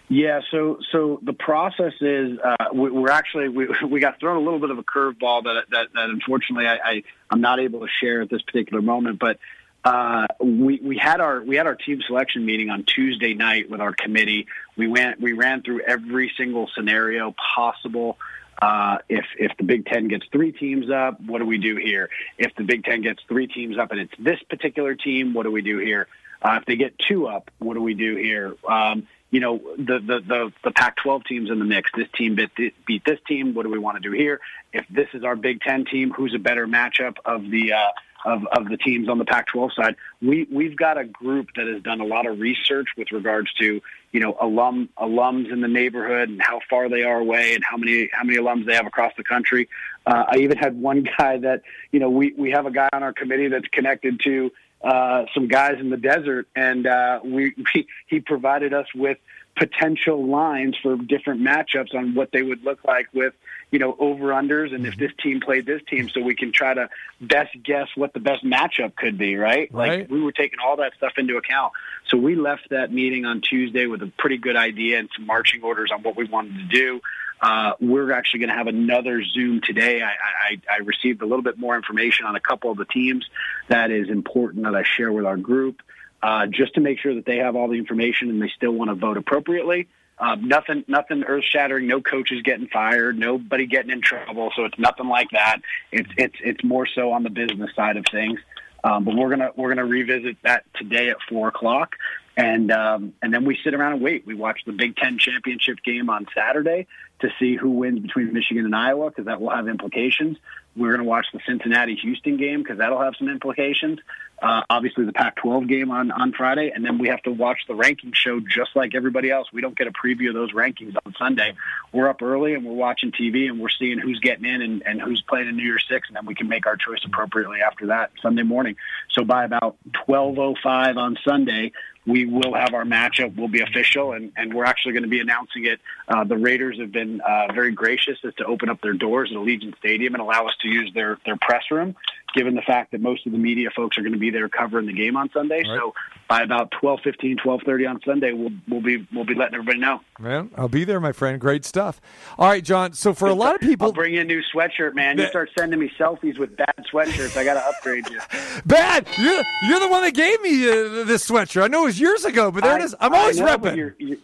Yeah, 0.09 0.41
so 0.51 0.79
so 0.93 1.19
the 1.23 1.33
process 1.33 1.93
is 2.01 2.39
uh, 2.39 2.57
we, 2.73 2.91
we're 2.91 3.11
actually 3.11 3.49
we, 3.49 3.69
we 3.89 4.01
got 4.01 4.21
thrown 4.21 4.37
a 4.37 4.41
little 4.41 4.61
bit 4.61 4.71
of 4.71 4.79
a 4.79 4.83
curveball 4.83 5.45
that 5.45 5.65
that, 5.71 5.87
that 5.95 6.11
unfortunately 6.11 6.67
I, 6.67 6.75
I 6.75 7.03
I'm 7.31 7.41
not 7.41 7.59
able 7.59 7.81
to 7.81 7.89
share 8.01 8.23
at 8.23 8.31
this 8.31 8.43
particular 8.43 8.83
moment, 8.83 9.19
but 9.19 9.39
uh, 9.85 10.27
we 10.41 10.81
we 10.83 10.97
had 10.97 11.21
our 11.21 11.43
we 11.43 11.57
had 11.57 11.67
our 11.67 11.75
team 11.75 12.01
selection 12.07 12.45
meeting 12.45 12.71
on 12.71 12.85
Tuesday 12.85 13.35
night 13.35 13.71
with 13.71 13.81
our 13.81 13.93
committee. 13.93 14.47
We 14.77 14.87
went 14.89 15.21
we 15.21 15.33
ran 15.33 15.63
through 15.63 15.81
every 15.81 16.33
single 16.37 16.69
scenario 16.75 17.35
possible. 17.57 18.19
Uh, 18.61 18.99
if 19.09 19.25
if 19.39 19.57
the 19.57 19.65
Big 19.65 19.87
Ten 19.87 20.09
gets 20.09 20.27
three 20.33 20.53
teams 20.53 20.91
up, 20.91 21.21
what 21.21 21.39
do 21.39 21.47
we 21.47 21.59
do 21.59 21.77
here? 21.77 22.09
If 22.39 22.55
the 22.55 22.65
Big 22.65 22.85
Ten 22.85 23.03
gets 23.03 23.23
three 23.29 23.47
teams 23.47 23.79
up 23.79 23.91
and 23.91 24.01
it's 24.01 24.15
this 24.19 24.43
particular 24.49 24.95
team, 24.95 25.35
what 25.35 25.43
do 25.45 25.51
we 25.51 25.63
do 25.63 25.79
here? 25.79 26.09
Uh, 26.43 26.59
if 26.61 26.67
they 26.67 26.77
get 26.77 26.99
two 26.99 27.27
up, 27.27 27.51
what 27.59 27.75
do 27.75 27.83
we 27.83 27.95
do 27.95 28.17
here? 28.17 28.55
Um, 28.69 29.07
you 29.31 29.41
know, 29.41 29.59
the, 29.77 29.99
the, 29.99 30.21
the, 30.21 30.53
the 30.63 30.71
Pac-12 30.71 31.27
teams 31.27 31.51
in 31.51 31.59
the 31.59 31.65
mix. 31.65 31.91
This 31.97 32.07
team 32.17 32.37
beat, 32.37 32.87
beat 32.87 33.05
this 33.05 33.19
team. 33.27 33.53
What 33.55 33.65
do 33.65 33.69
we 33.69 33.79
want 33.79 33.97
to 33.97 34.01
do 34.01 34.13
here? 34.13 34.41
If 34.73 34.87
this 34.89 35.09
is 35.13 35.25
our 35.25 35.35
Big 35.35 35.61
Ten 35.61 35.87
team, 35.87 36.13
who's 36.13 36.35
a 36.35 36.39
better 36.39 36.69
matchup 36.69 37.17
of 37.25 37.51
the 37.51 37.73
uh, 37.73 37.89
of, 38.25 38.47
of 38.47 38.69
the 38.69 38.77
teams 38.77 39.09
on 39.09 39.19
the 39.19 39.25
Pac-12 39.25 39.75
side. 39.75 39.97
We 40.23 40.47
we've 40.51 40.77
got 40.77 40.99
a 40.99 41.05
group 41.05 41.49
that 41.57 41.67
has 41.67 41.83
done 41.83 42.01
a 42.01 42.05
lot 42.05 42.27
of 42.27 42.41
research 42.41 42.89
with 42.97 43.13
regards 43.13 43.53
to 43.55 43.81
you 44.13 44.21
know 44.21 44.37
alum 44.41 44.89
alums 44.99 45.53
in 45.53 45.61
the 45.61 45.69
neighborhood 45.69 46.29
and 46.29 46.41
how 46.41 46.61
far 46.69 46.89
they 46.89 47.03
are 47.03 47.19
away 47.19 47.55
and 47.55 47.65
how 47.65 47.77
many 47.77 48.09
how 48.13 48.25
many 48.25 48.39
alums 48.39 48.67
they 48.67 48.75
have 48.75 48.87
across 48.87 49.13
the 49.17 49.25
country. 49.25 49.69
Uh, 50.07 50.25
I 50.29 50.37
even 50.39 50.57
had 50.57 50.81
one 50.81 51.07
guy 51.19 51.39
that 51.39 51.63
you 51.93 52.01
know 52.01 52.11
we 52.11 52.33
we 52.37 52.51
have 52.51 52.67
a 52.67 52.71
guy 52.71 52.89
on 52.93 53.03
our 53.03 53.13
committee 53.13 53.49
that's 53.49 53.69
connected 53.69 54.21
to 54.25 54.51
uh, 54.83 55.25
some 55.33 55.49
guys 55.49 55.77
in 55.81 55.89
the 55.91 55.97
desert, 55.97 56.47
and 56.55 56.87
uh, 56.87 57.21
we, 57.25 57.55
we 57.75 57.87
he 58.07 58.21
provided 58.21 58.75
us 58.75 58.87
with 58.95 59.19
potential 59.57 60.27
lines 60.27 60.77
for 60.83 60.97
different 60.97 61.41
matchups 61.41 61.95
on 61.95 62.15
what 62.15 62.31
they 62.33 62.43
would 62.43 62.63
look 62.65 62.85
like 62.85 63.07
with 63.13 63.35
you 63.71 63.79
know, 63.79 63.97
over 63.99 64.27
unders 64.27 64.75
and 64.75 64.87
if 64.87 64.97
this 64.97 65.11
team 65.23 65.41
played 65.41 65.67
this 65.67 65.83
team, 65.89 66.09
so 66.09 66.21
we 66.21 66.35
can 66.35 66.53
try 66.53 66.75
to 66.75 66.89
best 67.21 67.51
guess 67.63 67.89
what 67.97 68.13
the 68.13 68.21
best 68.21 68.45
matchup 68.45 68.95
could 68.95 69.19
be, 69.19 69.37
right? 69.37 69.69
Right. 69.73 70.01
Like 70.01 70.11
we 70.11 70.23
were 70.23 70.33
taking 70.33 70.59
all 70.65 70.77
that 70.77 70.93
stuff 70.97 71.13
into 71.17 71.37
account. 71.37 71.73
So 72.09 72.17
we 72.17 72.37
left 72.37 72.71
that 72.71 72.93
meeting 72.93 73.25
on 73.25 73.41
Tuesday 73.41 73.87
with 73.87 74.03
a 74.03 74.13
pretty 74.19 74.39
good 74.39 74.57
idea 74.57 74.99
and 74.99 75.09
some 75.17 75.27
marching 75.27 75.63
orders 75.63 75.91
on 75.93 76.03
what 76.03 76.17
we 76.17 76.25
wanted 76.25 76.57
to 76.57 76.65
do. 76.65 77.01
Uh, 77.41 77.73
we're 77.81 78.13
actually 78.13 78.41
going 78.41 78.51
to 78.51 78.55
have 78.55 78.69
another 78.69 79.23
Zoom 79.23 79.61
today. 79.61 80.01
I, 80.01 80.13
I, 80.13 80.61
I 80.71 80.77
received 80.79 81.21
a 81.21 81.27
little 81.27 81.43
bit 81.43 81.59
more 81.59 81.77
information 81.77 82.27
on 82.27 82.37
a 82.37 82.41
couple 82.41 82.71
of 82.71 82.79
the 82.79 82.85
teams 82.87 83.29
that 83.69 83.91
is 83.91 84.09
important 84.09 84.65
that 84.65 84.75
I 84.75 84.83
share 84.85 85.13
with 85.13 85.27
our 85.27 85.37
group, 85.37 85.83
uh, 86.23 86.47
just 86.47 86.75
to 86.75 86.81
make 86.81 87.01
sure 87.01 87.15
that 87.17 87.27
they 87.27 87.39
have 87.39 87.57
all 87.57 87.69
the 87.69 87.77
information 87.77 88.31
and 88.31 88.41
they 88.41 88.51
still 88.57 88.73
want 88.73 88.91
to 88.91 88.95
vote 88.95 89.19
appropriately. 89.19 89.89
Um, 90.19 90.47
nothing, 90.47 90.85
nothing 90.87 91.25
earth 91.25 91.45
shattering. 91.45 91.87
No 91.87 92.01
coaches 92.01 92.43
getting 92.43 92.69
fired. 92.69 93.19
Nobody 93.19 93.67
getting 93.67 93.91
in 93.91 94.01
trouble. 94.01 94.53
So 94.55 94.65
it's 94.65 94.79
nothing 94.79 95.09
like 95.09 95.29
that. 95.33 95.59
It's 95.91 96.11
it's 96.17 96.37
it's 96.41 96.63
more 96.63 96.87
so 96.87 97.13
on 97.13 97.23
the 97.23 97.31
business 97.31 97.71
side 97.75 97.97
of 97.97 98.05
things. 98.11 98.39
Um, 98.85 99.05
but 99.05 99.17
we're 99.17 99.31
gonna 99.31 99.51
we're 99.57 99.71
gonna 99.71 99.87
revisit 99.87 100.37
that 100.43 100.65
today 100.75 101.09
at 101.09 101.17
four 101.29 101.49
o'clock, 101.49 101.97
and 102.37 102.71
um, 102.71 103.15
and 103.23 103.33
then 103.33 103.45
we 103.45 103.59
sit 103.65 103.75
around 103.75 103.95
and 103.95 104.03
wait. 104.03 104.27
We 104.27 104.35
watch 104.35 104.61
the 104.67 104.73
Big 104.73 104.97
Ten 104.97 105.19
championship 105.19 105.83
game 105.83 106.11
on 106.11 106.27
Saturday 106.35 106.87
to 107.21 107.31
see 107.39 107.57
who 107.57 107.71
wins 107.71 108.01
between 108.01 108.33
Michigan 108.33 108.67
and 108.67 108.77
Iowa 108.77 109.09
because 109.09 109.25
that 109.25 109.41
will 109.41 109.51
have 109.51 109.69
implications. 109.69 110.37
We're 110.77 110.97
to 110.97 111.05
watch 111.05 111.27
the 111.33 111.41
Cincinnati 111.47 111.95
Houston 111.97 112.37
game 112.37 112.63
because 112.63 112.79
that'll 112.79 113.01
have 113.01 113.15
some 113.19 113.29
implications. 113.29 114.01
Uh, 114.43 114.63
obviously, 114.69 115.05
the 115.05 115.13
Pac-12 115.13 115.69
game 115.69 115.91
on 115.91 116.11
on 116.11 116.33
Friday, 116.33 116.73
and 116.75 116.85
then 116.85 116.99
we 116.99 117.09
have 117.09 117.23
to 117.23 117.31
watch 117.31 117.61
the 117.67 117.75
ranking 117.75 118.13
show 118.13 118.41
just 118.41 118.75
like 118.75 118.95
everybody 118.95 119.31
else. 119.31 119.49
We 119.53 119.61
don't 119.61 119.77
get 119.77 119.87
a 119.87 119.93
preview 119.93 120.29
of 120.29 120.35
those 120.35 120.53
rankings 120.53 120.95
on 121.07 121.15
Sunday. 121.19 121.55
We're 121.93 122.09
up 122.09 122.21
early 122.21 122.55
and 122.55 122.65
we're 122.65 122.75
watching 122.75 123.13
TV 123.13 123.49
and 123.49 123.61
we're 123.61 123.69
seeing 123.69 123.99
who's 123.99 124.19
getting 124.21 124.45
in 124.45 124.61
and, 124.61 124.83
and 124.85 125.01
who's 125.01 125.23
playing 125.23 125.49
in 125.49 125.57
New 125.57 125.63
Year's 125.63 125.87
Six, 125.89 126.09
and 126.09 126.17
then 126.17 126.27
we 126.27 126.35
can 126.35 126.49
make 126.49 126.67
our 126.67 126.77
choice 126.77 127.01
appropriately 127.05 127.61
after 127.61 127.87
that 127.87 128.11
Sunday 128.21 128.43
morning. 128.43 128.77
So 129.11 129.25
by 129.25 129.45
about 129.45 129.77
12:05 130.07 130.97
on 130.97 131.17
Sunday, 131.25 131.73
we 132.07 132.25
will 132.27 132.55
have 132.55 132.75
our 132.75 132.85
matchup 132.85 133.35
will 133.37 133.49
be 133.49 133.61
official 133.61 134.13
and, 134.13 134.33
and 134.37 134.53
we're 134.53 134.65
actually 134.65 134.93
going 134.93 135.03
to 135.05 135.09
be 135.09 135.21
announcing 135.21 135.65
it 135.67 135.81
uh, 136.09 136.25
the 136.25 136.37
raiders 136.37 136.79
have 136.79 136.93
been 136.93 137.21
uh, 137.21 137.53
very 137.55 137.73
gracious 137.73 138.19
as 138.27 138.35
to 138.35 138.45
open 138.45 138.69
up 138.69 138.81
their 138.83 138.93
doors 138.93 139.31
at 139.33 139.37
allegiant 139.39 139.77
stadium 139.79 140.15
and 140.15 140.21
allow 140.23 140.47
us 140.47 140.55
to 140.61 140.69
use 140.69 140.91
their, 140.95 141.19
their 141.25 141.37
press 141.41 141.65
room 141.71 141.95
given 142.35 142.55
the 142.57 142.63
fact 142.63 142.91
that 142.93 143.01
most 143.01 143.25
of 143.27 143.33
the 143.33 143.39
media 143.39 143.69
folks 143.75 143.97
are 143.97 144.03
going 144.03 144.13
to 144.13 144.19
be 144.19 144.31
there 144.31 144.49
covering 144.49 144.87
the 144.87 144.93
game 144.93 145.17
on 145.17 145.31
sunday 145.33 145.63
Right. 145.67 145.79
so 145.79 145.95
by 146.29 146.43
about 146.43 146.71
12.15 146.83 147.39
12.30 147.41 147.89
on 147.91 148.01
sunday 148.05 148.33
we'll, 148.33 148.51
we'll 148.69 148.81
be 148.83 149.07
we'll 149.13 149.25
be 149.25 149.35
letting 149.35 149.55
everybody 149.55 149.79
know 149.79 150.01
Man, 150.21 150.51
I'll 150.57 150.69
be 150.69 150.85
there, 150.85 151.01
my 151.01 151.11
friend. 151.11 151.41
Great 151.41 151.65
stuff. 151.65 152.01
All 152.39 152.49
right, 152.49 152.63
John. 152.63 152.93
So 152.93 153.15
for 153.15 153.27
a 153.27 153.35
lot 153.35 153.57
of 153.57 153.61
people, 153.61 153.87
I'll 153.89 153.93
bring 153.93 154.15
you 154.15 154.21
a 154.21 154.25
new 154.25 154.43
sweatshirt, 154.55 154.95
man. 154.95 155.19
You 155.19 155.27
start 155.27 155.51
sending 155.59 155.81
me 155.81 155.91
selfies 155.99 156.39
with 156.39 156.57
bad 156.57 156.73
sweatshirts. 156.93 157.37
I 157.37 157.43
got 157.45 157.55
to 157.55 157.67
upgrade 157.67 158.09
you. 158.09 158.21
bad. 158.65 159.09
You're, 159.19 159.43
you're 159.65 159.81
the 159.81 159.89
one 159.89 160.05
that 160.05 160.15
gave 160.15 160.41
me 160.41 160.69
uh, 160.69 161.03
this 161.05 161.29
sweatshirt. 161.29 161.65
I 161.65 161.67
know 161.67 161.87
was 161.95 162.01
years 162.01 162.25
ago, 162.25 162.51
but 162.51 162.63
there 162.63 162.77
it 162.79 162.83
I- 162.83 162.85
is. 162.85 162.95
I'm 163.01 163.15
always 163.15 163.39
know, 163.39 163.47
repping. 163.59 163.95
you 163.99 164.19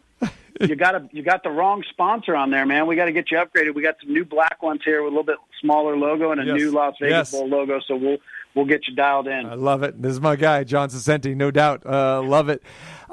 you 0.60 0.76
got 0.76 0.94
a, 0.94 1.08
you 1.12 1.22
got 1.22 1.42
the 1.42 1.48
wrong 1.50 1.82
sponsor 1.88 2.36
on 2.36 2.50
there, 2.50 2.66
man. 2.66 2.86
We 2.86 2.94
got 2.94 3.06
to 3.06 3.12
get 3.12 3.30
you 3.30 3.38
upgraded. 3.38 3.74
We 3.74 3.82
got 3.82 3.96
some 4.02 4.12
new 4.12 4.26
black 4.26 4.62
ones 4.62 4.82
here 4.84 5.02
with 5.02 5.06
a 5.12 5.16
little 5.16 5.24
bit 5.24 5.38
smaller 5.60 5.96
logo 5.96 6.32
and 6.32 6.40
a 6.40 6.44
Yes. 6.44 6.54
new 6.56 6.70
Las 6.72 6.94
Vegas 7.00 7.12
Yes. 7.12 7.30
Bowl 7.30 7.48
logo. 7.48 7.80
So 7.86 7.96
we'll 7.96 8.18
we'll 8.54 8.66
get 8.66 8.86
you 8.86 8.94
dialed 8.94 9.26
in. 9.26 9.46
I 9.46 9.54
love 9.54 9.82
it. 9.82 10.00
This 10.02 10.12
is 10.12 10.20
my 10.20 10.36
guy, 10.36 10.64
John 10.64 10.90
Saccenti, 10.90 11.34
no 11.34 11.50
doubt. 11.50 11.86
Uh, 11.86 12.20
love 12.22 12.48
it. 12.50 12.62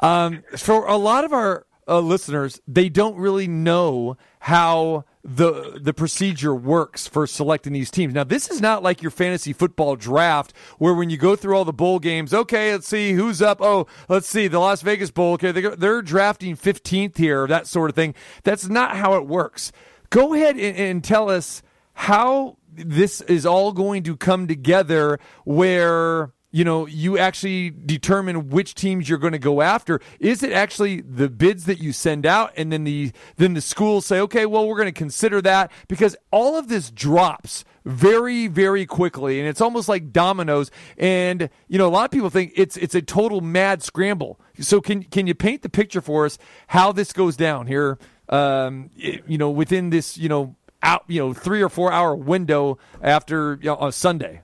Um, 0.04 0.44
for 0.58 0.86
a 0.88 0.98
lot 0.98 1.24
of 1.24 1.32
our 1.32 1.66
uh, 1.88 2.00
listeners, 2.02 2.60
they 2.68 2.90
don't 2.90 3.16
really 3.16 3.48
know 3.48 4.18
how 4.40 5.06
the 5.28 5.78
the 5.82 5.94
procedure 5.94 6.56
works 6.56 7.06
for 7.06 7.28
selecting 7.28 7.74
these 7.74 7.92
teams. 7.92 8.14
Now, 8.14 8.24
this 8.24 8.50
is 8.50 8.62
not 8.62 8.82
like 8.82 9.02
your 9.02 9.12
fantasy 9.12 9.52
football 9.52 9.98
draft 9.98 10.54
where 10.78 10.94
when 10.94 11.10
you 11.10 11.18
go 11.18 11.36
through 11.36 11.58
all 11.58 11.66
the 11.66 11.74
bowl 11.74 12.00
games, 12.00 12.34
okay, 12.34 12.72
let's 12.72 12.88
see 12.88 13.12
who's 13.12 13.42
up. 13.42 13.62
Oh, 13.62 13.88
let's 14.08 14.28
see 14.28 14.48
the 14.48 14.60
Las 14.60 14.82
Vegas 14.82 15.12
Bowl. 15.12 15.34
Okay, 15.34 15.52
they're, 15.52 15.76
they're 15.76 16.02
drafting 16.02 16.56
15th 16.56 17.18
here, 17.18 17.46
that 17.46 17.68
sort 17.68 17.90
of 17.90 17.96
thing. 17.96 18.16
That's 18.44 18.70
not 18.70 18.96
how 18.96 19.16
it 19.16 19.28
works. 19.28 19.74
Go 20.10 20.34
ahead 20.34 20.56
and, 20.56 20.78
and 20.78 21.04
tell 21.04 21.30
us 21.30 21.62
how 21.94 22.58
this 22.74 23.20
is 23.22 23.46
all 23.46 23.74
going 23.74 24.04
to 24.04 24.16
come 24.16 24.48
together 24.48 25.20
where 25.44 26.32
you 26.52 26.64
know 26.64 26.86
you 26.86 27.18
actually 27.18 27.70
determine 27.70 28.50
which 28.50 28.74
teams 28.74 29.10
you're 29.10 29.18
going 29.18 29.34
to 29.34 29.40
go 29.40 29.62
after. 29.62 30.00
Is 30.20 30.44
it 30.44 30.52
actually 30.52 31.02
the 31.02 31.30
bids 31.30 31.66
that 31.66 31.80
you 31.80 31.92
send 31.92 32.26
out 32.26 32.54
and 32.56 32.72
then 32.72 32.84
the 32.84 33.12
then 33.36 33.54
the 33.54 33.62
schools 33.62 34.06
say 34.06 34.20
okay 34.22 34.46
well 34.46 34.68
we're 34.68 34.78
going 34.78 34.88
to 34.88 34.92
consider 34.92 35.42
that 35.42 35.72
because 35.88 36.16
all 36.32 36.58
of 36.58 36.68
this 36.68 36.90
drops 36.90 37.66
very 37.86 38.48
very 38.48 38.86
quickly 38.86 39.40
and 39.40 39.48
it's 39.48 39.62
almost 39.62 39.90
like 39.90 40.12
dominoes. 40.12 40.72
And 40.98 41.50
you 41.68 41.78
know 41.78 41.88
a 41.88 41.90
lot 41.90 42.06
of 42.06 42.12
people 42.12 42.30
think 42.30 42.54
it's 42.56 42.78
it's 42.78 42.96
a 42.96 43.02
total 43.02 43.42
mad 43.42 43.84
scramble. 43.84 44.40
So 44.60 44.82
can 44.82 45.04
can 45.04 45.28
you 45.28 45.36
paint 45.36 45.62
the 45.62 45.70
picture 45.70 46.02
for 46.02 46.26
us 46.26 46.38
how 46.68 46.92
this 46.92 47.14
goes 47.14 47.36
down 47.36 47.68
here 47.68 47.98
um 48.30 48.90
y- 48.98 49.22
you 49.26 49.38
know 49.38 49.50
within 49.50 49.90
this 49.90 50.18
you 50.18 50.28
know 50.28 50.56
out 50.84 51.04
you 51.08 51.20
know 51.20 51.34
three 51.34 51.62
or 51.62 51.70
four 51.70 51.92
hour 51.92 52.16
window 52.16 52.78
after 53.02 53.58
you 53.62 53.68
know, 53.68 53.76
on 53.76 53.92
Sunday. 53.92 54.42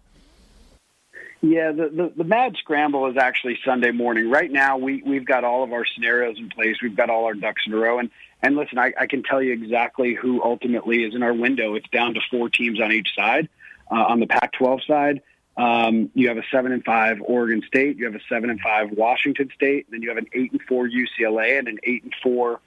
Yeah, 1.45 1.73
the, 1.73 1.89
the 1.89 2.13
the 2.15 2.23
mad 2.23 2.55
scramble 2.57 3.05
is 3.07 3.17
actually 3.17 3.59
Sunday 3.65 3.91
morning. 3.91 4.29
Right 4.29 4.49
now, 4.49 4.77
we 4.77 5.03
we've 5.03 5.25
got 5.25 5.43
all 5.43 5.61
of 5.61 5.73
our 5.73 5.85
scenarios 5.85 6.37
in 6.39 6.47
place. 6.47 6.77
We've 6.81 6.95
got 6.95 7.09
all 7.09 7.25
our 7.25 7.33
ducks 7.33 7.63
in 7.67 7.73
a 7.73 7.75
row, 7.75 7.99
and 7.99 8.09
and 8.41 8.55
listen, 8.55 8.79
I, 8.79 8.93
I 8.97 9.07
can 9.07 9.23
tell 9.23 9.41
you 9.41 9.51
exactly 9.51 10.13
who 10.13 10.41
ultimately 10.41 11.03
is 11.03 11.13
in 11.13 11.21
our 11.21 11.33
window. 11.33 11.75
It's 11.75 11.89
down 11.89 12.13
to 12.13 12.21
four 12.31 12.47
teams 12.47 12.79
on 12.79 12.93
each 12.93 13.09
side. 13.13 13.49
Uh, 13.91 13.95
on 13.95 14.21
the 14.21 14.25
Pac-12 14.25 14.87
side, 14.87 15.21
um, 15.57 16.09
you 16.13 16.29
have 16.29 16.37
a 16.37 16.43
seven 16.49 16.71
and 16.71 16.81
five 16.85 17.17
Oregon 17.21 17.61
State, 17.67 17.97
you 17.97 18.05
have 18.05 18.15
a 18.15 18.23
seven 18.29 18.49
and 18.49 18.61
five 18.61 18.91
Washington 18.91 19.49
State, 19.53 19.87
then 19.91 20.01
you 20.01 20.07
have 20.07 20.17
an 20.17 20.27
eight 20.31 20.53
and 20.53 20.61
four 20.61 20.87
UCLA 20.87 21.59
and 21.59 21.67
an 21.67 21.77
eight 21.83 22.03
and 22.03 22.15
four 22.23 22.61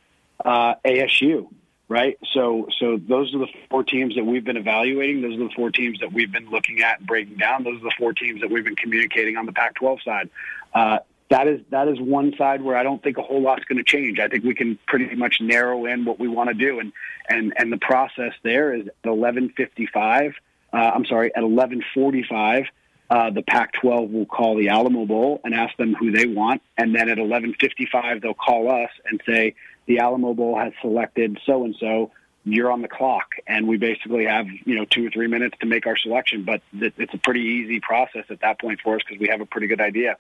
uh, 0.45 0.75
ASU. 0.85 1.49
Right, 1.89 2.19
so 2.33 2.67
so 2.81 2.97
those 2.97 3.33
are 3.33 3.39
the 3.39 3.47
four 3.71 3.85
teams 3.85 4.17
that 4.17 4.25
we've 4.25 4.45
been 4.45 4.57
evaluating. 4.57 5.23
Those 5.23 5.35
are 5.35 5.45
the 5.45 5.55
four 5.55 5.71
teams 5.71 6.01
that 6.01 6.13
we've 6.13 6.33
been 6.33 6.51
looking 6.51 6.83
at 6.83 6.99
and 6.99 7.07
breaking 7.07 7.37
down. 7.37 7.63
Those 7.63 7.77
are 7.77 7.85
the 7.85 7.95
four 7.97 8.13
teams 8.13 8.41
that 8.41 8.51
we've 8.51 8.65
been 8.65 8.75
communicating 8.75 9.37
on 9.37 9.47
the 9.47 9.53
Pac-12 9.53 10.03
side. 10.03 10.29
Uh, 10.75 10.99
that 11.31 11.47
is 11.47 11.61
that 11.71 11.87
is 11.87 12.01
one 12.01 12.35
side 12.37 12.63
where 12.63 12.77
I 12.77 12.83
don't 12.83 13.03
think 13.03 13.19
a 13.19 13.23
whole 13.23 13.41
lot's 13.41 13.65
going 13.65 13.79
to 13.79 13.85
change. 13.85 14.19
I 14.19 14.29
think 14.29 14.45
we 14.45 14.55
can 14.55 14.79
pretty 14.87 15.15
much 15.15 15.41
narrow 15.41 15.87
in 15.87 16.05
what 16.05 16.19
we 16.19 16.29
want 16.29 16.49
to 16.49 16.55
do, 16.55 16.81
and 16.81 16.93
and 17.29 17.53
and 17.57 17.73
the 17.73 17.79
process 17.79 18.33
there 18.43 18.75
is 18.75 18.89
at 18.89 19.05
11:55. 19.05 20.35
Uh, 20.73 20.77
I'm 20.77 21.05
sorry, 21.05 21.35
at 21.35 21.43
11:45. 21.43 22.67
Uh, 23.09 23.31
the 23.31 23.43
Pac-12 23.43 24.11
will 24.11 24.27
call 24.27 24.57
the 24.57 24.69
Alamo 24.69 25.07
Bowl 25.07 25.41
and 25.45 25.55
ask 25.55 25.77
them 25.77 25.95
who 25.95 26.11
they 26.11 26.27
want, 26.27 26.63
and 26.77 26.95
then 26.95 27.09
at 27.09 27.19
11:55 27.19 28.23
they'll 28.23 28.35
call 28.35 28.69
us 28.71 28.91
and 29.09 29.21
say 29.25 29.55
the 29.87 29.99
Alamo 30.01 30.35
Bowl 30.35 30.59
has 30.59 30.73
selected 30.81 31.39
so 31.47 31.65
and 31.65 31.77
so. 31.79 32.11
You're 32.49 32.71
on 32.71 32.81
the 32.81 32.87
clock, 32.87 33.27
and 33.49 33.67
we 33.67 33.77
basically 33.77 34.25
have 34.27 34.47
you 34.65 34.77
know 34.77 34.85
two 34.85 35.05
or 35.05 35.11
three 35.11 35.27
minutes 35.27 35.57
to 35.61 35.67
make 35.67 35.85
our 35.87 35.97
selection. 35.97 36.45
But 36.45 36.63
it- 36.81 36.95
it's 36.97 37.13
a 37.13 37.19
pretty 37.19 37.41
easy 37.41 37.81
process 37.81 38.25
at 38.31 38.41
that 38.43 38.61
point 38.61 38.81
for 38.81 38.95
us 38.95 39.03
because 39.05 39.21
we 39.21 39.27
have 39.29 39.41
a 39.41 39.47
pretty 39.47 39.67
good 39.67 39.81
idea. 39.81 40.17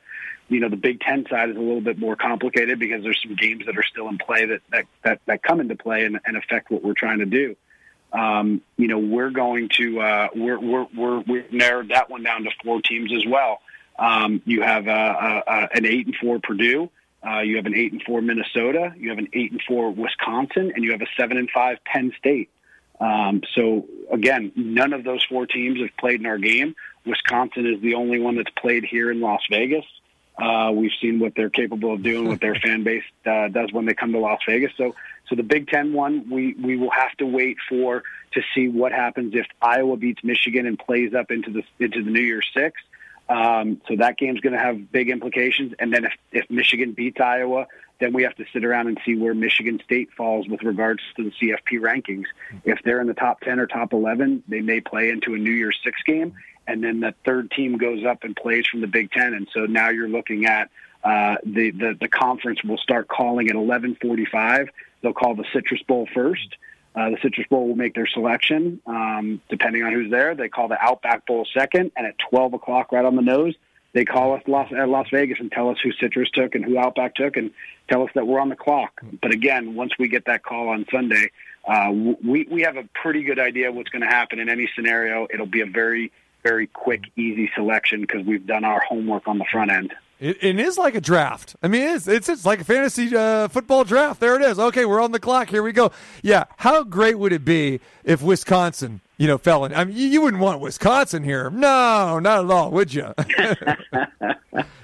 You 0.48 0.58
know, 0.58 0.68
the 0.68 0.76
Big 0.76 0.98
Ten 1.00 1.24
side 1.30 1.50
is 1.50 1.56
a 1.56 1.60
little 1.60 1.80
bit 1.80 1.98
more 2.00 2.16
complicated 2.16 2.80
because 2.80 3.04
there's 3.04 3.20
some 3.22 3.36
games 3.36 3.66
that 3.66 3.78
are 3.78 3.84
still 3.84 4.08
in 4.08 4.18
play 4.18 4.44
that 4.46 4.60
that 4.72 4.86
that, 5.02 5.20
that 5.26 5.42
come 5.44 5.60
into 5.60 5.76
play 5.76 6.04
and, 6.04 6.18
and 6.26 6.36
affect 6.36 6.68
what 6.70 6.82
we're 6.82 6.94
trying 6.94 7.20
to 7.20 7.26
do 7.26 7.54
um, 8.12 8.62
you 8.76 8.86
know, 8.88 8.98
we're 8.98 9.30
going 9.30 9.68
to 9.76 10.00
uh, 10.00 10.28
we're, 10.34 10.58
we're 10.58 10.86
we're 10.96 11.20
we've 11.20 11.52
narrowed 11.52 11.88
that 11.90 12.08
one 12.08 12.22
down 12.22 12.44
to 12.44 12.50
four 12.64 12.80
teams 12.80 13.12
as 13.12 13.24
well. 13.26 13.60
Um, 13.98 14.42
you 14.44 14.62
have 14.62 14.88
uh, 14.88 14.90
uh, 14.90 15.42
uh, 15.46 15.66
an 15.74 15.86
eight 15.86 16.06
and 16.06 16.16
four 16.16 16.38
Purdue, 16.38 16.90
uh, 17.26 17.40
you 17.40 17.56
have 17.56 17.66
an 17.66 17.74
eight 17.74 17.92
and 17.92 18.02
four 18.02 18.22
Minnesota, 18.22 18.92
you 18.96 19.10
have 19.10 19.18
an 19.18 19.28
eight 19.32 19.52
and 19.52 19.60
four 19.66 19.90
Wisconsin, 19.90 20.72
and 20.74 20.84
you 20.84 20.92
have 20.92 21.02
a 21.02 21.06
seven 21.18 21.36
and 21.36 21.50
five 21.50 21.78
Penn 21.84 22.12
State. 22.18 22.50
Um, 23.00 23.42
so 23.54 23.86
again, 24.10 24.52
none 24.54 24.92
of 24.92 25.04
those 25.04 25.24
four 25.24 25.46
teams 25.46 25.80
have 25.80 25.96
played 25.98 26.20
in 26.20 26.26
our 26.26 26.38
game. 26.38 26.74
Wisconsin 27.04 27.66
is 27.66 27.80
the 27.80 27.94
only 27.94 28.20
one 28.20 28.36
that's 28.36 28.50
played 28.50 28.84
here 28.84 29.10
in 29.10 29.20
Las 29.20 29.42
Vegas. 29.50 29.84
Uh, 30.38 30.70
we've 30.74 30.92
seen 31.00 31.18
what 31.18 31.34
they're 31.34 31.50
capable 31.50 31.94
of 31.94 32.02
doing, 32.02 32.28
what 32.28 32.40
their 32.40 32.54
fan 32.64 32.84
base 32.84 33.04
uh, 33.24 33.48
does 33.48 33.72
when 33.72 33.86
they 33.86 33.94
come 33.94 34.12
to 34.12 34.18
Las 34.18 34.40
Vegas. 34.46 34.72
So, 34.76 34.94
so 35.28 35.34
the 35.34 35.42
Big 35.42 35.68
Ten 35.68 35.92
one, 35.92 36.28
we 36.30 36.54
we 36.54 36.76
will 36.76 36.90
have 36.90 37.16
to 37.18 37.26
wait 37.26 37.56
for 37.68 38.02
to 38.32 38.42
see 38.54 38.68
what 38.68 38.92
happens 38.92 39.34
if 39.34 39.46
Iowa 39.60 39.96
beats 39.96 40.22
Michigan 40.22 40.66
and 40.66 40.78
plays 40.78 41.14
up 41.14 41.30
into 41.30 41.50
the 41.50 41.62
into 41.78 42.02
the 42.02 42.10
New 42.10 42.20
Year's 42.20 42.48
Six. 42.54 42.80
Um, 43.28 43.80
so 43.88 43.96
that 43.96 44.18
game's 44.18 44.40
going 44.40 44.52
to 44.52 44.58
have 44.58 44.92
big 44.92 45.10
implications. 45.10 45.74
And 45.78 45.92
then 45.92 46.04
if 46.04 46.12
if 46.32 46.50
Michigan 46.50 46.92
beats 46.92 47.20
Iowa, 47.20 47.66
then 47.98 48.12
we 48.12 48.22
have 48.22 48.36
to 48.36 48.44
sit 48.52 48.64
around 48.64 48.88
and 48.88 48.98
see 49.04 49.16
where 49.16 49.34
Michigan 49.34 49.80
State 49.84 50.10
falls 50.16 50.46
with 50.48 50.62
regards 50.62 51.02
to 51.16 51.24
the 51.24 51.30
CFP 51.30 51.80
rankings. 51.80 52.26
If 52.64 52.80
they're 52.84 53.00
in 53.00 53.06
the 53.06 53.14
top 53.14 53.40
ten 53.40 53.58
or 53.58 53.66
top 53.66 53.92
eleven, 53.92 54.42
they 54.46 54.60
may 54.60 54.80
play 54.80 55.10
into 55.10 55.34
a 55.34 55.38
New 55.38 55.52
Year's 55.52 55.78
Six 55.82 56.00
game 56.04 56.34
and 56.66 56.82
then 56.82 57.00
the 57.00 57.14
third 57.24 57.50
team 57.50 57.78
goes 57.78 58.04
up 58.04 58.24
and 58.24 58.34
plays 58.34 58.66
from 58.66 58.80
the 58.80 58.86
Big 58.86 59.10
Ten, 59.12 59.34
and 59.34 59.46
so 59.52 59.66
now 59.66 59.90
you're 59.90 60.08
looking 60.08 60.46
at 60.46 60.70
uh, 61.04 61.36
the, 61.44 61.70
the 61.70 61.96
the 62.00 62.08
conference 62.08 62.62
will 62.64 62.78
start 62.78 63.08
calling 63.08 63.48
at 63.48 63.56
11:45. 63.56 64.68
They'll 65.02 65.12
call 65.12 65.34
the 65.34 65.44
Citrus 65.52 65.82
Bowl 65.82 66.08
first. 66.12 66.56
Uh, 66.96 67.10
the 67.10 67.18
Citrus 67.20 67.46
Bowl 67.48 67.68
will 67.68 67.76
make 67.76 67.94
their 67.94 68.06
selection 68.06 68.80
um, 68.86 69.40
depending 69.50 69.82
on 69.82 69.92
who's 69.92 70.10
there. 70.10 70.34
They 70.34 70.48
call 70.48 70.68
the 70.68 70.82
Outback 70.82 71.26
Bowl 71.26 71.46
second, 71.52 71.92
and 71.94 72.06
at 72.06 72.14
12 72.30 72.54
o'clock, 72.54 72.90
right 72.90 73.04
on 73.04 73.16
the 73.16 73.22
nose, 73.22 73.54
they 73.92 74.04
call 74.04 74.34
us 74.34 74.42
Las, 74.46 74.72
at 74.76 74.88
Las 74.88 75.06
Vegas 75.10 75.38
and 75.38 75.52
tell 75.52 75.68
us 75.68 75.78
who 75.82 75.92
Citrus 75.92 76.30
took 76.30 76.54
and 76.54 76.64
who 76.64 76.78
Outback 76.78 77.14
took, 77.14 77.36
and 77.36 77.50
tell 77.90 78.02
us 78.02 78.10
that 78.14 78.26
we're 78.26 78.40
on 78.40 78.48
the 78.48 78.56
clock. 78.56 79.00
But 79.22 79.32
again, 79.32 79.74
once 79.74 79.92
we 79.98 80.08
get 80.08 80.24
that 80.26 80.42
call 80.42 80.68
on 80.68 80.86
Sunday, 80.90 81.30
uh, 81.66 81.90
we 81.92 82.46
we 82.50 82.62
have 82.62 82.76
a 82.76 82.88
pretty 82.94 83.24
good 83.24 83.38
idea 83.38 83.72
what's 83.72 83.90
going 83.90 84.02
to 84.02 84.08
happen 84.08 84.38
in 84.38 84.48
any 84.48 84.68
scenario. 84.74 85.26
It'll 85.32 85.46
be 85.46 85.62
a 85.62 85.66
very 85.66 86.12
very 86.42 86.66
quick, 86.66 87.04
easy 87.16 87.50
selection 87.54 88.02
because 88.02 88.24
we've 88.24 88.46
done 88.46 88.64
our 88.64 88.80
homework 88.80 89.26
on 89.26 89.38
the 89.38 89.46
front 89.50 89.72
end. 89.72 89.94
It, 90.18 90.42
it 90.42 90.58
is 90.58 90.78
like 90.78 90.94
a 90.94 91.00
draft. 91.00 91.56
I 91.62 91.68
mean, 91.68 91.82
it's 91.94 92.08
it's, 92.08 92.28
it's 92.28 92.46
like 92.46 92.60
a 92.60 92.64
fantasy 92.64 93.14
uh, 93.14 93.48
football 93.48 93.84
draft. 93.84 94.18
There 94.20 94.34
it 94.34 94.42
is. 94.42 94.58
Okay, 94.58 94.86
we're 94.86 95.00
on 95.00 95.12
the 95.12 95.20
clock. 95.20 95.50
Here 95.50 95.62
we 95.62 95.72
go. 95.72 95.92
Yeah, 96.22 96.44
how 96.56 96.84
great 96.84 97.18
would 97.18 97.32
it 97.32 97.44
be 97.44 97.80
if 98.02 98.22
Wisconsin, 98.22 99.02
you 99.18 99.26
know, 99.26 99.36
fell 99.36 99.66
in? 99.66 99.74
I 99.74 99.84
mean, 99.84 99.94
you, 99.94 100.06
you 100.06 100.20
wouldn't 100.22 100.42
want 100.42 100.60
Wisconsin 100.60 101.22
here. 101.22 101.50
No, 101.50 102.18
not 102.18 102.44
at 102.44 102.50
all, 102.50 102.70
would 102.70 102.94
you? 102.94 103.12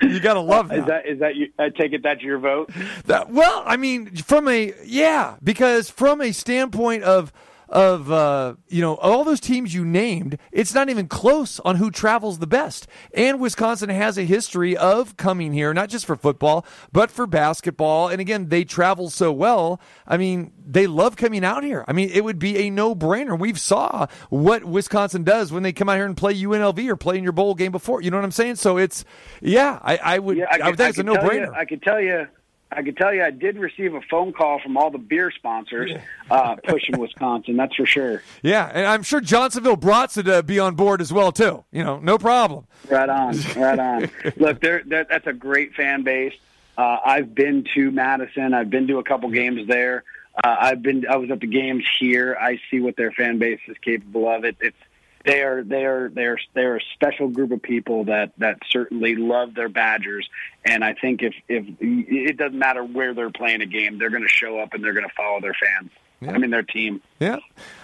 you 0.02 0.20
got 0.20 0.34
to 0.34 0.40
love 0.40 0.68
that. 0.68 0.78
Is 0.78 0.86
that 0.86 1.06
is 1.06 1.18
that 1.20 1.36
you, 1.36 1.50
I 1.59 1.70
take 1.70 1.94
it 1.94 2.02
that's 2.02 2.20
your 2.20 2.38
vote? 2.38 2.70
That, 3.06 3.30
well, 3.30 3.62
I 3.64 3.78
mean, 3.78 4.14
from 4.16 4.48
a 4.48 4.74
yeah, 4.84 5.36
because 5.42 5.88
from 5.88 6.20
a 6.20 6.32
standpoint 6.32 7.04
of 7.04 7.32
of 7.73 8.12
uh, 8.12 8.55
you 8.69 8.81
know 8.82 8.94
all 8.97 9.24
those 9.24 9.40
teams 9.40 9.74
you 9.74 9.85
named, 9.85 10.39
it's 10.53 10.74
not 10.74 10.89
even 10.90 11.09
close 11.09 11.59
on 11.61 11.77
who 11.77 11.90
travels 11.90 12.39
the 12.39 12.47
best. 12.47 12.86
And 13.15 13.40
Wisconsin 13.40 13.89
has 13.89 14.19
a 14.19 14.23
history 14.24 14.77
of 14.77 15.16
coming 15.16 15.53
here, 15.53 15.73
not 15.74 15.89
just 15.89 16.07
for 16.07 16.15
football, 16.15 16.65
but 16.93 17.11
for 17.11 17.27
basketball. 17.27 18.09
And 18.09 18.20
again, 18.20 18.51
they 18.51 18.65
travel 18.65 19.09
so 19.11 19.32
well. 19.32 19.81
I 20.07 20.19
mean, 20.19 20.53
they 20.65 20.86
love 20.86 21.16
coming 21.16 21.44
out 21.44 21.65
here. 21.65 21.85
I 21.89 21.93
mean, 21.93 22.11
it 22.12 22.23
would 22.23 22.39
be 22.39 22.59
a 22.59 22.70
no 22.70 22.94
brainer. 22.94 23.39
We've 23.39 23.59
saw 23.59 24.07
what 24.28 24.65
Wisconsin 24.65 25.24
does 25.24 25.51
when 25.51 25.62
they 25.62 25.73
come 25.73 25.89
out 25.89 25.97
here 25.97 26.07
and 26.07 26.16
play 26.16 26.35
UNLV 26.35 26.86
or 26.89 26.97
play 26.97 27.16
in 27.16 27.24
your 27.24 27.32
bowl 27.32 27.55
game 27.55 27.73
before. 27.73 28.03
You 28.03 28.11
know 28.11 28.19
what 28.19 28.24
I'm 28.24 28.31
saying? 28.32 28.57
So 28.57 28.77
it's 28.77 29.05
yeah, 29.40 29.78
I, 29.82 29.97
I 29.97 30.19
would 30.19 30.36
Yeah, 30.36 30.44
I, 30.51 30.55
I, 30.55 30.59
could- 30.59 30.66
would 30.66 30.77
think 30.77 30.86
I 30.86 30.89
it's 30.90 30.99
a 30.99 31.03
no-brainer. 31.05 31.47
you- 31.47 31.55
I 31.55 31.65
could 31.65 31.82
tell 31.82 32.01
you. 32.01 32.27
I 32.74 32.82
can 32.82 32.94
tell 32.94 33.12
you, 33.12 33.23
I 33.23 33.31
did 33.31 33.59
receive 33.59 33.94
a 33.94 34.01
phone 34.03 34.32
call 34.32 34.59
from 34.61 34.77
all 34.77 34.90
the 34.90 34.99
beer 34.99 35.31
sponsors 35.31 35.93
uh, 36.31 36.57
pushing 36.57 36.99
Wisconsin. 36.99 37.57
That's 37.57 37.74
for 37.74 37.86
sure. 37.86 38.23
Yeah, 38.43 38.70
and 38.73 38.86
I'm 38.86 39.03
sure 39.03 39.20
Johnsonville 39.20 39.77
would 39.77 40.28
uh, 40.28 40.43
be 40.43 40.59
on 40.59 40.74
board 40.74 41.01
as 41.01 41.12
well 41.12 41.32
too. 41.32 41.65
You 41.70 41.85
know, 41.85 41.99
no 41.99 42.19
problem. 42.19 42.66
Right 42.89 43.09
on, 43.09 43.36
right 43.57 43.78
on. 43.78 44.11
Look, 44.36 44.61
there, 44.61 44.82
that, 44.86 45.09
that's 45.09 45.27
a 45.27 45.32
great 45.32 45.74
fan 45.74 46.03
base. 46.03 46.35
Uh, 46.77 46.99
I've 47.05 47.35
been 47.35 47.66
to 47.74 47.90
Madison. 47.90 48.55
I've 48.55 48.70
been 48.70 48.86
to 48.89 48.99
a 48.99 49.05
couple 49.05 49.31
games 49.31 49.69
there. 49.69 50.05
Uh, 50.43 50.57
I've 50.59 50.82
been. 50.82 51.07
I 51.07 51.16
was 51.16 51.31
at 51.31 51.40
the 51.40 51.47
games 51.47 51.85
here. 52.01 52.36
I 52.40 52.59
see 52.70 52.81
what 52.81 52.97
their 52.97 53.12
fan 53.12 53.39
base 53.39 53.61
is 53.69 53.77
capable 53.78 54.28
of. 54.28 54.44
It, 54.44 54.57
it's 54.61 54.77
they 55.24 55.43
are 55.43 55.62
they 55.62 55.85
are 55.85 56.09
they 56.09 56.24
are 56.24 56.39
they 56.55 56.62
are 56.62 56.77
a 56.77 56.82
special 56.94 57.28
group 57.28 57.53
of 57.53 57.62
people 57.62 58.05
that 58.05 58.32
that 58.39 58.59
certainly 58.70 59.15
love 59.15 59.55
their 59.55 59.69
Badgers. 59.69 60.28
And 60.65 60.85
I 60.85 60.94
think 60.94 61.23
if 61.23 61.35
if 61.49 61.65
it 61.81 62.36
doesn't 62.36 62.59
matter 62.59 62.85
where 62.85 63.15
they're 63.15 63.31
playing 63.31 63.62
a 63.62 63.66
game, 63.66 63.99
they're 63.99 64.11
going 64.11 64.23
to 64.23 64.28
show 64.28 64.59
up 64.59 64.74
and 64.74 64.82
they're 64.82 64.94
going 64.94 65.09
to 65.09 65.15
follow 65.15 65.40
their 65.40 65.55
fans. 65.55 65.90
I 66.28 66.39
mean 66.39 66.51
their 66.51 66.62
team. 66.62 67.03
Yeah, 67.19 67.39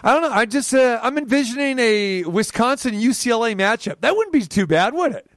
I 0.05 0.13
don't 0.13 0.23
know. 0.23 0.31
I 0.31 0.47
just 0.47 0.73
uh, 0.73 1.01
I'm 1.03 1.19
envisioning 1.19 1.79
a 1.79 2.25
Wisconsin 2.25 2.95
UCLA 2.95 3.57
matchup. 3.57 4.01
That 4.01 4.15
wouldn't 4.17 4.33
be 4.33 4.43
too 4.43 4.67
bad, 4.67 4.95
would 4.95 5.13
it? 5.13 5.29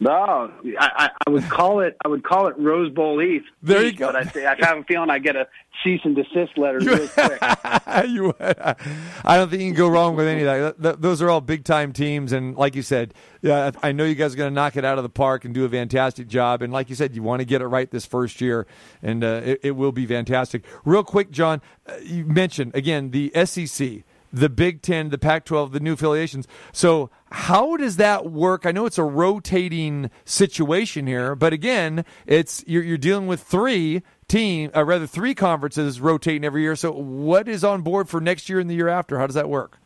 No, 0.00 0.10
I, 0.10 0.50
I, 0.78 1.10
I 1.26 1.30
would 1.30 1.48
call 1.48 1.80
it. 1.80 1.96
I 2.04 2.08
would 2.08 2.22
call 2.22 2.46
it 2.46 2.54
Rose 2.56 2.92
Bowl 2.92 3.20
East. 3.20 3.46
There 3.62 3.82
you 3.82 3.88
East, 3.88 3.98
But 3.98 4.14
I, 4.14 4.24
say, 4.24 4.46
I 4.46 4.54
have 4.64 4.78
a 4.78 4.84
feeling 4.84 5.10
I 5.10 5.18
get 5.18 5.34
a 5.34 5.48
cease 5.82 6.00
and 6.04 6.14
desist 6.14 6.56
letter 6.56 6.78
real 6.78 7.08
quick. 7.08 7.38
you, 8.08 8.32
I 8.38 9.36
don't 9.36 9.50
think 9.50 9.62
you 9.62 9.68
can 9.70 9.74
go 9.74 9.88
wrong 9.88 10.14
with 10.14 10.28
any 10.28 10.42
of 10.42 10.46
that. 10.46 10.60
Th- 10.80 10.82
th- 10.82 10.96
Those 11.00 11.20
are 11.20 11.28
all 11.30 11.40
big 11.40 11.64
time 11.64 11.92
teams, 11.92 12.30
and 12.30 12.56
like 12.56 12.76
you 12.76 12.82
said, 12.82 13.12
yeah, 13.42 13.72
I 13.82 13.90
know 13.90 14.04
you 14.04 14.14
guys 14.14 14.34
are 14.34 14.36
going 14.36 14.50
to 14.50 14.54
knock 14.54 14.76
it 14.76 14.84
out 14.84 14.98
of 14.98 15.02
the 15.02 15.08
park 15.10 15.44
and 15.44 15.52
do 15.52 15.64
a 15.64 15.68
fantastic 15.68 16.28
job. 16.28 16.62
And 16.62 16.72
like 16.72 16.88
you 16.88 16.94
said, 16.94 17.16
you 17.16 17.24
want 17.24 17.40
to 17.40 17.44
get 17.44 17.60
it 17.60 17.66
right 17.66 17.90
this 17.90 18.06
first 18.06 18.40
year, 18.40 18.68
and 19.02 19.24
uh, 19.24 19.40
it, 19.44 19.60
it 19.64 19.70
will 19.72 19.92
be 19.92 20.06
fantastic. 20.06 20.64
Real 20.84 21.02
quick, 21.02 21.32
John, 21.32 21.60
uh, 21.88 21.96
you 22.04 22.24
mentioned 22.24 22.72
again 22.76 23.10
the 23.10 23.32
SEC. 23.44 24.04
The 24.32 24.48
Big 24.48 24.82
Ten, 24.82 25.10
the 25.10 25.18
Pac 25.18 25.44
12, 25.44 25.72
the 25.72 25.80
new 25.80 25.94
affiliations. 25.94 26.46
So, 26.72 27.10
how 27.32 27.76
does 27.76 27.96
that 27.96 28.30
work? 28.30 28.66
I 28.66 28.72
know 28.72 28.86
it's 28.86 28.98
a 28.98 29.04
rotating 29.04 30.10
situation 30.24 31.06
here, 31.06 31.34
but 31.34 31.52
again, 31.52 32.04
it's 32.26 32.64
you're, 32.66 32.82
you're 32.82 32.98
dealing 32.98 33.26
with 33.26 33.42
three 33.42 34.02
team, 34.28 34.70
uh, 34.74 34.84
rather 34.84 35.06
three 35.06 35.34
conferences 35.34 36.00
rotating 36.00 36.44
every 36.44 36.62
year. 36.62 36.76
So, 36.76 36.92
what 36.92 37.48
is 37.48 37.64
on 37.64 37.82
board 37.82 38.08
for 38.08 38.20
next 38.20 38.48
year 38.48 38.60
and 38.60 38.68
the 38.68 38.74
year 38.74 38.88
after? 38.88 39.18
How 39.18 39.26
does 39.26 39.34
that 39.34 39.48
work? 39.48 39.78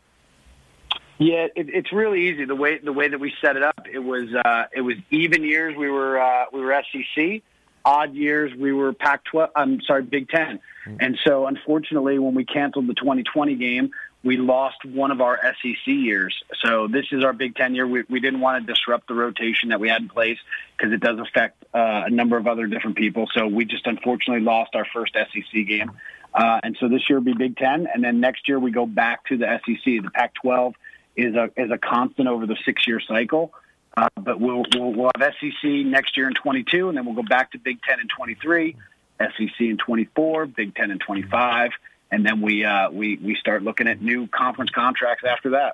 Yeah, 1.19 1.47
it, 1.55 1.69
it's 1.69 1.93
really 1.93 2.27
easy 2.27 2.45
the 2.45 2.55
way 2.55 2.79
the 2.79 2.91
way 2.91 3.07
that 3.07 3.19
we 3.19 3.33
set 3.39 3.55
it 3.55 3.63
up. 3.63 3.85
It 3.91 3.99
was 3.99 4.33
uh, 4.33 4.65
it 4.73 4.81
was 4.81 4.95
even 5.11 5.43
years 5.43 5.75
we 5.77 5.89
were 5.89 6.19
uh, 6.19 6.45
we 6.51 6.59
were 6.59 6.81
SEC, 6.91 7.41
odd 7.85 8.13
years 8.13 8.51
we 8.57 8.73
were 8.73 8.93
Pac-12. 8.93 9.49
I'm 9.55 9.81
sorry, 9.81 10.03
Big 10.03 10.29
10 10.29 10.59
And 10.99 11.17
so, 11.25 11.45
unfortunately, 11.47 12.19
when 12.19 12.33
we 12.33 12.45
canceled 12.45 12.87
the 12.87 12.93
2020 12.93 13.55
game, 13.55 13.91
we 14.23 14.37
lost 14.37 14.85
one 14.85 15.11
of 15.11 15.21
our 15.21 15.39
SEC 15.61 15.85
years. 15.85 16.43
So 16.63 16.87
this 16.87 17.05
is 17.11 17.23
our 17.23 17.33
Big 17.33 17.55
Ten 17.55 17.75
year. 17.75 17.85
We, 17.85 18.03
we 18.09 18.19
didn't 18.19 18.39
want 18.39 18.65
to 18.65 18.73
disrupt 18.73 19.07
the 19.07 19.13
rotation 19.13 19.69
that 19.69 19.79
we 19.79 19.89
had 19.89 20.01
in 20.01 20.09
place 20.09 20.37
because 20.77 20.93
it 20.93 21.01
does 21.01 21.19
affect 21.19 21.63
uh, 21.73 22.03
a 22.05 22.09
number 22.09 22.37
of 22.37 22.47
other 22.47 22.67
different 22.67 22.95
people. 22.95 23.27
So 23.35 23.47
we 23.47 23.65
just 23.65 23.85
unfortunately 23.85 24.43
lost 24.43 24.75
our 24.75 24.85
first 24.93 25.13
SEC 25.13 25.67
game. 25.67 25.91
Uh, 26.33 26.59
and 26.63 26.77
so 26.79 26.87
this 26.87 27.09
year 27.09 27.19
will 27.19 27.25
be 27.25 27.33
Big 27.33 27.57
Ten, 27.57 27.87
and 27.93 28.03
then 28.03 28.19
next 28.19 28.47
year 28.47 28.59
we 28.59 28.71
go 28.71 28.85
back 28.85 29.25
to 29.25 29.37
the 29.37 29.59
SEC. 29.65 29.83
The 29.83 30.09
Pac-12 30.13 30.73
is 31.15 31.35
a 31.35 31.51
is 31.55 31.69
a 31.69 31.77
constant 31.77 32.27
over 32.27 32.47
the 32.47 32.57
six 32.65 32.87
year 32.87 32.99
cycle. 32.99 33.53
Uh, 33.95 34.07
but 34.15 34.39
we'll, 34.39 34.63
we'll 34.73 34.91
we'll 34.91 35.11
have 35.19 35.33
SEC 35.39 35.69
next 35.85 36.17
year 36.17 36.27
in 36.27 36.33
22, 36.33 36.89
and 36.89 36.97
then 36.97 37.05
we'll 37.05 37.13
go 37.15 37.21
back 37.21 37.51
to 37.51 37.59
Big 37.59 37.79
Ten 37.83 37.99
in 37.99 38.07
23, 38.07 38.75
SEC 39.19 39.59
in 39.59 39.77
24, 39.77 40.47
Big 40.47 40.73
Ten 40.73 40.89
in 40.89 40.97
25, 40.97 41.71
and 42.13 42.23
then 42.23 42.41
we 42.41 42.63
uh, 42.63 42.91
we 42.91 43.17
we 43.17 43.35
start 43.35 43.63
looking 43.63 43.87
at 43.87 44.01
new 44.01 44.27
conference 44.27 44.69
contracts 44.69 45.23
after 45.27 45.49
that. 45.49 45.73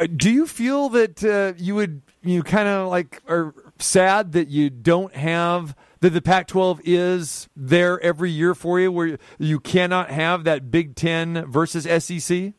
Uh, 0.00 0.06
Do 0.16 0.30
you 0.30 0.46
feel 0.46 0.88
that 0.88 1.22
uh, 1.22 1.52
you 1.58 1.74
would 1.74 2.00
you 2.22 2.42
kind 2.42 2.66
of 2.66 2.88
like 2.88 3.22
are 3.28 3.54
sad 3.78 4.32
that 4.32 4.48
you 4.48 4.70
don't 4.70 5.14
have 5.14 5.76
that 6.00 6.10
the 6.10 6.22
Pac-12 6.22 6.80
is 6.84 7.48
there 7.54 8.00
every 8.00 8.30
year 8.30 8.54
for 8.54 8.80
you, 8.80 8.90
where 8.90 9.18
you 9.38 9.60
cannot 9.60 10.10
have 10.10 10.44
that 10.44 10.70
Big 10.70 10.94
Ten 10.94 11.44
versus 11.50 11.84
SEC? 12.04 12.54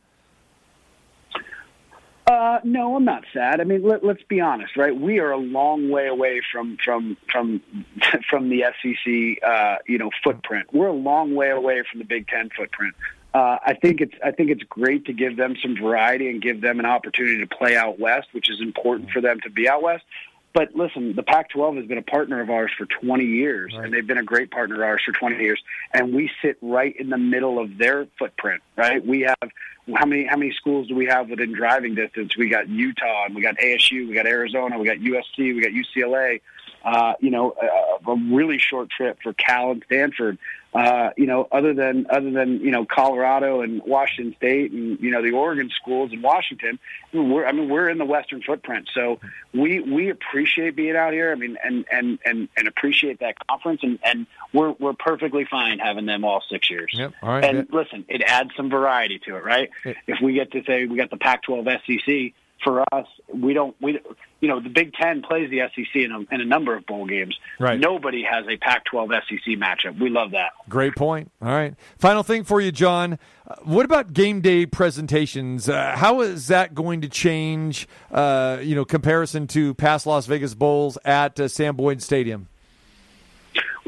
Uh, 2.28 2.60
no, 2.62 2.94
I'm 2.94 3.06
not 3.06 3.24
sad. 3.32 3.58
I 3.58 3.64
mean, 3.64 3.82
let, 3.82 4.04
let's 4.04 4.22
be 4.24 4.38
honest, 4.38 4.76
right? 4.76 4.94
We 4.94 5.18
are 5.18 5.30
a 5.30 5.38
long 5.38 5.88
way 5.88 6.08
away 6.08 6.42
from 6.52 6.76
from 6.84 7.16
from 7.32 7.62
from 8.28 8.50
the 8.50 8.64
SEC, 8.82 9.42
uh, 9.42 9.76
you 9.86 9.96
know, 9.96 10.10
footprint. 10.22 10.66
We're 10.70 10.88
a 10.88 10.92
long 10.92 11.34
way 11.34 11.48
away 11.48 11.82
from 11.90 12.00
the 12.00 12.04
Big 12.04 12.28
Ten 12.28 12.50
footprint. 12.54 12.94
Uh, 13.32 13.56
I 13.64 13.72
think 13.72 14.02
it's 14.02 14.14
I 14.22 14.32
think 14.32 14.50
it's 14.50 14.62
great 14.64 15.06
to 15.06 15.14
give 15.14 15.38
them 15.38 15.56
some 15.62 15.74
variety 15.74 16.28
and 16.28 16.42
give 16.42 16.60
them 16.60 16.80
an 16.80 16.86
opportunity 16.86 17.38
to 17.38 17.46
play 17.46 17.76
out 17.76 17.98
west, 17.98 18.28
which 18.32 18.50
is 18.50 18.60
important 18.60 19.10
for 19.10 19.22
them 19.22 19.40
to 19.40 19.50
be 19.50 19.66
out 19.66 19.82
west. 19.82 20.04
But 20.52 20.74
listen, 20.74 21.14
the 21.14 21.22
Pac-12 21.22 21.76
has 21.76 21.86
been 21.86 21.98
a 21.98 22.02
partner 22.02 22.40
of 22.40 22.50
ours 22.50 22.72
for 22.76 22.86
20 22.86 23.24
years, 23.24 23.74
and 23.76 23.92
they've 23.92 24.06
been 24.06 24.18
a 24.18 24.24
great 24.24 24.50
partner 24.50 24.76
of 24.76 24.80
ours 24.82 25.02
for 25.04 25.12
20 25.12 25.36
years. 25.36 25.62
And 25.92 26.14
we 26.14 26.30
sit 26.42 26.56
right 26.62 26.96
in 26.98 27.10
the 27.10 27.18
middle 27.18 27.58
of 27.58 27.78
their 27.78 28.06
footprint, 28.18 28.62
right? 28.74 29.04
We 29.06 29.20
have 29.20 29.50
how 29.94 30.06
many 30.06 30.24
how 30.24 30.36
many 30.36 30.52
schools 30.52 30.88
do 30.88 30.94
we 30.94 31.06
have 31.06 31.30
within 31.30 31.52
driving 31.52 31.94
distance? 31.94 32.36
We 32.36 32.48
got 32.48 32.68
Utah, 32.68 33.24
and 33.26 33.34
we 33.34 33.42
got 33.42 33.56
ASU, 33.58 34.08
we 34.08 34.14
got 34.14 34.26
Arizona, 34.26 34.78
we 34.78 34.86
got 34.86 34.98
USC, 34.98 35.54
we 35.54 35.60
got 35.60 35.72
UCLA. 35.72 36.40
Uh, 36.84 37.14
you 37.20 37.30
know, 37.30 37.54
a, 37.60 38.10
a 38.10 38.16
really 38.30 38.58
short 38.58 38.88
trip 38.90 39.18
for 39.22 39.32
Cal 39.32 39.72
and 39.72 39.82
Stanford. 39.86 40.38
Uh, 40.74 41.10
you 41.16 41.26
know, 41.26 41.48
other 41.50 41.72
than 41.72 42.06
other 42.10 42.30
than 42.30 42.60
you 42.60 42.70
know 42.70 42.84
Colorado 42.84 43.62
and 43.62 43.82
Washington 43.86 44.34
State 44.36 44.70
and 44.70 45.00
you 45.00 45.10
know 45.10 45.22
the 45.22 45.30
Oregon 45.30 45.70
schools 45.70 46.12
in 46.12 46.20
Washington, 46.20 46.78
I 47.12 47.16
mean, 47.16 47.30
we're 47.30 47.46
I 47.46 47.52
mean 47.52 47.70
we're 47.70 47.88
in 47.88 47.96
the 47.96 48.04
Western 48.04 48.42
footprint, 48.42 48.90
so 48.92 49.18
we 49.54 49.80
we 49.80 50.10
appreciate 50.10 50.76
being 50.76 50.94
out 50.94 51.14
here. 51.14 51.32
I 51.32 51.36
mean, 51.36 51.56
and 51.64 51.86
and 51.90 52.18
and 52.22 52.48
and 52.54 52.68
appreciate 52.68 53.20
that 53.20 53.36
conference, 53.48 53.80
and 53.82 53.98
and 54.04 54.26
we're 54.52 54.72
we're 54.72 54.92
perfectly 54.92 55.46
fine 55.50 55.78
having 55.78 56.04
them 56.04 56.22
all 56.22 56.42
six 56.50 56.68
years. 56.68 56.90
Yep. 56.92 57.14
All 57.22 57.30
right. 57.30 57.44
And 57.44 57.66
listen, 57.72 58.04
it 58.06 58.20
adds 58.26 58.50
some 58.54 58.68
variety 58.68 59.20
to 59.20 59.36
it, 59.36 59.44
right? 59.44 59.70
If 59.84 60.20
we 60.22 60.34
get 60.34 60.52
to 60.52 60.62
say 60.64 60.84
we 60.84 60.98
got 60.98 61.08
the 61.08 61.16
Pac-12 61.16 61.64
SEC, 61.86 62.34
for 62.62 62.82
us, 62.92 63.06
we 63.32 63.52
don't 63.52 63.76
we 63.80 64.00
you 64.40 64.48
know 64.48 64.60
the 64.60 64.68
Big 64.68 64.92
Ten 64.94 65.22
plays 65.22 65.50
the 65.50 65.60
SEC 65.74 65.94
in 65.94 66.12
a, 66.12 66.34
in 66.34 66.40
a 66.40 66.44
number 66.44 66.76
of 66.76 66.86
bowl 66.86 67.06
games. 67.06 67.38
Right. 67.58 67.78
Nobody 67.78 68.24
has 68.28 68.46
a 68.48 68.56
Pac-12 68.56 69.08
SEC 69.28 69.58
matchup. 69.58 70.00
We 70.00 70.10
love 70.10 70.32
that. 70.32 70.52
Great 70.68 70.94
point. 70.96 71.30
All 71.42 71.48
right. 71.48 71.74
Final 71.98 72.22
thing 72.22 72.44
for 72.44 72.60
you, 72.60 72.72
John. 72.72 73.18
Uh, 73.46 73.56
what 73.62 73.84
about 73.84 74.12
game 74.12 74.40
day 74.40 74.66
presentations? 74.66 75.68
Uh, 75.68 75.94
how 75.96 76.20
is 76.20 76.48
that 76.48 76.74
going 76.74 77.00
to 77.02 77.08
change? 77.08 77.88
Uh, 78.10 78.58
you 78.60 78.74
know, 78.74 78.84
comparison 78.84 79.46
to 79.48 79.74
past 79.74 80.06
Las 80.06 80.26
Vegas 80.26 80.54
bowls 80.54 80.98
at 81.04 81.38
uh, 81.40 81.48
Sam 81.48 81.76
Boyd 81.76 82.02
Stadium. 82.02 82.48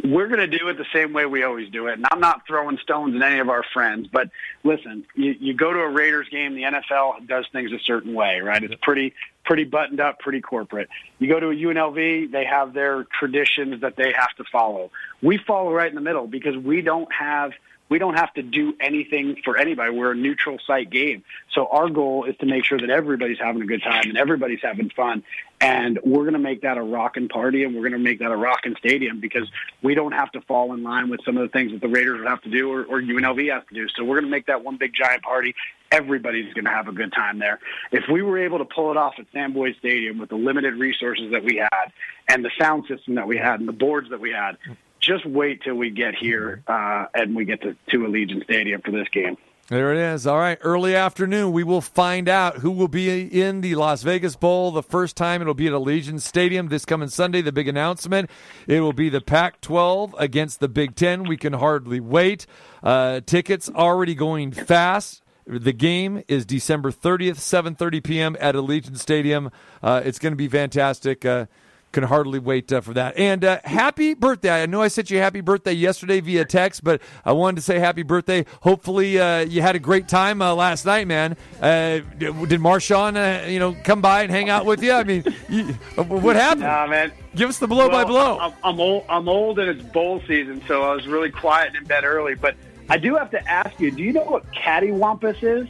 We're 0.04 0.28
going 0.28 0.40
to 0.50 0.58
do 0.58 0.68
it 0.68 0.78
the 0.78 0.86
same 0.92 1.12
way 1.12 1.26
we 1.26 1.42
always 1.42 1.70
do 1.70 1.86
it. 1.88 1.94
And 1.94 2.06
I'm 2.10 2.20
not 2.20 2.46
throwing 2.46 2.78
stones 2.78 3.14
at 3.16 3.22
any 3.22 3.38
of 3.38 3.48
our 3.48 3.64
friends, 3.72 4.08
but 4.12 4.30
listen, 4.64 5.04
you, 5.14 5.34
you 5.38 5.54
go 5.54 5.72
to 5.72 5.80
a 5.80 5.88
Raiders 5.88 6.28
game, 6.28 6.54
the 6.54 6.62
NFL 6.62 7.26
does 7.26 7.46
things 7.52 7.72
a 7.72 7.78
certain 7.78 8.14
way, 8.14 8.40
right? 8.40 8.62
It's 8.62 8.74
pretty, 8.82 9.14
pretty 9.44 9.64
buttoned 9.64 10.00
up, 10.00 10.18
pretty 10.18 10.40
corporate. 10.40 10.88
You 11.18 11.28
go 11.28 11.40
to 11.40 11.48
a 11.50 11.54
UNLV, 11.54 12.30
they 12.30 12.44
have 12.44 12.72
their 12.72 13.04
traditions 13.04 13.82
that 13.82 13.96
they 13.96 14.12
have 14.12 14.34
to 14.36 14.44
follow. 14.50 14.90
We 15.22 15.38
follow 15.38 15.72
right 15.72 15.88
in 15.88 15.94
the 15.94 16.00
middle 16.00 16.26
because 16.26 16.56
we 16.56 16.82
don't 16.82 17.12
have– 17.12 17.52
we 17.90 17.98
don't 17.98 18.14
have 18.14 18.32
to 18.34 18.42
do 18.42 18.74
anything 18.80 19.36
for 19.44 19.58
anybody. 19.58 19.90
We're 19.90 20.12
a 20.12 20.16
neutral 20.16 20.58
site 20.64 20.90
game. 20.90 21.24
So 21.52 21.66
our 21.66 21.90
goal 21.90 22.24
is 22.24 22.36
to 22.38 22.46
make 22.46 22.64
sure 22.64 22.78
that 22.78 22.88
everybody's 22.88 23.40
having 23.40 23.60
a 23.62 23.66
good 23.66 23.82
time 23.82 24.04
and 24.08 24.16
everybody's 24.16 24.60
having 24.62 24.90
fun. 24.90 25.24
And 25.60 25.98
we're 26.04 26.22
going 26.22 26.34
to 26.34 26.38
make 26.38 26.62
that 26.62 26.78
a 26.78 26.82
rocking 26.82 27.28
party 27.28 27.64
and 27.64 27.74
we're 27.74 27.82
going 27.82 27.92
to 27.92 27.98
make 27.98 28.20
that 28.20 28.30
a 28.30 28.36
rocking 28.36 28.76
stadium 28.78 29.20
because 29.20 29.50
we 29.82 29.94
don't 29.94 30.12
have 30.12 30.30
to 30.32 30.40
fall 30.42 30.72
in 30.72 30.84
line 30.84 31.10
with 31.10 31.20
some 31.24 31.36
of 31.36 31.42
the 31.42 31.48
things 31.48 31.72
that 31.72 31.80
the 31.80 31.88
Raiders 31.88 32.20
would 32.20 32.28
have 32.28 32.40
to 32.42 32.50
do 32.50 32.70
or, 32.72 32.84
or 32.84 33.02
UNLV 33.02 33.52
has 33.52 33.64
to 33.68 33.74
do. 33.74 33.88
So 33.88 34.04
we're 34.04 34.20
going 34.20 34.24
to 34.24 34.30
make 34.30 34.46
that 34.46 34.64
one 34.64 34.76
big 34.76 34.92
giant 34.94 35.22
party. 35.22 35.54
Everybody's 35.90 36.54
going 36.54 36.66
to 36.66 36.70
have 36.70 36.86
a 36.86 36.92
good 36.92 37.12
time 37.12 37.40
there. 37.40 37.58
If 37.90 38.04
we 38.10 38.22
were 38.22 38.38
able 38.38 38.58
to 38.58 38.64
pull 38.64 38.92
it 38.92 38.96
off 38.96 39.14
at 39.18 39.26
Sam 39.32 39.52
Boyd 39.52 39.74
Stadium 39.80 40.18
with 40.18 40.30
the 40.30 40.36
limited 40.36 40.74
resources 40.74 41.32
that 41.32 41.42
we 41.42 41.56
had 41.56 41.92
and 42.28 42.44
the 42.44 42.50
sound 42.58 42.84
system 42.86 43.16
that 43.16 43.26
we 43.26 43.36
had 43.36 43.58
and 43.58 43.68
the 43.68 43.72
boards 43.72 44.08
that 44.10 44.20
we 44.20 44.30
had, 44.30 44.56
just 45.00 45.26
wait 45.26 45.62
till 45.62 45.74
we 45.74 45.90
get 45.90 46.14
here 46.14 46.62
uh, 46.66 47.06
and 47.14 47.34
we 47.34 47.44
get 47.44 47.62
to, 47.62 47.76
to 47.90 47.98
Allegiant 48.00 48.44
Stadium 48.44 48.80
for 48.82 48.90
this 48.90 49.08
game. 49.08 49.36
There 49.70 49.92
it 49.92 49.98
is. 49.98 50.26
All 50.26 50.36
right, 50.36 50.58
early 50.62 50.96
afternoon, 50.96 51.52
we 51.52 51.62
will 51.62 51.80
find 51.80 52.28
out 52.28 52.56
who 52.56 52.72
will 52.72 52.88
be 52.88 53.40
in 53.40 53.60
the 53.60 53.76
Las 53.76 54.02
Vegas 54.02 54.34
Bowl. 54.34 54.72
The 54.72 54.82
first 54.82 55.16
time 55.16 55.40
it'll 55.40 55.54
be 55.54 55.68
at 55.68 55.72
Allegiant 55.72 56.22
Stadium 56.22 56.70
this 56.70 56.84
coming 56.84 57.08
Sunday. 57.08 57.40
The 57.40 57.52
big 57.52 57.68
announcement: 57.68 58.28
it 58.66 58.80
will 58.80 58.92
be 58.92 59.08
the 59.08 59.20
Pac-12 59.20 60.14
against 60.18 60.58
the 60.58 60.68
Big 60.68 60.96
Ten. 60.96 61.22
We 61.22 61.36
can 61.36 61.52
hardly 61.52 62.00
wait. 62.00 62.46
Uh, 62.82 63.20
tickets 63.24 63.70
already 63.72 64.16
going 64.16 64.50
fast. 64.50 65.22
The 65.46 65.72
game 65.72 66.24
is 66.26 66.44
December 66.44 66.90
30th, 66.90 67.36
7:30 67.36 68.02
p.m. 68.02 68.36
at 68.40 68.56
Allegiant 68.56 68.98
Stadium. 68.98 69.52
Uh, 69.80 70.02
it's 70.04 70.18
going 70.18 70.32
to 70.32 70.36
be 70.36 70.48
fantastic. 70.48 71.24
Uh, 71.24 71.46
can 71.92 72.04
hardly 72.04 72.38
wait 72.38 72.72
uh, 72.72 72.80
for 72.80 72.94
that. 72.94 73.16
And 73.16 73.44
uh, 73.44 73.60
happy 73.64 74.14
birthday. 74.14 74.62
I 74.62 74.66
know 74.66 74.82
I 74.82 74.88
sent 74.88 75.10
you 75.10 75.18
happy 75.18 75.40
birthday 75.40 75.72
yesterday 75.72 76.20
via 76.20 76.44
text, 76.44 76.84
but 76.84 77.00
I 77.24 77.32
wanted 77.32 77.56
to 77.56 77.62
say 77.62 77.78
happy 77.78 78.02
birthday. 78.02 78.44
Hopefully, 78.62 79.18
uh, 79.18 79.40
you 79.40 79.62
had 79.62 79.76
a 79.76 79.78
great 79.78 80.08
time 80.08 80.42
uh, 80.42 80.54
last 80.54 80.86
night, 80.86 81.06
man. 81.06 81.36
Uh, 81.60 82.00
did 82.18 82.60
Marshawn, 82.60 83.16
uh, 83.16 83.46
you 83.46 83.58
know, 83.58 83.76
come 83.84 84.00
by 84.00 84.22
and 84.22 84.30
hang 84.30 84.48
out 84.48 84.66
with 84.66 84.82
you? 84.82 84.92
I 84.92 85.04
mean, 85.04 85.24
you, 85.48 85.64
what 86.04 86.36
happened? 86.36 86.62
Nah, 86.62 86.86
man. 86.86 87.12
Give 87.34 87.48
us 87.48 87.58
the 87.58 87.68
blow 87.68 87.88
well, 87.88 87.90
by 87.90 88.04
blow. 88.04 88.38
I'm, 88.38 88.52
I'm 88.64 88.80
old. 88.80 89.04
I'm 89.08 89.28
old, 89.28 89.58
and 89.58 89.68
it's 89.68 89.82
bowl 89.92 90.20
season, 90.26 90.62
so 90.66 90.82
I 90.82 90.94
was 90.94 91.06
really 91.06 91.30
quiet 91.30 91.68
and 91.68 91.76
in 91.76 91.84
bed 91.84 92.04
early. 92.04 92.34
But 92.34 92.56
I 92.88 92.98
do 92.98 93.14
have 93.16 93.30
to 93.30 93.48
ask 93.48 93.78
you: 93.78 93.90
Do 93.90 94.02
you 94.02 94.12
know 94.12 94.24
what 94.24 94.50
cattywampus 94.52 95.42
is? 95.42 95.68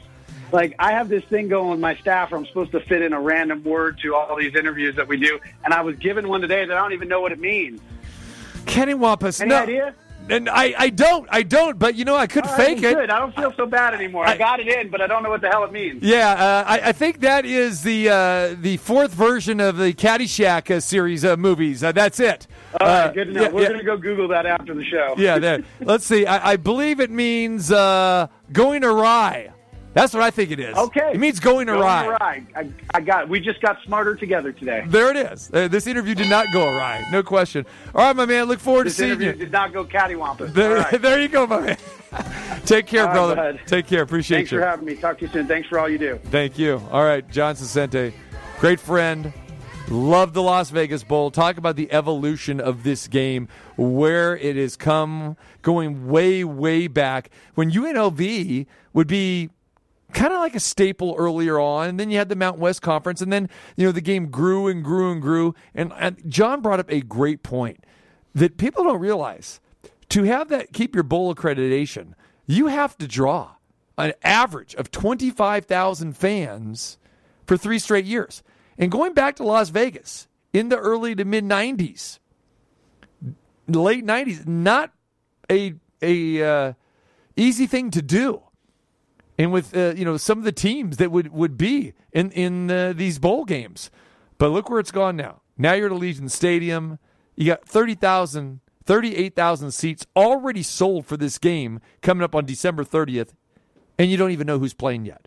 Like 0.52 0.74
I 0.78 0.92
have 0.92 1.08
this 1.08 1.24
thing 1.24 1.48
going 1.48 1.70
with 1.70 1.80
my 1.80 1.94
staff 1.96 2.30
where 2.30 2.38
I'm 2.40 2.46
supposed 2.46 2.72
to 2.72 2.80
fit 2.80 3.02
in 3.02 3.12
a 3.12 3.20
random 3.20 3.62
word 3.64 3.98
to 4.02 4.14
all 4.14 4.36
these 4.36 4.54
interviews 4.54 4.96
that 4.96 5.08
we 5.08 5.16
do, 5.16 5.38
and 5.64 5.72
I 5.74 5.82
was 5.82 5.96
given 5.96 6.28
one 6.28 6.40
today 6.40 6.64
that 6.64 6.76
I 6.76 6.80
don't 6.80 6.92
even 6.92 7.08
know 7.08 7.20
what 7.20 7.32
it 7.32 7.40
means. 7.40 7.80
Kenny 8.66 8.94
Wampus. 8.94 9.40
Any 9.40 9.50
no. 9.50 9.62
idea? 9.62 9.94
And 10.28 10.48
I, 10.48 10.74
I 10.78 10.90
don't, 10.90 11.26
I 11.32 11.42
don't, 11.42 11.76
but 11.76 11.96
you 11.96 12.04
know, 12.04 12.14
I 12.14 12.28
could 12.28 12.46
fake 12.46 12.78
it. 12.78 12.94
Good. 12.94 13.10
I 13.10 13.18
don't 13.18 13.34
feel 13.34 13.52
so 13.56 13.66
bad 13.66 13.94
anymore. 13.94 14.24
I, 14.26 14.32
I- 14.34 14.36
got 14.36 14.60
it 14.60 14.68
in, 14.68 14.88
but 14.88 15.00
I 15.00 15.08
don't 15.08 15.24
know 15.24 15.30
what 15.30 15.40
the 15.40 15.48
hell 15.48 15.64
it 15.64 15.72
means. 15.72 16.04
Yeah, 16.04 16.30
uh, 16.30 16.64
I, 16.68 16.80
I 16.90 16.92
think 16.92 17.20
that 17.20 17.44
is 17.44 17.82
the 17.82 18.10
uh, 18.10 18.54
the 18.60 18.76
fourth 18.76 19.12
version 19.12 19.58
of 19.58 19.76
the 19.76 19.92
Caddyshack 19.92 20.70
uh, 20.70 20.78
series 20.78 21.24
of 21.24 21.40
movies. 21.40 21.82
Uh, 21.82 21.90
that's 21.92 22.20
it. 22.20 22.46
All 22.78 22.86
right, 22.86 23.06
Uh, 23.06 23.12
good 23.12 23.24
to 23.28 23.32
know. 23.32 23.42
yeah, 23.42 23.48
We're 23.48 23.62
yeah. 23.62 23.68
going 23.68 23.80
to 23.80 23.86
go 23.86 23.96
Google 23.96 24.28
that 24.28 24.46
after 24.46 24.72
the 24.74 24.84
show. 24.84 25.14
yeah, 25.18 25.38
there. 25.40 25.64
Let's 25.80 26.04
see. 26.04 26.26
I, 26.26 26.52
I 26.52 26.56
believe 26.56 27.00
it 27.00 27.10
means 27.10 27.72
uh, 27.72 28.28
going 28.52 28.84
awry. 28.84 29.50
That's 30.00 30.14
what 30.14 30.22
I 30.22 30.30
think 30.30 30.50
it 30.50 30.58
is. 30.58 30.74
Okay. 30.78 31.10
It 31.12 31.20
means 31.20 31.40
going 31.40 31.66
Going 31.66 31.78
awry. 31.78 32.06
awry. 32.06 32.42
I, 32.56 32.70
I 32.94 33.00
got. 33.02 33.28
We 33.28 33.38
just 33.38 33.60
got 33.60 33.76
smarter 33.84 34.14
together 34.14 34.50
today. 34.50 34.82
There 34.86 35.10
it 35.10 35.16
is. 35.30 35.50
Uh, 35.52 35.68
this 35.68 35.86
interview 35.86 36.14
did 36.14 36.30
not 36.30 36.46
go 36.54 36.74
awry. 36.74 37.04
No 37.12 37.22
question. 37.22 37.66
All 37.94 38.02
right, 38.06 38.16
my 38.16 38.24
man. 38.24 38.46
Look 38.46 38.60
forward 38.60 38.86
This 38.86 38.94
to 38.96 38.98
seeing 39.00 39.10
interview 39.10 39.28
you. 39.32 39.34
did 39.34 39.52
not 39.52 39.74
go 39.74 39.84
cattywampus. 39.84 40.54
There, 40.54 40.76
right. 40.76 41.02
there 41.02 41.20
you 41.20 41.28
go, 41.28 41.46
my 41.46 41.60
man. 41.60 41.76
Take 42.64 42.86
care, 42.86 43.04
right, 43.04 43.12
brother. 43.12 43.34
bud. 43.36 43.60
Take 43.66 43.86
care. 43.88 44.00
Appreciate 44.00 44.38
Thanks 44.38 44.52
you. 44.52 44.60
for 44.60 44.64
having 44.66 44.86
me. 44.86 44.94
Talk 44.96 45.18
to 45.18 45.26
you 45.26 45.30
soon. 45.32 45.46
Thanks 45.46 45.68
for 45.68 45.78
all 45.78 45.86
you 45.88 45.98
do. 45.98 46.18
Thank 46.30 46.58
you. 46.58 46.80
All 46.90 47.04
right, 47.04 47.28
John 47.30 47.54
Saccenti, 47.54 48.14
great 48.58 48.80
friend. 48.80 49.34
Love 49.90 50.32
the 50.32 50.42
Las 50.42 50.70
Vegas 50.70 51.04
Bowl. 51.04 51.30
Talk 51.30 51.58
about 51.58 51.76
the 51.76 51.92
evolution 51.92 52.58
of 52.58 52.84
this 52.84 53.06
game, 53.06 53.48
where 53.76 54.34
it 54.38 54.56
has 54.56 54.76
come, 54.76 55.36
going 55.60 56.08
way, 56.08 56.42
way 56.42 56.86
back. 56.86 57.28
When 57.54 57.70
UNLV 57.70 58.66
would 58.94 59.06
be 59.06 59.50
kind 60.10 60.32
of 60.32 60.40
like 60.40 60.54
a 60.54 60.60
staple 60.60 61.14
earlier 61.18 61.58
on, 61.58 61.88
and 61.88 62.00
then 62.00 62.10
you 62.10 62.18
had 62.18 62.28
the 62.28 62.36
Mountain 62.36 62.60
West 62.60 62.82
Conference, 62.82 63.20
and 63.20 63.32
then 63.32 63.48
you 63.76 63.86
know 63.86 63.92
the 63.92 64.00
game 64.00 64.30
grew 64.30 64.68
and 64.68 64.84
grew 64.84 65.12
and 65.12 65.22
grew. 65.22 65.54
And, 65.74 65.92
and 65.98 66.18
John 66.28 66.60
brought 66.60 66.80
up 66.80 66.90
a 66.90 67.00
great 67.00 67.42
point 67.42 67.84
that 68.34 68.56
people 68.56 68.84
don't 68.84 69.00
realize. 69.00 69.60
To 70.10 70.24
have 70.24 70.48
that 70.48 70.72
keep 70.72 70.94
your 70.94 71.04
bowl 71.04 71.32
accreditation, 71.32 72.14
you 72.44 72.66
have 72.66 72.98
to 72.98 73.06
draw 73.06 73.52
an 73.96 74.12
average 74.24 74.74
of 74.74 74.90
25,000 74.90 76.16
fans 76.16 76.98
for 77.46 77.56
three 77.56 77.78
straight 77.78 78.06
years. 78.06 78.42
And 78.76 78.90
going 78.90 79.14
back 79.14 79.36
to 79.36 79.44
Las 79.44 79.68
Vegas 79.68 80.26
in 80.52 80.68
the 80.68 80.76
early 80.76 81.14
to 81.14 81.24
mid 81.24 81.44
90s, 81.44 82.18
late 83.68 84.04
90s, 84.04 84.46
not 84.46 84.92
a 85.50 85.74
a 86.02 86.42
uh, 86.42 86.72
easy 87.36 87.66
thing 87.66 87.90
to 87.90 88.02
do. 88.02 88.42
And 89.40 89.52
with 89.52 89.74
uh, 89.74 89.94
you 89.96 90.04
know 90.04 90.18
some 90.18 90.36
of 90.36 90.44
the 90.44 90.52
teams 90.52 90.98
that 90.98 91.10
would 91.10 91.32
would 91.32 91.56
be 91.56 91.94
in 92.12 92.30
in 92.32 92.70
uh, 92.70 92.92
these 92.94 93.18
bowl 93.18 93.46
games, 93.46 93.90
but 94.36 94.50
look 94.50 94.68
where 94.68 94.78
it's 94.78 94.90
gone 94.90 95.16
now. 95.16 95.40
Now 95.56 95.72
you're 95.72 95.86
at 95.86 95.92
Allegiant 95.92 96.30
Stadium. 96.30 96.98
You 97.36 97.46
got 97.46 97.66
30,000, 97.66 98.60
38,000 98.84 99.70
seats 99.70 100.06
already 100.14 100.62
sold 100.62 101.06
for 101.06 101.16
this 101.16 101.38
game 101.38 101.80
coming 102.02 102.22
up 102.22 102.34
on 102.34 102.44
December 102.44 102.84
30th, 102.84 103.30
and 103.98 104.10
you 104.10 104.18
don't 104.18 104.30
even 104.30 104.46
know 104.46 104.58
who's 104.58 104.74
playing 104.74 105.06
yet. 105.06 105.26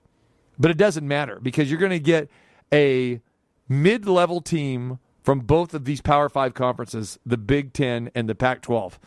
But 0.59 0.69
it 0.69 0.77
doesn't 0.77 1.07
matter 1.07 1.39
because 1.41 1.71
you're 1.71 1.79
going 1.79 1.89
to 1.89 1.99
get 1.99 2.29
a 2.71 3.19
mid 3.67 4.05
level 4.05 4.41
team 4.41 4.99
from 5.23 5.39
both 5.39 5.73
of 5.73 5.85
these 5.85 6.01
Power 6.01 6.29
Five 6.29 6.53
conferences, 6.53 7.17
the 7.25 7.37
Big 7.37 7.73
Ten 7.73 8.11
and 8.13 8.29
the 8.29 8.35
Pac 8.35 8.61
12. 8.61 8.99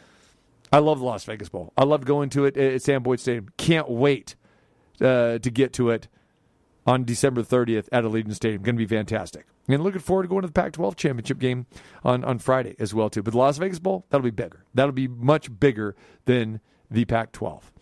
I 0.73 0.79
love 0.79 0.99
the 0.99 1.05
Las 1.05 1.23
Vegas 1.23 1.49
Bowl. 1.49 1.73
I 1.79 1.85
love 1.85 2.05
going 2.05 2.29
to 2.31 2.45
it 2.45 2.57
at 2.57 2.83
Sam 2.83 3.05
Boyd 3.05 3.21
Stadium. 3.21 3.51
Can't 3.57 3.89
wait 3.89 4.35
uh, 5.01 5.39
to 5.39 5.51
get 5.51 5.73
to 5.75 5.91
it 5.91 6.09
on 6.87 7.05
December 7.05 7.43
30th 7.43 7.89
at 7.93 8.05
Allegiant 8.05 8.35
Stadium. 8.35 8.63
Going 8.63 8.77
to 8.77 8.87
be 8.87 8.95
fantastic. 8.95 9.47
And 9.69 9.83
looking 9.83 10.01
forward 10.01 10.23
to 10.25 10.29
going 10.29 10.43
to 10.43 10.49
the 10.49 10.53
Pac 10.53 10.73
12 10.73 10.97
championship 10.97 11.39
game 11.39 11.67
on, 12.05 12.25
on 12.25 12.39
Friday 12.39 12.77
as 12.79 12.95
well, 12.95 13.11
too. 13.11 13.23
But 13.23 13.33
the 13.33 13.39
Las 13.39 13.59
Vegas 13.59 13.81
Bowl, 13.81 14.07
that'll 14.11 14.25
be 14.25 14.31
bigger. 14.31 14.65
That'll 14.75 14.93
be 14.93 15.09
much 15.09 15.59
bigger 15.59 15.97
than 16.25 16.61
the 16.91 17.05
Pac 17.05 17.33
12 17.33 17.73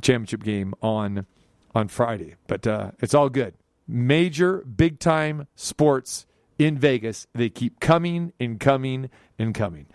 championship 0.00 0.42
game 0.42 0.74
on 0.82 1.26
on 1.74 1.88
Friday. 1.88 2.34
But 2.48 2.66
uh, 2.66 2.90
it's 3.00 3.14
all 3.14 3.28
good. 3.28 3.54
Major, 3.86 4.58
big 4.62 4.98
time 4.98 5.46
sports 5.54 6.26
in 6.58 6.78
Vegas. 6.78 7.26
They 7.34 7.48
keep 7.48 7.80
coming 7.80 8.32
and 8.40 8.58
coming 8.58 9.10
and 9.38 9.54
coming. 9.54 9.86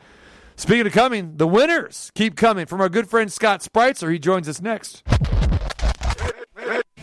Speaking 0.55 0.87
of 0.87 0.93
coming, 0.93 1.35
the 1.35 1.47
winners 1.47 2.11
keep 2.15 2.37
coming 2.37 2.65
from 2.65 2.79
our 2.79 2.87
good 2.87 3.09
friend 3.09 3.31
Scott 3.31 3.61
Spritzer. 3.61 4.11
He 4.11 4.19
joins 4.19 4.47
us 4.47 4.61
next. 4.61 5.03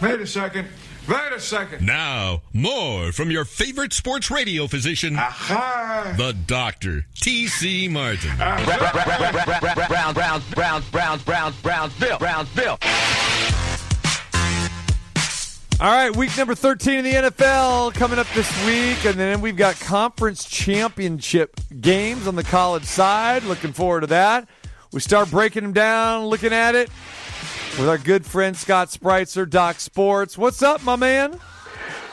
Wait 0.02 0.20
a 0.20 0.26
second. 0.26 0.66
Wait 1.08 1.32
a 1.32 1.38
second. 1.38 1.86
Now, 1.86 2.42
more 2.52 3.12
from 3.12 3.30
your 3.30 3.44
favorite 3.44 3.92
sports 3.92 4.32
radio 4.32 4.66
physician, 4.66 5.14
the 5.14 6.36
doctor, 6.46 7.06
T.C. 7.14 7.86
Martin. 7.86 8.36
Brown, 8.36 8.64
Brown, 9.84 10.14
Brown, 10.14 10.42
Brown, 10.50 10.82
Brown, 10.90 11.18
Brown, 11.20 11.54
Brownsville, 11.62 12.18
Brownsville. 12.18 12.78
All 15.80 15.90
right, 15.90 16.14
week 16.16 16.36
number 16.36 16.56
13 16.56 16.94
in 16.94 17.04
the 17.04 17.12
NFL 17.12 17.94
coming 17.94 18.18
up 18.18 18.26
this 18.34 18.66
week. 18.66 19.04
And 19.04 19.14
then 19.14 19.40
we've 19.40 19.56
got 19.56 19.78
conference 19.78 20.44
championship 20.44 21.60
games 21.80 22.26
on 22.26 22.34
the 22.34 22.44
college 22.44 22.84
side. 22.84 23.44
Looking 23.44 23.72
forward 23.72 24.00
to 24.00 24.06
that. 24.08 24.48
We 24.92 24.98
start 24.98 25.30
breaking 25.30 25.62
them 25.62 25.72
down, 25.72 26.26
looking 26.26 26.52
at 26.52 26.74
it 26.74 26.90
with 27.78 27.88
our 27.88 27.98
good 27.98 28.26
friend 28.26 28.56
Scott 28.56 28.88
Spritzer, 28.88 29.48
Doc's 29.48 29.82
Sports. 29.82 30.36
What's 30.36 30.62
up, 30.62 30.82
my 30.82 30.96
man? 30.96 31.38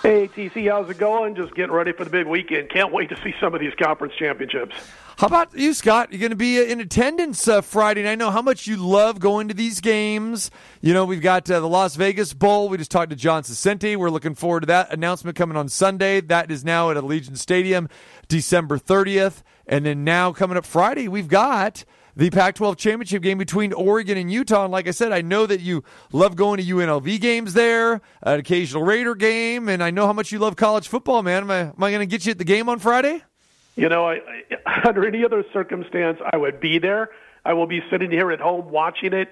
Hey, 0.02 0.30
TC, 0.30 0.72
how's 0.72 0.90
it 0.90 0.98
going? 0.98 1.36
Just 1.36 1.54
getting 1.54 1.74
ready 1.74 1.92
for 1.92 2.06
the 2.06 2.10
big 2.10 2.26
weekend. 2.26 2.70
Can't 2.70 2.94
wait 2.94 3.10
to 3.10 3.22
see 3.22 3.34
some 3.42 3.54
of 3.54 3.60
these 3.60 3.74
conference 3.76 4.14
championships. 4.18 4.74
How 5.18 5.28
about 5.28 5.54
you, 5.54 5.74
Scott? 5.74 6.14
You're 6.14 6.22
going 6.22 6.30
to 6.30 6.38
be 6.38 6.64
in 6.64 6.80
attendance 6.80 7.46
uh, 7.46 7.60
Friday. 7.60 8.00
And 8.00 8.10
I 8.10 8.16
know 8.16 8.32
how 8.32 8.42
much 8.42 8.66
you 8.68 8.78
love 8.78 9.20
going 9.20 9.50
to 9.50 9.54
these 9.54 9.82
games. 9.82 10.50
You 10.80 10.94
know, 10.94 11.04
we've 11.04 11.22
got 11.22 11.52
uh, 11.52 11.60
the 11.60 11.68
Las 11.68 11.98
Vegas 11.98 12.34
Bowl. 12.34 12.70
We 12.70 12.78
just 12.78 12.92
talked 12.92 13.10
to 13.10 13.18
John 13.18 13.44
Saccenti. 13.44 13.98
We're 13.98 14.10
looking 14.10 14.36
forward 14.36 14.62
to 14.62 14.68
that 14.68 14.94
announcement 14.94 15.36
coming 15.36 15.58
on 15.58 15.68
Sunday. 15.68 16.22
That 16.22 16.50
is 16.50 16.64
now 16.64 16.90
at 16.90 16.96
Allegiant 16.96 17.38
Stadium, 17.38 17.90
December 18.30 18.78
30th. 18.80 19.44
And 19.68 19.86
then 19.86 20.06
now 20.06 20.32
coming 20.32 20.56
up 20.56 20.66
Friday, 20.66 21.10
we've 21.10 21.28
got 21.28 21.84
the 22.20 22.30
Pac 22.30 22.56
12 22.56 22.76
championship 22.76 23.24
game 23.24 23.38
between 23.38 23.72
Oregon 23.72 24.18
and 24.18 24.30
Utah. 24.30 24.66
And 24.66 24.74
like 24.74 24.90
I 24.90 24.92
said, 24.92 25.14
I 25.14 25.22
know 25.22 25.46
that 25.46 25.62
you 25.62 25.86
love 26.12 26.36
going 26.36 26.58
to 26.58 26.64
UNLV 26.64 27.22
games 27.22 27.54
there, 27.54 28.02
an 28.22 28.40
occasional 28.42 28.84
Raider 28.84 29.16
game, 29.16 29.70
and 29.70 29.82
I 29.82 29.90
know 29.90 30.06
how 30.06 30.12
much 30.12 30.34
you 30.34 30.38
love 30.38 30.58
college 30.58 30.90
football, 30.90 31.24
man. 31.24 31.44
Am 31.44 31.52
I, 31.52 31.60
am 31.60 31.82
I 31.82 31.92
going 31.92 32.02
to 32.02 32.06
get 32.06 32.26
you 32.26 32.32
at 32.32 32.38
the 32.38 32.44
game 32.44 32.68
on 32.68 32.80
Friday? 32.80 33.24
You 33.78 33.88
know, 33.88 34.06
I, 34.06 34.20
I, 34.66 34.82
under 34.90 35.08
any 35.08 35.24
other 35.24 35.46
circumstance, 35.54 36.20
I 36.34 36.36
would 36.36 36.60
be 36.60 36.78
there. 36.78 37.10
I 37.46 37.54
will 37.54 37.68
be 37.68 37.82
sitting 37.90 38.12
here 38.12 38.34
at 38.34 38.42
home 38.42 38.70
watching 38.70 39.14
it, 39.14 39.30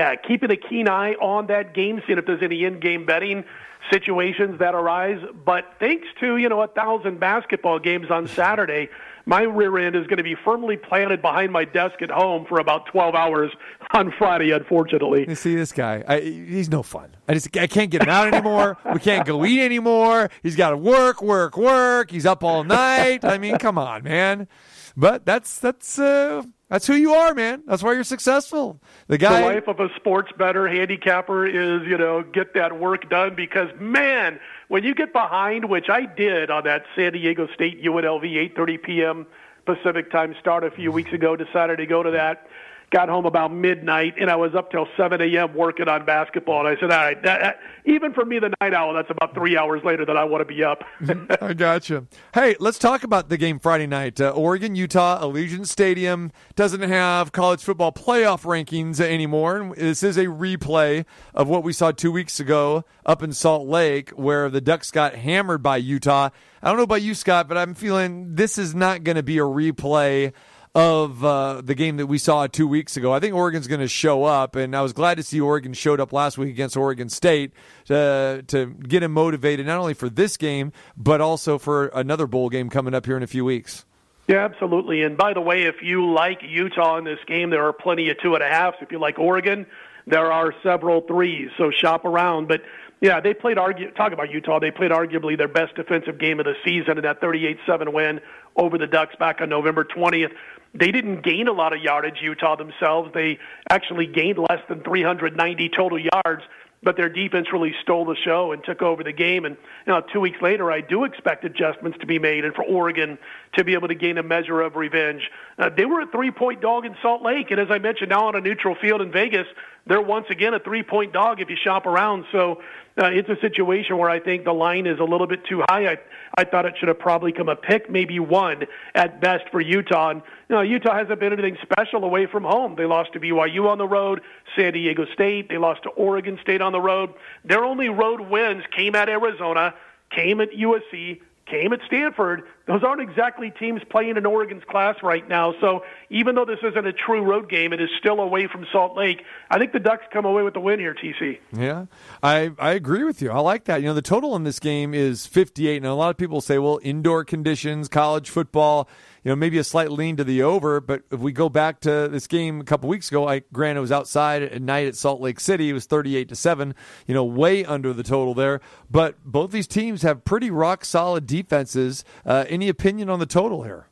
uh, 0.00 0.12
keeping 0.26 0.52
a 0.52 0.56
keen 0.56 0.88
eye 0.88 1.14
on 1.14 1.48
that 1.48 1.74
game, 1.74 2.00
seeing 2.06 2.20
if 2.20 2.26
there's 2.26 2.42
any 2.44 2.62
in-game 2.62 3.04
betting 3.04 3.42
situations 3.90 4.60
that 4.60 4.76
arise. 4.76 5.20
But 5.44 5.64
thanks 5.80 6.06
to 6.20 6.36
you 6.36 6.48
know 6.48 6.62
a 6.62 6.68
thousand 6.68 7.18
basketball 7.18 7.80
games 7.80 8.12
on 8.12 8.28
Saturday, 8.28 8.90
my 9.28 9.42
rear 9.42 9.76
end 9.76 9.94
is 9.94 10.06
going 10.06 10.16
to 10.16 10.22
be 10.22 10.34
firmly 10.42 10.78
planted 10.78 11.20
behind 11.20 11.52
my 11.52 11.66
desk 11.66 12.00
at 12.00 12.10
home 12.10 12.46
for 12.48 12.58
about 12.58 12.86
12 12.86 13.14
hours 13.14 13.52
on 13.92 14.10
Friday, 14.16 14.52
unfortunately. 14.52 15.26
You 15.28 15.34
see 15.34 15.54
this 15.54 15.70
guy? 15.70 16.02
I, 16.08 16.20
he's 16.20 16.70
no 16.70 16.82
fun. 16.82 17.14
I 17.28 17.34
just 17.34 17.54
I 17.54 17.66
can't 17.66 17.90
get 17.90 18.02
him 18.02 18.08
out 18.08 18.32
anymore. 18.32 18.78
we 18.90 19.00
can't 19.00 19.26
go 19.26 19.44
eat 19.44 19.62
anymore. 19.62 20.30
He's 20.42 20.56
got 20.56 20.70
to 20.70 20.78
work, 20.78 21.20
work, 21.20 21.58
work. 21.58 22.10
He's 22.10 22.24
up 22.24 22.42
all 22.42 22.64
night. 22.64 23.22
I 23.22 23.36
mean, 23.36 23.58
come 23.58 23.76
on, 23.76 24.02
man. 24.02 24.48
But 24.96 25.26
that's 25.26 25.58
that's 25.58 25.98
uh, 25.98 26.42
that's 26.68 26.86
who 26.86 26.94
you 26.94 27.14
are, 27.14 27.34
man. 27.34 27.62
That's 27.66 27.82
why 27.82 27.94
you're 27.94 28.04
successful. 28.04 28.80
The 29.06 29.16
guy. 29.18 29.40
The 29.40 29.46
life 29.46 29.68
of 29.68 29.80
a 29.80 29.88
sports 29.96 30.30
bettor 30.36 30.68
handicapper 30.68 31.46
is, 31.46 31.86
you 31.86 31.96
know, 31.96 32.22
get 32.22 32.54
that 32.54 32.78
work 32.78 33.08
done 33.08 33.34
because, 33.34 33.68
man, 33.80 34.38
when 34.68 34.84
you 34.84 34.94
get 34.94 35.12
behind, 35.12 35.68
which 35.70 35.88
I 35.88 36.04
did 36.04 36.50
on 36.50 36.64
that 36.64 36.84
San 36.94 37.12
Diego 37.12 37.48
State 37.54 37.82
UNLV 37.82 38.54
8:30 38.54 38.82
p.m. 38.82 39.26
Pacific 39.64 40.10
time 40.10 40.34
start 40.40 40.64
a 40.64 40.70
few 40.70 40.92
weeks 40.92 41.12
ago, 41.12 41.36
decided 41.36 41.76
to 41.76 41.86
go 41.86 42.02
to 42.02 42.10
that 42.10 42.46
got 42.90 43.08
home 43.08 43.26
about 43.26 43.52
midnight, 43.52 44.14
and 44.18 44.30
I 44.30 44.36
was 44.36 44.54
up 44.54 44.70
till 44.70 44.86
7 44.96 45.20
a.m. 45.20 45.54
working 45.54 45.88
on 45.88 46.06
basketball. 46.06 46.66
And 46.66 46.76
I 46.76 46.80
said, 46.80 46.90
all 46.90 46.98
right, 46.98 47.22
that, 47.22 47.40
that, 47.40 47.60
even 47.84 48.14
for 48.14 48.24
me, 48.24 48.38
the 48.38 48.52
night 48.60 48.72
owl, 48.72 48.94
that's 48.94 49.10
about 49.10 49.34
three 49.34 49.58
hours 49.58 49.82
later 49.84 50.06
that 50.06 50.16
I 50.16 50.24
want 50.24 50.40
to 50.40 50.54
be 50.54 50.64
up. 50.64 50.82
I 51.42 51.52
gotcha. 51.52 52.06
Hey, 52.32 52.56
let's 52.58 52.78
talk 52.78 53.02
about 53.02 53.28
the 53.28 53.36
game 53.36 53.58
Friday 53.58 53.86
night. 53.86 54.20
Uh, 54.20 54.30
Oregon, 54.30 54.74
Utah, 54.74 55.22
Allegiant 55.22 55.66
Stadium 55.66 56.32
doesn't 56.56 56.80
have 56.80 57.32
college 57.32 57.62
football 57.62 57.92
playoff 57.92 58.42
rankings 58.42 59.00
anymore. 59.00 59.74
This 59.76 60.02
is 60.02 60.16
a 60.16 60.26
replay 60.26 61.04
of 61.34 61.48
what 61.48 61.62
we 61.62 61.72
saw 61.74 61.90
two 61.90 62.12
weeks 62.12 62.40
ago 62.40 62.84
up 63.04 63.22
in 63.22 63.32
Salt 63.32 63.66
Lake, 63.66 64.10
where 64.10 64.48
the 64.48 64.60
Ducks 64.60 64.90
got 64.90 65.14
hammered 65.14 65.62
by 65.62 65.76
Utah. 65.76 66.30
I 66.62 66.68
don't 66.68 66.76
know 66.78 66.84
about 66.84 67.02
you, 67.02 67.14
Scott, 67.14 67.48
but 67.48 67.58
I'm 67.58 67.74
feeling 67.74 68.34
this 68.34 68.58
is 68.58 68.74
not 68.74 69.04
going 69.04 69.16
to 69.16 69.22
be 69.22 69.38
a 69.38 69.42
replay 69.42 70.32
of 70.74 71.24
uh, 71.24 71.60
the 71.62 71.74
game 71.74 71.96
that 71.96 72.06
we 72.06 72.18
saw 72.18 72.46
two 72.46 72.68
weeks 72.68 72.96
ago. 72.96 73.12
I 73.12 73.20
think 73.20 73.34
Oregon's 73.34 73.66
going 73.66 73.80
to 73.80 73.88
show 73.88 74.24
up, 74.24 74.56
and 74.56 74.76
I 74.76 74.82
was 74.82 74.92
glad 74.92 75.16
to 75.16 75.22
see 75.22 75.40
Oregon 75.40 75.72
showed 75.72 76.00
up 76.00 76.12
last 76.12 76.38
week 76.38 76.50
against 76.50 76.76
Oregon 76.76 77.08
State 77.08 77.52
to, 77.86 78.44
to 78.48 78.66
get 78.66 79.02
him 79.02 79.12
motivated 79.12 79.66
not 79.66 79.78
only 79.78 79.94
for 79.94 80.08
this 80.08 80.36
game, 80.36 80.72
but 80.96 81.20
also 81.20 81.58
for 81.58 81.86
another 81.88 82.26
bowl 82.26 82.48
game 82.48 82.70
coming 82.70 82.94
up 82.94 83.06
here 83.06 83.16
in 83.16 83.22
a 83.22 83.28
few 83.28 83.44
weeks. 83.44 83.84
Yeah, 84.28 84.44
absolutely. 84.44 85.02
And 85.02 85.16
by 85.16 85.32
the 85.32 85.40
way, 85.40 85.62
if 85.62 85.76
you 85.82 86.12
like 86.12 86.42
Utah 86.42 86.98
in 86.98 87.04
this 87.04 87.18
game, 87.26 87.48
there 87.48 87.66
are 87.66 87.72
plenty 87.72 88.10
of 88.10 88.18
two 88.20 88.34
and 88.34 88.44
a 88.44 88.48
halves. 88.48 88.76
If 88.82 88.92
you 88.92 88.98
like 88.98 89.18
Oregon, 89.18 89.66
there 90.06 90.30
are 90.30 90.52
several 90.62 91.00
threes. 91.00 91.50
So 91.56 91.70
shop 91.70 92.04
around. 92.04 92.46
But 92.46 92.60
yeah, 93.00 93.20
they 93.20 93.32
played 93.32 93.56
argue 93.56 93.90
talk 93.92 94.12
about 94.12 94.30
Utah. 94.30 94.58
They 94.58 94.70
played 94.70 94.90
arguably 94.90 95.38
their 95.38 95.48
best 95.48 95.76
defensive 95.76 96.18
game 96.18 96.40
of 96.40 96.46
the 96.46 96.54
season 96.64 96.98
in 96.98 97.04
that 97.04 97.22
38-7 97.22 97.92
win 97.92 98.20
over 98.56 98.76
the 98.76 98.86
Ducks 98.86 99.14
back 99.16 99.40
on 99.40 99.48
November 99.48 99.84
20th. 99.84 100.32
They 100.74 100.92
didn't 100.92 101.22
gain 101.22 101.48
a 101.48 101.52
lot 101.52 101.72
of 101.72 101.80
yardage, 101.80 102.18
Utah 102.22 102.56
themselves. 102.56 103.10
They 103.14 103.38
actually 103.70 104.06
gained 104.06 104.38
less 104.38 104.60
than 104.68 104.82
390 104.82 105.68
total 105.70 105.98
yards, 105.98 106.42
but 106.82 106.96
their 106.96 107.08
defense 107.08 107.48
really 107.52 107.74
stole 107.82 108.04
the 108.04 108.14
show 108.14 108.52
and 108.52 108.62
took 108.62 108.82
over 108.82 109.02
the 109.02 109.12
game. 109.12 109.44
And 109.44 109.56
you 109.86 109.92
know, 109.92 110.02
two 110.12 110.20
weeks 110.20 110.40
later, 110.42 110.70
I 110.70 110.80
do 110.80 111.04
expect 111.04 111.44
adjustments 111.44 111.98
to 112.00 112.06
be 112.06 112.18
made, 112.18 112.44
and 112.44 112.54
for 112.54 112.64
Oregon 112.64 113.18
to 113.56 113.64
be 113.64 113.74
able 113.74 113.88
to 113.88 113.94
gain 113.94 114.18
a 114.18 114.22
measure 114.22 114.60
of 114.60 114.76
revenge. 114.76 115.30
Uh, 115.58 115.70
they 115.70 115.86
were 115.86 116.02
a 116.02 116.06
three-point 116.06 116.60
dog 116.60 116.84
in 116.84 116.94
Salt 117.02 117.22
Lake, 117.22 117.50
and 117.50 117.58
as 117.58 117.68
I 117.70 117.78
mentioned, 117.78 118.10
now 118.10 118.28
on 118.28 118.36
a 118.36 118.40
neutral 118.40 118.74
field 118.74 119.00
in 119.00 119.10
Vegas, 119.10 119.46
they're 119.88 120.02
once 120.02 120.26
again 120.30 120.54
a 120.54 120.58
three-point 120.60 121.12
dog 121.12 121.40
if 121.40 121.48
you 121.48 121.56
shop 121.56 121.86
around. 121.86 122.24
So 122.30 122.62
uh, 123.00 123.06
it's 123.06 123.28
a 123.28 123.40
situation 123.40 123.96
where 123.96 124.10
I 124.10 124.20
think 124.20 124.44
the 124.44 124.52
line 124.52 124.86
is 124.86 124.98
a 124.98 125.04
little 125.04 125.26
bit 125.26 125.44
too 125.46 125.62
high. 125.68 125.90
I 125.92 125.98
I 126.36 126.44
thought 126.44 126.66
it 126.66 126.74
should 126.78 126.88
have 126.88 126.98
probably 126.98 127.32
come 127.32 127.48
a 127.48 127.56
pick, 127.56 127.90
maybe 127.90 128.20
one 128.20 128.64
at 128.94 129.20
best 129.20 129.44
for 129.50 129.60
Utah. 129.60 130.10
And 130.10 130.22
you 130.48 130.56
know, 130.56 130.62
Utah 130.62 130.96
hasn't 130.96 131.18
been 131.18 131.32
anything 131.32 131.56
special 131.62 132.04
away 132.04 132.26
from 132.26 132.44
home. 132.44 132.74
They 132.76 132.84
lost 132.84 133.12
to 133.14 133.20
BYU 133.20 133.68
on 133.68 133.78
the 133.78 133.88
road, 133.88 134.20
San 134.56 134.72
Diego 134.72 135.04
State. 135.14 135.48
They 135.48 135.58
lost 135.58 135.82
to 135.84 135.88
Oregon 135.90 136.38
State 136.42 136.60
on 136.60 136.72
the 136.72 136.80
road. 136.80 137.14
Their 137.44 137.64
only 137.64 137.88
road 137.88 138.20
wins 138.20 138.62
came 138.76 138.94
at 138.94 139.08
Arizona, 139.08 139.74
came 140.10 140.40
at 140.40 140.50
USC, 140.52 141.20
came 141.50 141.72
at 141.72 141.80
Stanford. 141.86 142.42
Those 142.66 142.82
aren't 142.82 143.00
exactly 143.00 143.50
teams 143.58 143.80
playing 143.88 144.16
in 144.16 144.26
Oregon's 144.26 144.62
class 144.68 144.96
right 145.02 145.26
now. 145.28 145.54
So 145.60 145.84
even 146.10 146.34
though 146.34 146.44
this 146.44 146.58
isn't 146.62 146.86
a 146.86 146.92
true 146.92 147.22
road 147.22 147.48
game, 147.48 147.72
it 147.72 147.80
is 147.80 147.88
still 147.98 148.20
away 148.20 148.46
from 148.46 148.66
Salt 148.70 148.96
Lake. 148.96 149.22
I 149.50 149.58
think 149.58 149.72
the 149.72 149.80
Ducks 149.80 150.04
come 150.12 150.24
away 150.24 150.42
with 150.42 150.54
the 150.54 150.60
win 150.60 150.78
here, 150.78 150.94
TC. 150.94 151.38
Yeah, 151.52 151.86
I, 152.22 152.50
I 152.58 152.72
agree 152.72 153.04
with 153.04 153.22
you. 153.22 153.30
I 153.30 153.40
like 153.40 153.64
that. 153.64 153.80
You 153.80 153.88
know, 153.88 153.94
the 153.94 154.02
total 154.02 154.36
in 154.36 154.44
this 154.44 154.58
game 154.58 154.92
is 154.92 155.26
58. 155.26 155.82
Now, 155.82 155.92
a 155.92 155.94
lot 155.94 156.10
of 156.10 156.16
people 156.16 156.40
say, 156.40 156.58
well, 156.58 156.78
indoor 156.82 157.24
conditions, 157.24 157.88
college 157.88 158.28
football, 158.28 158.88
you 159.28 159.32
know, 159.32 159.36
maybe 159.36 159.58
a 159.58 159.64
slight 159.64 159.92
lean 159.92 160.16
to 160.16 160.24
the 160.24 160.42
over. 160.42 160.80
But 160.80 161.02
if 161.10 161.20
we 161.20 161.32
go 161.32 161.50
back 161.50 161.80
to 161.80 162.08
this 162.08 162.26
game 162.26 162.62
a 162.62 162.64
couple 162.64 162.88
weeks 162.88 163.10
ago, 163.10 163.28
I 163.28 163.42
grant 163.52 163.76
it 163.76 163.80
was 163.82 163.92
outside 163.92 164.42
at 164.42 164.62
night 164.62 164.86
at 164.86 164.96
Salt 164.96 165.20
Lake 165.20 165.38
City. 165.38 165.68
It 165.68 165.74
was 165.74 165.84
38 165.84 166.30
to 166.30 166.34
7, 166.34 166.74
you 167.06 167.12
know, 167.12 167.24
way 167.24 167.62
under 167.62 167.92
the 167.92 168.02
total 168.02 168.32
there. 168.32 168.62
But 168.90 169.16
both 169.26 169.50
these 169.50 169.66
teams 169.66 170.00
have 170.00 170.24
pretty 170.24 170.50
rock 170.50 170.82
solid 170.82 171.26
defenses. 171.26 172.06
Uh, 172.24 172.46
any 172.48 172.70
opinion 172.70 173.10
on 173.10 173.18
the 173.18 173.26
total 173.26 173.64
here? 173.64 173.88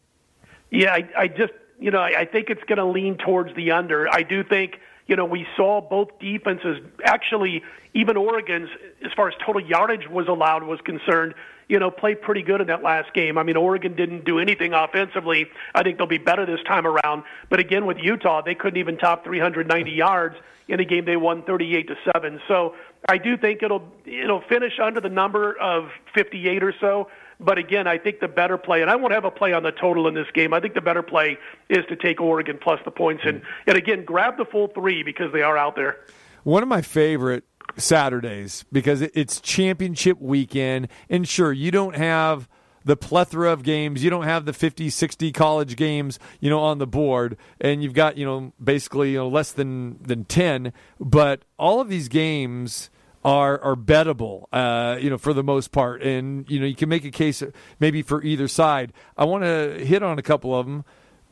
Yeah, 0.71 0.95
I, 0.95 1.07
I 1.15 1.29
just, 1.29 1.53
you 1.79 1.91
know, 1.91 2.01
I, 2.01 2.21
I 2.21 2.25
think 2.25 2.49
it's 2.49 2.65
going 2.65 2.79
to 2.79 2.87
lean 2.87 3.19
towards 3.19 3.55
the 3.57 3.73
under. 3.73 4.09
I 4.09 4.23
do 4.23 4.43
think 4.43 4.81
you 5.07 5.15
know, 5.15 5.25
we 5.25 5.47
saw 5.57 5.81
both 5.81 6.19
defenses, 6.19 6.79
actually, 7.05 7.63
even 7.95 8.17
Oregon's, 8.17 8.69
as 9.05 9.13
far 9.13 9.29
as 9.29 9.35
total 9.45 9.63
yardage 9.63 10.09
was 10.09 10.27
allowed 10.27 10.65
was 10.65 10.81
concerned, 10.81 11.35
you 11.69 11.79
know, 11.79 11.91
played 11.91 12.23
pretty 12.23 12.43
good 12.43 12.61
in 12.61 12.69
that 12.69 12.83
last 12.83 13.13
game. 13.13 13.39
I 13.39 13.43
mean, 13.43 13.57
Oregon 13.57 13.97
didn't 13.97 14.25
do 14.25 14.39
anything 14.39 14.73
offensively. 14.73 15.47
I 15.75 15.83
think 15.83 15.99
they'll 15.99 16.07
be 16.07 16.19
better 16.19 16.47
this 16.47 16.63
time 16.67 16.87
around. 16.87 17.25
But 17.49 17.61
again, 17.61 17.87
with 17.87 17.99
Utah, 17.99 18.43
they 18.43 18.55
couldn't 18.55 18.79
even 18.79 18.99
top 18.99 19.25
390 19.25 19.91
yards 19.91 20.37
in 20.69 20.81
a 20.81 20.85
game 20.85 21.05
they 21.05 21.17
won 21.17 21.43
38 21.43 21.89
to 21.89 21.95
seven. 22.13 22.41
So 22.49 22.75
I 23.09 23.19
do 23.19 23.37
think 23.37 23.63
it'll 23.63 23.89
it'll 24.05 24.43
finish 24.43 24.79
under 24.83 25.01
the 25.01 25.09
number 25.09 25.59
of 25.61 25.91
58 26.15 26.63
or 26.63 26.75
so. 26.81 27.09
But 27.39 27.59
again, 27.59 27.87
I 27.87 27.99
think 27.99 28.21
the 28.21 28.29
better 28.29 28.57
play, 28.57 28.81
and 28.81 28.91
I 28.91 28.97
won't 28.97 29.13
have 29.13 29.27
a 29.27 29.31
play 29.31 29.53
on 29.53 29.63
the 29.63 29.71
total 29.71 30.09
in 30.09 30.15
this 30.15 30.27
game. 30.33 30.55
I 30.55 30.61
think 30.61 30.73
the 30.73 30.81
better 30.81 31.03
play 31.03 31.37
is 31.69 31.85
to 31.91 31.97
take 31.97 32.19
Oregon 32.21 32.59
plus 32.61 32.81
the 32.85 32.91
points, 32.91 33.25
and 33.27 33.43
and 33.67 33.77
again, 33.77 34.05
grab 34.05 34.39
the 34.39 34.47
full 34.47 34.69
three 34.69 35.03
because 35.03 35.33
they 35.33 35.43
are 35.43 35.57
out 35.57 35.77
there. 35.77 35.99
One 36.45 36.63
of 36.63 36.69
my 36.69 36.81
favorite 36.81 37.45
Saturdays 37.77 38.65
because 38.73 39.03
it's 39.03 39.41
championship 39.41 40.21
weekend. 40.21 40.89
And 41.09 41.29
sure, 41.29 41.53
you 41.53 41.71
don't 41.71 41.97
have 41.97 42.49
the 42.85 42.97
plethora 42.97 43.53
of 43.53 43.65
games. 43.65 44.03
You 44.05 44.11
don't 44.11 44.25
have 44.25 44.45
the 44.45 44.53
50, 44.53 44.91
60 44.91 45.33
college 45.33 45.77
games, 45.77 46.19
you 46.41 46.49
know, 46.49 46.61
on 46.61 46.79
the 46.79 46.87
board. 46.87 47.37
And 47.61 47.83
you've 47.83 47.95
got, 47.95 48.17
you 48.17 48.25
know, 48.25 48.53
basically, 48.63 49.11
you 49.11 49.19
know, 49.19 49.29
less 49.29 49.53
than, 49.53 49.99
than 50.03 50.25
10. 50.25 50.73
But 51.01 51.45
all 51.59 51.81
of 51.81 51.89
these 51.89 52.09
games 52.09 52.91
are 53.25 53.61
are 53.61 53.75
bettable, 53.75 54.45
uh, 54.53 54.99
you 55.01 55.11
know, 55.11 55.19
for 55.19 55.35
the 55.35 55.43
most 55.43 55.73
part. 55.73 56.01
And, 56.01 56.49
you 56.49 56.61
know, 56.61 56.67
you 56.67 56.77
can 56.77 56.89
make 56.89 57.05
a 57.05 57.11
case 57.11 57.43
maybe 57.81 58.03
for 58.03 58.23
either 58.23 58.47
side. 58.47 58.93
I 59.17 59.25
want 59.25 59.43
to 59.43 59.85
hit 59.85 60.03
on 60.05 60.19
a 60.19 60.23
couple 60.23 60.55
of 60.55 60.65
them. 60.65 60.85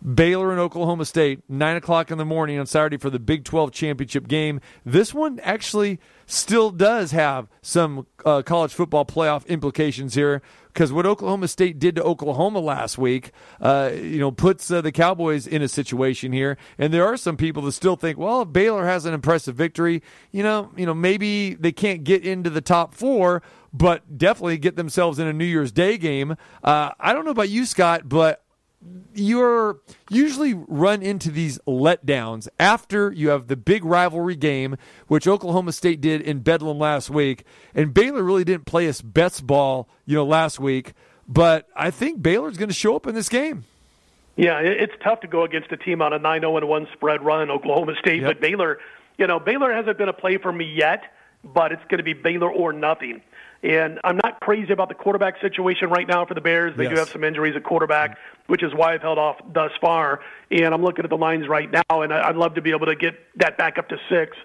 Baylor 0.05 0.51
and 0.51 0.61
Oklahoma 0.61 1.07
State, 1.07 1.41
9 1.49 1.77
o'clock 1.77 2.11
in 2.11 2.19
the 2.19 2.27
morning 2.27 2.59
on 2.59 2.67
Saturday 2.67 2.99
for 2.99 3.09
the 3.09 3.19
Big 3.19 3.45
12 3.45 3.73
championship 3.73 4.29
game. 4.29 4.61
This 4.85 5.15
one 5.15 5.41
actually 5.41 5.99
still 6.27 6.71
does 6.71 7.11
have 7.13 7.49
some 7.63 8.07
uh, 8.25 8.43
college 8.43 8.73
football 8.73 9.05
playoff 9.05 9.47
implications 9.47 10.15
here 10.15 10.43
because 10.75 10.93
what 10.93 11.07
Oklahoma 11.07 11.47
State 11.47 11.79
did 11.79 11.95
to 11.97 12.03
Oklahoma 12.03 12.59
last 12.59 12.99
week, 12.99 13.31
uh, 13.61 13.93
you 13.95 14.19
know, 14.19 14.33
puts 14.33 14.71
uh, 14.71 14.81
the 14.81 14.91
Cowboys 14.91 15.47
in 15.47 15.63
a 15.63 15.69
situation 15.69 16.33
here. 16.33 16.59
And 16.79 16.93
there 16.93 17.07
are 17.07 17.17
some 17.17 17.37
people 17.37 17.63
that 17.63 17.73
still 17.73 17.95
think, 17.95 18.19
well, 18.19 18.43
if 18.43 18.53
Baylor 18.53 18.85
has 18.85 19.05
an 19.05 19.15
impressive 19.15 19.55
victory, 19.55 20.03
you 20.33 20.43
know, 20.43 20.73
you 20.77 20.85
know, 20.85 20.95
maybe 20.95 21.55
they 21.55 21.73
can't 21.73 22.03
get 22.03 22.25
into 22.25 22.51
the 22.51 22.61
top 22.61 22.93
four, 22.93 23.41
but 23.73 24.19
definitely 24.19 24.59
get 24.59 24.77
themselves 24.77 25.19
in 25.19 25.29
a 25.29 25.33
New 25.33 25.45
Year's 25.45 25.71
Day 25.71 25.97
game. 25.97 26.37
Uh, 26.63 26.91
I 26.99 27.13
don't 27.13 27.25
know 27.25 27.31
about 27.31 27.49
you, 27.49 27.67
Scott, 27.67 28.09
but 28.09 28.44
you're 29.15 29.79
usually 30.11 30.55
run 30.55 31.03
into 31.03 31.31
these 31.31 31.59
letdowns 31.67 32.49
after 32.59 33.13
you 33.13 33.29
have 33.29 33.47
the 33.47 33.57
big 33.57 33.85
rivalry 33.85 34.37
game, 34.37 34.77
which 35.07 35.27
Oklahoma 35.27 35.73
State 35.73 36.01
did 36.01 36.21
in 36.21 36.41
Bedlam 36.41 36.79
last 36.79 37.11
week, 37.11 37.45
and 37.75 37.95
Baylor 37.95 38.23
really 38.23 38.45
didn't 38.45 38.67
play 38.67 38.87
its 38.87 39.01
best 39.01 39.47
ball, 39.47 39.89
you 40.05 40.17
know, 40.17 40.25
last 40.25 40.59
week. 40.59 40.93
But 41.29 41.69
I 41.75 41.91
think 41.91 42.23
Baylor's 42.23 42.57
going 42.57 42.69
to 42.69 42.75
show 42.75 42.97
up 42.97 43.07
in 43.07 43.15
this 43.15 43.29
game. 43.29 43.65
Yeah, 44.37 44.59
it's 44.59 44.93
tough 45.03 45.21
to 45.21 45.29
go 45.29 45.45
against 45.45 45.71
a 45.71 45.77
team 45.77 46.03
on 46.03 46.13
a 46.13 46.19
9-0 46.19 46.59
and 46.59 46.69
1 46.69 46.89
spread 46.93 47.25
run, 47.25 47.51
Oklahoma 47.51 47.95
State. 48.01 48.23
But 48.25 48.41
Baylor, 48.41 48.79
you 49.17 49.29
know, 49.29 49.39
Baylor 49.39 49.73
hasn't 49.73 49.97
been 49.97 50.09
a 50.09 50.13
play 50.13 50.39
for 50.39 50.53
me 50.53 50.65
yet, 50.65 51.05
but 51.45 51.71
it's 51.71 51.83
going 51.85 51.99
to 51.99 52.05
be 52.05 52.15
Baylor 52.15 52.51
or 52.51 52.73
nothing. 52.73 53.23
And 53.63 54.01
I'm 54.05 54.19
not 54.23 54.41
crazy 54.41 54.73
about 54.73 54.89
the 54.89 54.95
quarterback 54.95 55.41
situation 55.41 55.89
right 55.89 56.07
now 56.07 56.27
for 56.27 56.35
the 56.35 56.41
Bears. 56.41 56.77
They 56.77 56.87
do 56.89 56.97
have 56.97 57.09
some 57.09 57.25
injuries 57.25 57.57
at 57.57 57.63
quarterback, 57.63 58.19
which 58.47 58.63
is 58.63 58.73
why 58.75 58.95
I've 58.95 59.03
held 59.03 59.19
off 59.19 59.37
thus 59.53 59.73
far. 59.81 60.21
And 60.51 60.75
I'm 60.75 60.83
looking 60.83 61.05
at 61.05 61.11
the 61.11 61.17
lines 61.17 61.49
right 61.49 61.71
now, 61.71 62.03
and 62.03 62.13
I'd 62.13 62.37
love 62.37 62.55
to 62.55 62.63
be 62.63 62.71
able 62.71 62.87
to 62.87 62.97
get 62.97 63.15
that 63.37 63.57
back 63.57 63.79
up 63.79 63.89
to 63.89 63.97
six 64.09 64.37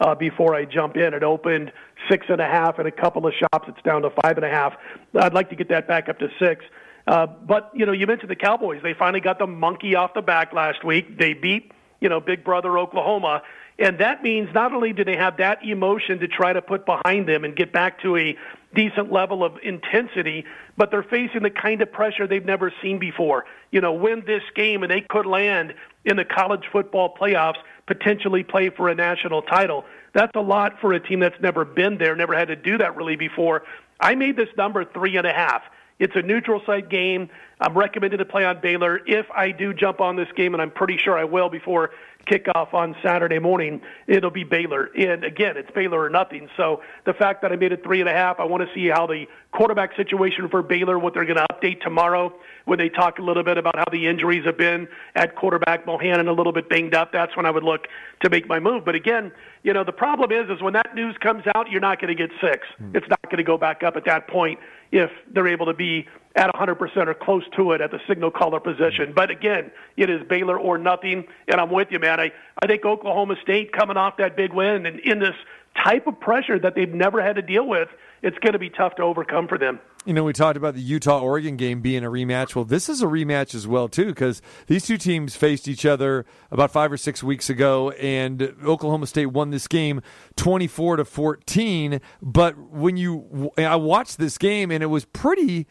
uh, 0.00 0.14
before 0.14 0.54
I 0.54 0.64
jump 0.64 0.96
in. 0.96 1.14
It 1.14 1.22
opened 1.22 1.72
six 2.08 2.26
and 2.28 2.40
a 2.40 2.46
half, 2.46 2.78
and 2.78 2.86
a 2.86 2.92
couple 2.92 3.26
of 3.26 3.34
shops 3.34 3.68
it's 3.68 3.82
down 3.82 4.02
to 4.02 4.10
five 4.22 4.36
and 4.36 4.44
a 4.44 4.50
half. 4.50 4.74
I'd 5.14 5.34
like 5.34 5.50
to 5.50 5.56
get 5.56 5.68
that 5.70 5.88
back 5.88 6.08
up 6.08 6.18
to 6.20 6.28
six. 6.38 6.64
Uh, 7.06 7.26
but 7.26 7.70
you 7.74 7.86
know, 7.86 7.92
you 7.92 8.06
mentioned 8.06 8.30
the 8.30 8.36
Cowboys. 8.36 8.80
They 8.82 8.94
finally 8.94 9.20
got 9.20 9.38
the 9.38 9.46
monkey 9.46 9.94
off 9.94 10.14
the 10.14 10.22
back 10.22 10.52
last 10.52 10.84
week. 10.84 11.18
They 11.18 11.34
beat 11.34 11.72
you 12.00 12.08
know 12.08 12.20
Big 12.20 12.44
Brother 12.44 12.78
Oklahoma, 12.78 13.42
and 13.78 13.98
that 13.98 14.22
means 14.22 14.52
not 14.52 14.72
only 14.72 14.92
do 14.92 15.04
they 15.04 15.16
have 15.16 15.36
that 15.36 15.64
emotion 15.64 16.18
to 16.18 16.28
try 16.28 16.52
to 16.52 16.60
put 16.60 16.84
behind 16.84 17.28
them 17.28 17.44
and 17.44 17.54
get 17.54 17.72
back 17.72 18.00
to 18.02 18.16
a 18.16 18.36
decent 18.74 19.12
level 19.12 19.44
of 19.44 19.56
intensity, 19.62 20.44
but 20.76 20.90
they're 20.90 21.04
facing 21.04 21.42
the 21.42 21.50
kind 21.50 21.80
of 21.80 21.90
pressure 21.92 22.26
they've 22.26 22.44
never 22.44 22.72
seen 22.82 22.98
before. 22.98 23.44
You 23.70 23.80
know, 23.80 23.92
win 23.92 24.24
this 24.26 24.42
game 24.54 24.82
and 24.82 24.90
they 24.90 25.00
could 25.00 25.26
land 25.26 25.74
in 26.04 26.16
the 26.16 26.24
college 26.24 26.64
football 26.72 27.14
playoffs, 27.14 27.58
potentially 27.86 28.42
play 28.42 28.70
for 28.70 28.88
a 28.88 28.94
national 28.94 29.42
title. 29.42 29.84
That's 30.12 30.34
a 30.34 30.40
lot 30.40 30.80
for 30.80 30.92
a 30.92 31.00
team 31.00 31.20
that's 31.20 31.40
never 31.40 31.64
been 31.64 31.98
there, 31.98 32.16
never 32.16 32.34
had 32.34 32.48
to 32.48 32.56
do 32.56 32.78
that 32.78 32.96
really 32.96 33.16
before. 33.16 33.62
I 34.00 34.14
made 34.16 34.36
this 34.36 34.48
number 34.56 34.84
three 34.84 35.16
and 35.16 35.26
a 35.26 35.32
half. 35.32 35.62
It's 35.98 36.14
a 36.14 36.22
neutral 36.22 36.62
site 36.64 36.88
game. 36.88 37.28
I'm 37.60 37.76
recommended 37.76 38.18
to 38.18 38.24
play 38.24 38.44
on 38.44 38.60
Baylor 38.60 39.00
if 39.06 39.26
I 39.32 39.50
do 39.50 39.74
jump 39.74 40.00
on 40.00 40.16
this 40.16 40.28
game, 40.36 40.54
and 40.54 40.62
I'm 40.62 40.70
pretty 40.70 40.96
sure 40.96 41.18
I 41.18 41.24
will 41.24 41.48
before 41.48 41.90
kickoff 42.28 42.74
on 42.74 42.94
Saturday 43.02 43.38
morning. 43.38 43.80
It'll 44.06 44.30
be 44.30 44.44
Baylor, 44.44 44.90
and 44.96 45.24
again, 45.24 45.56
it's 45.56 45.70
Baylor 45.70 46.00
or 46.00 46.10
nothing. 46.10 46.48
So 46.56 46.82
the 47.06 47.14
fact 47.14 47.42
that 47.42 47.52
I 47.52 47.56
made 47.56 47.72
it 47.72 47.82
three 47.82 48.00
and 48.00 48.08
a 48.08 48.12
half, 48.12 48.38
I 48.38 48.44
want 48.44 48.62
to 48.66 48.74
see 48.74 48.88
how 48.88 49.06
the 49.06 49.26
quarterback 49.52 49.96
situation 49.96 50.48
for 50.48 50.62
Baylor, 50.62 50.98
what 50.98 51.14
they're 51.14 51.24
going 51.24 51.38
to 51.38 51.46
update 51.52 51.80
tomorrow 51.80 52.32
when 52.66 52.78
they 52.78 52.88
talk 52.88 53.18
a 53.18 53.22
little 53.22 53.42
bit 53.42 53.56
about 53.56 53.76
how 53.76 53.86
the 53.90 54.06
injuries 54.06 54.44
have 54.44 54.58
been 54.58 54.86
at 55.14 55.36
quarterback. 55.36 55.86
Bohanon 55.86 56.28
a 56.28 56.32
little 56.32 56.52
bit 56.52 56.68
banged 56.68 56.94
up. 56.94 57.12
That's 57.12 57.36
when 57.36 57.46
I 57.46 57.50
would 57.50 57.64
look 57.64 57.88
to 58.22 58.30
make 58.30 58.46
my 58.46 58.60
move. 58.60 58.84
But 58.84 58.94
again, 58.94 59.32
you 59.62 59.72
know, 59.72 59.84
the 59.84 59.92
problem 59.92 60.30
is, 60.30 60.50
is 60.50 60.62
when 60.62 60.74
that 60.74 60.94
news 60.94 61.16
comes 61.18 61.44
out, 61.54 61.70
you're 61.70 61.80
not 61.80 62.00
going 62.00 62.14
to 62.14 62.14
get 62.14 62.30
six. 62.40 62.66
Hmm. 62.76 62.94
It's 62.94 63.08
not 63.08 63.22
going 63.24 63.38
to 63.38 63.42
go 63.42 63.56
back 63.56 63.82
up 63.82 63.96
at 63.96 64.04
that 64.04 64.28
point 64.28 64.60
if 64.92 65.10
they're 65.32 65.48
able 65.48 65.66
to 65.66 65.74
be 65.74 66.06
at 66.38 66.54
100% 66.54 67.08
or 67.08 67.14
close 67.14 67.42
to 67.56 67.72
it 67.72 67.80
at 67.80 67.90
the 67.90 67.98
signal 68.06 68.30
caller 68.30 68.60
position. 68.60 69.12
But 69.14 69.30
again, 69.30 69.72
it 69.96 70.08
is 70.08 70.22
Baylor 70.28 70.56
or 70.58 70.78
nothing, 70.78 71.24
and 71.48 71.60
I'm 71.60 71.70
with 71.70 71.88
you, 71.90 71.98
man. 71.98 72.20
I, 72.20 72.30
I 72.62 72.68
think 72.68 72.84
Oklahoma 72.84 73.34
State 73.42 73.72
coming 73.72 73.96
off 73.96 74.18
that 74.18 74.36
big 74.36 74.52
win 74.52 74.86
and 74.86 75.00
in 75.00 75.18
this 75.18 75.34
type 75.82 76.06
of 76.06 76.18
pressure 76.20 76.58
that 76.58 76.76
they've 76.76 76.94
never 76.94 77.20
had 77.22 77.36
to 77.36 77.42
deal 77.42 77.66
with, 77.66 77.88
it's 78.22 78.38
going 78.38 78.52
to 78.52 78.58
be 78.58 78.70
tough 78.70 78.94
to 78.96 79.02
overcome 79.02 79.48
for 79.48 79.58
them. 79.58 79.80
You 80.06 80.14
know, 80.14 80.22
we 80.22 80.32
talked 80.32 80.56
about 80.56 80.74
the 80.74 80.80
Utah 80.80 81.20
Oregon 81.20 81.56
game 81.56 81.80
being 81.80 82.04
a 82.04 82.08
rematch. 82.08 82.54
Well, 82.54 82.64
this 82.64 82.88
is 82.88 83.02
a 83.02 83.06
rematch 83.06 83.54
as 83.54 83.66
well 83.66 83.88
too, 83.88 84.06
because 84.06 84.40
these 84.68 84.86
two 84.86 84.96
teams 84.96 85.36
faced 85.36 85.66
each 85.66 85.84
other 85.84 86.24
about 86.52 86.70
five 86.70 86.92
or 86.92 86.96
six 86.96 87.22
weeks 87.22 87.50
ago, 87.50 87.90
and 87.90 88.54
Oklahoma 88.64 89.08
State 89.08 89.26
won 89.26 89.50
this 89.50 89.66
game 89.66 90.00
twenty 90.36 90.66
four 90.66 90.96
to 90.96 91.04
fourteen. 91.04 92.00
But 92.22 92.56
when 92.56 92.96
you, 92.96 93.50
I 93.58 93.76
watched 93.76 94.18
this 94.18 94.38
game, 94.38 94.70
and 94.70 94.82
it 94.82 94.86
was 94.86 95.04
pretty 95.04 95.66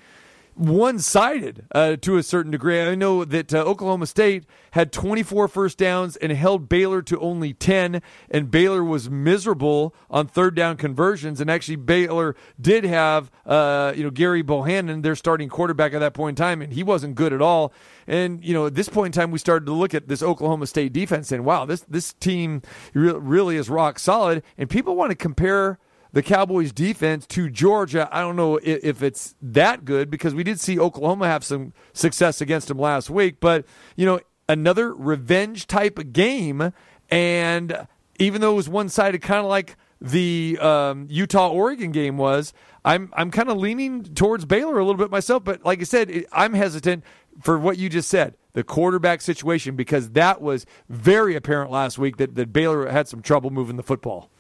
one 0.58 1.00
sided 1.00 1.66
uh, 1.72 1.96
to 1.98 2.18
a 2.18 2.24
certain 2.24 2.52
degree. 2.52 2.82
I 2.82 2.96
know 2.96 3.24
that 3.24 3.54
uh, 3.54 3.60
Oklahoma 3.60 4.08
State 4.08 4.46
had 4.72 4.92
24 4.92 5.48
first 5.48 5.78
downs 5.78 6.16
and 6.16 6.32
held 6.32 6.68
Baylor 6.68 7.02
to 7.04 7.20
only 7.20 7.54
10, 7.54 8.02
and 8.30 8.52
Baylor 8.52 8.84
was 8.84 9.10
miserable 9.10 9.96
on 10.10 10.28
third 10.28 10.56
down 10.56 10.78
conversions. 10.78 11.40
And 11.40 11.50
actually, 11.50 11.76
Baylor 11.76 12.36
did 12.60 12.84
have 12.84 13.32
uh, 13.46 13.94
you 13.96 14.04
know 14.04 14.10
Gary 14.10 14.42
Bohanon, 14.42 15.02
their 15.02 15.16
starting 15.16 15.50
quarterback 15.50 15.94
at 15.94 16.00
that 16.00 16.14
point 16.14 16.40
in 16.40 16.44
time, 16.44 16.62
and 16.62 16.74
he 16.74 16.84
wasn't 16.84 17.16
good 17.16 17.34
at 17.34 17.42
all. 17.42 17.72
And 18.08 18.44
you 18.44 18.54
know, 18.54 18.68
at 18.68 18.76
this 18.76 18.90
point 18.90 19.16
in 19.16 19.22
time, 19.22 19.32
we 19.32 19.40
started 19.40 19.66
to 19.68 19.74
look 19.74 19.94
at 19.94 20.08
this 20.08 20.24
Oklahoma 20.24 20.68
State 20.68 20.94
defense 20.94 21.32
and 21.32 21.46
wow, 21.46 21.66
this 21.66 21.82
this 21.82 22.14
team 22.14 22.62
re- 22.94 23.14
really 23.14 23.58
is 23.58 23.70
rock 23.70 24.00
solid. 24.00 24.44
And 24.58 24.70
people 24.70 24.96
want 24.96 25.12
to 25.12 25.16
compare 25.16 25.80
the 26.14 26.24
Cowboys 26.24 26.72
defense 26.72 27.26
to 27.28 27.50
Georgia. 27.50 28.10
I 28.12 28.22
don't 28.22 28.36
know 28.36 28.58
if, 28.58 28.84
if, 28.84 29.04
it's 29.04 29.36
that 29.42 29.86
good 29.86 30.10
because 30.10 30.34
we 30.34 30.44
did 30.44 30.60
see 30.60 30.80
Oklahoma 30.80 31.28
have 31.28 31.44
some 31.44 31.74
success 31.94 32.42
against 32.42 32.68
them 32.68 32.80
last 32.80 33.10
week, 33.10 33.40
but 33.40 33.66
you 33.96 34.06
know, 34.06 34.20
another 34.50 34.94
revenge 34.94 35.68
type 35.68 36.00
game. 36.12 36.74
And 37.10 37.88
even 38.20 38.42
though 38.42 38.54
it 38.54 38.56
was 38.56 38.70
one 38.70 38.90
sided, 38.90 39.22
kind 39.22 39.40
of 39.42 39.48
like 39.48 39.78
the 40.00 40.58
um, 40.62 41.08
Utah 41.10 41.50
Oregon 41.50 41.92
game 41.92 42.18
was, 42.18 42.54
I'm 42.86 43.12
I'm 43.14 43.32
kind 43.32 43.50
of 43.50 43.58
leaning 43.58 44.04
towards 44.04 44.46
Baylor 44.46 44.80
a 44.80 44.86
little 44.86 44.98
bit 44.98 45.12
myself. 45.12 45.44
But 45.44 45.66
like 45.66 45.82
I 45.82 45.84
said, 45.84 46.10
it, 46.10 46.26
I'm 46.32 46.54
hesitant 46.54 47.04
for 47.42 47.60
what 47.60 47.78
you 47.78 47.90
just 47.90 48.10
said, 48.10 48.36
the 48.54 48.64
quarterback 48.64 49.22
situation, 49.22 49.76
because 49.76 50.12
that 50.12 50.42
was 50.42 50.66
very 50.90 51.36
apparent 51.36 51.70
last 51.72 51.98
week 51.98 52.18
that, 52.18 52.36
that 52.36 52.52
Baylor 52.52 52.88
had 52.90 53.08
some 53.08 53.22
trouble 53.22 53.50
moving 53.50 53.76
the 53.76 53.84
football. 53.84 54.32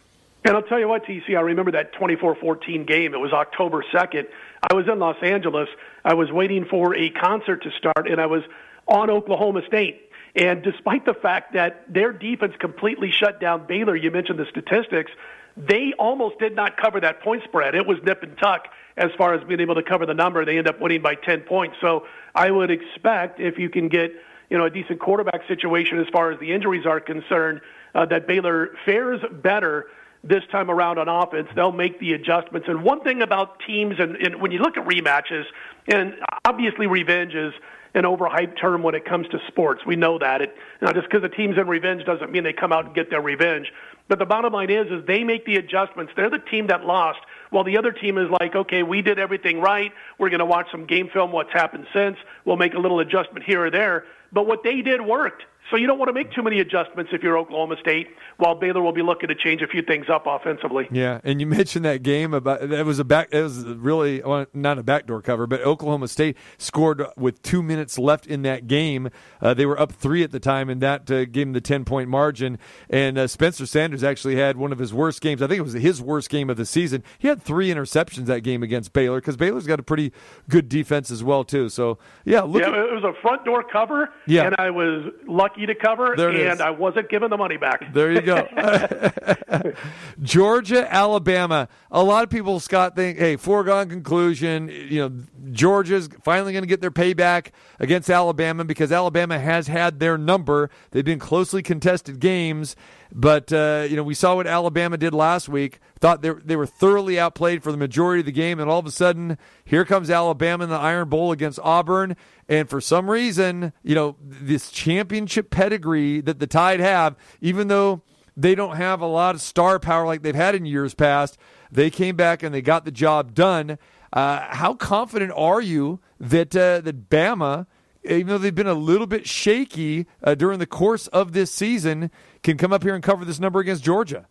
And 0.47 0.55
I'll 0.55 0.63
tell 0.63 0.79
you 0.79 0.87
what, 0.87 1.03
TC, 1.03 1.35
I 1.37 1.41
remember 1.41 1.73
that 1.73 1.93
24-14 1.93 2.87
game. 2.87 3.13
It 3.13 3.17
was 3.17 3.33
October 3.33 3.83
2nd. 3.93 4.27
I 4.71 4.75
was 4.75 4.87
in 4.87 4.97
Los 4.97 5.17
Angeles. 5.21 5.67
I 6.05 6.13
was 6.13 6.31
waiting 6.31 6.63
for 6.63 6.95
a 6.95 7.09
concert 7.09 7.63
to 7.63 7.71
start, 7.71 8.09
and 8.09 8.21
I 8.21 8.27
was 8.27 8.43
on 8.87 9.09
Oklahoma 9.09 9.63
State. 9.67 10.09
And 10.37 10.63
despite 10.63 11.03
the 11.03 11.15
fact 11.15 11.55
that 11.55 11.91
their 11.93 12.13
defense 12.13 12.53
completely 12.61 13.11
shut 13.11 13.41
down 13.41 13.67
Baylor, 13.67 13.93
you 13.93 14.09
mentioned 14.09 14.39
the 14.39 14.45
statistics, 14.49 15.11
they 15.57 15.91
almost 15.99 16.39
did 16.39 16.55
not 16.55 16.77
cover 16.77 17.01
that 17.01 17.19
point 17.19 17.43
spread. 17.43 17.75
It 17.75 17.85
was 17.85 17.97
nip 18.05 18.23
and 18.23 18.37
tuck 18.37 18.69
as 18.95 19.11
far 19.17 19.33
as 19.33 19.43
being 19.43 19.59
able 19.59 19.75
to 19.75 19.83
cover 19.83 20.05
the 20.05 20.13
number. 20.13 20.45
They 20.45 20.57
end 20.57 20.69
up 20.69 20.79
winning 20.79 21.01
by 21.01 21.15
10 21.15 21.41
points. 21.41 21.75
So 21.81 22.05
I 22.33 22.51
would 22.51 22.71
expect 22.71 23.41
if 23.41 23.59
you 23.59 23.69
can 23.69 23.89
get 23.89 24.13
you 24.49 24.57
know 24.57 24.63
a 24.63 24.69
decent 24.69 25.01
quarterback 25.01 25.45
situation 25.49 25.99
as 25.99 26.07
far 26.13 26.31
as 26.31 26.39
the 26.39 26.53
injuries 26.53 26.85
are 26.85 27.01
concerned, 27.01 27.59
uh, 27.93 28.05
that 28.05 28.27
Baylor 28.27 28.69
fares 28.85 29.19
better 29.43 29.87
this 30.23 30.43
time 30.51 30.69
around 30.69 30.97
on 30.99 31.07
offense. 31.07 31.47
They'll 31.55 31.71
make 31.71 31.99
the 31.99 32.13
adjustments. 32.13 32.67
And 32.67 32.83
one 32.83 33.01
thing 33.03 33.21
about 33.21 33.59
teams, 33.65 33.95
and, 33.99 34.15
and 34.17 34.41
when 34.41 34.51
you 34.51 34.59
look 34.59 34.77
at 34.77 34.85
rematches, 34.85 35.43
and 35.87 36.15
obviously 36.45 36.87
revenge 36.87 37.33
is 37.33 37.53
an 37.93 38.03
overhyped 38.03 38.59
term 38.59 38.83
when 38.83 38.95
it 38.95 39.05
comes 39.05 39.27
to 39.29 39.39
sports. 39.47 39.81
We 39.85 39.95
know 39.95 40.19
that. 40.19 40.41
It, 40.41 40.55
you 40.81 40.87
know, 40.87 40.93
just 40.93 41.09
because 41.09 41.23
a 41.23 41.29
team's 41.29 41.57
in 41.57 41.67
revenge 41.67 42.05
doesn't 42.05 42.31
mean 42.31 42.43
they 42.43 42.53
come 42.53 42.71
out 42.71 42.85
and 42.85 42.95
get 42.95 43.09
their 43.09 43.21
revenge. 43.21 43.71
But 44.07 44.19
the 44.19 44.25
bottom 44.25 44.53
line 44.53 44.69
is, 44.69 44.87
is 44.87 45.05
they 45.05 45.23
make 45.23 45.45
the 45.45 45.55
adjustments. 45.55 46.13
They're 46.15 46.29
the 46.29 46.39
team 46.39 46.67
that 46.67 46.85
lost, 46.85 47.19
while 47.49 47.63
the 47.63 47.77
other 47.77 47.91
team 47.91 48.17
is 48.17 48.29
like, 48.39 48.55
okay, 48.55 48.83
we 48.83 49.01
did 49.01 49.19
everything 49.19 49.59
right. 49.59 49.91
We're 50.17 50.29
going 50.29 50.39
to 50.39 50.45
watch 50.45 50.67
some 50.71 50.85
game 50.85 51.09
film, 51.11 51.31
what's 51.31 51.51
happened 51.51 51.87
since. 51.93 52.17
We'll 52.45 52.57
make 52.57 52.73
a 52.73 52.79
little 52.79 52.99
adjustment 52.99 53.45
here 53.45 53.65
or 53.65 53.71
there. 53.71 54.05
But 54.31 54.47
what 54.47 54.63
they 54.63 54.81
did 54.81 55.01
worked. 55.01 55.43
So 55.69 55.75
you 55.75 55.85
don't 55.85 55.99
want 55.99 56.07
to 56.09 56.13
make 56.13 56.31
too 56.31 56.43
many 56.43 56.59
adjustments 56.59 57.11
if 57.13 57.21
you're 57.21 57.37
Oklahoma 57.37 57.75
State, 57.81 58.07
while 58.37 58.55
Baylor 58.55 58.81
will 58.81 58.93
be 58.93 59.01
looking 59.01 59.27
to 59.27 59.35
change 59.35 59.61
a 59.61 59.67
few 59.67 59.81
things 59.81 60.05
up 60.09 60.23
offensively. 60.25 60.87
Yeah, 60.91 61.19
and 61.25 61.41
you 61.41 61.47
mentioned 61.57 61.83
that 61.83 62.03
game 62.03 62.33
about 62.33 62.69
that 62.69 62.85
was 62.85 62.99
a 62.99 63.03
back. 63.03 63.29
It 63.31 63.41
was 63.41 63.65
really 63.65 64.21
well, 64.21 64.45
not 64.53 64.77
a 64.79 64.83
backdoor 64.83 65.21
cover, 65.21 65.45
but 65.45 65.61
Oklahoma 65.61 66.07
State 66.07 66.37
scored 66.57 67.03
with 67.17 67.41
two 67.41 67.61
minutes 67.61 67.99
left 67.99 68.25
in 68.27 68.43
that 68.43 68.67
game. 68.67 69.09
Uh, 69.41 69.53
they 69.53 69.65
were 69.65 69.79
up 69.79 69.91
three 69.91 70.23
at 70.23 70.31
the 70.31 70.39
time, 70.39 70.69
and 70.69 70.79
that 70.81 71.11
uh, 71.11 71.25
gave 71.25 71.47
them 71.47 71.53
the 71.53 71.61
ten 71.61 71.83
point 71.83 72.09
margin. 72.09 72.59
And 72.89 73.17
uh, 73.17 73.27
Spencer 73.27 73.65
Sanders 73.65 74.03
actually 74.03 74.37
had 74.37 74.55
one 74.55 74.71
of 74.71 74.79
his 74.79 74.93
worst 74.93 75.19
games. 75.19 75.41
I 75.41 75.47
think 75.47 75.59
it 75.59 75.63
was 75.63 75.73
his 75.73 76.01
worst 76.01 76.29
game 76.29 76.49
of 76.49 76.55
the 76.55 76.65
season. 76.65 77.03
He 77.19 77.27
had 77.27 77.41
three 77.41 77.67
interceptions 77.69 78.25
that 78.27 78.41
game 78.41 78.63
against 78.63 78.93
Baylor 78.93 79.19
because 79.19 79.35
Baylor's 79.35 79.67
got 79.67 79.79
a 79.79 79.83
pretty 79.83 80.13
good 80.47 80.69
defense 80.69 81.11
as 81.11 81.23
well 81.25 81.43
too. 81.43 81.67
So 81.67 81.97
yeah, 82.23 82.41
look 82.41 82.61
yeah, 82.61 82.69
at, 82.69 82.73
it 82.75 82.93
was 82.93 83.03
a 83.03 83.19
front 83.21 83.43
door 83.43 83.63
cover, 83.69 84.09
Yeah. 84.27 84.45
and 84.45 84.55
I 84.57 84.69
was 84.69 85.11
lucky 85.27 85.56
to 85.65 85.75
cover, 85.75 86.13
and 86.13 86.37
is. 86.37 86.61
I 86.61 86.69
wasn't 86.69 87.09
given 87.09 87.29
the 87.29 87.37
money 87.37 87.57
back. 87.57 87.93
There 87.93 88.11
you 88.11 88.21
go. 88.21 88.47
Georgia, 90.21 90.93
Alabama. 90.93 91.67
A 91.91 92.03
lot 92.03 92.23
of 92.23 92.29
people, 92.29 92.59
Scott, 92.59 92.95
think, 92.95 93.17
hey, 93.17 93.35
foregone 93.35 93.89
conclusion. 93.89 94.69
You 94.69 95.09
know, 95.09 95.51
Georgia's 95.51 96.09
finally 96.23 96.53
going 96.53 96.63
to 96.63 96.67
get 96.67 96.81
their 96.81 96.91
payback 96.91 97.47
against 97.79 98.09
Alabama 98.09 98.65
because 98.65 98.91
Alabama 98.91 99.39
has 99.39 99.67
had 99.67 99.99
their 99.99 100.17
number. 100.17 100.69
They've 100.91 101.05
been 101.05 101.19
closely 101.19 101.63
contested 101.63 102.19
games, 102.19 102.75
but 103.11 103.51
uh, 103.53 103.87
you 103.89 103.95
know, 103.95 104.03
we 104.03 104.13
saw 104.13 104.35
what 104.35 104.47
Alabama 104.47 104.97
did 104.97 105.13
last 105.13 105.49
week. 105.49 105.79
Thought 105.99 106.21
they 106.21 106.31
they 106.43 106.55
were 106.55 106.65
thoroughly 106.65 107.19
outplayed 107.19 107.63
for 107.63 107.71
the 107.71 107.77
majority 107.77 108.19
of 108.21 108.25
the 108.25 108.31
game, 108.31 108.59
and 108.59 108.69
all 108.69 108.79
of 108.79 108.85
a 108.85 108.91
sudden, 108.91 109.37
here 109.65 109.85
comes 109.85 110.09
Alabama 110.09 110.65
in 110.65 110.69
the 110.69 110.75
Iron 110.75 111.09
Bowl 111.09 111.31
against 111.31 111.59
Auburn. 111.63 112.15
And 112.49 112.69
for 112.69 112.79
some 112.79 113.09
reason, 113.09 113.73
you 113.83 113.95
know, 113.95 114.15
this 114.21 114.71
championship 114.71 115.49
pedigree 115.49 116.21
that 116.21 116.39
the 116.39 116.47
Tide 116.47 116.79
have, 116.79 117.15
even 117.41 117.67
though 117.67 118.01
they 118.35 118.53
don't 118.53 118.77
have 118.77 119.01
a 119.01 119.07
lot 119.07 119.35
of 119.35 119.41
star 119.41 119.79
power 119.79 120.05
like 120.05 120.21
they've 120.21 120.35
had 120.35 120.53
in 120.53 120.65
years 120.65 120.93
past. 120.93 121.37
They 121.71 121.89
came 121.89 122.15
back 122.15 122.43
and 122.43 122.53
they 122.53 122.61
got 122.61 122.85
the 122.85 122.91
job 122.91 123.33
done. 123.33 123.79
Uh, 124.13 124.45
how 124.49 124.75
confident 124.75 125.33
are 125.35 125.59
you 125.59 125.99
that 126.19 126.55
uh, 126.55 126.81
that 126.81 127.09
Bama 127.09 127.65
even 128.09 128.27
though 128.27 128.37
they've 128.37 128.55
been 128.55 128.67
a 128.67 128.73
little 128.73 129.07
bit 129.07 129.27
shaky 129.27 130.07
uh, 130.23 130.35
during 130.35 130.59
the 130.59 130.65
course 130.65 131.07
of 131.07 131.33
this 131.33 131.51
season, 131.51 132.09
can 132.47 132.57
come 132.57 132.71
up 132.71 132.81
here 132.81 132.95
and 132.95 133.03
cover 133.03 133.25
this 133.25 133.39
number 133.39 133.59
against 133.59 133.83
Georgia. 133.83 134.25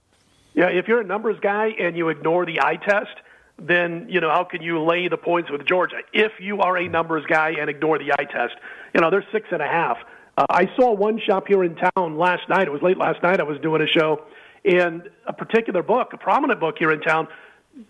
Yeah, 0.55 0.69
if 0.69 0.89
you're 0.89 1.01
a 1.01 1.05
numbers 1.05 1.39
guy 1.41 1.73
and 1.79 1.97
you 1.97 2.09
ignore 2.09 2.47
the 2.47 2.61
eye 2.61 2.77
test, 2.77 3.15
then 3.59 4.07
you 4.09 4.21
know 4.21 4.31
how 4.31 4.43
can 4.43 4.63
you 4.63 4.83
lay 4.83 5.09
the 5.09 5.19
points 5.19 5.51
with 5.51 5.67
Georgia? 5.67 5.97
If 6.13 6.33
you 6.41 6.61
are 6.61 6.79
a 6.79 6.89
numbers 6.89 7.25
guy 7.27 7.51
and 7.61 7.69
ignore 7.69 7.99
the 7.99 8.13
eye 8.13 8.25
test, 8.25 8.55
you 8.95 9.01
know 9.01 9.11
they're 9.11 9.27
six 9.33 9.49
and 9.51 9.61
a 9.61 9.67
half. 9.67 9.99
Uh, 10.39 10.47
I 10.49 10.71
saw 10.77 10.95
one 10.95 11.21
shop 11.21 11.47
here 11.47 11.63
in 11.63 11.77
town 11.77 12.17
last 12.17 12.49
night. 12.49 12.67
It 12.67 12.73
was 12.73 12.83
late 12.83 12.99
last 12.99 13.23
night. 13.23 13.39
I 13.39 13.43
was 13.43 13.59
doing 13.61 13.83
a 13.83 13.87
show, 13.87 14.25
and 14.65 15.09
a 15.27 15.33
particular 15.33 15.83
book, 15.83 16.13
a 16.15 16.19
prominent 16.19 16.59
book 16.59 16.77
here 16.79 16.93
in 16.93 17.01
town, 17.01 17.29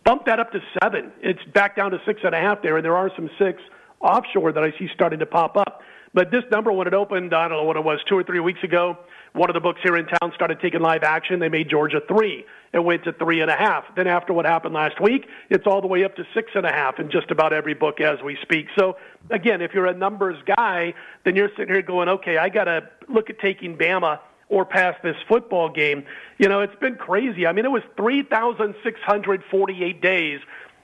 bumped 0.04 0.26
that 0.26 0.40
up 0.40 0.50
to 0.52 0.60
seven. 0.82 1.12
It's 1.20 1.42
back 1.54 1.76
down 1.76 1.92
to 1.92 2.00
six 2.04 2.20
and 2.24 2.34
a 2.34 2.40
half 2.40 2.62
there, 2.62 2.76
and 2.76 2.84
there 2.84 2.96
are 2.96 3.10
some 3.14 3.30
six 3.38 3.62
offshore 4.00 4.52
that 4.52 4.64
I 4.64 4.72
see 4.76 4.88
starting 4.92 5.20
to 5.20 5.26
pop 5.26 5.56
up. 5.56 5.82
But 6.16 6.30
this 6.30 6.44
number, 6.51 6.72
when 6.72 6.86
it 6.86 6.94
opened, 6.94 7.34
I 7.34 7.47
don't 7.47 7.59
know 7.59 7.64
what 7.64 7.76
it 7.76 7.84
was, 7.84 8.01
two 8.09 8.16
or 8.16 8.24
three 8.24 8.40
weeks 8.40 8.64
ago, 8.64 8.97
one 9.34 9.51
of 9.51 9.55
the 9.55 9.60
books 9.60 9.80
here 9.82 9.98
in 9.98 10.06
town 10.06 10.32
started 10.34 10.60
taking 10.60 10.80
live 10.80 11.02
action. 11.02 11.40
They 11.40 11.51
made 11.51 11.68
Georgia 11.68 12.01
three. 12.09 12.47
It 12.72 12.82
went 12.82 13.05
to 13.05 13.12
three 13.12 13.43
and 13.43 13.51
a 13.51 13.55
half. 13.55 13.84
Then 13.94 14.06
after 14.06 14.32
what 14.32 14.47
happened 14.47 14.72
last 14.72 14.98
week, 14.98 15.26
it's 15.51 15.66
all 15.66 15.82
the 15.82 15.86
way 15.86 16.05
up 16.05 16.16
to 16.16 16.24
six 16.32 16.52
and 16.55 16.64
a 16.64 16.72
half 16.72 16.98
in 16.98 17.10
just 17.10 17.30
about 17.30 17.52
every 17.52 17.74
book 17.74 18.01
as 18.01 18.16
we 18.24 18.38
speak. 18.40 18.68
So 18.78 18.97
again, 19.28 19.60
if 19.60 19.74
you're 19.74 19.84
a 19.84 19.93
numbers 19.93 20.43
guy, 20.47 20.94
then 21.26 21.36
you're 21.36 21.51
sitting 21.51 21.74
here 21.74 21.82
going, 21.82 22.09
okay, 22.09 22.38
I 22.38 22.48
got 22.48 22.64
to 22.64 22.88
look 23.10 23.28
at 23.28 23.38
taking 23.38 23.76
Bama 23.76 24.18
or 24.48 24.64
past 24.64 25.02
this 25.02 25.16
football 25.28 25.68
game. 25.68 26.02
You 26.38 26.48
know, 26.48 26.60
it's 26.60 26.76
been 26.76 26.94
crazy. 26.94 27.47
I 27.47 27.52
mean, 27.52 27.66
it 27.66 27.70
was 27.70 27.82
3,648 27.98 30.01
days 30.01 30.40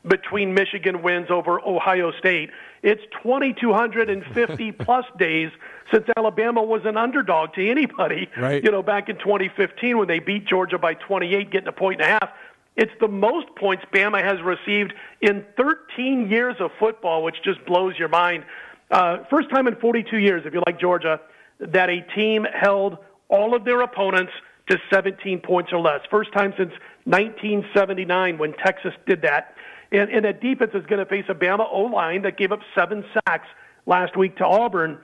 between 0.06 0.54
Michigan 0.54 1.02
wins 1.02 1.30
over 1.30 1.60
Ohio 1.60 2.12
State. 2.18 2.50
It's 2.82 3.02
2,250 3.22 4.72
plus 4.84 5.04
days 5.18 5.50
since 5.92 6.06
Alabama 6.16 6.62
was 6.62 6.82
an 6.84 6.96
underdog 6.96 7.54
to 7.54 7.70
anybody. 7.70 8.28
Right. 8.36 8.62
You 8.62 8.70
know, 8.70 8.82
back 8.82 9.08
in 9.08 9.16
2015 9.18 9.98
when 9.98 10.08
they 10.08 10.18
beat 10.18 10.46
Georgia 10.46 10.78
by 10.78 10.94
28, 10.94 11.50
getting 11.50 11.68
a 11.68 11.72
point 11.72 12.00
and 12.00 12.10
a 12.10 12.12
half. 12.12 12.30
It's 12.74 12.92
the 13.00 13.08
most 13.08 13.48
points 13.56 13.84
Bama 13.92 14.22
has 14.22 14.40
received 14.42 14.94
in 15.20 15.44
13 15.56 16.30
years 16.30 16.56
of 16.58 16.70
football, 16.78 17.22
which 17.22 17.36
just 17.44 17.64
blows 17.66 17.98
your 17.98 18.08
mind. 18.08 18.44
Uh, 18.90 19.24
first 19.30 19.50
time 19.50 19.66
in 19.66 19.76
42 19.76 20.16
years, 20.18 20.42
if 20.46 20.54
you 20.54 20.62
like 20.66 20.80
Georgia, 20.80 21.20
that 21.60 21.90
a 21.90 22.00
team 22.14 22.44
held 22.44 22.96
all 23.28 23.54
of 23.54 23.64
their 23.64 23.82
opponents 23.82 24.32
to 24.68 24.78
17 24.90 25.40
points 25.40 25.72
or 25.72 25.80
less. 25.80 26.00
First 26.10 26.32
time 26.32 26.54
since 26.56 26.72
1979 27.04 28.38
when 28.38 28.52
Texas 28.54 28.92
did 29.06 29.22
that. 29.22 29.54
And, 29.92 30.10
and 30.10 30.24
that 30.24 30.40
defense 30.40 30.72
is 30.74 30.84
going 30.86 30.98
to 30.98 31.06
face 31.06 31.26
a 31.28 31.34
Bama 31.34 31.66
O 31.70 31.82
line 31.82 32.22
that 32.22 32.38
gave 32.38 32.50
up 32.50 32.60
seven 32.74 33.04
sacks 33.12 33.46
last 33.86 34.16
week 34.16 34.36
to 34.38 34.46
Auburn. 34.46 34.98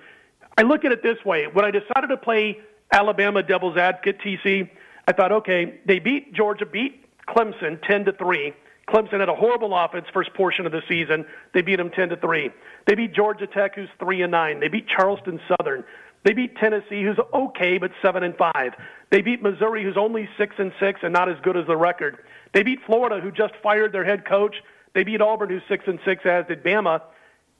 I 0.56 0.62
look 0.62 0.84
at 0.84 0.92
it 0.92 1.02
this 1.02 1.22
way: 1.24 1.46
when 1.52 1.64
I 1.64 1.70
decided 1.70 2.08
to 2.08 2.16
play 2.16 2.58
Alabama 2.92 3.42
Devil's 3.42 3.76
Advocate 3.76 4.18
TC, 4.20 4.68
I 5.06 5.12
thought, 5.12 5.32
okay, 5.32 5.80
they 5.86 5.98
beat 5.98 6.34
Georgia, 6.34 6.66
beat 6.66 7.04
Clemson 7.28 7.80
ten 7.86 8.04
to 8.06 8.12
three. 8.12 8.54
Clemson 8.88 9.20
had 9.20 9.28
a 9.28 9.34
horrible 9.34 9.76
offense 9.76 10.06
first 10.14 10.32
portion 10.32 10.64
of 10.64 10.72
the 10.72 10.80
season. 10.88 11.26
They 11.52 11.60
beat 11.60 11.76
them 11.76 11.90
ten 11.90 12.08
to 12.08 12.16
three. 12.16 12.50
They 12.86 12.94
beat 12.94 13.14
Georgia 13.14 13.46
Tech, 13.46 13.74
who's 13.74 13.90
three 13.98 14.22
and 14.22 14.32
nine. 14.32 14.60
They 14.60 14.68
beat 14.68 14.86
Charleston 14.88 15.38
Southern. 15.48 15.84
They 16.24 16.32
beat 16.32 16.56
Tennessee, 16.56 17.02
who's 17.02 17.18
okay 17.32 17.78
but 17.78 17.90
seven 18.02 18.22
and 18.22 18.34
five. 18.36 18.72
They 19.10 19.20
beat 19.20 19.42
Missouri, 19.42 19.84
who's 19.84 19.96
only 19.96 20.28
six 20.38 20.54
and 20.58 20.72
six 20.80 21.00
and 21.02 21.12
not 21.12 21.28
as 21.28 21.36
good 21.42 21.56
as 21.56 21.66
the 21.66 21.76
record. 21.76 22.18
They 22.54 22.62
beat 22.62 22.80
Florida, 22.86 23.20
who 23.20 23.30
just 23.30 23.52
fired 23.62 23.92
their 23.92 24.04
head 24.04 24.26
coach. 24.26 24.56
They 24.94 25.04
beat 25.04 25.20
Auburn, 25.20 25.50
who's 25.50 25.62
six 25.68 25.84
and 25.86 25.98
six, 26.04 26.24
as 26.24 26.46
did 26.46 26.62
Bama. 26.62 27.02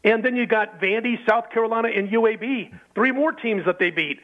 And 0.05 0.25
then 0.25 0.37
you 0.37 0.47
got 0.47 0.81
Vandy, 0.81 1.19
South 1.29 1.51
Carolina, 1.51 1.89
and 1.89 2.09
UAB. 2.09 2.73
Three 2.95 3.13
more 3.13 3.33
teams 3.33 3.65
that 3.67 3.79
they 3.79 3.91
beat. 3.91 4.21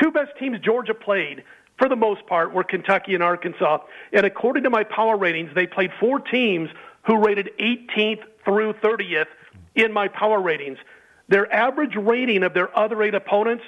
Two 0.00 0.10
best 0.10 0.32
teams 0.38 0.58
Georgia 0.60 0.94
played, 0.94 1.44
for 1.78 1.88
the 1.88 1.96
most 1.96 2.26
part, 2.26 2.52
were 2.52 2.64
Kentucky 2.64 3.14
and 3.14 3.22
Arkansas. 3.22 3.78
And 4.12 4.26
according 4.26 4.64
to 4.64 4.70
my 4.70 4.84
power 4.84 5.16
ratings, 5.16 5.50
they 5.54 5.66
played 5.66 5.90
four 5.98 6.20
teams 6.20 6.70
who 7.06 7.16
rated 7.24 7.50
18th 7.58 8.22
through 8.44 8.74
30th 8.74 9.26
in 9.74 9.92
my 9.92 10.08
power 10.08 10.40
ratings. 10.40 10.78
Their 11.28 11.52
average 11.52 11.96
rating 11.96 12.42
of 12.42 12.54
their 12.54 12.76
other 12.76 13.02
eight 13.02 13.14
opponents 13.14 13.64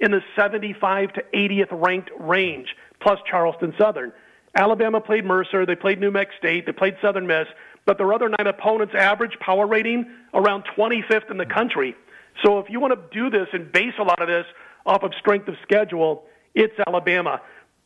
in 0.00 0.10
the 0.10 0.22
75 0.36 1.12
to 1.14 1.24
80th 1.34 1.68
ranked 1.70 2.10
range, 2.18 2.74
plus 3.00 3.18
Charleston 3.28 3.74
Southern. 3.78 4.12
Alabama 4.54 5.00
played 5.00 5.24
Mercer, 5.24 5.66
they 5.66 5.74
played 5.74 6.00
New 6.00 6.10
Mexico 6.10 6.38
State, 6.38 6.66
they 6.66 6.72
played 6.72 6.96
Southern 7.02 7.26
Miss, 7.26 7.46
but 7.86 7.98
their 7.98 8.12
other 8.12 8.28
nine 8.28 8.46
opponents' 8.46 8.94
average 8.94 9.38
power 9.40 9.66
rating 9.66 10.06
around 10.32 10.64
25th 10.76 11.30
in 11.30 11.36
the 11.36 11.46
country. 11.46 11.94
So 12.44 12.58
if 12.58 12.68
you 12.68 12.80
want 12.80 12.94
to 12.94 13.16
do 13.16 13.30
this 13.30 13.48
and 13.52 13.70
base 13.70 13.94
a 13.98 14.02
lot 14.02 14.20
of 14.20 14.28
this 14.28 14.46
off 14.86 15.02
of 15.02 15.12
strength 15.18 15.48
of 15.48 15.54
schedule, 15.62 16.24
it's 16.54 16.74
Alabama. 16.86 17.40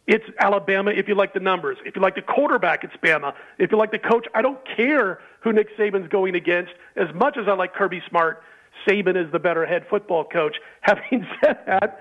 It's 0.07 0.25
Alabama 0.39 0.91
if 0.91 1.07
you 1.07 1.15
like 1.15 1.35
the 1.35 1.41
numbers. 1.41 1.77
If 1.85 1.95
you 1.95 2.01
like 2.01 2.15
the 2.15 2.23
quarterback, 2.23 2.83
it's 2.83 2.95
Bama. 3.05 3.35
If 3.59 3.71
you 3.71 3.77
like 3.77 3.91
the 3.91 3.99
coach, 3.99 4.27
I 4.35 4.41
don't 4.41 4.59
care 4.77 5.21
who 5.41 5.53
Nick 5.53 5.77
Saban's 5.77 6.09
going 6.09 6.35
against. 6.35 6.73
As 6.97 7.15
much 7.15 7.37
as 7.37 7.47
I 7.47 7.53
like 7.53 7.75
Kirby 7.75 8.03
Smart, 8.09 8.43
Saban 8.87 9.23
is 9.23 9.31
the 9.33 9.39
better 9.39 9.67
head 9.67 9.85
football 9.91 10.25
coach. 10.25 10.57
Having 10.81 11.27
said 11.45 11.59
that, 11.67 12.01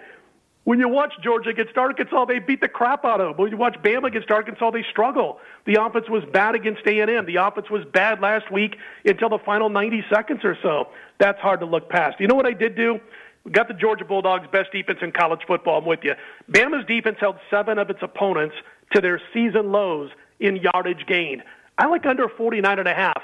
when 0.68 0.80
you 0.80 0.90
watch 0.90 1.14
Georgia 1.24 1.52
against 1.52 1.78
Arkansas, 1.78 2.26
they 2.26 2.40
beat 2.40 2.60
the 2.60 2.68
crap 2.68 3.06
out 3.06 3.22
of 3.22 3.28
them. 3.30 3.38
When 3.38 3.50
you 3.50 3.56
watch 3.56 3.78
Bama 3.82 4.08
against 4.08 4.30
Arkansas, 4.30 4.72
they 4.72 4.84
struggle. 4.92 5.40
The 5.66 5.82
offense 5.82 6.10
was 6.10 6.26
bad 6.34 6.56
against 6.56 6.82
A&M. 6.86 7.26
The 7.26 7.38
offense 7.38 7.70
was 7.70 7.86
bad 7.94 8.20
last 8.20 8.52
week 8.52 8.76
until 9.06 9.30
the 9.30 9.38
final 9.46 9.70
90 9.70 10.04
seconds 10.14 10.42
or 10.44 10.58
so. 10.62 10.90
That's 11.22 11.40
hard 11.40 11.62
to 11.62 11.66
look 11.66 11.88
past. 11.88 12.20
You 12.20 12.28
know 12.28 12.36
what 12.36 12.46
I 12.46 12.52
did 12.52 12.76
do? 12.76 13.00
We 13.46 13.52
got 13.52 13.70
the 13.70 13.76
Georgia 13.76 14.04
Bulldogs' 14.04 14.46
best 14.52 14.74
defense 14.74 15.00
in 15.02 15.14
college 15.14 15.40
football. 15.48 15.78
I'm 15.78 15.86
with 15.86 16.02
you. 16.04 16.16
Bama's 16.52 16.86
defense 16.86 17.16
held 17.18 17.38
seven 17.50 17.78
of 17.78 17.90
its 17.90 18.00
opponents 18.02 18.56
to 18.92 19.00
their 19.00 19.22
season 19.34 19.72
lows 19.72 20.10
in 20.42 20.58
yardage 20.58 21.06
gained. 21.08 21.44
I 21.78 21.86
like 21.86 22.06
under 22.06 22.28
49 22.28 22.78
and 22.78 22.90
a 22.90 22.94
half. 22.94 23.22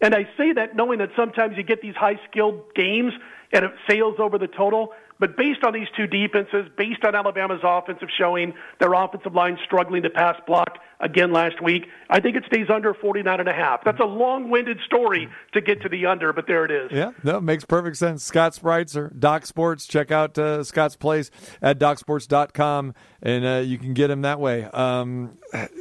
And 0.00 0.14
I 0.14 0.26
say 0.38 0.52
that 0.54 0.74
knowing 0.74 1.00
that 1.00 1.10
sometimes 1.14 1.58
you 1.58 1.62
get 1.62 1.82
these 1.82 1.94
high 1.94 2.18
skilled 2.30 2.74
games 2.74 3.12
and 3.52 3.66
it 3.66 3.72
sails 3.86 4.16
over 4.18 4.38
the 4.38 4.48
total. 4.48 4.94
But 5.18 5.36
based 5.36 5.64
on 5.64 5.72
these 5.72 5.88
two 5.96 6.06
defenses, 6.06 6.68
based 6.76 7.04
on 7.04 7.14
Alabama's 7.14 7.60
offensive 7.62 8.08
showing, 8.16 8.52
their 8.80 8.92
offensive 8.92 9.34
line 9.34 9.58
struggling 9.64 10.02
to 10.02 10.10
pass 10.10 10.36
block 10.46 10.78
again 11.00 11.32
last 11.32 11.62
week, 11.62 11.86
I 12.10 12.20
think 12.20 12.36
it 12.36 12.44
stays 12.46 12.68
under 12.72 12.92
49 12.92 13.40
and 13.40 13.48
a 13.48 13.52
half. 13.52 13.82
That's 13.84 14.00
a 14.00 14.04
long-winded 14.04 14.78
story 14.84 15.28
to 15.52 15.60
get 15.60 15.80
to 15.82 15.88
the 15.88 16.06
under, 16.06 16.32
but 16.32 16.46
there 16.46 16.64
it 16.64 16.70
is. 16.70 16.90
Yeah, 16.92 17.12
no, 17.22 17.40
makes 17.40 17.64
perfect 17.64 17.96
sense. 17.96 18.24
Scott 18.24 18.52
Spreitzer, 18.52 19.18
Doc 19.18 19.46
Sports. 19.46 19.86
Check 19.86 20.10
out 20.10 20.36
uh, 20.38 20.62
Scott's 20.64 20.96
place 20.96 21.30
at 21.62 21.78
docsports.com, 21.78 22.94
and 23.22 23.46
uh, 23.46 23.62
you 23.64 23.78
can 23.78 23.94
get 23.94 24.10
him 24.10 24.22
that 24.22 24.38
way. 24.38 24.64
Um, 24.64 25.38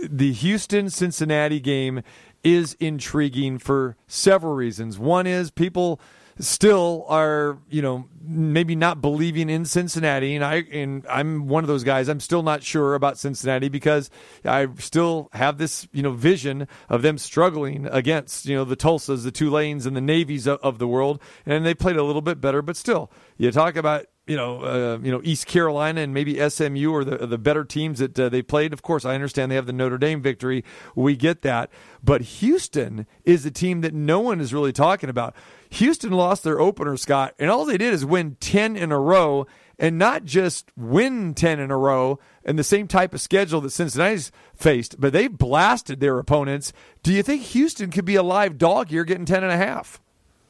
the 0.10 0.32
Houston-Cincinnati 0.32 1.60
game 1.60 2.02
is 2.44 2.76
intriguing 2.80 3.57
for 3.57 3.98
several 4.07 4.53
reasons. 4.53 4.98
One 4.98 5.28
is 5.28 5.52
people– 5.52 5.99
still 6.40 7.06
are 7.07 7.57
you 7.70 7.82
know 7.82 8.07
maybe 8.22 8.76
not 8.76 9.02
believing 9.02 9.49
in 9.49 9.66
Cincinnati. 9.66 10.36
And 10.36 10.44
I 10.44 10.56
and 10.72 11.06
I'm 11.10 11.48
one 11.48 11.64
of 11.64 11.68
those 11.68 11.84
guys 11.84 12.10
I'm 12.10 12.20
still 12.20 12.44
not 12.44 12.64
sure 12.64 12.95
about 12.95 13.18
Cincinnati 13.18 13.70
because 13.70 14.10
I 14.44 14.68
still 14.78 15.30
have 15.34 15.57
this 15.57 15.88
you 15.94 16.03
know 16.03 16.12
vision 16.12 16.68
of 16.90 17.02
them 17.02 17.18
struggling 17.18 17.88
against 17.88 18.45
you 18.45 18.56
know 18.56 18.66
the 18.66 18.76
Tulsas 18.76 19.24
the 19.24 19.32
Tulanes 19.32 19.86
and 19.86 19.95
the 19.95 20.02
Navies 20.02 20.48
of, 20.48 20.60
of 20.62 20.80
the 20.80 20.88
world. 20.88 21.22
And 21.45 21.66
they 21.66 21.74
played 21.74 21.95
a 21.95 22.03
little 22.03 22.22
bit 22.22 22.41
better 22.41 22.62
but 22.62 22.76
still 22.78 23.12
you 23.38 23.52
talk 23.52 23.76
about 23.76 24.06
you 24.28 24.36
know, 24.36 24.62
uh, 24.62 25.00
you 25.02 25.12
know, 25.12 25.22
East 25.24 25.46
Carolina 25.46 26.02
and 26.02 26.14
maybe 26.14 26.38
SMU 26.50 26.92
or 26.92 27.04
the 27.04 27.28
the 27.28 27.38
better 27.38 27.64
teams 27.64 28.00
that 28.00 28.20
uh, 28.20 28.30
they 28.30 28.42
played. 28.42 28.74
Of 28.74 28.82
course, 28.82 29.06
I 29.06 29.14
understand 29.14 29.52
they 29.52 29.56
have 29.56 29.68
the 29.68 29.74
Notre 29.74 29.98
Dame 29.98 30.22
victory. 30.22 30.64
We 30.96 31.16
get 31.16 31.42
that, 31.44 31.70
but 32.04 32.22
Houston 32.22 33.06
is 33.24 33.46
a 33.46 33.52
team 33.52 33.82
that 33.82 33.94
no 33.94 34.20
one 34.20 34.42
is 34.42 34.54
really 34.54 34.74
talking 34.74 35.10
about. 35.10 35.36
Houston 35.70 36.12
lost 36.12 36.44
their 36.44 36.60
opener, 36.60 36.98
Scott, 36.98 37.36
and 37.38 37.50
all 37.50 37.66
they 37.66 37.78
did 37.78 37.94
is 37.94 38.06
win 38.06 38.38
10 38.40 38.76
in 38.76 38.92
a 38.92 39.00
row 39.00 39.46
and 39.78 39.98
not 39.98 40.24
just 40.24 40.72
win 40.78 41.34
10 41.34 41.60
in 41.60 41.70
a 41.70 41.78
row 41.78 42.20
and 42.46 42.58
the 42.58 42.64
same 42.64 42.88
type 42.88 43.14
of 43.14 43.22
schedule 43.22 43.62
that 43.62 43.72
Cincinnati's 43.72 44.32
faced, 44.56 45.00
but 45.00 45.12
they 45.12 45.28
blasted 45.28 46.00
their 46.00 46.18
opponents. 46.18 46.72
Do 47.04 47.12
you 47.12 47.24
think 47.24 47.42
Houston 47.42 47.92
could 47.92 48.06
be 48.06 48.16
a 48.16 48.24
live 48.24 48.58
dog 48.58 48.90
here 48.90 49.04
getting 49.04 49.26
10 49.26 49.44
and 49.44 49.52
a 49.52 49.58
half? 49.58 50.02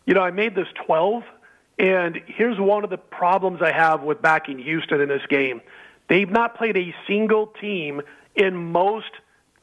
You 0.05 0.13
know, 0.13 0.21
I 0.21 0.29
made 0.29 0.53
this 0.53 0.67
12, 0.85 1.23
and 1.77 2.21
here's 2.27 2.59
one 2.59 2.83
of 2.83 2.89
the 2.89 2.97
problems 2.97 3.61
I 3.61 3.71
have 3.71 4.01
with 4.01 4.21
backing 4.21 4.59
Houston 4.59 5.01
in 5.01 5.09
this 5.09 5.25
game. 5.29 5.61
They've 6.07 6.29
not 6.29 6.55
played 6.55 6.77
a 6.77 6.93
single 7.07 7.47
team 7.59 8.01
in 8.35 8.55
most 8.55 9.11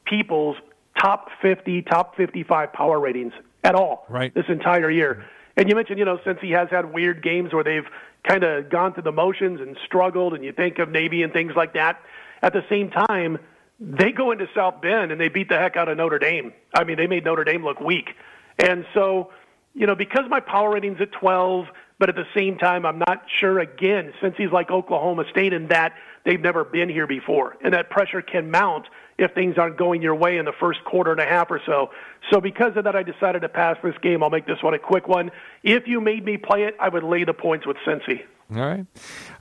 people's 0.05 0.57
top 0.99 1.31
50, 1.41 1.83
top 1.83 2.17
55 2.17 2.73
power 2.73 2.99
ratings 2.99 3.33
at 3.65 3.75
all 3.75 4.07
right. 4.09 4.35
this 4.35 4.47
entire 4.49 4.91
year. 4.91 5.25
And 5.57 5.69
you 5.69 5.75
mentioned, 5.75 5.99
you 5.99 6.05
know, 6.05 6.19
Cincy 6.19 6.57
has 6.57 6.69
had 6.71 6.93
weird 6.93 7.23
games 7.23 7.53
where 7.53 7.65
they've 7.65 7.87
kind 8.25 8.43
of 8.45 8.71
gone 8.71 8.95
through 8.95 9.03
the 9.03 9.13
motions 9.13 9.61
and 9.61 9.77
struggled, 9.85 10.35
and 10.35 10.45
you 10.45 10.53
think 10.53 10.79
of 10.79 10.91
Navy 10.91 11.23
and 11.23 11.33
things 11.33 11.53
like 11.57 11.75
that. 11.75 12.01
At 12.43 12.53
the 12.53 12.65
same 12.69 12.91
time, 12.91 13.39
they 13.79 14.13
go 14.13 14.31
into 14.31 14.49
South 14.55 14.81
Bend 14.81 15.13
and 15.13 15.21
they 15.21 15.29
beat 15.29 15.49
the 15.49 15.59
heck 15.59 15.77
out 15.77 15.89
of 15.89 15.97
Notre 15.97 16.19
Dame. 16.19 16.53
I 16.75 16.85
mean, 16.85 16.97
they 16.97 17.07
made 17.07 17.25
Notre 17.25 17.45
Dame 17.45 17.65
look 17.65 17.81
weak. 17.81 18.11
And 18.59 18.85
so, 18.95 19.31
you 19.75 19.87
know, 19.87 19.95
because 19.95 20.25
my 20.29 20.41
power 20.41 20.71
rating's 20.71 21.01
at 21.01 21.13
12, 21.13 21.67
But 22.03 22.09
at 22.09 22.17
the 22.17 22.27
same 22.35 22.59
time, 22.59 22.85
I'm 22.85 22.99
not 22.99 23.27
sure 23.39 23.61
again, 23.61 24.13
Cincy's 24.21 24.51
like 24.51 24.73
Oklahoma 24.73 25.23
State 25.31 25.53
in 25.53 25.69
that 25.69 25.93
they've 26.25 26.41
never 26.41 26.65
been 26.65 26.89
here 26.89 27.07
before. 27.07 27.57
And 27.63 27.75
that 27.75 27.91
pressure 27.91 28.21
can 28.21 28.51
mount 28.51 28.89
if 29.19 29.33
things 29.35 29.57
aren't 29.57 29.77
going 29.77 30.03
your 30.03 30.17
way 30.17 30.37
in 30.37 30.45
the 30.45 30.53
first 30.59 30.83
quarter 30.83 31.13
and 31.13 31.21
a 31.21 31.25
half 31.25 31.49
or 31.49 31.61
so. 31.65 31.93
So 32.33 32.41
because 32.41 32.77
of 32.77 32.83
that, 32.83 32.97
I 32.97 33.05
decided 33.05 33.43
to 33.43 33.49
pass 33.49 33.77
this 33.85 33.95
game. 34.03 34.25
I'll 34.25 34.31
make 34.31 34.49
this 34.49 34.61
one 34.65 34.75
a 34.75 34.81
quick 34.81 35.07
one. 35.07 35.31
If 35.63 35.87
you 35.87 36.01
made 36.01 36.25
me 36.25 36.39
play 36.39 36.65
it, 36.65 36.75
I 36.81 36.89
would 36.89 37.05
lay 37.05 37.23
the 37.23 37.35
points 37.35 37.69
with 37.69 37.77
Cincy. 37.87 38.23
All 38.51 38.61
right. 38.61 38.87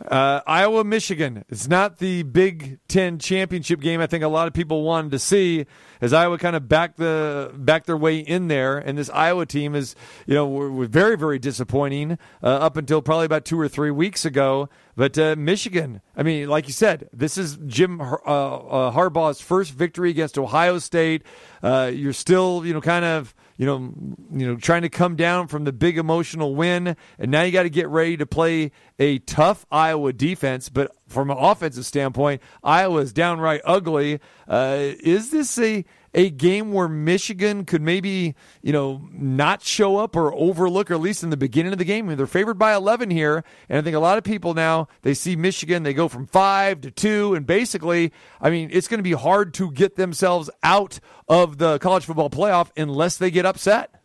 Uh, 0.06 0.42
Iowa, 0.48 0.84
Michigan. 0.84 1.44
It's 1.50 1.68
not 1.68 1.98
the 1.98 2.24
Big 2.24 2.80
Ten 2.88 3.20
championship 3.20 3.82
game 3.82 4.00
I 4.00 4.08
think 4.08 4.24
a 4.24 4.30
lot 4.30 4.48
of 4.48 4.54
people 4.54 4.84
wanted 4.84 5.12
to 5.12 5.20
see 5.20 5.66
as 6.00 6.14
Iowa 6.14 6.38
kind 6.38 6.56
of 6.56 6.70
back 6.70 6.96
the 6.96 7.52
back 7.54 7.86
their 7.86 7.98
way 7.98 8.20
in 8.20 8.48
there. 8.48 8.78
And 8.78 8.98
this 8.98 9.10
Iowa 9.10 9.46
team 9.46 9.76
is, 9.76 9.96
you 10.26 10.34
know, 10.34 10.48
were, 10.48 10.72
were 10.72 10.88
very, 10.88 11.18
very 11.18 11.40
disappointing 11.40 12.18
uh, 12.42 12.48
up 12.48 12.78
until 12.78 13.02
probably 13.02 13.26
about 13.26 13.44
two 13.44 13.60
or 13.60 13.68
three 13.68 13.92
weeks 13.92 14.24
ago. 14.24 14.70
But 14.96 15.18
uh, 15.18 15.36
Michigan, 15.38 16.02
I 16.16 16.24
mean, 16.24 16.48
like 16.48 16.68
you 16.68 16.74
said, 16.74 17.10
this 17.12 17.38
is 17.38 17.58
Jim 17.66 18.00
uh, 18.00 18.06
uh, 18.06 18.92
Harbaugh's 18.92 19.42
first 19.42 19.74
victory 19.74 20.10
against 20.10 20.38
Ohio 20.38 20.80
State. 20.80 21.24
Uh, 21.62 21.92
you're 21.94 22.14
still, 22.14 22.66
you 22.66 22.74
know, 22.74 22.82
kind 22.82 23.06
of 23.06 23.36
you 23.62 23.68
know, 23.68 23.94
you 24.34 24.48
know, 24.48 24.56
trying 24.56 24.82
to 24.82 24.90
come 24.90 25.16
down 25.16 25.48
from 25.48 25.66
the 25.66 25.72
big 25.72 26.00
emotional 26.00 26.56
win, 26.56 26.96
and 27.20 27.30
now 27.30 27.44
you 27.44 27.52
got 27.52 27.62
to 27.62 27.70
get 27.70 27.88
ready 27.90 28.18
to 28.18 28.26
play 28.26 28.72
a 28.98 29.20
tough 29.20 29.68
Iowa 29.72 30.14
defense. 30.14 30.68
But 30.68 30.92
from 31.08 31.30
an 31.30 31.38
offensive 31.38 31.86
standpoint, 31.86 32.42
Iowa 32.64 33.02
is 33.02 33.14
downright 33.14 33.62
ugly. 33.64 34.20
Uh, 34.48 34.94
is 35.00 35.30
this 35.30 35.60
a 35.60 35.86
a 36.14 36.30
game 36.30 36.74
where 36.74 36.88
Michigan 36.88 37.66
could 37.66 37.82
maybe, 37.82 38.36
you 38.62 38.74
know, 38.74 39.08
not 39.12 39.64
show 39.64 39.98
up 39.98 40.16
or 40.16 40.34
overlook, 40.34 40.92
or 40.92 40.96
at 40.96 41.00
least 41.00 41.24
in 41.24 41.30
the 41.30 41.38
beginning 41.38 41.72
of 41.72 41.80
the 41.80 41.86
game. 41.86 42.06
I 42.06 42.10
mean, 42.10 42.18
they're 42.18 42.28
favored 42.28 42.58
by 42.58 42.74
11 42.74 43.10
here. 43.10 43.44
And 43.70 43.78
I 43.78 43.82
think 43.82 43.96
a 43.96 44.00
lot 44.00 44.18
of 44.18 44.24
people 44.24 44.54
now, 44.54 44.88
they 45.04 45.14
see 45.14 45.36
Michigan, 45.36 45.84
they 45.84 45.94
go 45.94 46.08
from 46.08 46.28
five 46.28 46.82
to 46.82 46.92
two. 46.92 47.34
And 47.34 47.46
basically, 47.46 48.12
I 48.42 48.50
mean, 48.50 48.70
it's 48.72 48.88
going 48.88 49.00
to 49.00 49.04
be 49.04 49.14
hard 49.14 49.54
to 49.56 49.72
get 49.72 49.96
themselves 49.96 50.50
out 50.64 51.00
of 51.28 51.58
the 51.58 51.80
college 51.80 52.06
football 52.06 52.30
playoff 52.30 52.70
unless 52.76 53.18
they 53.18 53.32
get 53.32 53.46
upset. 53.46 53.96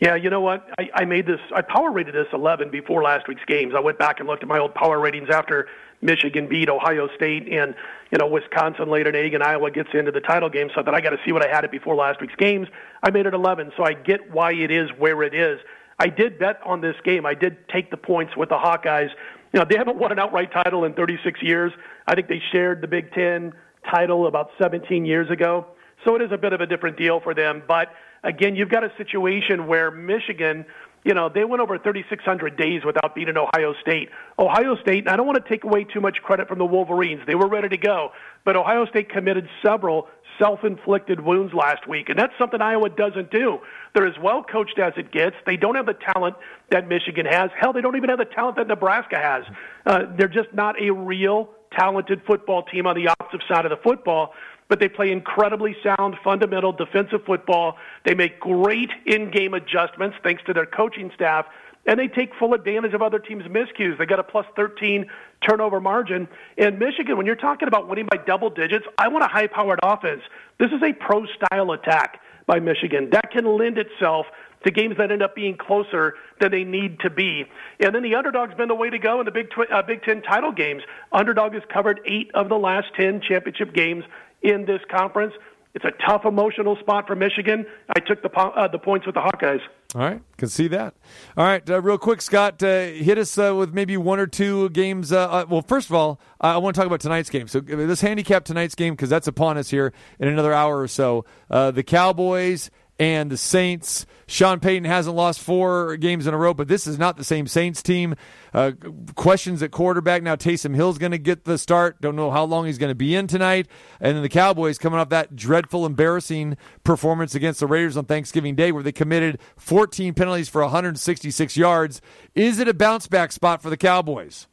Yeah, 0.00 0.14
you 0.14 0.30
know 0.30 0.40
what? 0.40 0.66
I, 0.78 0.88
I 0.94 1.04
made 1.04 1.26
this. 1.26 1.40
I 1.54 1.60
power 1.60 1.92
rated 1.92 2.14
this 2.14 2.26
11 2.32 2.70
before 2.70 3.02
last 3.02 3.28
week's 3.28 3.44
games. 3.46 3.74
I 3.76 3.80
went 3.80 3.98
back 3.98 4.18
and 4.18 4.26
looked 4.26 4.42
at 4.42 4.48
my 4.48 4.58
old 4.58 4.74
power 4.74 4.98
ratings 4.98 5.28
after 5.28 5.68
Michigan 6.02 6.48
beat 6.48 6.68
Ohio 6.68 7.08
State 7.14 7.48
and 7.48 7.74
you 8.10 8.18
know 8.18 8.26
Wisconsin 8.26 8.90
laid 8.90 9.06
an 9.06 9.14
egg 9.14 9.34
and 9.34 9.42
Iowa 9.42 9.70
gets 9.70 9.90
into 9.92 10.10
the 10.10 10.20
title 10.20 10.48
game. 10.48 10.70
So 10.74 10.82
that 10.82 10.94
I 10.94 11.00
got 11.00 11.10
to 11.10 11.18
see 11.24 11.32
what 11.32 11.46
I 11.46 11.54
had 11.54 11.64
it 11.64 11.70
before 11.70 11.94
last 11.94 12.20
week's 12.20 12.34
games. 12.36 12.68
I 13.02 13.10
made 13.10 13.26
it 13.26 13.34
11, 13.34 13.72
so 13.76 13.84
I 13.84 13.92
get 13.92 14.32
why 14.32 14.52
it 14.52 14.70
is 14.70 14.90
where 14.98 15.22
it 15.22 15.34
is. 15.34 15.60
I 15.98 16.08
did 16.08 16.38
bet 16.38 16.60
on 16.64 16.80
this 16.80 16.96
game. 17.04 17.26
I 17.26 17.34
did 17.34 17.68
take 17.68 17.90
the 17.90 17.96
points 17.96 18.36
with 18.36 18.48
the 18.48 18.56
Hawkeyes. 18.56 19.10
You 19.52 19.60
know 19.60 19.66
they 19.68 19.76
haven't 19.76 19.98
won 19.98 20.12
an 20.12 20.18
outright 20.18 20.52
title 20.52 20.84
in 20.84 20.94
36 20.94 21.42
years. 21.42 21.72
I 22.06 22.14
think 22.14 22.28
they 22.28 22.42
shared 22.52 22.80
the 22.80 22.88
Big 22.88 23.12
Ten 23.12 23.52
title 23.90 24.26
about 24.26 24.50
17 24.60 25.04
years 25.04 25.30
ago. 25.30 25.66
So 26.04 26.14
it 26.16 26.22
is 26.22 26.32
a 26.32 26.38
bit 26.38 26.52
of 26.52 26.60
a 26.60 26.66
different 26.66 26.96
deal 26.96 27.20
for 27.20 27.34
them, 27.34 27.62
but 27.68 27.88
again, 28.22 28.56
you've 28.56 28.70
got 28.70 28.84
a 28.84 28.92
situation 28.96 29.66
where 29.66 29.90
Michigan, 29.90 30.64
you 31.04 31.14
know, 31.14 31.30
they 31.32 31.44
went 31.44 31.62
over 31.62 31.78
3,600 31.78 32.56
days 32.56 32.82
without 32.84 33.14
beating 33.14 33.36
Ohio 33.36 33.74
State. 33.80 34.10
Ohio 34.38 34.76
State, 34.82 35.04
and 35.04 35.08
I 35.08 35.16
don't 35.16 35.26
want 35.26 35.42
to 35.42 35.48
take 35.48 35.64
away 35.64 35.84
too 35.84 36.00
much 36.00 36.18
credit 36.22 36.48
from 36.48 36.58
the 36.58 36.66
Wolverines. 36.66 37.22
They 37.26 37.34
were 37.34 37.48
ready 37.48 37.68
to 37.68 37.76
go, 37.78 38.10
but 38.44 38.56
Ohio 38.56 38.86
State 38.86 39.08
committed 39.08 39.48
several 39.64 40.08
self-inflicted 40.38 41.20
wounds 41.20 41.52
last 41.54 41.86
week, 41.86 42.08
and 42.08 42.18
that's 42.18 42.32
something 42.38 42.60
Iowa 42.60 42.88
doesn't 42.90 43.30
do. 43.30 43.58
They're 43.94 44.06
as 44.06 44.18
well 44.22 44.42
coached 44.42 44.78
as 44.78 44.92
it 44.96 45.12
gets. 45.12 45.36
They 45.46 45.56
don't 45.56 45.74
have 45.74 45.86
the 45.86 45.96
talent 46.14 46.36
that 46.70 46.88
Michigan 46.88 47.26
has. 47.26 47.50
Hell, 47.58 47.72
they 47.72 47.80
don't 47.80 47.96
even 47.96 48.10
have 48.10 48.18
the 48.18 48.24
talent 48.24 48.56
that 48.56 48.68
Nebraska 48.68 49.16
has. 49.16 49.44
Uh, 49.86 50.04
they're 50.16 50.28
just 50.28 50.52
not 50.54 50.80
a 50.80 50.90
real 50.90 51.50
talented 51.78 52.22
football 52.26 52.62
team 52.64 52.86
on 52.86 52.96
the 52.96 53.12
offensive 53.12 53.46
side 53.48 53.64
of 53.64 53.70
the 53.70 53.76
football 53.82 54.32
but 54.70 54.78
they 54.78 54.88
play 54.88 55.10
incredibly 55.10 55.76
sound, 55.82 56.14
fundamental 56.22 56.72
defensive 56.72 57.24
football. 57.26 57.76
They 58.06 58.14
make 58.14 58.38
great 58.38 58.88
in-game 59.04 59.52
adjustments 59.52 60.16
thanks 60.22 60.42
to 60.46 60.54
their 60.54 60.64
coaching 60.64 61.10
staff, 61.14 61.44
and 61.86 61.98
they 61.98 62.06
take 62.06 62.30
full 62.38 62.54
advantage 62.54 62.94
of 62.94 63.02
other 63.02 63.18
teams' 63.18 63.44
miscues. 63.44 63.98
They 63.98 64.06
got 64.06 64.20
a 64.20 64.22
plus 64.22 64.46
13 64.54 65.06
turnover 65.46 65.80
margin. 65.80 66.28
And 66.56 66.78
Michigan, 66.78 67.16
when 67.16 67.26
you're 67.26 67.34
talking 67.34 67.66
about 67.66 67.88
winning 67.88 68.06
by 68.08 68.18
double 68.24 68.48
digits, 68.48 68.86
I 68.96 69.08
want 69.08 69.24
a 69.24 69.28
high-powered 69.28 69.80
offense. 69.82 70.22
This 70.58 70.70
is 70.70 70.82
a 70.82 70.92
pro-style 70.92 71.72
attack 71.72 72.20
by 72.46 72.60
Michigan 72.60 73.10
that 73.10 73.32
can 73.32 73.58
lend 73.58 73.76
itself 73.76 74.26
to 74.64 74.70
games 74.70 74.96
that 74.98 75.10
end 75.10 75.22
up 75.22 75.34
being 75.34 75.56
closer 75.56 76.14
than 76.40 76.50
they 76.50 76.64
need 76.64 77.00
to 77.00 77.10
be. 77.10 77.44
And 77.80 77.94
then 77.94 78.02
the 78.02 78.14
underdog's 78.14 78.54
been 78.54 78.68
the 78.68 78.74
way 78.74 78.90
to 78.90 78.98
go 78.98 79.20
in 79.20 79.24
the 79.24 79.30
Big, 79.30 79.50
Tw- 79.50 79.70
uh, 79.72 79.82
Big 79.82 80.02
Ten 80.02 80.22
title 80.22 80.52
games. 80.52 80.82
Underdog 81.12 81.54
has 81.54 81.62
covered 81.72 82.00
eight 82.06 82.30
of 82.34 82.48
the 82.48 82.56
last 82.56 82.88
10 82.96 83.22
championship 83.26 83.74
games 83.74 84.04
in 84.42 84.64
this 84.64 84.80
conference. 84.90 85.34
It's 85.72 85.84
a 85.84 85.92
tough 86.04 86.24
emotional 86.24 86.76
spot 86.76 87.06
for 87.06 87.14
Michigan. 87.14 87.64
I 87.88 88.00
took 88.00 88.22
the 88.22 88.30
uh, 88.36 88.66
the 88.68 88.78
points 88.78 89.06
with 89.06 89.14
the 89.14 89.20
Hawkeyes. 89.20 89.60
All 89.94 90.00
right, 90.00 90.20
can 90.36 90.48
see 90.48 90.66
that. 90.68 90.94
All 91.36 91.44
right, 91.44 91.68
uh, 91.68 91.80
real 91.80 91.98
quick, 91.98 92.22
Scott, 92.22 92.60
uh, 92.62 92.86
hit 92.86 93.18
us 93.18 93.36
uh, 93.38 93.54
with 93.56 93.72
maybe 93.72 93.96
one 93.96 94.18
or 94.18 94.26
two 94.26 94.70
games. 94.70 95.12
Uh, 95.12 95.28
uh, 95.30 95.46
well, 95.48 95.62
first 95.62 95.88
of 95.88 95.94
all, 95.94 96.20
I 96.40 96.58
want 96.58 96.74
to 96.74 96.80
talk 96.80 96.86
about 96.86 97.00
tonight's 97.00 97.30
game. 97.30 97.46
So 97.46 97.60
let's 97.66 98.00
handicap 98.00 98.44
tonight's 98.44 98.74
game 98.74 98.94
because 98.94 99.10
that's 99.10 99.28
upon 99.28 99.58
us 99.58 99.70
here 99.70 99.92
in 100.18 100.28
another 100.28 100.52
hour 100.52 100.80
or 100.80 100.88
so. 100.88 101.24
the 101.48 101.84
Cowboys 101.84 102.70
and 103.00 103.30
the 103.30 103.36
Saints. 103.38 104.04
Sean 104.26 104.60
Payton 104.60 104.84
hasn't 104.84 105.16
lost 105.16 105.40
four 105.40 105.96
games 105.96 106.26
in 106.26 106.34
a 106.34 106.36
row, 106.36 106.52
but 106.52 106.68
this 106.68 106.86
is 106.86 106.98
not 106.98 107.16
the 107.16 107.24
same 107.24 107.46
Saints 107.46 107.82
team. 107.82 108.14
Uh, 108.52 108.72
questions 109.16 109.62
at 109.62 109.70
quarterback. 109.70 110.22
Now 110.22 110.36
Taysom 110.36 110.76
Hill's 110.76 110.98
going 110.98 111.10
to 111.12 111.18
get 111.18 111.44
the 111.44 111.56
start. 111.56 112.00
Don't 112.02 112.14
know 112.14 112.30
how 112.30 112.44
long 112.44 112.66
he's 112.66 112.76
going 112.76 112.90
to 112.90 112.94
be 112.94 113.16
in 113.16 113.26
tonight. 113.26 113.66
And 114.00 114.14
then 114.14 114.22
the 114.22 114.28
Cowboys 114.28 114.78
coming 114.78 115.00
off 115.00 115.08
that 115.08 115.34
dreadful, 115.34 115.86
embarrassing 115.86 116.58
performance 116.84 117.34
against 117.34 117.60
the 117.60 117.66
Raiders 117.66 117.96
on 117.96 118.04
Thanksgiving 118.04 118.54
Day 118.54 118.70
where 118.70 118.82
they 118.82 118.92
committed 118.92 119.40
14 119.56 120.12
penalties 120.12 120.50
for 120.50 120.60
166 120.60 121.56
yards. 121.56 122.02
Is 122.34 122.58
it 122.58 122.68
a 122.68 122.74
bounce 122.74 123.08
back 123.08 123.32
spot 123.32 123.62
for 123.62 123.70
the 123.70 123.78
Cowboys? 123.78 124.46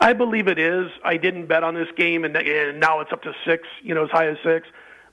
I 0.00 0.12
believe 0.12 0.46
it 0.46 0.60
is. 0.60 0.88
I 1.04 1.16
didn't 1.16 1.46
bet 1.46 1.64
on 1.64 1.74
this 1.74 1.88
game, 1.96 2.24
and, 2.24 2.36
and 2.36 2.78
now 2.78 3.00
it's 3.00 3.12
up 3.12 3.22
to 3.22 3.32
six, 3.44 3.66
you 3.82 3.94
know, 3.96 4.04
as 4.04 4.10
high 4.10 4.28
as 4.28 4.36
six. 4.44 4.68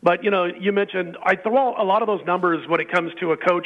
But 0.05 0.23
you 0.23 0.29
know, 0.29 0.45
you 0.45 0.71
mentioned 0.71 1.17
I 1.23 1.35
throw 1.35 1.73
a 1.75 1.83
lot 1.83 2.03
of 2.03 2.07
those 2.07 2.23
numbers 2.27 2.65
when 2.67 2.79
it 2.79 2.91
comes 2.91 3.11
to 3.19 3.31
a 3.31 3.37
coach 3.37 3.65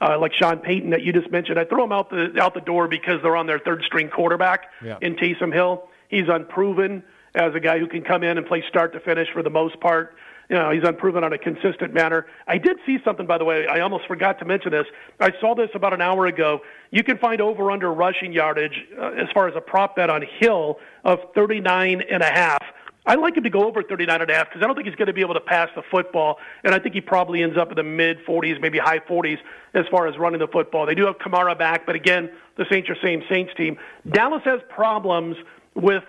uh, 0.00 0.18
like 0.18 0.32
Sean 0.34 0.58
Payton 0.58 0.90
that 0.90 1.02
you 1.02 1.12
just 1.12 1.30
mentioned. 1.30 1.60
I 1.60 1.64
throw 1.64 1.84
them 1.84 1.92
out 1.92 2.10
the 2.10 2.36
out 2.40 2.54
the 2.54 2.60
door 2.60 2.88
because 2.88 3.22
they're 3.22 3.36
on 3.36 3.46
their 3.46 3.60
third 3.60 3.84
string 3.86 4.10
quarterback 4.10 4.66
yeah. 4.84 4.98
in 5.00 5.14
Taysom 5.14 5.54
Hill. 5.54 5.88
He's 6.08 6.28
unproven 6.28 7.04
as 7.36 7.54
a 7.54 7.60
guy 7.60 7.78
who 7.78 7.86
can 7.86 8.02
come 8.02 8.24
in 8.24 8.36
and 8.36 8.44
play 8.44 8.64
start 8.68 8.94
to 8.94 9.00
finish 9.00 9.28
for 9.32 9.44
the 9.44 9.50
most 9.50 9.78
part. 9.78 10.16
You 10.50 10.56
know, 10.56 10.70
he's 10.70 10.82
unproven 10.82 11.22
on 11.22 11.32
a 11.32 11.38
consistent 11.38 11.94
manner. 11.94 12.26
I 12.48 12.58
did 12.58 12.78
see 12.84 12.98
something, 13.04 13.26
by 13.26 13.38
the 13.38 13.44
way. 13.44 13.68
I 13.68 13.80
almost 13.80 14.06
forgot 14.06 14.40
to 14.40 14.44
mention 14.44 14.72
this. 14.72 14.86
I 15.20 15.30
saw 15.40 15.54
this 15.54 15.70
about 15.74 15.92
an 15.92 16.00
hour 16.00 16.26
ago. 16.26 16.60
You 16.90 17.04
can 17.04 17.18
find 17.18 17.40
over 17.40 17.70
under 17.70 17.92
rushing 17.92 18.32
yardage 18.32 18.86
uh, 18.98 19.10
as 19.10 19.28
far 19.32 19.46
as 19.48 19.54
a 19.56 19.60
prop 19.60 19.94
bet 19.96 20.10
on 20.10 20.24
Hill 20.40 20.78
of 21.04 21.18
39 21.34 22.02
and 22.10 22.22
a 22.22 22.30
half. 22.30 22.62
I 23.06 23.14
like 23.14 23.36
him 23.36 23.44
to 23.44 23.50
go 23.50 23.66
over 23.66 23.82
39 23.82 24.20
and 24.20 24.30
a 24.30 24.34
half 24.34 24.48
because 24.48 24.62
I 24.62 24.66
don't 24.66 24.74
think 24.74 24.86
he's 24.86 24.96
going 24.96 25.06
to 25.06 25.12
be 25.12 25.20
able 25.20 25.34
to 25.34 25.40
pass 25.40 25.68
the 25.76 25.82
football, 25.90 26.38
and 26.64 26.74
I 26.74 26.78
think 26.78 26.94
he 26.94 27.00
probably 27.00 27.42
ends 27.42 27.56
up 27.56 27.70
in 27.70 27.76
the 27.76 27.82
mid 27.82 28.18
40s, 28.26 28.60
maybe 28.60 28.78
high 28.78 28.98
40s 28.98 29.38
as 29.74 29.84
far 29.90 30.08
as 30.08 30.18
running 30.18 30.40
the 30.40 30.48
football. 30.48 30.86
They 30.86 30.94
do 30.94 31.06
have 31.06 31.18
Kamara 31.18 31.56
back, 31.56 31.86
but 31.86 31.94
again, 31.94 32.30
the 32.56 32.66
Saints 32.70 32.90
are 32.90 32.96
same 33.02 33.22
Saints 33.28 33.52
team. 33.56 33.78
Dallas 34.10 34.42
has 34.44 34.60
problems 34.68 35.36
with 35.74 36.02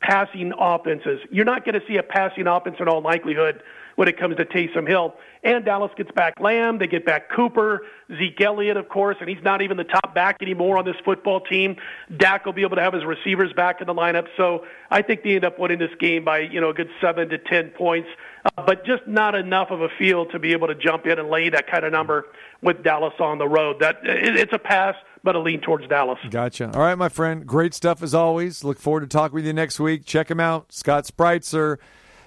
passing 0.00 0.52
offenses. 0.58 1.20
You're 1.30 1.44
not 1.44 1.64
going 1.64 1.78
to 1.78 1.86
see 1.86 1.96
a 1.98 2.02
passing 2.02 2.46
offense 2.46 2.76
in 2.80 2.88
all 2.88 3.00
likelihood 3.00 3.62
when 4.00 4.08
it 4.08 4.18
comes 4.18 4.34
to 4.34 4.46
Taysom 4.46 4.88
Hill. 4.88 5.12
And 5.44 5.62
Dallas 5.62 5.92
gets 5.94 6.10
back 6.12 6.40
Lamb. 6.40 6.78
They 6.78 6.86
get 6.86 7.04
back 7.04 7.28
Cooper, 7.28 7.82
Zeke 8.16 8.40
Elliott, 8.40 8.78
of 8.78 8.88
course, 8.88 9.18
and 9.20 9.28
he's 9.28 9.42
not 9.44 9.60
even 9.60 9.76
the 9.76 9.84
top 9.84 10.14
back 10.14 10.38
anymore 10.40 10.78
on 10.78 10.86
this 10.86 10.96
football 11.04 11.42
team. 11.42 11.76
Dak 12.16 12.46
will 12.46 12.54
be 12.54 12.62
able 12.62 12.76
to 12.76 12.82
have 12.82 12.94
his 12.94 13.04
receivers 13.04 13.52
back 13.52 13.82
in 13.82 13.86
the 13.86 13.92
lineup. 13.92 14.26
So 14.38 14.64
I 14.90 15.02
think 15.02 15.22
they 15.22 15.34
end 15.34 15.44
up 15.44 15.58
winning 15.58 15.78
this 15.78 15.90
game 15.98 16.24
by, 16.24 16.38
you 16.38 16.62
know, 16.62 16.70
a 16.70 16.72
good 16.72 16.88
seven 16.98 17.28
to 17.28 17.36
ten 17.36 17.68
points, 17.76 18.08
uh, 18.46 18.62
but 18.64 18.86
just 18.86 19.06
not 19.06 19.34
enough 19.34 19.70
of 19.70 19.82
a 19.82 19.90
field 19.98 20.30
to 20.32 20.38
be 20.38 20.52
able 20.52 20.68
to 20.68 20.74
jump 20.74 21.04
in 21.04 21.18
and 21.18 21.28
lay 21.28 21.50
that 21.50 21.66
kind 21.70 21.84
of 21.84 21.92
number 21.92 22.24
with 22.62 22.82
Dallas 22.82 23.12
on 23.20 23.36
the 23.36 23.48
road. 23.48 23.80
That 23.80 23.96
it, 24.02 24.34
it's 24.34 24.54
a 24.54 24.58
pass 24.58 24.94
but 25.22 25.36
a 25.36 25.38
lean 25.38 25.60
towards 25.60 25.86
Dallas. 25.88 26.18
Gotcha. 26.30 26.70
All 26.72 26.80
right, 26.80 26.94
my 26.94 27.10
friend. 27.10 27.46
Great 27.46 27.74
stuff 27.74 28.02
as 28.02 28.14
always. 28.14 28.64
Look 28.64 28.78
forward 28.78 29.00
to 29.00 29.08
talking 29.08 29.34
with 29.34 29.44
you 29.44 29.52
next 29.52 29.78
week. 29.78 30.06
Check 30.06 30.30
him 30.30 30.40
out, 30.40 30.72
Scott 30.72 31.04
Spreitzer 31.04 31.76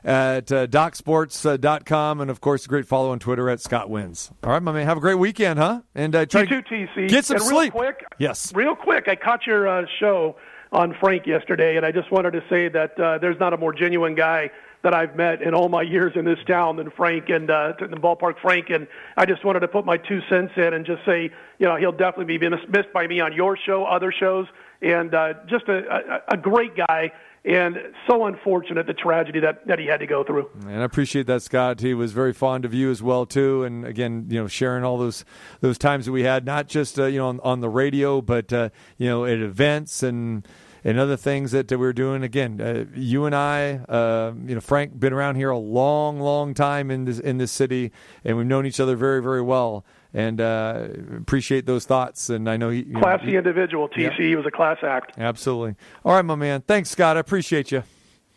at 0.03 0.51
uh, 0.51 0.67
docsports.com. 0.67 2.21
And, 2.21 2.29
of 2.29 2.41
course, 2.41 2.65
a 2.65 2.69
great 2.69 2.85
follow 2.87 3.11
on 3.11 3.19
Twitter 3.19 3.49
at 3.49 3.61
Scott 3.61 3.89
Wins. 3.89 4.31
All 4.43 4.51
right, 4.51 4.61
my 4.61 4.71
man. 4.71 4.85
Have 4.85 4.97
a 4.97 5.01
great 5.01 5.15
weekend, 5.15 5.59
huh? 5.59 5.81
And 5.95 6.15
uh, 6.15 6.25
try 6.25 6.41
you 6.41 6.61
too, 6.61 6.61
TC. 6.61 7.09
Get 7.09 7.25
some 7.25 7.37
and 7.37 7.45
sleep. 7.45 7.73
Real 7.73 7.83
quick, 7.83 8.05
yes. 8.17 8.53
Real 8.53 8.75
quick, 8.75 9.07
I 9.07 9.15
caught 9.15 9.45
your 9.45 9.67
uh, 9.67 9.85
show 9.99 10.35
on 10.71 10.95
Frank 10.99 11.27
yesterday, 11.27 11.77
and 11.77 11.85
I 11.85 11.91
just 11.91 12.11
wanted 12.11 12.31
to 12.31 12.43
say 12.49 12.67
that 12.69 12.99
uh, 12.99 13.19
there's 13.19 13.39
not 13.39 13.53
a 13.53 13.57
more 13.57 13.73
genuine 13.73 14.15
guy 14.15 14.49
that 14.83 14.93
I've 14.93 15.15
met 15.15 15.41
in 15.41 15.53
all 15.53 15.69
my 15.69 15.81
years 15.81 16.11
in 16.15 16.25
this 16.25 16.39
town 16.45 16.75
than 16.75 16.91
Frank 16.91 17.29
and 17.29 17.49
uh, 17.49 17.73
the 17.79 17.95
ballpark 17.95 18.39
Frank. 18.41 18.69
And 18.69 18.85
I 19.15 19.25
just 19.25 19.45
wanted 19.45 19.61
to 19.61 19.67
put 19.69 19.85
my 19.85 19.95
two 19.95 20.19
cents 20.29 20.51
in 20.57 20.73
and 20.73 20.85
just 20.85 21.05
say, 21.05 21.31
you 21.57 21.65
know, 21.65 21.77
he'll 21.77 21.93
definitely 21.93 22.37
be 22.37 22.49
missed 22.49 22.91
by 22.93 23.07
me 23.07 23.21
on 23.21 23.31
your 23.31 23.57
show, 23.57 23.85
other 23.85 24.11
shows, 24.11 24.47
and 24.81 25.15
uh, 25.15 25.35
just 25.47 25.69
a, 25.69 26.21
a, 26.29 26.33
a 26.33 26.37
great 26.37 26.75
guy 26.75 27.13
and 27.45 27.77
so 28.07 28.25
unfortunate 28.25 28.87
the 28.87 28.93
tragedy 28.93 29.39
that, 29.41 29.67
that 29.67 29.77
he 29.77 29.85
had 29.85 29.99
to 29.99 30.07
go 30.07 30.23
through. 30.23 30.49
And 30.61 30.79
I 30.81 30.83
appreciate 30.83 31.27
that, 31.27 31.41
Scott. 31.41 31.81
He 31.81 31.93
was 31.93 32.13
very 32.13 32.33
fond 32.33 32.63
of 32.63 32.73
you 32.73 32.89
as 32.89 33.03
well 33.03 33.25
too, 33.25 33.63
and 33.63 33.85
again, 33.85 34.27
you 34.29 34.39
know, 34.39 34.47
sharing 34.47 34.83
all 34.83 34.97
those 34.97 35.25
those 35.59 35.77
times 35.77 36.05
that 36.05 36.11
we 36.11 36.23
had, 36.23 36.45
not 36.45 36.67
just 36.67 36.99
uh, 36.99 37.05
you 37.05 37.19
know 37.19 37.27
on, 37.27 37.39
on, 37.41 37.59
the 37.59 37.69
radio, 37.69 38.21
but 38.21 38.51
uh, 38.53 38.69
you 38.97 39.07
know 39.07 39.25
at 39.25 39.39
events 39.39 40.03
and 40.03 40.47
and 40.85 40.99
other 40.99 41.15
things 41.15 41.51
that, 41.51 41.71
we 41.71 41.77
were 41.77 41.93
doing. 41.93 42.23
Again, 42.23 42.59
uh, 42.59 42.85
you 42.93 43.25
and 43.25 43.33
I, 43.33 43.75
uh, 43.87 44.33
you 44.45 44.55
know, 44.55 44.61
Frank, 44.61 44.99
been 44.99 45.13
around 45.13 45.35
here 45.35 45.49
a 45.49 45.57
long, 45.57 46.19
long 46.19 46.53
time 46.53 46.91
in 46.91 47.05
this 47.05 47.19
in 47.19 47.37
this 47.37 47.51
city, 47.51 47.91
and 48.23 48.37
we've 48.37 48.45
known 48.45 48.65
each 48.65 48.79
other 48.79 48.95
very, 48.95 49.21
very 49.21 49.41
well. 49.41 49.85
And 50.13 50.39
uh, 50.39 50.87
appreciate 51.17 51.65
those 51.65 51.85
thoughts. 51.85 52.29
And 52.29 52.47
I 52.47 52.55
know 52.57 52.69
he 52.69 52.83
classy 52.83 53.25
know, 53.25 53.31
he, 53.31 53.37
individual. 53.37 53.89
TC, 53.89 53.97
yeah. 53.97 54.11
he 54.15 54.35
was 54.35 54.45
a 54.45 54.51
class 54.51 54.77
act. 54.83 55.17
Absolutely. 55.17 55.75
All 56.05 56.13
right, 56.13 56.23
my 56.23 56.35
man. 56.35 56.61
Thanks, 56.61 56.91
Scott. 56.91 57.17
I 57.17 57.19
appreciate 57.19 57.71
you. 57.71 57.83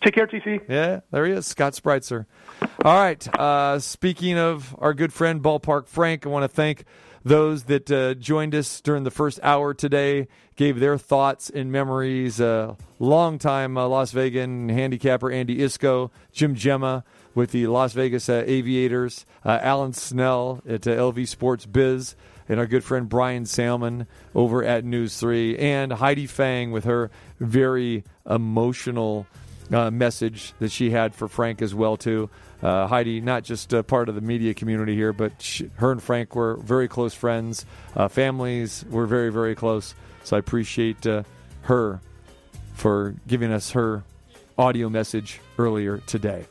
Take 0.03 0.15
care, 0.15 0.27
TC. 0.27 0.63
Yeah, 0.69 1.01
there 1.11 1.27
he 1.27 1.33
is, 1.33 1.47
Scott 1.47 1.73
Spreitzer. 1.73 2.27
All 2.85 2.95
right. 2.95 3.39
Uh, 3.39 3.79
speaking 3.79 4.39
of 4.39 4.75
our 4.79 4.95
good 4.95 5.13
friend 5.13 5.43
Ballpark 5.43 5.87
Frank, 5.89 6.27
I 6.27 6.29
want 6.29 6.45
to 6.45 6.49
thank 6.49 6.85
those 7.25 7.65
that 7.65 7.91
uh, 7.91 8.15
joined 8.15 8.55
us 8.55 8.81
during 8.81 9.03
the 9.03 9.11
first 9.11 9.41
hour 9.43 9.75
today 9.75 10.29
gave 10.55 10.79
their 10.79 10.97
thoughts 10.97 11.51
and 11.51 11.73
memories. 11.73 12.41
Uh, 12.41 12.75
longtime 12.99 13.77
uh, 13.77 13.87
Las 13.87 14.13
Vegas 14.13 14.47
handicapper 14.47 15.31
Andy 15.31 15.59
Iskoe, 15.59 16.11
Jim 16.33 16.55
Gemma 16.55 17.05
with 17.37 17.53
the 17.53 17.67
Las 17.67 17.93
Vegas 17.93 18.29
uh, 18.29 18.43
Aviators, 18.47 19.27
uh, 19.45 19.59
Alan 19.61 19.93
Snell 19.93 20.63
at 20.67 20.87
uh, 20.87 20.91
LV 20.93 21.29
Sports 21.29 21.67
Biz, 21.67 22.17
and 22.49 22.59
our 22.59 22.67
good 22.67 22.83
friend 22.83 23.09
Brian 23.09 23.45
Salmon 23.45 24.07
over 24.35 24.65
at 24.65 24.85
News 24.85 25.19
3, 25.19 25.59
and 25.59 25.93
Heidi 25.93 26.27
Fang 26.27 26.73
with 26.73 26.85
her 26.85 27.11
very 27.39 28.05
emotional 28.29 29.27
uh, 29.71 29.91
message 29.91 30.55
that 30.61 30.73
she 30.73 30.91
had 30.91 31.15
for 31.15 31.29
Frank 31.29 31.61
as 31.61 31.75
well 31.75 31.99
too. 31.99 32.31
Uh, 32.63 32.87
Heidi, 32.87 33.21
not 33.21 33.45
just 33.45 33.75
uh, 33.75 33.83
part 33.83 34.09
of 34.09 34.15
the 34.15 34.23
media 34.23 34.55
community 34.55 34.95
here, 34.95 35.13
but 35.13 35.43
she, 35.43 35.71
her 35.77 35.93
and 35.93 36.03
Frank 36.03 36.35
were 36.35 36.57
very 36.57 36.89
close 36.89 37.13
friends. 37.13 37.67
Uh, 37.95 38.09
families 38.09 38.83
were 38.89 39.07
very, 39.07 39.31
very 39.31 39.55
close. 39.55 39.95
So 40.25 40.37
I 40.37 40.39
appreciate 40.39 41.07
her 41.63 42.01
for 42.73 43.15
giving 43.29 43.53
us 43.53 43.73
her 43.73 44.05
audio 44.57 44.89
message 44.89 45.41
earlier 45.59 45.99
today. 45.99 46.47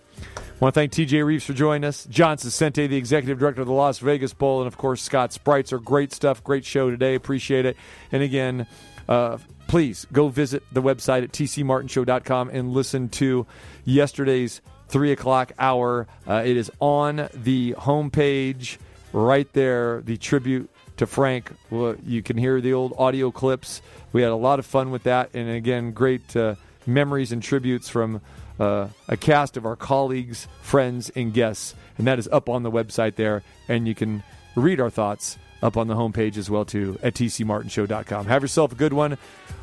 I 0.55 0.57
want 0.63 0.73
to 0.73 0.79
thank 0.79 0.93
TJ 0.93 1.27
Rives 1.27 1.43
for 1.43 1.51
joining 1.51 1.83
us, 1.83 2.05
John 2.05 2.37
Saccenti, 2.37 2.87
the 2.87 2.95
executive 2.95 3.37
director 3.37 3.59
of 3.59 3.67
the 3.67 3.73
Las 3.73 3.99
Vegas 3.99 4.33
Bowl, 4.33 4.61
and 4.61 4.67
of 4.67 4.77
course 4.77 5.01
Scott 5.01 5.31
Spreitzer. 5.31 5.83
Great 5.83 6.13
stuff, 6.13 6.41
great 6.45 6.63
show 6.63 6.89
today. 6.89 7.15
Appreciate 7.15 7.65
it. 7.65 7.75
And 8.09 8.23
again, 8.23 8.65
uh, 9.09 9.37
please 9.67 10.07
go 10.13 10.29
visit 10.29 10.63
the 10.71 10.81
website 10.81 11.23
at 11.23 11.33
tcmartinshow.com 11.33 12.51
and 12.51 12.71
listen 12.71 13.09
to 13.09 13.45
yesterday's 13.83 14.61
three 14.87 15.11
o'clock 15.11 15.51
hour. 15.59 16.07
Uh, 16.25 16.43
it 16.45 16.55
is 16.55 16.71
on 16.79 17.27
the 17.33 17.73
homepage 17.73 18.77
right 19.11 19.51
there. 19.51 20.03
The 20.03 20.15
tribute 20.15 20.69
to 20.95 21.05
Frank. 21.05 21.51
You 21.69 22.23
can 22.23 22.37
hear 22.37 22.61
the 22.61 22.71
old 22.71 22.93
audio 22.97 23.29
clips. 23.29 23.81
We 24.13 24.21
had 24.21 24.31
a 24.31 24.37
lot 24.37 24.59
of 24.59 24.65
fun 24.65 24.91
with 24.91 25.03
that, 25.03 25.31
and 25.33 25.49
again, 25.49 25.91
great 25.91 26.33
uh, 26.33 26.55
memories 26.87 27.33
and 27.33 27.43
tributes 27.43 27.89
from 27.89 28.21
uh, 28.59 28.87
a 29.07 29.17
cast 29.17 29.57
of 29.57 29.65
our 29.65 29.75
colleagues, 29.75 30.47
friends, 30.61 31.09
and 31.15 31.33
guests. 31.33 31.75
And 31.97 32.07
that 32.07 32.19
is 32.19 32.27
up 32.31 32.49
on 32.49 32.63
the 32.63 32.71
website 32.71 33.15
there, 33.15 33.43
and 33.67 33.87
you 33.87 33.95
can 33.95 34.23
read 34.55 34.79
our 34.79 34.89
thoughts 34.89 35.37
up 35.61 35.77
on 35.77 35.87
the 35.87 35.95
homepage 35.95 36.37
as 36.37 36.49
well 36.49 36.65
too 36.65 36.97
at 37.01 37.13
tcmartinshow.com. 37.15 38.25
Have 38.27 38.41
yourself 38.41 38.71
a 38.71 38.75
good 38.75 38.93
one. 38.93 39.17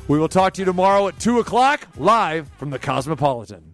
We 0.07 0.19
will 0.19 0.27
talk 0.27 0.53
to 0.53 0.61
you 0.61 0.65
tomorrow 0.65 1.07
at 1.07 1.19
two 1.19 1.39
o'clock 1.39 1.87
live 1.97 2.49
from 2.57 2.71
the 2.71 2.79
Cosmopolitan. 2.79 3.71